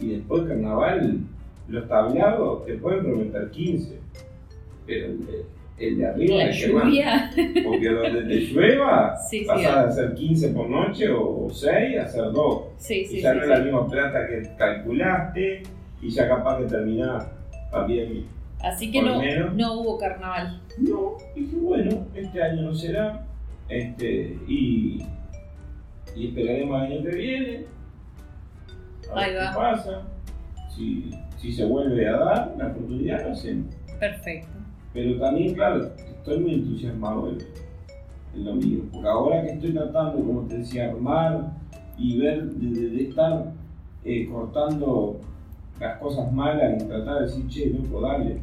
y 0.00 0.08
después 0.14 0.44
carnaval, 0.44 1.20
los 1.68 1.88
tablados 1.88 2.66
te 2.66 2.74
pueden 2.74 3.04
prometer 3.04 3.50
15. 3.50 3.98
Pero 4.86 5.06
el 5.06 5.26
de, 5.26 5.44
el 5.78 5.98
de 5.98 6.06
arriba 6.06 6.44
es 6.44 6.64
que 6.64 6.72
más. 6.72 6.84
lluvia. 6.84 7.30
Porque 7.64 7.88
donde 7.88 8.22
te 8.22 8.40
llueva, 8.40 9.16
Sí, 9.30 9.44
de 9.44 9.66
hacer 9.66 10.14
15 10.14 10.48
por 10.48 10.68
noche 10.68 11.08
o 11.10 11.48
6 11.50 11.98
a 11.98 12.02
hacer 12.02 12.32
2. 12.32 12.62
Sí, 12.78 13.06
y 13.10 13.20
ya 13.20 13.34
no 13.34 13.42
es 13.42 13.48
la 13.48 13.58
misma 13.60 13.88
plata 13.88 14.26
que 14.26 14.50
calculaste 14.56 15.62
y 16.02 16.10
ya 16.10 16.28
capaz 16.28 16.58
que 16.58 16.64
terminás 16.64 17.28
también. 17.70 18.26
Así 18.60 18.90
que 18.90 19.00
no, 19.00 19.20
menos. 19.20 19.54
no 19.54 19.80
hubo 19.80 19.98
carnaval. 19.98 20.60
No, 20.78 21.16
dije, 21.34 21.56
bueno, 21.56 22.06
este 22.14 22.42
año 22.42 22.62
no 22.62 22.74
será. 22.74 23.26
Este, 23.68 24.36
y, 24.48 25.02
y 26.16 26.28
esperaremos 26.28 26.82
el 26.82 26.92
año 26.92 27.02
que 27.02 27.16
viene. 27.16 27.64
A 29.14 29.18
Ahí 29.18 29.32
ver 29.32 29.40
va. 29.42 29.50
qué 29.50 29.56
pasa. 29.56 30.02
Si, 30.74 31.10
si 31.36 31.52
se 31.52 31.64
vuelve 31.64 32.08
a 32.08 32.16
dar 32.16 32.54
la 32.56 32.68
oportunidad, 32.68 33.24
lo 33.26 33.32
hacemos. 33.32 33.74
Perfecto. 33.98 34.48
Pero 34.92 35.18
también, 35.20 35.54
claro, 35.54 35.90
estoy 35.96 36.38
muy 36.40 36.54
entusiasmado 36.54 37.30
en, 37.30 37.38
en 38.34 38.44
lo 38.44 38.54
mío. 38.54 38.80
Porque 38.92 39.08
ahora 39.08 39.42
que 39.42 39.52
estoy 39.52 39.72
tratando, 39.72 40.24
como 40.24 40.42
te 40.46 40.58
decía, 40.58 40.90
armar 40.90 41.52
y 41.98 42.18
ver 42.18 42.44
de, 42.44 43.02
estar 43.04 43.52
eh, 44.04 44.28
cortando 44.30 45.20
las 45.78 45.98
cosas 45.98 46.32
malas 46.32 46.82
y 46.82 46.86
tratar 46.86 47.16
de 47.16 47.22
decir, 47.26 47.48
che, 47.48 47.70
loco, 47.70 48.00
dale. 48.00 48.38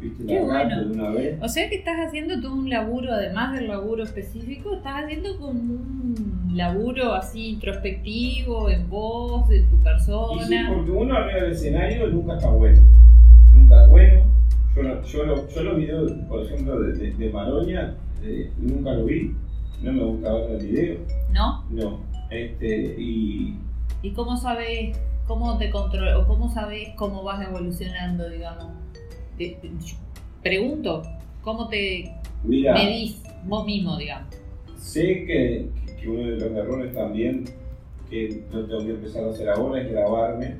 ¿Viste? 0.00 0.26
Qué 0.26 0.40
bueno. 0.40 0.80
de 0.80 0.92
una 0.92 1.10
vez. 1.10 1.38
O 1.42 1.48
sea 1.48 1.68
que 1.68 1.76
estás 1.76 1.96
haciendo 2.06 2.40
todo 2.40 2.54
un 2.54 2.68
laburo, 2.68 3.12
además 3.12 3.54
del 3.54 3.68
laburo 3.68 4.02
específico, 4.02 4.74
estás 4.74 5.04
haciendo 5.04 5.38
como 5.38 5.52
un 5.74 6.41
laburo 6.54 7.14
así 7.14 7.50
introspectivo 7.50 8.68
en 8.70 8.88
vos, 8.88 9.50
en 9.50 9.68
tu 9.68 9.74
Y 9.76 9.78
sí, 9.78 9.84
persona. 9.84 10.72
porque 10.74 10.90
uno 10.90 11.14
arriba 11.14 11.40
del 11.42 11.52
escenario 11.52 12.06
nunca 12.08 12.34
está 12.36 12.50
bueno. 12.50 12.80
Nunca 13.54 13.84
es 13.84 13.90
bueno. 13.90 14.20
Yo, 14.74 14.82
no- 14.82 15.02
yo, 15.02 15.24
lo- 15.24 15.48
yo 15.48 15.62
los 15.62 15.76
videos, 15.76 16.12
por 16.28 16.44
ejemplo, 16.44 16.80
de, 16.80 16.92
de, 16.94 17.10
de 17.12 17.30
Maroña, 17.30 17.94
eh, 18.22 18.50
nunca 18.58 18.92
lo 18.92 19.04
vi. 19.04 19.34
No 19.82 19.92
me 19.92 20.04
gusta 20.04 20.32
ver 20.32 20.50
el 20.52 20.66
video. 20.66 20.96
¿No? 21.32 21.64
No. 21.70 22.00
Este, 22.30 22.94
y 22.98 23.56
¿Y 24.02 24.10
cómo 24.12 24.36
sabes 24.36 24.96
cómo 25.26 25.58
te 25.58 25.70
controlas 25.70 26.16
o 26.16 26.26
cómo 26.26 26.50
sabes 26.50 26.88
cómo 26.96 27.22
vas 27.22 27.46
evolucionando, 27.46 28.28
digamos? 28.28 28.68
Te- 29.36 29.58
pregunto, 30.42 31.02
¿cómo 31.42 31.68
te 31.68 32.14
mira, 32.44 32.74
medís 32.74 33.22
vos 33.44 33.64
mismo, 33.66 33.96
digamos? 33.98 34.28
sé 34.76 35.24
que, 35.26 35.68
que 36.02 36.08
uno 36.08 36.22
de 36.30 36.36
los 36.38 36.52
errores 36.52 36.92
también 36.94 37.44
que 38.10 38.42
yo 38.52 38.66
tengo 38.66 38.84
que 38.84 38.90
empezar 38.90 39.24
a 39.24 39.30
hacer 39.30 39.48
ahora 39.48 39.80
es 39.80 39.90
grabarme, 39.90 40.56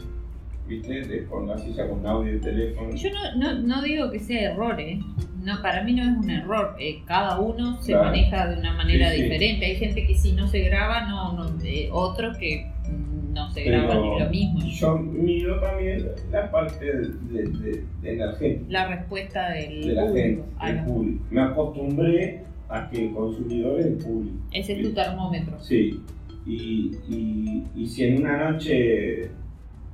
¿viste? 0.66 1.02
De, 1.06 1.24
con 1.27 1.51
así 1.51 1.73
sea 1.74 1.89
con 1.89 2.06
audio 2.06 2.32
de 2.32 2.39
teléfono. 2.40 2.94
Yo 2.94 3.09
no, 3.10 3.35
no, 3.36 3.59
no 3.60 3.82
digo 3.82 4.10
que 4.10 4.19
sea 4.20 4.52
error, 4.52 4.81
¿eh? 4.81 4.98
No, 5.44 5.60
para 5.60 5.82
mí 5.82 5.93
no 5.93 6.02
es 6.02 6.16
un 6.24 6.31
error. 6.31 6.77
eh, 6.78 7.02
cada 7.05 7.40
uno 7.40 7.81
se 7.82 7.93
Claro. 7.93 8.06
maneja 8.06 8.47
de 8.48 8.59
una 8.59 8.73
manera 8.74 9.10
Sí, 9.10 9.16
sí. 9.16 9.23
diferente. 9.24 9.66
Hay 9.66 9.77
gente 9.77 10.06
que 10.06 10.14
si 10.14 10.32
no 10.32 10.47
se 10.47 10.60
graba, 10.60 11.09
no, 11.09 11.32
no 11.32 11.51
eh, 11.64 11.89
otros 11.93 12.39
que 12.39 12.70
mm, 12.89 13.32
no 13.35 13.51
se 13.51 13.64
Pero 13.64 13.82
graban 13.82 14.02
ni 14.02 14.20
lo 14.20 14.31
mismo. 14.31 14.60
Yo 14.64 14.98
mido 14.98 15.59
también 15.60 16.06
la 16.31 16.51
parte 16.51 16.85
de, 16.85 17.09
de, 17.09 17.43
de- 17.59 17.85
de 18.02 18.12
energética. 18.12 18.64
La 18.69 18.86
respuesta 18.97 19.51
del 19.51 19.89
de 19.89 19.93
la 19.94 20.06
público. 20.06 20.44
gente, 20.60 20.73
del 20.77 20.85
público. 20.86 21.24
Me 21.31 21.40
acostumbré 21.43 22.44
a 22.73 22.89
que 22.89 23.07
el 23.09 23.12
consumidor 23.15 23.81
es 23.81 23.86
el 23.86 23.97
público. 23.99 24.36
Ese 24.53 24.73
es 24.74 24.82
tu 24.82 24.93
termómetro. 24.94 25.61
Sí. 25.61 26.01
Y, 26.47 26.90
y, 27.09 27.65
y 27.77 27.86
si 27.86 28.05
en 28.05 28.23
una 28.23 28.51
noche, 28.51 29.31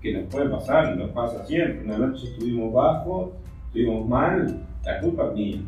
que 0.00 0.12
nos 0.12 0.24
puede 0.32 0.48
pasar, 0.48 0.96
nos 0.96 1.10
pasa 1.10 1.44
siempre, 1.44 1.84
una 1.84 1.98
noche 1.98 2.26
estuvimos 2.28 2.72
bajos, 2.72 3.30
estuvimos 3.66 4.08
mal, 4.08 4.62
la 4.84 5.00
culpa 5.00 5.28
es 5.28 5.34
mía. 5.34 5.60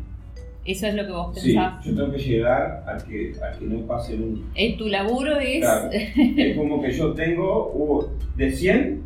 Eso 0.63 0.85
es 0.87 0.93
lo 0.95 1.05
que 1.05 1.11
vos 1.11 1.39
Sí, 1.39 1.53
pensás. 1.55 1.83
yo 1.85 1.95
tengo 1.95 2.11
que 2.11 2.19
llegar 2.19 2.83
a 2.87 2.97
que, 3.03 3.33
a 3.43 3.57
que 3.57 3.65
no 3.65 3.79
pase 3.87 4.15
nunca. 4.15 4.41
Eh, 4.55 4.77
tu 4.77 4.87
laburo 4.87 5.37
es. 5.39 5.59
Claro. 5.59 5.89
Es 6.37 6.55
como 6.57 6.81
que 6.81 6.91
yo 6.91 7.13
tengo 7.13 7.71
hubo 7.73 8.09
de 8.37 8.51
100, 8.51 9.03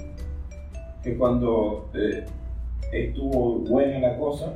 que 1.03 1.15
cuando 1.15 1.89
eh, 1.93 2.25
estuvo 2.91 3.59
buena 3.59 3.99
la 3.99 4.17
cosa, 4.17 4.53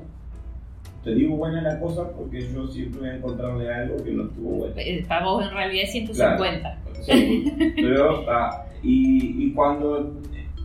te 1.03 1.13
digo 1.15 1.35
buena 1.37 1.61
la 1.61 1.79
cosa 1.79 2.09
porque 2.11 2.41
yo 2.53 2.67
siempre 2.67 2.99
voy 2.99 3.09
a 3.09 3.15
encontrarle 3.15 3.73
algo 3.73 4.03
que 4.03 4.11
no 4.11 4.23
estuvo 4.23 4.49
bueno. 4.49 4.75
Para 5.07 5.25
vos 5.25 5.45
en 5.45 5.51
realidad 5.51 5.83
es 5.83 5.91
150. 5.91 6.77
Sí, 7.01 7.73
pero, 7.75 8.29
ah, 8.29 8.65
y, 8.83 9.45
y 9.45 9.53
cuando 9.53 10.13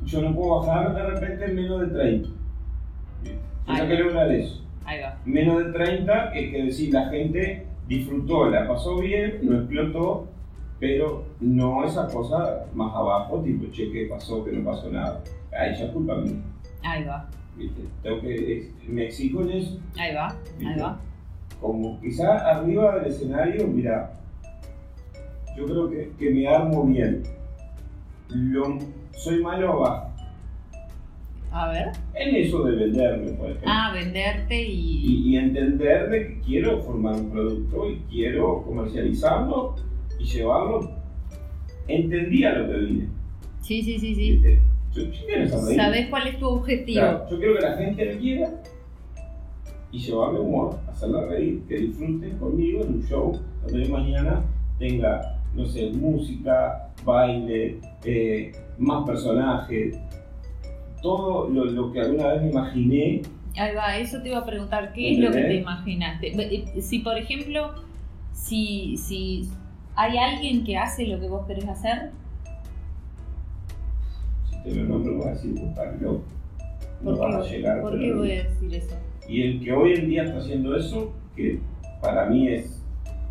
yo 0.04 0.22
no 0.22 0.34
puedo 0.34 0.60
bajar 0.60 0.94
de 0.94 1.02
repente 1.02 1.48
menos 1.48 1.80
de 1.80 1.86
30. 1.86 2.28
Yo 3.66 3.74
tengo 3.74 3.88
que 3.88 3.94
lograr 3.96 4.30
eso. 4.32 4.62
Ahí 4.84 5.00
va. 5.00 5.18
Menos 5.24 5.64
de 5.64 5.72
30 5.72 6.34
es 6.34 6.50
que 6.50 6.62
decir, 6.64 6.92
la 6.92 7.08
gente 7.08 7.66
disfrutó, 7.88 8.50
la 8.50 8.66
pasó 8.68 8.98
bien, 8.98 9.38
no 9.42 9.58
explotó, 9.58 10.28
pero 10.78 11.24
no 11.40 11.84
esa 11.84 12.06
cosa 12.08 12.66
más 12.74 12.94
abajo, 12.94 13.40
tipo, 13.42 13.70
che, 13.72 13.90
¿qué 13.90 14.06
pasó? 14.06 14.44
Que 14.44 14.52
no 14.52 14.70
pasó 14.70 14.90
nada. 14.90 15.22
Ahí 15.58 15.74
ya 15.74 15.86
es 15.86 15.90
culpa 15.92 16.16
mía. 16.16 16.34
Ahí 16.82 17.04
va. 17.04 17.28
¿Viste? 17.56 17.82
Tengo 18.02 18.20
que, 18.20 18.52
ex- 18.58 18.88
me 18.88 19.06
exijo 19.06 19.42
en 19.42 19.50
eso. 19.50 19.78
Ahí 19.98 20.14
va. 20.14 20.28
Ahí 20.58 20.80
va. 20.80 21.00
Como 21.60 22.00
quizá 22.00 22.38
arriba 22.50 22.96
del 22.98 23.12
escenario, 23.12 23.66
mira, 23.66 24.18
yo 25.56 25.64
creo 25.66 25.90
que, 25.90 26.10
que 26.18 26.30
me 26.30 26.46
armo 26.48 26.84
bien. 26.84 27.22
Lo, 28.28 28.78
soy 29.12 29.40
malo 29.42 29.72
abajo. 29.74 30.10
A 31.52 31.68
ver. 31.68 31.92
En 32.14 32.34
eso 32.34 32.64
de 32.64 32.74
venderme, 32.74 33.30
por 33.32 33.46
ejemplo. 33.46 33.70
Ah, 33.70 33.92
venderte 33.94 34.60
y. 34.60 34.72
y, 34.72 35.28
y 35.28 35.36
entender 35.36 36.08
de 36.10 36.26
que 36.26 36.40
quiero 36.40 36.82
formar 36.82 37.14
un 37.14 37.30
producto 37.30 37.88
y 37.88 37.98
quiero 38.10 38.62
comercializarlo 38.64 39.76
y 40.18 40.24
llevarlo. 40.24 40.90
Entendía 41.86 42.54
lo 42.54 42.66
que 42.66 42.78
vine. 42.78 43.08
Sí, 43.60 43.82
sí, 43.82 43.98
sí, 43.98 44.14
sí. 44.16 44.30
¿viste? 44.32 44.60
Yo, 44.94 45.02
yo 45.02 45.10
quiero 45.26 45.42
esa 45.44 45.64
reír. 45.66 45.76
Sabes 45.76 46.06
cuál 46.08 46.26
es 46.28 46.38
tu 46.38 46.46
objetivo. 46.46 47.00
Claro, 47.00 47.26
yo 47.30 47.38
quiero 47.38 47.54
que 47.54 47.60
la 47.60 47.76
gente 47.76 48.04
me 48.06 48.18
quiera 48.18 48.50
y 49.92 49.98
llevarle 49.98 50.40
humor, 50.40 50.78
hacerla 50.88 51.26
reír, 51.26 51.62
que 51.68 51.76
disfruten 51.78 52.38
conmigo 52.38 52.82
en 52.82 52.94
un 52.94 53.02
show 53.06 53.40
donde 53.66 53.88
mañana 53.88 54.42
tenga, 54.78 55.40
no 55.54 55.64
sé, 55.66 55.90
música, 55.90 56.90
baile, 57.04 57.78
eh, 58.04 58.52
más 58.78 59.06
personajes, 59.06 59.96
todo 61.02 61.48
lo, 61.48 61.64
lo 61.66 61.92
que 61.92 62.00
alguna 62.00 62.28
vez 62.28 62.42
me 62.42 62.50
imaginé 62.50 63.22
Ahí 63.56 63.72
va, 63.76 63.96
eso 63.98 64.20
te 64.20 64.30
iba 64.30 64.38
a 64.38 64.44
preguntar, 64.44 64.92
¿qué 64.92 65.12
es 65.12 65.18
lo 65.20 65.26
que 65.28 65.34
te 65.34 65.38
¿Entendés? 65.42 65.62
imaginaste? 65.62 66.26
Eh, 66.76 66.80
Si, 66.80 66.98
por 67.00 67.16
ejemplo, 67.16 67.70
si, 68.32 68.96
si 68.96 69.48
hay 69.94 70.18
alguien 70.18 70.64
que 70.64 70.76
hace 70.76 71.06
lo 71.06 71.20
que 71.20 71.28
vos 71.28 71.46
querés 71.46 71.68
hacer, 71.68 72.10
te 74.64 74.74
lo 74.74 74.84
nombro, 74.84 75.18
vas 75.18 75.26
a 75.26 75.30
decir, 75.30 75.52
vos 75.52 75.68
estás 75.68 76.00
loco. 76.02 76.22
No 77.02 77.16
¿por 77.16 77.18
vas 77.32 77.46
a 77.46 77.50
llegar. 77.50 77.80
¿por 77.82 77.98
qué 77.98 78.12
voy 78.12 78.30
a 78.32 78.44
decir 78.44 78.74
eso? 78.74 78.96
Y 79.28 79.42
el 79.42 79.60
que 79.64 79.72
hoy 79.72 79.92
en 79.92 80.08
día 80.08 80.24
está 80.24 80.38
haciendo 80.38 80.76
eso, 80.76 81.12
que 81.36 81.58
para 82.02 82.26
mí 82.30 82.48
es, 82.48 82.82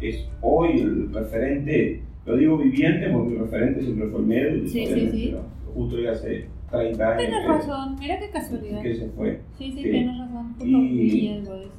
es 0.01 0.27
hoy 0.41 0.79
el 0.81 1.13
referente, 1.13 2.01
lo 2.25 2.37
digo 2.37 2.57
viviente 2.57 3.09
porque 3.09 3.33
el 3.33 3.39
referente 3.39 3.81
siempre 3.81 4.07
fue 4.09 4.19
el 4.19 4.25
medio, 4.25 4.67
Sí, 4.67 4.85
sí, 4.85 5.09
sí. 5.11 5.35
justo 5.73 5.95
hoy 5.95 6.07
hace 6.07 6.47
30 6.71 7.07
años 7.07 7.17
Tienes 7.29 7.47
razón, 7.47 7.95
mira 7.99 8.19
qué 8.19 8.29
casualidad. 8.31 8.81
que 8.81 8.95
se 8.95 9.09
fue. 9.09 9.39
Sí, 9.57 9.71
sí, 9.71 9.83
tienes 9.83 10.17
razón. 10.19 10.53
Justo 10.53 10.65
Y- 10.67 11.29
algo 11.29 11.53
de 11.55 11.63
eso. 11.65 11.71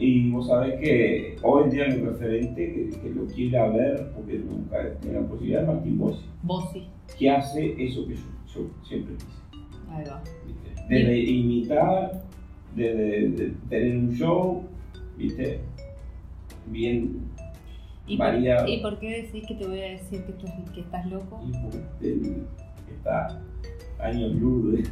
Y 0.00 0.30
vos 0.30 0.46
sabés 0.46 0.78
que 0.80 1.36
hoy 1.42 1.64
en 1.64 1.70
día 1.70 1.88
mi 1.88 2.04
referente, 2.04 2.72
que, 2.72 3.00
que 3.00 3.10
lo 3.10 3.26
quiera 3.26 3.68
ver, 3.70 4.12
porque 4.14 4.38
nunca 4.38 4.76
tiene 5.00 5.20
la 5.20 5.26
posibilidad, 5.26 5.62
es 5.62 5.68
Martín 5.68 5.98
Bossi, 5.98 6.24
Vos 6.44 6.64
sí. 6.72 6.86
que 7.18 7.28
hace 7.30 7.74
eso 7.84 8.06
que 8.06 8.14
yo, 8.14 8.22
yo 8.54 8.66
siempre 8.84 9.14
quise. 9.16 9.66
Ahí 9.90 10.04
va. 10.06 10.22
¿viste? 10.46 10.82
Desde 10.88 11.18
imitar, 11.18 12.22
desde 12.74 13.28
de 13.30 13.54
tener 13.68 13.96
un 13.96 14.12
show, 14.14 14.64
¿viste? 15.16 15.60
Bien 16.66 17.22
¿Y 18.06 18.16
por, 18.16 18.26
variado. 18.26 18.68
¿Y 18.68 18.80
por 18.80 18.98
qué 18.98 19.22
decís 19.22 19.46
que 19.46 19.54
te 19.54 19.66
voy 19.66 19.80
a 19.80 19.90
decir 19.90 20.22
que, 20.24 20.32
estás- 20.32 20.70
que 20.74 20.80
estás 20.80 21.06
loco? 21.06 21.42
Y 21.46 21.52
por 21.52 21.74
el- 22.02 22.46
esta 22.90 23.40
año 24.00 24.30
blue. 24.30 24.82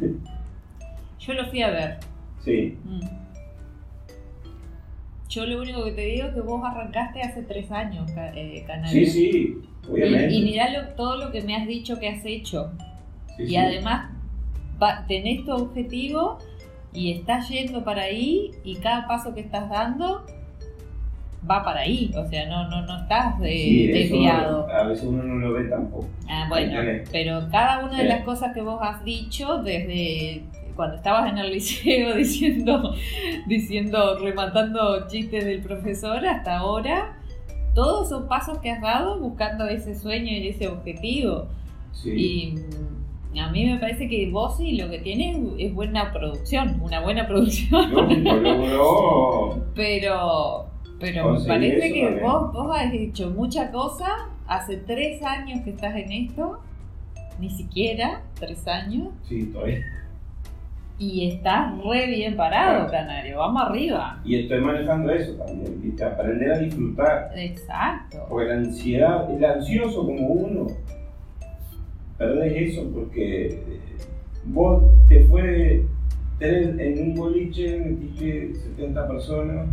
Yo 1.21 1.33
lo 1.35 1.47
fui 1.49 1.63
a 1.63 1.71
ver. 1.71 1.99
Sí, 2.45 2.77
Mm. 2.85 3.01
Yo 5.29 5.45
lo 5.45 5.61
único 5.61 5.85
que 5.85 5.91
te 5.93 6.03
digo 6.03 6.29
es 6.29 6.35
que 6.35 6.41
vos 6.41 6.63
arrancaste 6.65 7.21
hace 7.21 7.43
tres 7.43 7.71
años, 7.73 8.11
eh, 8.17 8.63
Canario. 8.67 8.93
sí, 8.93 9.07
sí, 9.07 9.57
obviamente. 9.91 10.33
Y, 10.35 10.39
y 10.39 10.45
mirá 10.45 10.71
lo- 10.71 10.89
todo 10.95 11.17
lo 11.17 11.33
que 11.33 11.43
me 11.43 11.57
has 11.57 11.67
dicho 11.67 11.99
que 11.99 12.09
has 12.09 12.25
hecho. 12.25 12.71
Sí, 13.37 13.43
Y 13.45 13.49
sí. 13.49 13.57
además 13.57 14.11
va- 14.83 15.05
tenés 15.07 15.45
tu 15.45 15.53
objetivo 15.53 16.39
y 16.93 17.13
estás 17.13 17.49
yendo 17.49 17.85
para 17.85 18.03
ahí 18.03 18.51
y 18.65 18.77
cada 18.77 19.07
paso 19.07 19.35
que 19.35 19.41
estás 19.41 19.69
dando 19.69 20.25
va 21.49 21.63
para 21.63 21.81
ahí. 21.81 22.11
O 22.17 22.27
sea, 22.29 22.49
no, 22.49 22.69
no, 22.69 22.83
no 22.87 23.03
estás 23.03 23.35
eh, 23.43 23.53
Sí, 23.53 23.87
desviado. 23.89 24.67
a 24.71 24.83
veces 24.85 25.05
uno 25.05 25.23
no 25.23 25.35
lo 25.37 25.53
ve 25.53 25.65
tampoco. 25.65 26.07
Ah, 26.29 26.47
bueno, 26.49 26.81
pero 27.13 27.47
cada 27.51 27.85
una 27.85 27.99
de 28.03 28.09
las 28.09 28.25
cosas 28.25 28.53
que 28.55 28.63
vos 28.63 28.79
has 28.83 29.05
dicho 29.05 29.63
desde 29.63 30.43
cuando 30.75 30.97
estabas 30.97 31.31
en 31.31 31.39
el 31.39 31.53
liceo 31.53 32.15
diciendo, 32.17 32.95
diciendo, 33.47 34.19
rematando 34.19 35.07
chistes 35.09 35.45
del 35.45 35.61
profesor 35.61 36.27
hasta 36.27 36.59
ahora, 36.59 37.17
todos 37.75 38.09
son 38.09 38.27
pasos 38.29 38.59
que 38.59 38.71
has 38.71 38.81
dado 38.81 39.19
buscando 39.21 39.67
ese 39.69 39.95
sueño 39.95 40.33
y 40.33 40.49
ese 40.49 40.69
objetivo. 40.69 41.47
Sí. 41.93 42.11
Y 42.11 42.55
A 43.39 43.51
mí 43.51 43.67
me 43.67 43.79
parece 43.79 44.09
que 44.09 44.31
vos 44.31 44.57
sí 44.57 44.77
lo 44.77 44.89
que 44.91 44.99
tienes 44.99 45.37
es 45.59 45.75
buena 45.75 46.13
producción, 46.13 46.81
una 46.83 47.01
buena 47.01 47.27
producción. 47.27 47.93
Lógico, 47.93 48.35
logró. 48.37 49.65
Pero, 49.75 50.67
pero 51.01 51.33
me 51.33 51.41
parece 51.47 51.93
que 51.93 52.05
también. 52.05 52.25
vos, 52.25 52.53
vos 52.53 52.77
has 52.77 52.93
hecho 52.93 53.31
mucha 53.31 53.71
cosa. 53.71 54.07
Hace 54.47 54.77
tres 54.79 55.23
años 55.23 55.61
que 55.63 55.71
estás 55.71 55.95
en 55.97 56.13
esto, 56.13 56.61
ni 57.41 57.51
siquiera 57.51 58.23
tres 58.39 58.67
años, 58.69 59.09
Sí, 59.29 59.45
todavía. 59.53 59.81
y 60.99 61.29
estás 61.29 61.77
re 61.85 62.07
bien 62.07 62.37
parado, 62.37 62.89
Claro. 62.89 62.91
Canario. 63.09 63.39
Vamos 63.39 63.63
arriba. 63.63 64.21
Y 64.25 64.37
estoy 64.37 64.61
manejando 64.61 65.11
eso 65.13 65.33
también, 65.35 65.83
¿viste? 65.83 66.05
Aprender 66.05 66.53
a 66.53 66.59
disfrutar. 66.59 67.31
Exacto. 67.35 68.25
Porque 68.29 68.47
la 68.49 68.55
ansiedad, 68.55 69.31
el 69.31 69.45
ansioso 69.45 70.07
como 70.07 70.27
uno, 70.29 70.69
perdés 72.19 72.71
eso 72.71 72.91
porque 72.93 73.47
eh, 73.47 73.61
vos 74.45 74.85
te 75.09 75.25
fue 75.25 75.85
tenés 76.39 76.79
en 76.79 77.11
un 77.11 77.15
boliche, 77.15 77.79
metiste 77.79 78.55
70 78.55 79.09
personas 79.09 79.69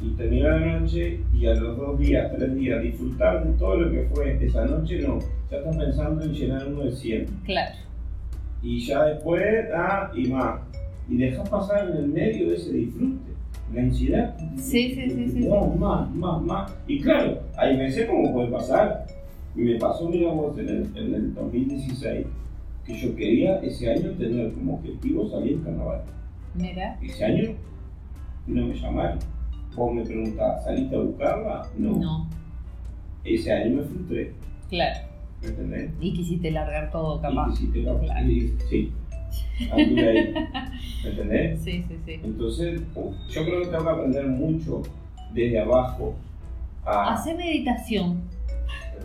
y 0.00 0.10
terminó 0.10 0.50
la 0.50 0.80
noche 0.80 1.20
y 1.34 1.46
a 1.46 1.54
los 1.54 1.76
dos 1.76 1.98
días, 1.98 2.30
tres 2.36 2.54
días, 2.54 2.82
disfrutar 2.82 3.46
de 3.46 3.52
todo 3.58 3.76
lo 3.76 3.90
que 3.90 4.02
fue 4.14 4.38
esa 4.44 4.66
noche, 4.66 5.00
no. 5.00 5.18
Ya 5.50 5.58
estás 5.58 5.76
pensando 5.76 6.22
en 6.22 6.32
llenar 6.32 6.66
uno 6.66 6.84
de 6.84 6.92
100. 6.92 7.26
Claro. 7.44 7.74
Y 8.62 8.80
ya 8.80 9.04
después, 9.04 9.66
ah, 9.74 10.10
y 10.14 10.28
más. 10.28 10.60
Y 11.08 11.16
dejas 11.16 11.48
pasar 11.48 11.88
en 11.88 11.96
el 11.96 12.08
medio 12.08 12.52
ese 12.52 12.72
disfrute. 12.72 13.32
La 13.72 13.82
ansiedad. 13.82 14.36
Sí, 14.56 14.94
sí, 14.94 15.10
sí, 15.10 15.28
sí, 15.28 15.48
más, 15.78 16.14
más, 16.14 16.42
más. 16.42 16.72
Y 16.86 17.00
claro, 17.00 17.40
hay 17.56 17.76
veces 17.76 18.06
como 18.06 18.32
puede 18.32 18.48
pasar. 18.48 19.06
Y 19.56 19.60
me 19.60 19.76
pasó, 19.78 20.08
mira 20.08 20.30
vos, 20.32 20.56
en 20.58 20.68
el, 20.68 20.96
en 20.96 21.14
el 21.14 21.34
2016, 21.34 22.26
que 22.84 22.94
yo 22.94 23.16
quería 23.16 23.56
ese 23.60 23.90
año 23.90 24.10
tener 24.12 24.52
como 24.52 24.74
objetivo 24.74 25.28
salir 25.30 25.56
al 25.58 25.64
carnaval. 25.64 26.02
Mira. 26.54 26.98
Ese 27.02 27.24
año 27.24 27.50
no 28.46 28.66
me 28.66 28.74
llamaron. 28.74 29.18
Vos 29.74 29.94
me 29.94 30.04
preguntabas, 30.04 30.64
¿saliste 30.64 30.94
a 30.96 31.00
buscarla? 31.00 31.68
No. 31.78 31.96
No. 31.96 32.28
Ese 33.24 33.52
año 33.52 33.76
me 33.76 33.82
frustré. 33.82 34.32
Claro. 34.68 35.06
¿Me 35.42 35.48
entendés? 35.48 35.90
Y 36.00 36.12
quisiste 36.14 36.50
largar 36.50 36.90
todo, 36.90 37.18
Y 37.18 37.22
capaz. 37.22 37.50
quisiste 37.50 37.82
la- 37.82 37.98
Claro. 37.98 38.26
y- 38.30 38.54
sí. 38.70 38.92
Anduve 39.70 40.08
ahí. 40.08 40.34
¿Me 41.04 41.10
entendés? 41.10 41.60
Sí, 41.64 41.84
sí, 41.88 41.96
sí. 42.04 42.12
Entonces, 42.22 42.80
yo 43.30 43.44
creo 43.44 43.60
que 43.62 43.66
tengo 43.68 43.84
que 43.84 43.90
aprender 43.90 44.26
mucho 44.28 44.82
desde 45.34 45.60
abajo 45.60 46.14
a. 46.84 47.14
Hace 47.14 47.34
meditación. 47.34 48.20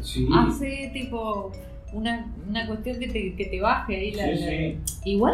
Sí, 0.02 0.28
Hace 0.34 0.90
tipo 0.94 1.52
una, 1.94 2.26
una 2.48 2.66
cuestión 2.68 3.00
que 3.00 3.08
te, 3.08 3.36
que 3.36 3.46
te 3.46 3.60
baje 3.62 3.96
ahí 3.96 4.12
la, 4.14 4.24
sí, 4.24 4.30
la- 4.44 4.50
sí. 4.50 4.78
Igual 5.10 5.34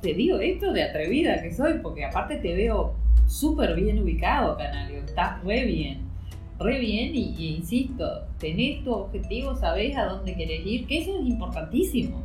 te 0.00 0.14
digo 0.14 0.38
esto 0.40 0.72
de 0.72 0.82
atrevida 0.82 1.40
que 1.42 1.52
soy, 1.52 1.74
porque 1.82 2.04
aparte 2.04 2.36
te 2.36 2.54
veo 2.54 2.94
súper 3.26 3.74
bien 3.74 3.98
ubicado, 4.00 4.56
Canario. 4.56 4.98
Estás 5.04 5.42
re 5.44 5.64
bien. 5.64 6.00
Re 6.58 6.78
bien 6.78 7.14
y, 7.14 7.34
y 7.38 7.54
insisto, 7.56 8.04
tenés 8.38 8.84
tu 8.84 8.92
objetivo, 8.92 9.56
sabés 9.56 9.96
a 9.96 10.04
dónde 10.04 10.34
querés 10.36 10.64
ir, 10.66 10.86
que 10.86 10.98
eso 10.98 11.18
es 11.18 11.26
importantísimo. 11.26 12.22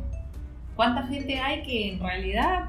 ¿Cuánta 0.76 1.04
gente 1.08 1.38
hay 1.38 1.62
que 1.62 1.92
en 1.92 1.98
realidad 2.00 2.66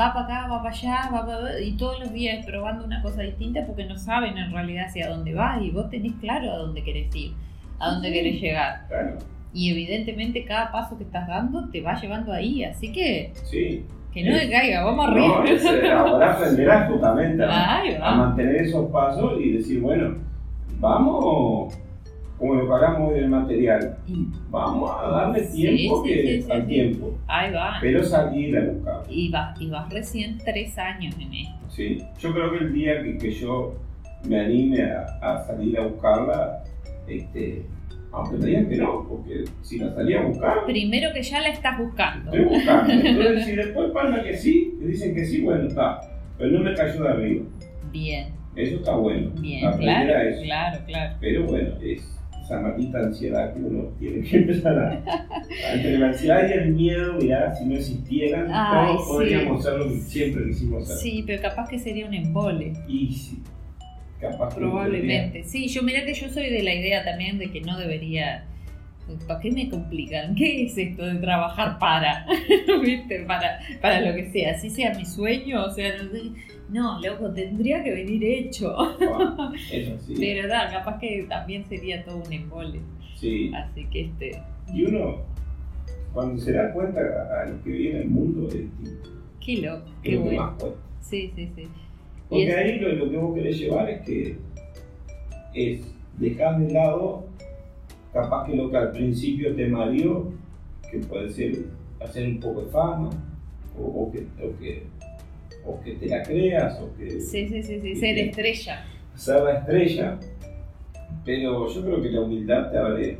va 0.00 0.12
para 0.14 0.20
acá, 0.24 0.48
va 0.48 0.62
para 0.62 0.74
allá, 0.74 1.10
va 1.12 1.26
para 1.26 1.60
y 1.60 1.72
todos 1.72 2.00
los 2.00 2.12
días 2.12 2.44
probando 2.46 2.84
una 2.84 3.02
cosa 3.02 3.22
distinta 3.22 3.64
porque 3.66 3.84
no 3.84 3.96
saben 3.98 4.36
en 4.38 4.50
realidad 4.52 4.86
hacia 4.86 5.08
dónde 5.10 5.34
vas 5.34 5.62
y 5.62 5.70
vos 5.70 5.90
tenés 5.90 6.12
claro 6.20 6.50
a 6.52 6.56
dónde 6.56 6.82
querés 6.82 7.14
ir, 7.14 7.32
a 7.80 7.90
dónde 7.92 8.12
querés 8.12 8.40
llegar. 8.40 8.86
Claro, 8.88 9.16
Y 9.52 9.70
evidentemente 9.72 10.44
cada 10.44 10.70
paso 10.70 10.96
que 10.96 11.04
estás 11.04 11.26
dando 11.26 11.68
te 11.70 11.80
va 11.80 12.00
llevando 12.00 12.32
ahí, 12.32 12.62
así 12.62 12.92
que 12.92 13.32
sí. 13.44 13.84
que 14.12 14.22
no 14.24 14.30
Es- 14.36 14.48
decaiga, 14.48 14.84
vamos 14.84 15.06
No, 15.06 15.12
arriba. 15.12 15.44
es, 15.48 15.64
eh, 15.64 15.90
ahora 15.90 16.32
aprenderás 16.34 16.88
justamente 16.90 17.42
a, 17.44 17.82
mantener 18.16 18.56
esos 18.56 18.90
pasos 18.92 19.40
y 19.40 19.52
decir, 19.52 19.80
bueno, 19.80 20.16
vamos, 20.78 21.74
como 22.38 22.54
lo 22.54 22.74
hablamos 22.74 23.12
del 23.14 23.28
material, 23.28 23.96
vamos 24.50 24.90
a 24.98 25.08
darle 25.10 25.42
tiempo 25.42 26.02
sí, 26.04 26.08
que, 26.08 26.22
sí, 26.22 26.42
sí, 26.42 26.52
al 26.52 26.66
tiempo, 26.66 27.18
ahí 27.26 27.52
va. 27.52 27.74
pero 27.80 28.02
salir 28.02 28.56
a 28.56 28.64
buscar. 28.64 29.02
Y 29.08 29.30
vas, 29.30 29.60
y 29.60 29.68
vas 29.68 29.88
recién 29.92 30.38
tres 30.38 30.76
años 30.78 31.14
en 31.20 31.34
esto. 31.34 31.54
Sí, 31.68 32.02
yo 32.18 32.32
creo 32.32 32.50
que 32.52 32.58
el 32.58 32.72
día 32.72 33.02
que, 33.02 33.18
que 33.18 33.30
yo 33.32 33.74
me 34.26 34.40
anime 34.40 34.82
a, 34.90 35.04
a 35.20 35.44
salir 35.46 35.78
a 35.78 35.86
buscarla, 35.86 36.62
este, 37.10 37.62
aunque 38.12 38.36
me 38.38 38.46
digan 38.46 38.68
que 38.68 38.76
no, 38.76 39.06
porque 39.08 39.44
si 39.62 39.78
la 39.78 39.94
salía 39.94 40.20
a 40.20 40.24
buscar, 40.26 40.64
Primero 40.66 41.12
que 41.12 41.22
ya 41.22 41.40
la 41.40 41.48
estás 41.48 41.78
buscando. 41.78 42.32
estoy 42.32 42.44
buscando. 42.56 42.92
Entonces, 42.92 43.44
si 43.44 43.52
después 43.56 43.90
pasa 43.92 44.22
que 44.22 44.36
sí, 44.36 44.74
que 44.80 44.86
dicen 44.86 45.14
que 45.14 45.24
sí, 45.24 45.40
bueno, 45.42 45.68
está. 45.68 46.00
Pero 46.38 46.50
no 46.58 46.64
me 46.64 46.74
cayó 46.74 47.02
de 47.02 47.08
arriba. 47.08 47.44
Bien, 47.92 48.28
Eso 48.56 48.76
está 48.76 48.96
bueno. 48.96 49.30
bien, 49.40 49.64
aprender 49.66 49.94
a 49.94 50.04
claro, 50.06 50.28
eso. 50.30 50.42
claro, 50.42 50.78
claro. 50.86 51.16
Pero 51.20 51.44
bueno, 51.46 51.70
es 51.82 52.16
esa 52.44 52.60
maldita 52.60 52.98
ansiedad 52.98 53.52
que 53.54 53.60
uno 53.60 53.88
tiene 53.98 54.22
que 54.22 54.36
empezar 54.38 54.78
a. 54.78 54.90
a- 55.68 55.74
Entre 55.74 55.98
la 55.98 56.06
ansiedad 56.08 56.48
y 56.48 56.52
el 56.52 56.74
miedo, 56.74 57.14
mirá, 57.20 57.54
si 57.54 57.66
no 57.66 57.74
existieran, 57.76 58.46
Ay, 58.50 58.94
todos 58.94 59.06
sí. 59.06 59.12
podríamos 59.12 59.62
ser 59.62 59.72
lo 59.74 59.88
que 59.88 59.96
siempre 60.00 60.46
quisimos 60.46 60.86
ser. 60.88 60.96
Sí, 60.96 61.24
pero 61.26 61.42
capaz 61.42 61.68
que 61.68 61.78
sería 61.78 62.06
un 62.06 62.14
embole. 62.14 62.72
Y 62.88 63.12
sí, 63.12 63.42
capaz 64.20 64.54
Probablemente. 64.54 65.44
Sí, 65.44 65.68
yo 65.68 65.82
mira 65.82 66.04
que 66.04 66.14
yo 66.14 66.28
soy 66.28 66.50
de 66.50 66.62
la 66.62 66.74
idea 66.74 67.04
también 67.04 67.38
de 67.38 67.50
que 67.50 67.60
no 67.60 67.78
debería. 67.78 68.44
¿Para 69.26 69.40
qué 69.40 69.50
me 69.50 69.68
complican? 69.68 70.36
¿Qué 70.36 70.66
es 70.66 70.78
esto 70.78 71.04
de 71.04 71.16
trabajar 71.16 71.78
para? 71.80 72.26
¿Viste? 72.82 73.24
Para, 73.24 73.58
para 73.80 74.00
lo 74.00 74.14
que 74.14 74.30
sea. 74.30 74.52
Así 74.52 74.70
sea 74.70 74.94
mi 74.94 75.04
sueño, 75.04 75.64
o 75.64 75.70
sea, 75.70 75.92
no, 76.68 77.00
loco, 77.00 77.32
tendría 77.32 77.82
que 77.82 77.90
venir 77.90 78.22
hecho. 78.22 78.76
Eso 79.72 79.98
sí. 80.06 80.14
Pero 80.20 80.46
da, 80.46 80.70
capaz 80.70 81.00
que 81.00 81.26
también 81.28 81.64
sería 81.68 82.04
todo 82.04 82.22
un 82.24 82.32
embole. 82.32 82.80
Sí. 83.16 83.50
Así 83.54 83.84
que 83.86 84.02
este. 84.02 84.40
Y 84.72 84.84
uno, 84.84 85.22
cuando 86.12 86.40
se 86.40 86.52
da 86.52 86.72
cuenta 86.72 87.00
a, 87.00 87.42
a 87.42 87.46
lo 87.46 87.62
que 87.64 87.70
viene 87.70 88.02
el 88.02 88.08
mundo, 88.08 88.48
es. 88.48 88.66
Qué 89.44 89.56
loco, 89.56 89.90
qué 90.02 90.10
que 90.10 90.18
bueno. 90.18 90.42
más. 90.42 90.64
Sí, 91.00 91.32
sí, 91.34 91.50
sí. 91.56 91.68
Porque 92.30 92.52
ahí 92.54 92.78
lo, 92.78 92.92
lo 92.92 93.10
que 93.10 93.16
vos 93.16 93.34
querés 93.34 93.58
llevar 93.58 93.90
es 93.90 94.00
que 94.02 94.36
es 95.54 95.80
dejar 96.18 96.58
de 96.60 96.72
lado 96.72 97.26
capaz 98.12 98.46
que 98.46 98.56
lo 98.56 98.70
que 98.70 98.76
al 98.76 98.92
principio 98.92 99.54
te 99.54 99.66
mareó, 99.68 100.32
que 100.90 100.98
puede 100.98 101.28
ser 101.30 101.52
hacer 102.00 102.26
un 102.26 102.40
poco 102.40 102.62
de 102.62 102.70
fama, 102.70 103.10
o, 103.78 103.82
o 103.82 104.12
que, 104.12 104.20
o, 104.42 104.58
que, 104.58 104.82
o 105.64 105.80
que 105.82 105.92
te 105.94 106.06
la 106.06 106.22
creas, 106.22 106.80
o 106.80 106.94
que 106.96 107.20
Sí, 107.20 107.48
sí, 107.48 107.62
sí, 107.62 107.80
sí, 107.80 107.96
ser 107.96 108.18
estrella. 108.18 108.84
ser 109.14 109.42
la 109.42 109.58
estrella, 109.58 110.18
pero 111.24 111.68
yo 111.68 111.82
creo 111.84 112.00
que 112.02 112.10
la 112.10 112.20
humildad 112.22 112.70
te 112.70 112.78
abre, 112.78 113.18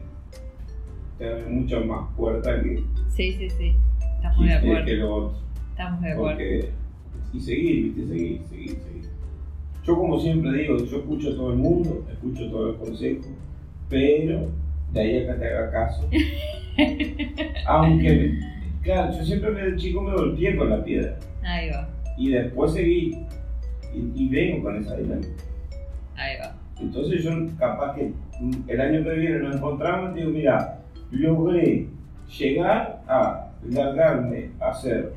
te 1.19 1.29
abre 1.29 1.47
muchas 1.47 1.85
más 1.85 2.09
puertas 2.17 2.63
que, 2.63 2.83
Sí, 3.15 3.33
sí, 3.33 3.51
sí. 3.51 3.75
Estamos 4.17 4.47
de 4.47 4.55
acuerdo. 4.55 4.85
que 4.87 4.95
lo 4.95 5.15
otro. 5.15 5.39
Estamos 5.71 6.01
de 6.03 6.13
acuerdo. 6.13 6.39
Porque, 6.39 6.69
y 7.33 7.41
seguir, 7.41 7.85
viste, 7.95 8.07
seguir, 8.07 8.43
seguir, 8.49 8.71
seguir. 8.71 9.11
Yo 9.85 9.97
como 9.97 10.19
siempre 10.21 10.53
digo, 10.53 10.77
yo 10.79 10.99
escucho 10.99 11.31
a 11.31 11.37
todo 11.37 11.53
el 11.53 11.59
mundo, 11.59 12.05
escucho 12.13 12.51
todos 12.51 12.67
los 12.69 12.77
consejos, 12.89 13.27
pero 13.89 14.49
de 14.93 15.01
ahí 15.01 15.17
a 15.19 15.33
que 15.33 15.39
te 15.39 15.47
haga 15.47 15.71
caso. 15.71 16.09
Aunque, 17.67 18.39
claro, 18.83 19.13
yo 19.17 19.25
siempre 19.25 19.53
de 19.53 19.77
chico 19.77 20.03
me 20.03 20.13
golpeé 20.15 20.57
con 20.57 20.71
la 20.71 20.83
piedra 20.85 21.19
Ahí 21.43 21.71
va, 21.71 21.89
y 22.17 22.31
después 22.31 22.73
seguí 22.73 23.17
y, 23.95 24.13
y 24.25 24.29
vengo 24.29 24.65
con 24.65 24.77
esa 24.77 24.97
dinámica. 24.97 25.29
ahí 26.17 26.37
va. 26.41 26.55
Entonces 26.81 27.23
yo 27.25 27.31
capaz 27.59 27.95
que 27.95 28.13
mm, 28.41 28.53
el 28.69 28.81
año 28.81 29.05
que 29.05 29.11
viene 29.11 29.39
nos 29.41 29.57
encontramos 29.57 30.13
y 30.17 30.21
digo, 30.21 30.31
mira, 30.31 30.81
logré 31.11 31.87
llegar 32.39 33.03
a 33.09 33.51
largarme 33.69 34.51
a 34.61 34.71
hacer 34.71 35.13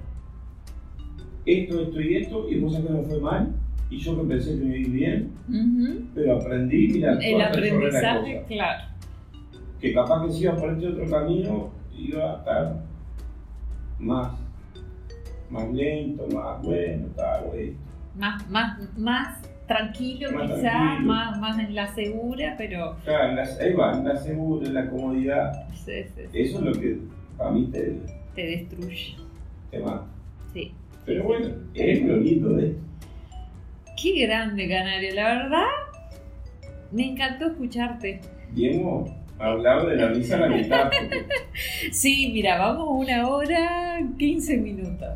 esto, 1.45 1.82
esto 1.82 2.02
y 2.02 2.15
esto, 2.18 2.49
y 2.49 2.60
vos 2.60 2.74
sabés 2.74 2.88
que 2.88 2.94
me 2.94 3.03
fue 3.03 3.20
mal, 3.20 3.53
y 3.90 3.98
yo 3.98 4.20
que 4.22 4.28
pensé 4.28 4.57
que 4.60 4.65
me 4.65 4.78
iba 4.80 4.90
bien, 4.94 5.32
Ujú. 5.49 6.02
pero 6.15 6.38
aprendí, 6.38 6.88
mira, 6.90 7.18
El 7.22 7.41
aprendizaje, 7.41 8.36
cosa. 8.36 8.48
claro. 8.48 8.84
Que 9.80 9.94
capaz 9.94 10.26
que 10.26 10.32
si 10.34 10.44
iba 10.44 10.56
por 10.56 10.72
este 10.74 10.88
otro 10.88 11.10
camino, 11.10 11.70
iba 11.98 12.34
a 12.34 12.38
estar 12.38 12.76
más, 13.99 14.34
más 15.49 15.72
lento, 15.74 16.28
más 16.34 16.61
bueno, 16.64 17.07
tal, 17.15 17.45
güey. 17.45 17.74
Más, 18.18 18.49
más, 18.49 18.80
más 18.98 19.41
tranquilo 19.68 20.32
Más 20.32 20.44
quizá, 20.44 20.61
tranquilo. 20.72 21.07
Más, 21.14 21.40
más 21.40 21.60
en 21.60 21.76
la 21.76 21.94
segura, 21.94 22.56
pero 22.57 22.95
Claro, 23.03 23.30
en 23.30 23.36
la- 23.36 23.44
ahí 23.61 23.74
va, 23.74 23.94
en 23.98 24.06
la 24.07 24.15
segura, 24.18 24.68
en 24.68 24.74
la 24.74 24.90
comodidad, 24.90 25.68
sí, 25.74 25.91
sí, 26.15 26.22
sí, 26.32 26.40
eso 26.40 26.60
es 26.60 26.64
lo 26.65 26.72
que 26.74 26.98
para 27.38 27.52
mí 27.52 27.68
te, 27.72 27.99
te 28.36 28.45
destruye. 28.45 29.15
te 29.72 29.80
mata. 29.80 30.06
Sí. 30.53 30.72
Pero 31.05 31.23
bueno, 31.23 31.47
es 31.73 32.01
lo 32.03 32.17
lindo 32.17 32.49
de 32.53 32.67
esto. 32.67 32.81
Qué 34.01 34.25
grande, 34.25 34.67
Canario, 34.69 35.13
la 35.15 35.23
verdad. 35.35 35.65
Me 36.91 37.07
encantó 37.11 37.47
escucharte. 37.47 38.21
Diego, 38.53 39.05
hablar 39.39 39.85
de 39.88 39.95
la 39.97 40.09
misa 40.09 40.38
a 40.38 40.39
la 40.41 40.47
mitad. 40.49 40.84
porque- 40.85 41.25
Sí, 41.91 42.31
mira, 42.34 42.57
vamos 42.57 42.88
una 42.89 43.27
hora, 43.27 43.99
15 44.17 44.57
minutos. 44.57 45.09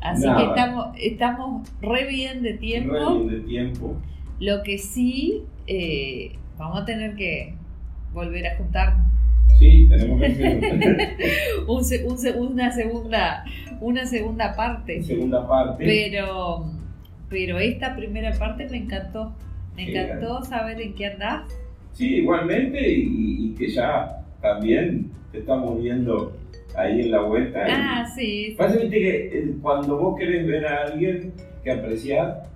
Así 0.00 0.24
Nada. 0.26 0.38
que 0.38 0.44
estamos, 0.48 0.86
estamos 0.98 1.68
re 1.82 2.06
bien 2.06 2.42
de 2.42 2.54
tiempo. 2.54 2.92
Re 2.94 3.00
bien 3.24 3.28
de 3.28 3.40
tiempo. 3.48 3.96
Lo 4.38 4.62
que 4.62 4.78
sí, 4.78 5.42
eh, 5.66 6.32
vamos 6.56 6.80
a 6.80 6.84
tener 6.86 7.14
que 7.16 7.54
volver 8.14 8.46
a 8.46 8.56
juntar 8.56 8.96
Sí, 9.60 9.86
tenemos 9.90 10.20
un 11.68 11.76
un 12.38 12.52
una, 12.52 12.72
segunda, 12.72 13.44
una 13.80 14.06
segunda 14.06 14.56
parte. 14.56 14.96
una 14.96 15.04
segunda 15.06 15.46
parte. 15.46 15.84
Pero, 15.84 16.64
pero 17.28 17.58
esta 17.58 17.94
primera 17.94 18.32
parte 18.38 18.66
me 18.70 18.78
encantó. 18.78 19.34
Me 19.76 19.84
Sí, 19.84 19.94
encantó 19.94 20.42
saber 20.44 20.80
en 20.80 20.94
qué 20.94 21.06
andás. 21.08 21.42
Sí, 21.92 22.16
igualmente, 22.16 22.80
y, 22.90 23.04
y 23.50 23.54
que 23.54 23.68
ya 23.68 24.24
también 24.40 25.10
te 25.30 25.40
estamos 25.40 25.80
viendo 25.82 26.34
ahí 26.74 27.02
en 27.02 27.10
la 27.10 27.20
vuelta. 27.20 27.62
Ah, 27.68 28.06
sí. 28.16 28.54
Pasa 28.56 28.76
viste, 28.78 28.98
que 28.98 29.26
eh, 29.38 29.54
cuando 29.60 29.98
vos 29.98 30.18
querés 30.18 30.46
ver 30.46 30.64
a 30.66 30.84
alguien 30.86 31.34
que 31.62 31.70
apreciás, 31.70 32.48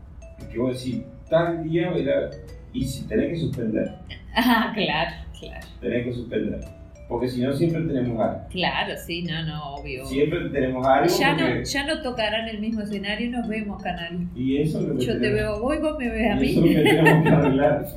que 0.50 0.58
vos 0.58 0.82
decís, 0.82 1.02
tal 1.28 1.62
día, 1.64 1.92
y 2.72 2.84
si 2.86 3.06
tenés 3.06 3.28
que 3.28 3.36
suspender, 3.36 3.90
Ah, 4.34 4.72
claro, 4.74 5.10
claro. 5.38 5.66
tenés 5.82 6.06
que 6.06 6.12
suspender. 6.14 6.60
Porque 7.14 7.28
si 7.28 7.40
no, 7.42 7.52
siempre 7.52 7.80
tenemos 7.82 8.20
algo. 8.20 8.40
Claro, 8.50 8.94
sí, 9.06 9.22
no, 9.22 9.44
no, 9.44 9.74
obvio. 9.76 10.04
Siempre 10.06 10.48
tenemos 10.50 10.84
algo. 10.84 11.14
Ya 11.16 11.36
no, 11.36 11.62
ya 11.62 11.86
no 11.86 12.02
tocarán 12.02 12.48
el 12.48 12.58
mismo 12.58 12.80
escenario 12.80 13.28
y 13.28 13.30
nos 13.30 13.46
vemos, 13.46 13.80
canal. 13.80 14.26
Y 14.34 14.56
eso 14.56 14.80
es 14.80 14.86
lo 14.88 14.96
que 14.98 15.04
Yo 15.06 15.20
te 15.20 15.32
veo 15.32 15.60
vos 15.60 15.76
y 15.76 15.78
vos 15.78 15.96
me 15.96 16.08
ves 16.10 16.32
a 16.32 16.42
y 16.44 16.50
eso 16.50 16.60
mí. 16.60 16.68
que 16.74 16.82
tenemos 16.82 17.22
que 17.22 17.28
arreglar. 17.28 17.84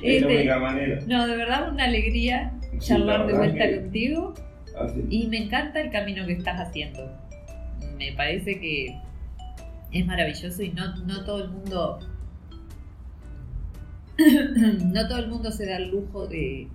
la 0.00 0.02
Este, 0.02 0.36
única 0.36 0.58
manera. 0.60 1.00
no, 1.08 1.26
de 1.26 1.36
verdad 1.36 1.72
una 1.72 1.84
alegría 1.84 2.52
Sí, 2.70 2.78
charlar 2.78 3.20
la 3.20 3.26
de 3.26 3.32
vuelta 3.34 3.68
que- 3.68 3.80
contigo 3.80 4.34
así. 4.78 5.04
y 5.10 5.26
me 5.26 5.38
encanta 5.38 5.80
el 5.80 5.90
camino 5.90 6.24
que 6.26 6.34
estás 6.34 6.60
haciendo. 6.60 7.10
Me 7.98 8.12
parece 8.12 8.60
que 8.60 8.96
es 9.92 10.06
maravilloso 10.06 10.62
y 10.62 10.70
no, 10.70 10.94
no 11.04 11.24
todo 11.24 11.42
el 11.42 11.50
mundo 11.50 11.98
no 14.92 15.08
todo 15.08 15.18
el 15.18 15.28
mundo 15.28 15.50
se 15.50 15.66
da 15.66 15.76
el 15.78 15.90
lujo 15.90 16.26
de, 16.28 16.68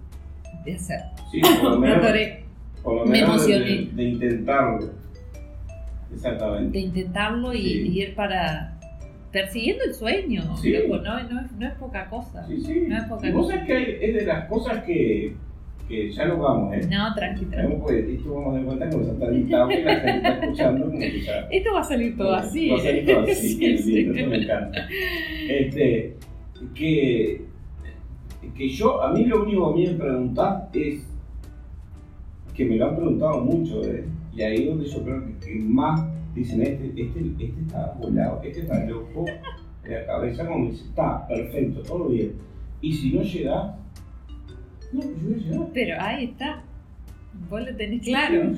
de 0.66 0.76
hacer. 0.76 1.00
Sí, 1.32 1.42
por 1.42 1.72
lo 1.72 1.80
Me 1.80 1.88
menos, 1.90 2.04
atoré. 2.06 2.44
por 2.84 2.96
lo 2.96 3.06
me 3.06 3.12
menos 3.12 3.46
de- 3.48 3.54
emocioné. 3.56 3.76
De, 3.86 3.92
de 3.96 4.04
intentarlo. 4.10 4.90
Exactamente. 6.14 6.72
de 6.78 6.86
intentarlo 6.86 7.54
y, 7.54 7.62
Sí. 7.62 7.88
y 7.94 8.02
ir 8.02 8.16
para 8.16 8.76
persiguiendo 9.32 9.84
el 9.84 9.94
sueño. 9.94 10.58
Sí. 10.58 10.74
no, 10.90 10.98
no 11.04 11.20
es, 11.20 11.52
no 11.52 11.68
es 11.68 11.74
poca 11.76 12.10
cosa. 12.10 12.46
Sí, 12.48 12.60
sí. 12.62 12.84
No 12.88 12.98
es 12.98 13.04
poca 13.04 13.32
cosa. 13.32 13.52
sabés 13.54 13.68
que 13.68 14.06
es 14.10 14.16
de 14.16 14.26
las 14.26 14.46
cosas 14.46 14.84
que, 14.86 15.36
que 15.88 16.12
ya 16.12 16.26
nos 16.26 16.40
vamos, 16.40 16.74
¿eh? 16.76 16.82
No, 16.90 17.14
tranqui, 17.14 17.46
tranqui. 17.46 17.76
Esto 18.16 18.34
vamos 18.34 18.54
a 18.54 18.58
dar 18.58 18.66
cuenta 18.66 18.90
que 18.90 18.98
nos 18.98 19.08
está 19.08 19.26
editado 19.28 19.72
y 19.72 19.84
la 19.84 19.96
gente 20.00 20.18
está 20.18 20.30
escuchando 20.40 20.86
como 20.88 21.00
que 21.00 21.22
ya. 21.22 21.40
Esto 21.52 21.74
va 21.74 21.80
a 21.80 21.84
salir 21.84 22.18
todo 22.18 22.34
así. 22.34 22.70
Va 22.72 22.78
a 22.78 22.82
salir 22.82 23.06
todo 23.06 23.20
así, 23.22 23.34
Sí, 23.60 23.78
sí. 23.78 23.92
lindo, 23.94 24.16
eso 24.20 24.30
me 24.30 24.38
encanta. 24.44 24.88
Este, 25.48 26.16
que, 26.74 27.42
que 28.56 28.70
yo, 28.70 29.02
a 29.02 29.12
mí 29.12 29.26
lo 29.26 29.44
único 29.44 29.76
que 29.76 29.88
me 29.88 29.94
preguntás 29.94 30.64
es, 30.74 31.06
que 32.54 32.66
me 32.66 32.76
lo 32.76 32.88
han 32.88 32.96
preguntado 32.96 33.42
mucho, 33.42 33.84
¿eh? 33.84 34.06
y 34.36 34.42
ahí 34.42 34.64
es 34.64 34.70
donde 34.70 34.86
yo 34.86 35.04
creo 35.04 35.26
que, 35.26 35.46
que 35.46 35.56
más 35.60 36.02
dicen, 36.36 36.62
este, 36.62 36.88
este, 36.88 37.20
este 37.20 37.62
está 37.62 37.96
volado, 38.00 38.42
este 38.44 38.62
está 38.62 38.86
loco, 38.86 39.26
la 39.88 40.06
cabeza 40.06 40.48
como 40.48 40.70
dice, 40.70 40.84
está 40.86 41.28
perfecto, 41.28 41.82
todo 41.82 42.10
bien. 42.10 42.34
Y 42.82 42.94
si 42.94 43.14
no 43.14 43.24
llegás, 43.24 43.76
no, 44.92 45.02
yo 45.02 45.10
voy 45.24 45.34
a 45.34 45.38
llegar. 45.38 45.68
Pero 45.74 45.96
ahí 46.00 46.26
está. 46.26 46.64
Vos 47.50 47.62
lo 47.62 47.76
tenés 47.76 48.04
claro. 48.04 48.52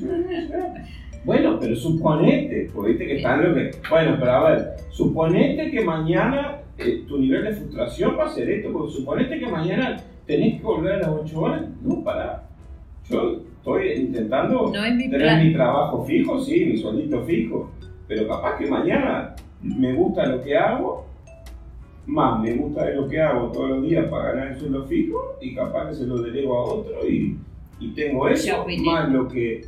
Bueno, 1.23 1.59
pero 1.59 1.75
suponete, 1.75 2.71
porque 2.73 2.91
viste 2.91 3.05
que 3.05 3.17
están 3.17 3.43
lo 3.43 3.53
que. 3.53 3.71
Bueno, 3.89 4.17
pero 4.19 4.31
a 4.31 4.49
ver, 4.49 4.75
suponete 4.89 5.69
que 5.69 5.81
mañana 5.81 6.60
eh, 6.85 7.03
tu 7.07 7.17
nivel 7.17 7.43
de 7.43 7.53
frustración 7.53 8.15
va 8.17 8.25
a 8.25 8.29
ser 8.29 8.49
esto, 8.49 8.71
porque 8.71 8.91
suponete 8.93 9.39
que 9.39 9.47
mañana 9.47 9.97
tenés 10.25 10.57
que 10.59 10.63
volver 10.63 10.93
a 10.93 10.97
las 10.99 11.09
8 11.09 11.39
horas. 11.39 11.61
No, 11.81 12.03
para. 12.03 12.43
Yo 13.09 13.41
estoy 13.57 13.91
intentando 13.93 14.71
No 14.73 14.85
es 14.85 14.95
mi 14.95 15.03
tener 15.09 15.21
plan. 15.21 15.45
mi 15.47 15.53
trabajo 15.53 16.03
fijo, 16.05 16.39
sí, 16.39 16.65
mi 16.65 16.77
sueldito 16.77 17.21
fijo, 17.23 17.69
pero 18.07 18.27
capaz 18.27 18.57
que 18.57 18.67
mañana 18.67 19.35
me 19.61 19.93
gusta 19.93 20.25
lo 20.27 20.41
que 20.43 20.55
hago, 20.57 21.05
más 22.07 22.41
me 22.41 22.53
gusta 22.53 22.85
de 22.85 22.95
lo 22.95 23.07
que 23.07 23.19
hago 23.21 23.51
todos 23.51 23.69
los 23.71 23.83
días 23.83 24.05
para 24.07 24.31
ganar 24.33 24.47
el 24.53 24.59
sueldo 24.59 24.85
fijo, 24.85 25.37
y 25.41 25.53
capaz 25.55 25.89
que 25.89 25.95
se 25.95 26.05
lo 26.07 26.21
delego 26.21 26.57
a 26.57 26.63
otro 26.65 27.07
y, 27.07 27.37
y 27.79 27.89
tengo 27.89 28.27
eso, 28.27 28.65
más 28.83 29.09
lo 29.11 29.27
que, 29.27 29.61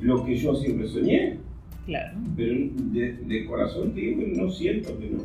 lo 0.00 0.24
que 0.24 0.36
yo 0.36 0.54
siempre 0.54 0.86
soñé, 0.88 1.38
Claro. 1.86 2.16
pero 2.36 2.54
de, 2.92 3.12
de 3.12 3.44
corazón 3.46 3.92
te 3.92 4.00
digo 4.00 4.20
que 4.20 4.26
no 4.40 4.50
siento 4.50 4.98
que 4.98 5.10
no. 5.10 5.18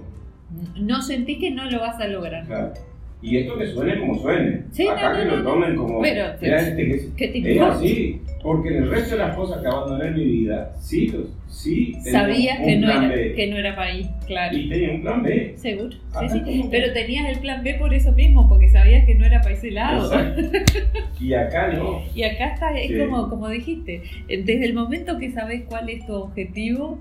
No 0.79 1.01
sentí 1.01 1.37
que 1.37 1.51
no 1.51 1.69
lo 1.69 1.79
vas 1.79 1.99
a 1.99 2.07
lograr. 2.07 2.45
Claro. 2.45 2.73
Y 3.21 3.35
esto 3.37 3.57
que 3.57 3.67
suene 3.67 3.99
como 3.99 4.17
suene, 4.17 4.63
Sí, 4.71 4.87
acá 4.87 5.11
no, 5.11 5.19
que 5.19 5.25
no, 5.25 5.35
lo 5.35 5.43
tomen 5.43 5.75
como... 5.75 5.99
Pero, 6.01 6.25
"Mira 6.41 6.61
este 6.61 6.85
que 6.85 6.91
es- 6.95 7.07
¿Qué 7.17 7.27
te 7.27 7.37
importa? 7.39 7.73
así, 7.73 8.21
porque 8.41 8.69
en 8.69 8.75
el 8.83 8.89
resto 8.89 9.15
de 9.17 9.21
las 9.23 9.35
cosas 9.35 9.61
que 9.61 9.67
abandoné 9.67 10.07
en 10.07 10.13
mi 10.15 10.23
vida, 10.23 10.71
sí, 10.79 11.13
sí 11.49 11.95
Sabías 12.09 12.59
que 12.59 12.77
no, 12.77 12.89
era, 12.89 13.07
B. 13.09 13.33
que 13.35 13.47
no 13.47 13.57
era 13.57 13.75
para 13.75 13.91
claro. 14.25 14.57
Y 14.57 14.69
tenía 14.69 14.91
un 14.91 15.01
plan 15.01 15.21
B. 15.21 15.53
Seguro. 15.57 15.97
Acá 16.13 16.29
sí. 16.29 16.65
Pero 16.71 16.93
tenías 16.93 17.27
el 17.29 17.39
plan 17.39 17.61
B 17.61 17.73
por 17.73 17.93
eso 17.93 18.13
mismo, 18.13 18.47
porque 18.47 18.69
sabías 18.69 19.05
que 19.05 19.15
no 19.15 19.25
era 19.25 19.41
para 19.41 19.53
ese 19.53 19.71
lado. 19.71 20.09
Y 21.19 21.33
acá 21.33 21.73
no. 21.73 22.01
Y 22.15 22.23
acá 22.23 22.53
está, 22.53 22.79
es 22.79 22.87
Sí. 22.89 22.97
como, 22.99 23.27
como 23.29 23.49
dijiste, 23.49 24.01
desde 24.29 24.63
el 24.63 24.73
momento 24.73 25.17
que 25.19 25.29
sabes 25.31 25.63
cuál 25.67 25.89
es 25.89 26.05
tu 26.05 26.13
objetivo, 26.13 26.99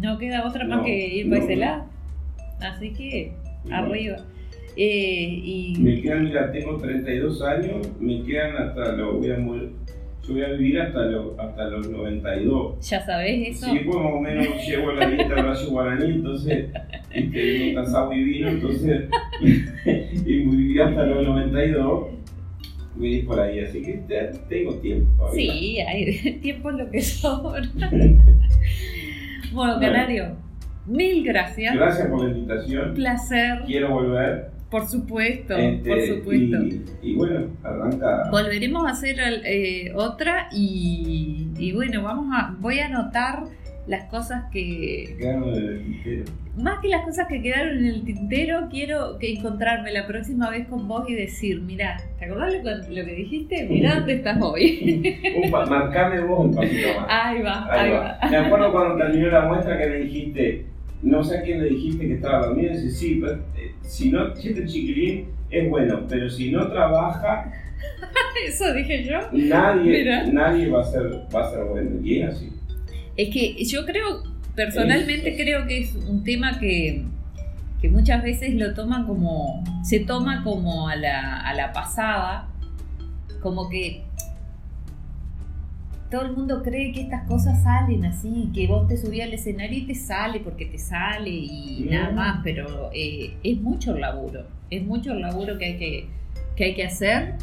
no 0.00 0.16
queda 0.16 0.46
otra 0.46 0.64
más 0.66 0.78
No, 0.78 0.84
que 0.84 0.96
ir 1.16 1.28
para 1.28 1.42
ese 1.44 1.56
lado. 1.56 1.84
Así 2.60 2.92
que, 2.92 3.32
Y 3.64 3.72
arriba. 3.72 4.16
Eh, 4.76 5.40
y 5.42 5.74
Me 5.78 6.00
quedan, 6.00 6.24
mira, 6.24 6.52
tengo 6.52 6.76
32 6.76 7.42
años, 7.42 7.88
me 7.98 8.22
quedan 8.22 8.56
hasta 8.56 8.92
los, 8.92 9.16
voy 9.16 9.30
a 9.32 9.38
morir, 9.38 9.72
yo 10.22 10.34
voy 10.34 10.42
a 10.42 10.48
vivir 10.52 10.80
hasta, 10.80 11.00
los 11.06 11.36
hasta 11.36 11.64
los 11.64 11.88
92. 11.90 12.88
ya 12.88 13.04
sabes 13.04 13.56
eso. 13.56 13.66
Sí, 13.66 13.80
pues 13.84 13.96
más 13.96 14.12
o 14.12 14.20
menos 14.20 14.46
llevo 14.68 14.92
la 14.92 15.08
dieta 15.08 15.34
de 15.34 15.42
rayo 15.42 15.70
guaraní, 15.70 16.04
entonces, 16.14 16.66
este, 17.10 17.72
no 17.72 17.82
tasado 17.82 18.12
y 18.12 18.22
vino, 18.22 18.48
entonces, 18.50 19.08
y 19.42 20.22
viví 20.22 20.78
hasta 20.80 21.06
los 21.06 21.26
92, 21.26 22.06
voy 22.94 23.14
a 23.14 23.18
ir 23.18 23.26
por 23.26 23.40
ahí, 23.40 23.58
así 23.60 23.82
que 23.82 24.00
tengo 24.48 24.74
tiempo 24.74 25.10
todavía. 25.16 25.52
Sí, 25.52 25.80
hay 25.80 26.38
tiempo 26.42 26.70
es 26.70 26.76
lo 26.76 26.90
que 26.90 27.02
sobra. 27.02 27.62
Bueno. 29.52 29.80
Canario, 29.80 30.36
mil 30.88 31.24
gracias. 31.24 31.74
Gracias 31.74 32.06
por 32.08 32.20
la 32.24 32.30
Un 32.30 32.36
invitación, 32.38 32.94
placer, 32.94 33.62
quiero 33.66 33.90
volver. 33.90 34.50
por 34.70 34.86
supuesto, 34.86 35.56
este, 35.56 35.88
por 35.88 36.00
supuesto. 36.02 36.56
Y, 36.64 36.82
y 37.02 37.14
bueno, 37.14 37.46
arranca. 37.62 38.28
Volveremos 38.30 38.86
a 38.86 38.90
hacer 38.90 39.16
eh, 39.44 39.92
otra 39.94 40.48
y, 40.52 41.48
y 41.58 41.72
bueno, 41.72 42.02
vamos 42.02 42.26
a, 42.36 42.54
voy 42.58 42.78
a 42.80 42.86
anotar 42.86 43.44
las 43.86 44.04
cosas 44.10 44.44
que, 44.52 45.16
quedaron 45.18 45.48
en 45.48 45.54
el 45.64 45.82
tintero. 45.82 46.24
más 46.58 46.78
que 46.80 46.88
las 46.88 47.06
cosas 47.06 47.26
que 47.26 47.40
quedaron 47.40 47.78
en 47.78 47.86
el 47.86 48.04
tintero, 48.04 48.68
quiero 48.70 49.16
que 49.18 49.32
encontrarme 49.32 49.90
la 49.92 50.06
próxima 50.06 50.50
vez 50.50 50.68
con 50.68 50.86
vos 50.86 51.08
y 51.08 51.14
decir, 51.14 51.62
mira, 51.62 51.96
¿te 52.18 52.26
acordás 52.26 52.52
lo, 52.52 52.62
que- 52.62 52.94
lo 53.00 53.04
que 53.06 53.14
dijiste? 53.14 53.66
Mira 53.70 53.94
dónde 53.94 54.12
estás 54.16 54.36
hoy. 54.42 55.18
Un 55.42 55.50
marcame 55.50 56.20
vos 56.20 56.40
un 56.44 56.54
pasito 56.54 56.88
más. 57.00 57.06
ahí 57.08 57.40
va, 57.40 57.66
Ahí 57.72 57.80
ahí 57.88 57.90
va. 57.92 58.18
va. 58.22 58.28
Me 58.30 58.36
acuerdo 58.36 58.72
cuando 58.72 58.96
terminó 59.02 59.28
la 59.28 59.46
muestra 59.46 59.78
que 59.78 59.86
me 59.86 59.96
dijiste, 60.00 60.66
no 61.02 61.22
sé 61.24 61.38
a 61.38 61.42
quién 61.42 61.62
le 61.62 61.70
dijiste 61.70 62.06
que 62.06 62.14
estaba 62.14 62.46
dormido, 62.46 62.72
dice, 62.72 62.90
sí, 62.90 63.18
pero, 63.20 63.34
eh, 63.56 63.74
si 63.82 64.10
no, 64.10 64.34
este 64.34 64.66
chiquilín 64.66 65.28
es 65.50 65.68
bueno, 65.70 66.06
pero 66.08 66.28
si 66.28 66.50
no 66.50 66.68
trabaja, 66.68 67.52
Eso 68.46 68.72
dije 68.74 69.04
yo. 69.04 69.18
nadie, 69.32 69.90
Mira. 69.98 70.24
nadie 70.26 70.68
va 70.68 70.80
a 70.82 70.84
ser, 70.84 71.02
va 71.34 71.46
a 71.46 71.50
ser 71.50 71.64
bueno. 71.64 72.00
Y 72.02 72.20
es 72.22 72.34
así. 72.34 72.50
Es 73.16 73.30
que 73.32 73.64
yo 73.64 73.84
creo, 73.84 74.22
personalmente 74.54 75.30
Es- 75.30 75.40
creo 75.40 75.66
que 75.66 75.78
es 75.78 75.94
un 75.94 76.22
tema 76.24 76.58
que, 76.58 77.04
que 77.80 77.88
muchas 77.88 78.22
veces 78.22 78.54
lo 78.54 78.74
toman 78.74 79.06
como, 79.06 79.62
se 79.84 80.00
toma 80.00 80.42
como 80.44 80.88
a 80.88 80.96
la, 80.96 81.40
a 81.40 81.54
la 81.54 81.72
pasada, 81.72 82.48
como 83.40 83.68
que 83.68 84.02
todo 86.10 86.22
el 86.22 86.32
mundo 86.32 86.62
cree 86.62 86.92
que 86.92 87.02
estas 87.02 87.26
cosas 87.26 87.62
salen 87.62 88.04
así, 88.06 88.50
que 88.54 88.66
vos 88.66 88.88
te 88.88 88.96
subís 88.96 89.22
al 89.22 89.34
escenario 89.34 89.78
y 89.78 89.86
te 89.86 89.94
sale 89.94 90.40
porque 90.40 90.66
te 90.66 90.78
sale 90.78 91.30
y 91.30 91.86
nada 91.90 92.10
más, 92.12 92.40
pero 92.42 92.90
eh, 92.94 93.34
es 93.42 93.60
mucho 93.60 93.94
el 93.94 94.00
laburo, 94.00 94.44
es 94.70 94.84
mucho 94.84 95.12
el 95.12 95.20
laburo 95.20 95.58
que 95.58 95.64
hay 95.66 95.76
que, 95.76 96.06
que 96.56 96.64
hay 96.64 96.74
que 96.74 96.84
hacer 96.84 97.34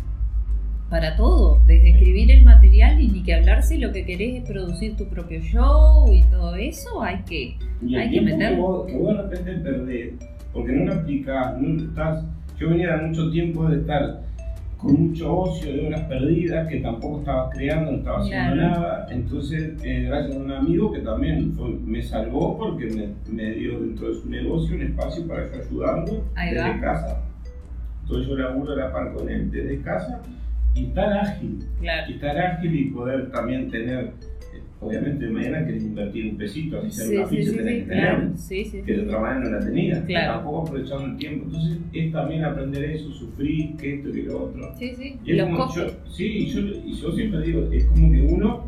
para 0.89 1.15
todo, 1.15 1.61
desde 1.65 1.89
escribir 1.89 2.31
el 2.31 2.43
material 2.43 3.01
y 3.01 3.07
ni 3.07 3.23
que 3.23 3.33
hablar 3.33 3.63
si 3.63 3.77
lo 3.77 3.91
que 3.91 4.05
querés 4.05 4.35
es 4.43 4.49
producir 4.49 4.95
tu 4.95 5.05
propio 5.07 5.41
show 5.41 6.11
y 6.13 6.23
todo 6.23 6.55
eso, 6.55 7.01
hay 7.01 7.19
que... 7.23 7.55
Y 7.85 7.95
Hay 7.95 8.09
que 8.11 8.21
meterlo. 8.21 8.61
vos, 8.61 8.87
que 8.87 8.97
vos 8.97 9.15
de 9.15 9.21
repente 9.23 9.51
perdés, 9.63 10.13
porque 10.53 10.71
no 10.71 10.85
lo 10.85 10.93
aplicás, 11.01 11.59
no 11.59 11.83
estás. 11.83 12.23
Yo 12.57 12.69
venía 12.69 12.95
de 12.97 13.07
mucho 13.07 13.29
tiempo 13.31 13.67
de 13.67 13.81
estar 13.81 14.21
con 14.85 15.07
mucho 15.07 15.35
ocio, 15.39 15.73
de 15.73 15.87
horas 15.87 16.01
perdidas, 16.01 16.67
que 16.67 16.79
tampoco 16.79 17.19
estabas 17.19 17.55
creando, 17.55 17.91
no 17.91 17.97
estaba 17.97 18.19
haciendo 18.19 18.53
Claro. 18.53 18.69
nada. 18.79 19.07
Entonces, 19.09 19.73
eh, 19.83 20.03
gracias 20.07 20.35
a 20.35 20.39
un 20.39 20.51
amigo 20.51 20.91
que 20.93 20.99
también 20.99 21.53
fue- 21.53 21.75
me 21.83 22.03
salvó 22.03 22.55
porque 22.55 22.85
me, 22.85 23.33
me 23.33 23.51
dio 23.55 23.79
dentro 23.79 24.09
de 24.09 24.13
su 24.13 24.29
negocio 24.29 24.75
un 24.75 24.83
espacio 24.83 25.27
para 25.27 25.47
yo 25.47 25.57
ayudando 25.63 26.23
desde 26.35 26.79
casa. 26.79 27.21
Entonces 28.03 28.27
yo 28.27 28.35
laburo 28.37 28.73
a 28.73 28.75
la 28.75 28.93
par 28.93 29.11
con 29.13 29.27
él 29.27 29.49
desde 29.49 29.81
casa 29.81 30.21
y 30.75 30.85
estar 30.85 31.13
ágil, 31.13 31.65
Claro. 31.79 32.11
y 32.11 32.13
estar 32.13 32.37
ágil 32.37 32.75
y 32.75 32.85
poder 32.91 33.31
también 33.31 33.71
tener, 33.71 34.11
obviamente 34.81 35.27
mañana 35.29 35.65
querés 35.65 35.83
invertir 35.83 36.31
un 36.31 36.37
pesito, 36.37 36.79
así 36.79 36.91
sea 36.91 37.05
Sí, 37.05 37.15
una 37.17 37.27
ficha 37.27 37.49
sí, 37.51 37.57
tenés 37.57 37.73
sí, 37.73 37.79
que 37.81 37.85
tener 37.89 38.03
claro. 38.05 38.31
Sí, 38.35 38.71
que 38.85 38.93
de 38.93 39.01
otra 39.03 39.19
manera 39.19 39.49
no 39.49 39.59
la 39.59 39.65
tenía. 39.65 40.05
Claro. 40.05 40.33
Tampoco 40.33 40.61
aprovechando 40.67 41.05
el 41.05 41.17
tiempo. 41.17 41.45
Entonces 41.45 41.77
es 41.93 42.11
también 42.11 42.43
aprender 42.43 42.83
eso, 42.85 43.11
sufrir, 43.11 43.75
que 43.77 43.95
esto 43.95 44.09
y 44.09 44.21
lo 44.23 44.43
otro. 44.43 44.75
Sí, 44.77 44.93
sí. 44.95 45.17
Y 45.25 45.33
Los 45.33 45.49
como 45.49 45.75
yo, 45.75 45.87
sí, 46.09 46.25
y 46.25 46.45
yo, 46.47 46.59
y 46.61 46.93
yo 46.95 47.11
siempre 47.11 47.41
digo, 47.41 47.69
es 47.71 47.85
como 47.85 48.11
que 48.11 48.21
uno 48.21 48.65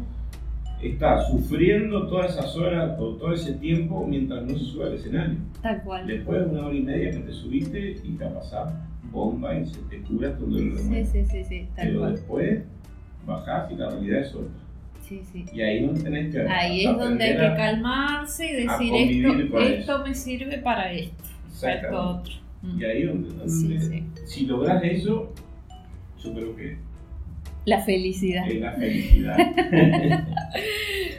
está 0.82 1.22
sufriendo 1.28 2.08
toda 2.08 2.28
esa 2.28 2.44
zona 2.44 2.96
o 3.00 3.16
todo 3.16 3.34
ese 3.34 3.54
tiempo 3.54 4.06
mientras 4.08 4.44
no 4.44 4.58
se 4.58 4.64
sube 4.66 4.86
al 4.86 4.94
escenario. 4.94 5.38
Tal 5.62 5.84
cual. 5.84 6.06
Después 6.08 6.40
de 6.40 6.46
una 6.52 6.68
hora 6.68 6.76
y 6.76 6.82
media 6.82 7.12
que 7.12 7.18
te 7.20 7.32
subiste 7.32 7.96
y 8.04 8.12
te 8.12 8.24
ha 8.26 8.34
pasado 8.34 8.72
bomba 9.12 9.58
y 9.58 9.66
se 9.66 9.80
te 9.90 10.00
cura 10.02 10.38
todo 10.38 10.58
el 10.58 10.70
dolor 10.76 10.84
Sí, 10.84 11.06
sí, 11.06 11.26
sí, 11.26 11.44
sí. 11.44 11.68
Tal 11.76 11.88
Pero 11.88 12.00
cual. 12.02 12.12
después 12.14 12.64
bajás 13.26 13.72
y 13.72 13.76
la 13.76 13.90
realidad 13.90 14.20
es 14.22 14.36
otra. 14.36 14.52
Sí, 15.08 15.22
sí. 15.32 15.46
Y 15.54 15.62
ahí 15.62 15.82
no 15.86 15.94
tenés 15.94 16.34
que 16.34 16.42
Ahí 16.42 16.86
es 16.86 16.98
donde 16.98 17.24
hay 17.24 17.38
que 17.38 17.46
a- 17.46 17.56
calmarse 17.56 18.46
y 18.46 18.54
decir 18.66 18.94
esto, 18.94 19.60
esto 19.60 20.04
me 20.06 20.14
sirve 20.14 20.58
para 20.58 20.92
esto, 20.92 21.24
para 21.62 21.74
esto 21.76 21.98
otro. 22.00 22.34
Mm. 22.62 22.82
Y 22.82 22.86
ahí 22.86 23.04
donde, 23.04 23.30
donde- 23.30 23.50
Sí, 23.50 23.80
sí. 23.80 24.04
si 24.26 24.46
logras 24.48 24.84
eso, 24.84 25.34
yo 26.22 26.34
creo 26.34 26.56
que 26.56 26.78
La 27.66 27.82
felicidad. 27.84 28.48
es 28.50 28.60
la 28.60 28.72
felicidad. 28.74 29.38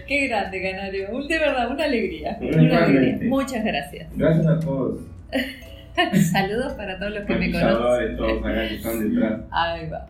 Qué 0.06 0.26
grande, 0.26 0.62
Canario. 0.62 1.08
De 1.28 1.38
verdad, 1.38 1.70
una 1.70 1.84
alegría. 1.84 2.38
Una 2.40 2.84
alegría. 2.84 3.18
Muchas 3.28 3.64
gracias. 3.64 4.10
Gracias 4.16 4.46
a 4.46 4.58
todos. 4.60 5.00
Saludos 6.30 6.72
para 6.74 6.98
todos 6.98 7.12
los 7.12 7.24
que 7.24 7.34
me 7.34 7.50
conocen. 7.50 7.72
Maquilladores, 7.72 8.16
todos 8.16 8.38
acá 8.44 8.68
que 8.68 8.74
están 8.76 9.14
detrás. 9.14 9.40
Ahí 9.50 9.88
va. 9.90 10.06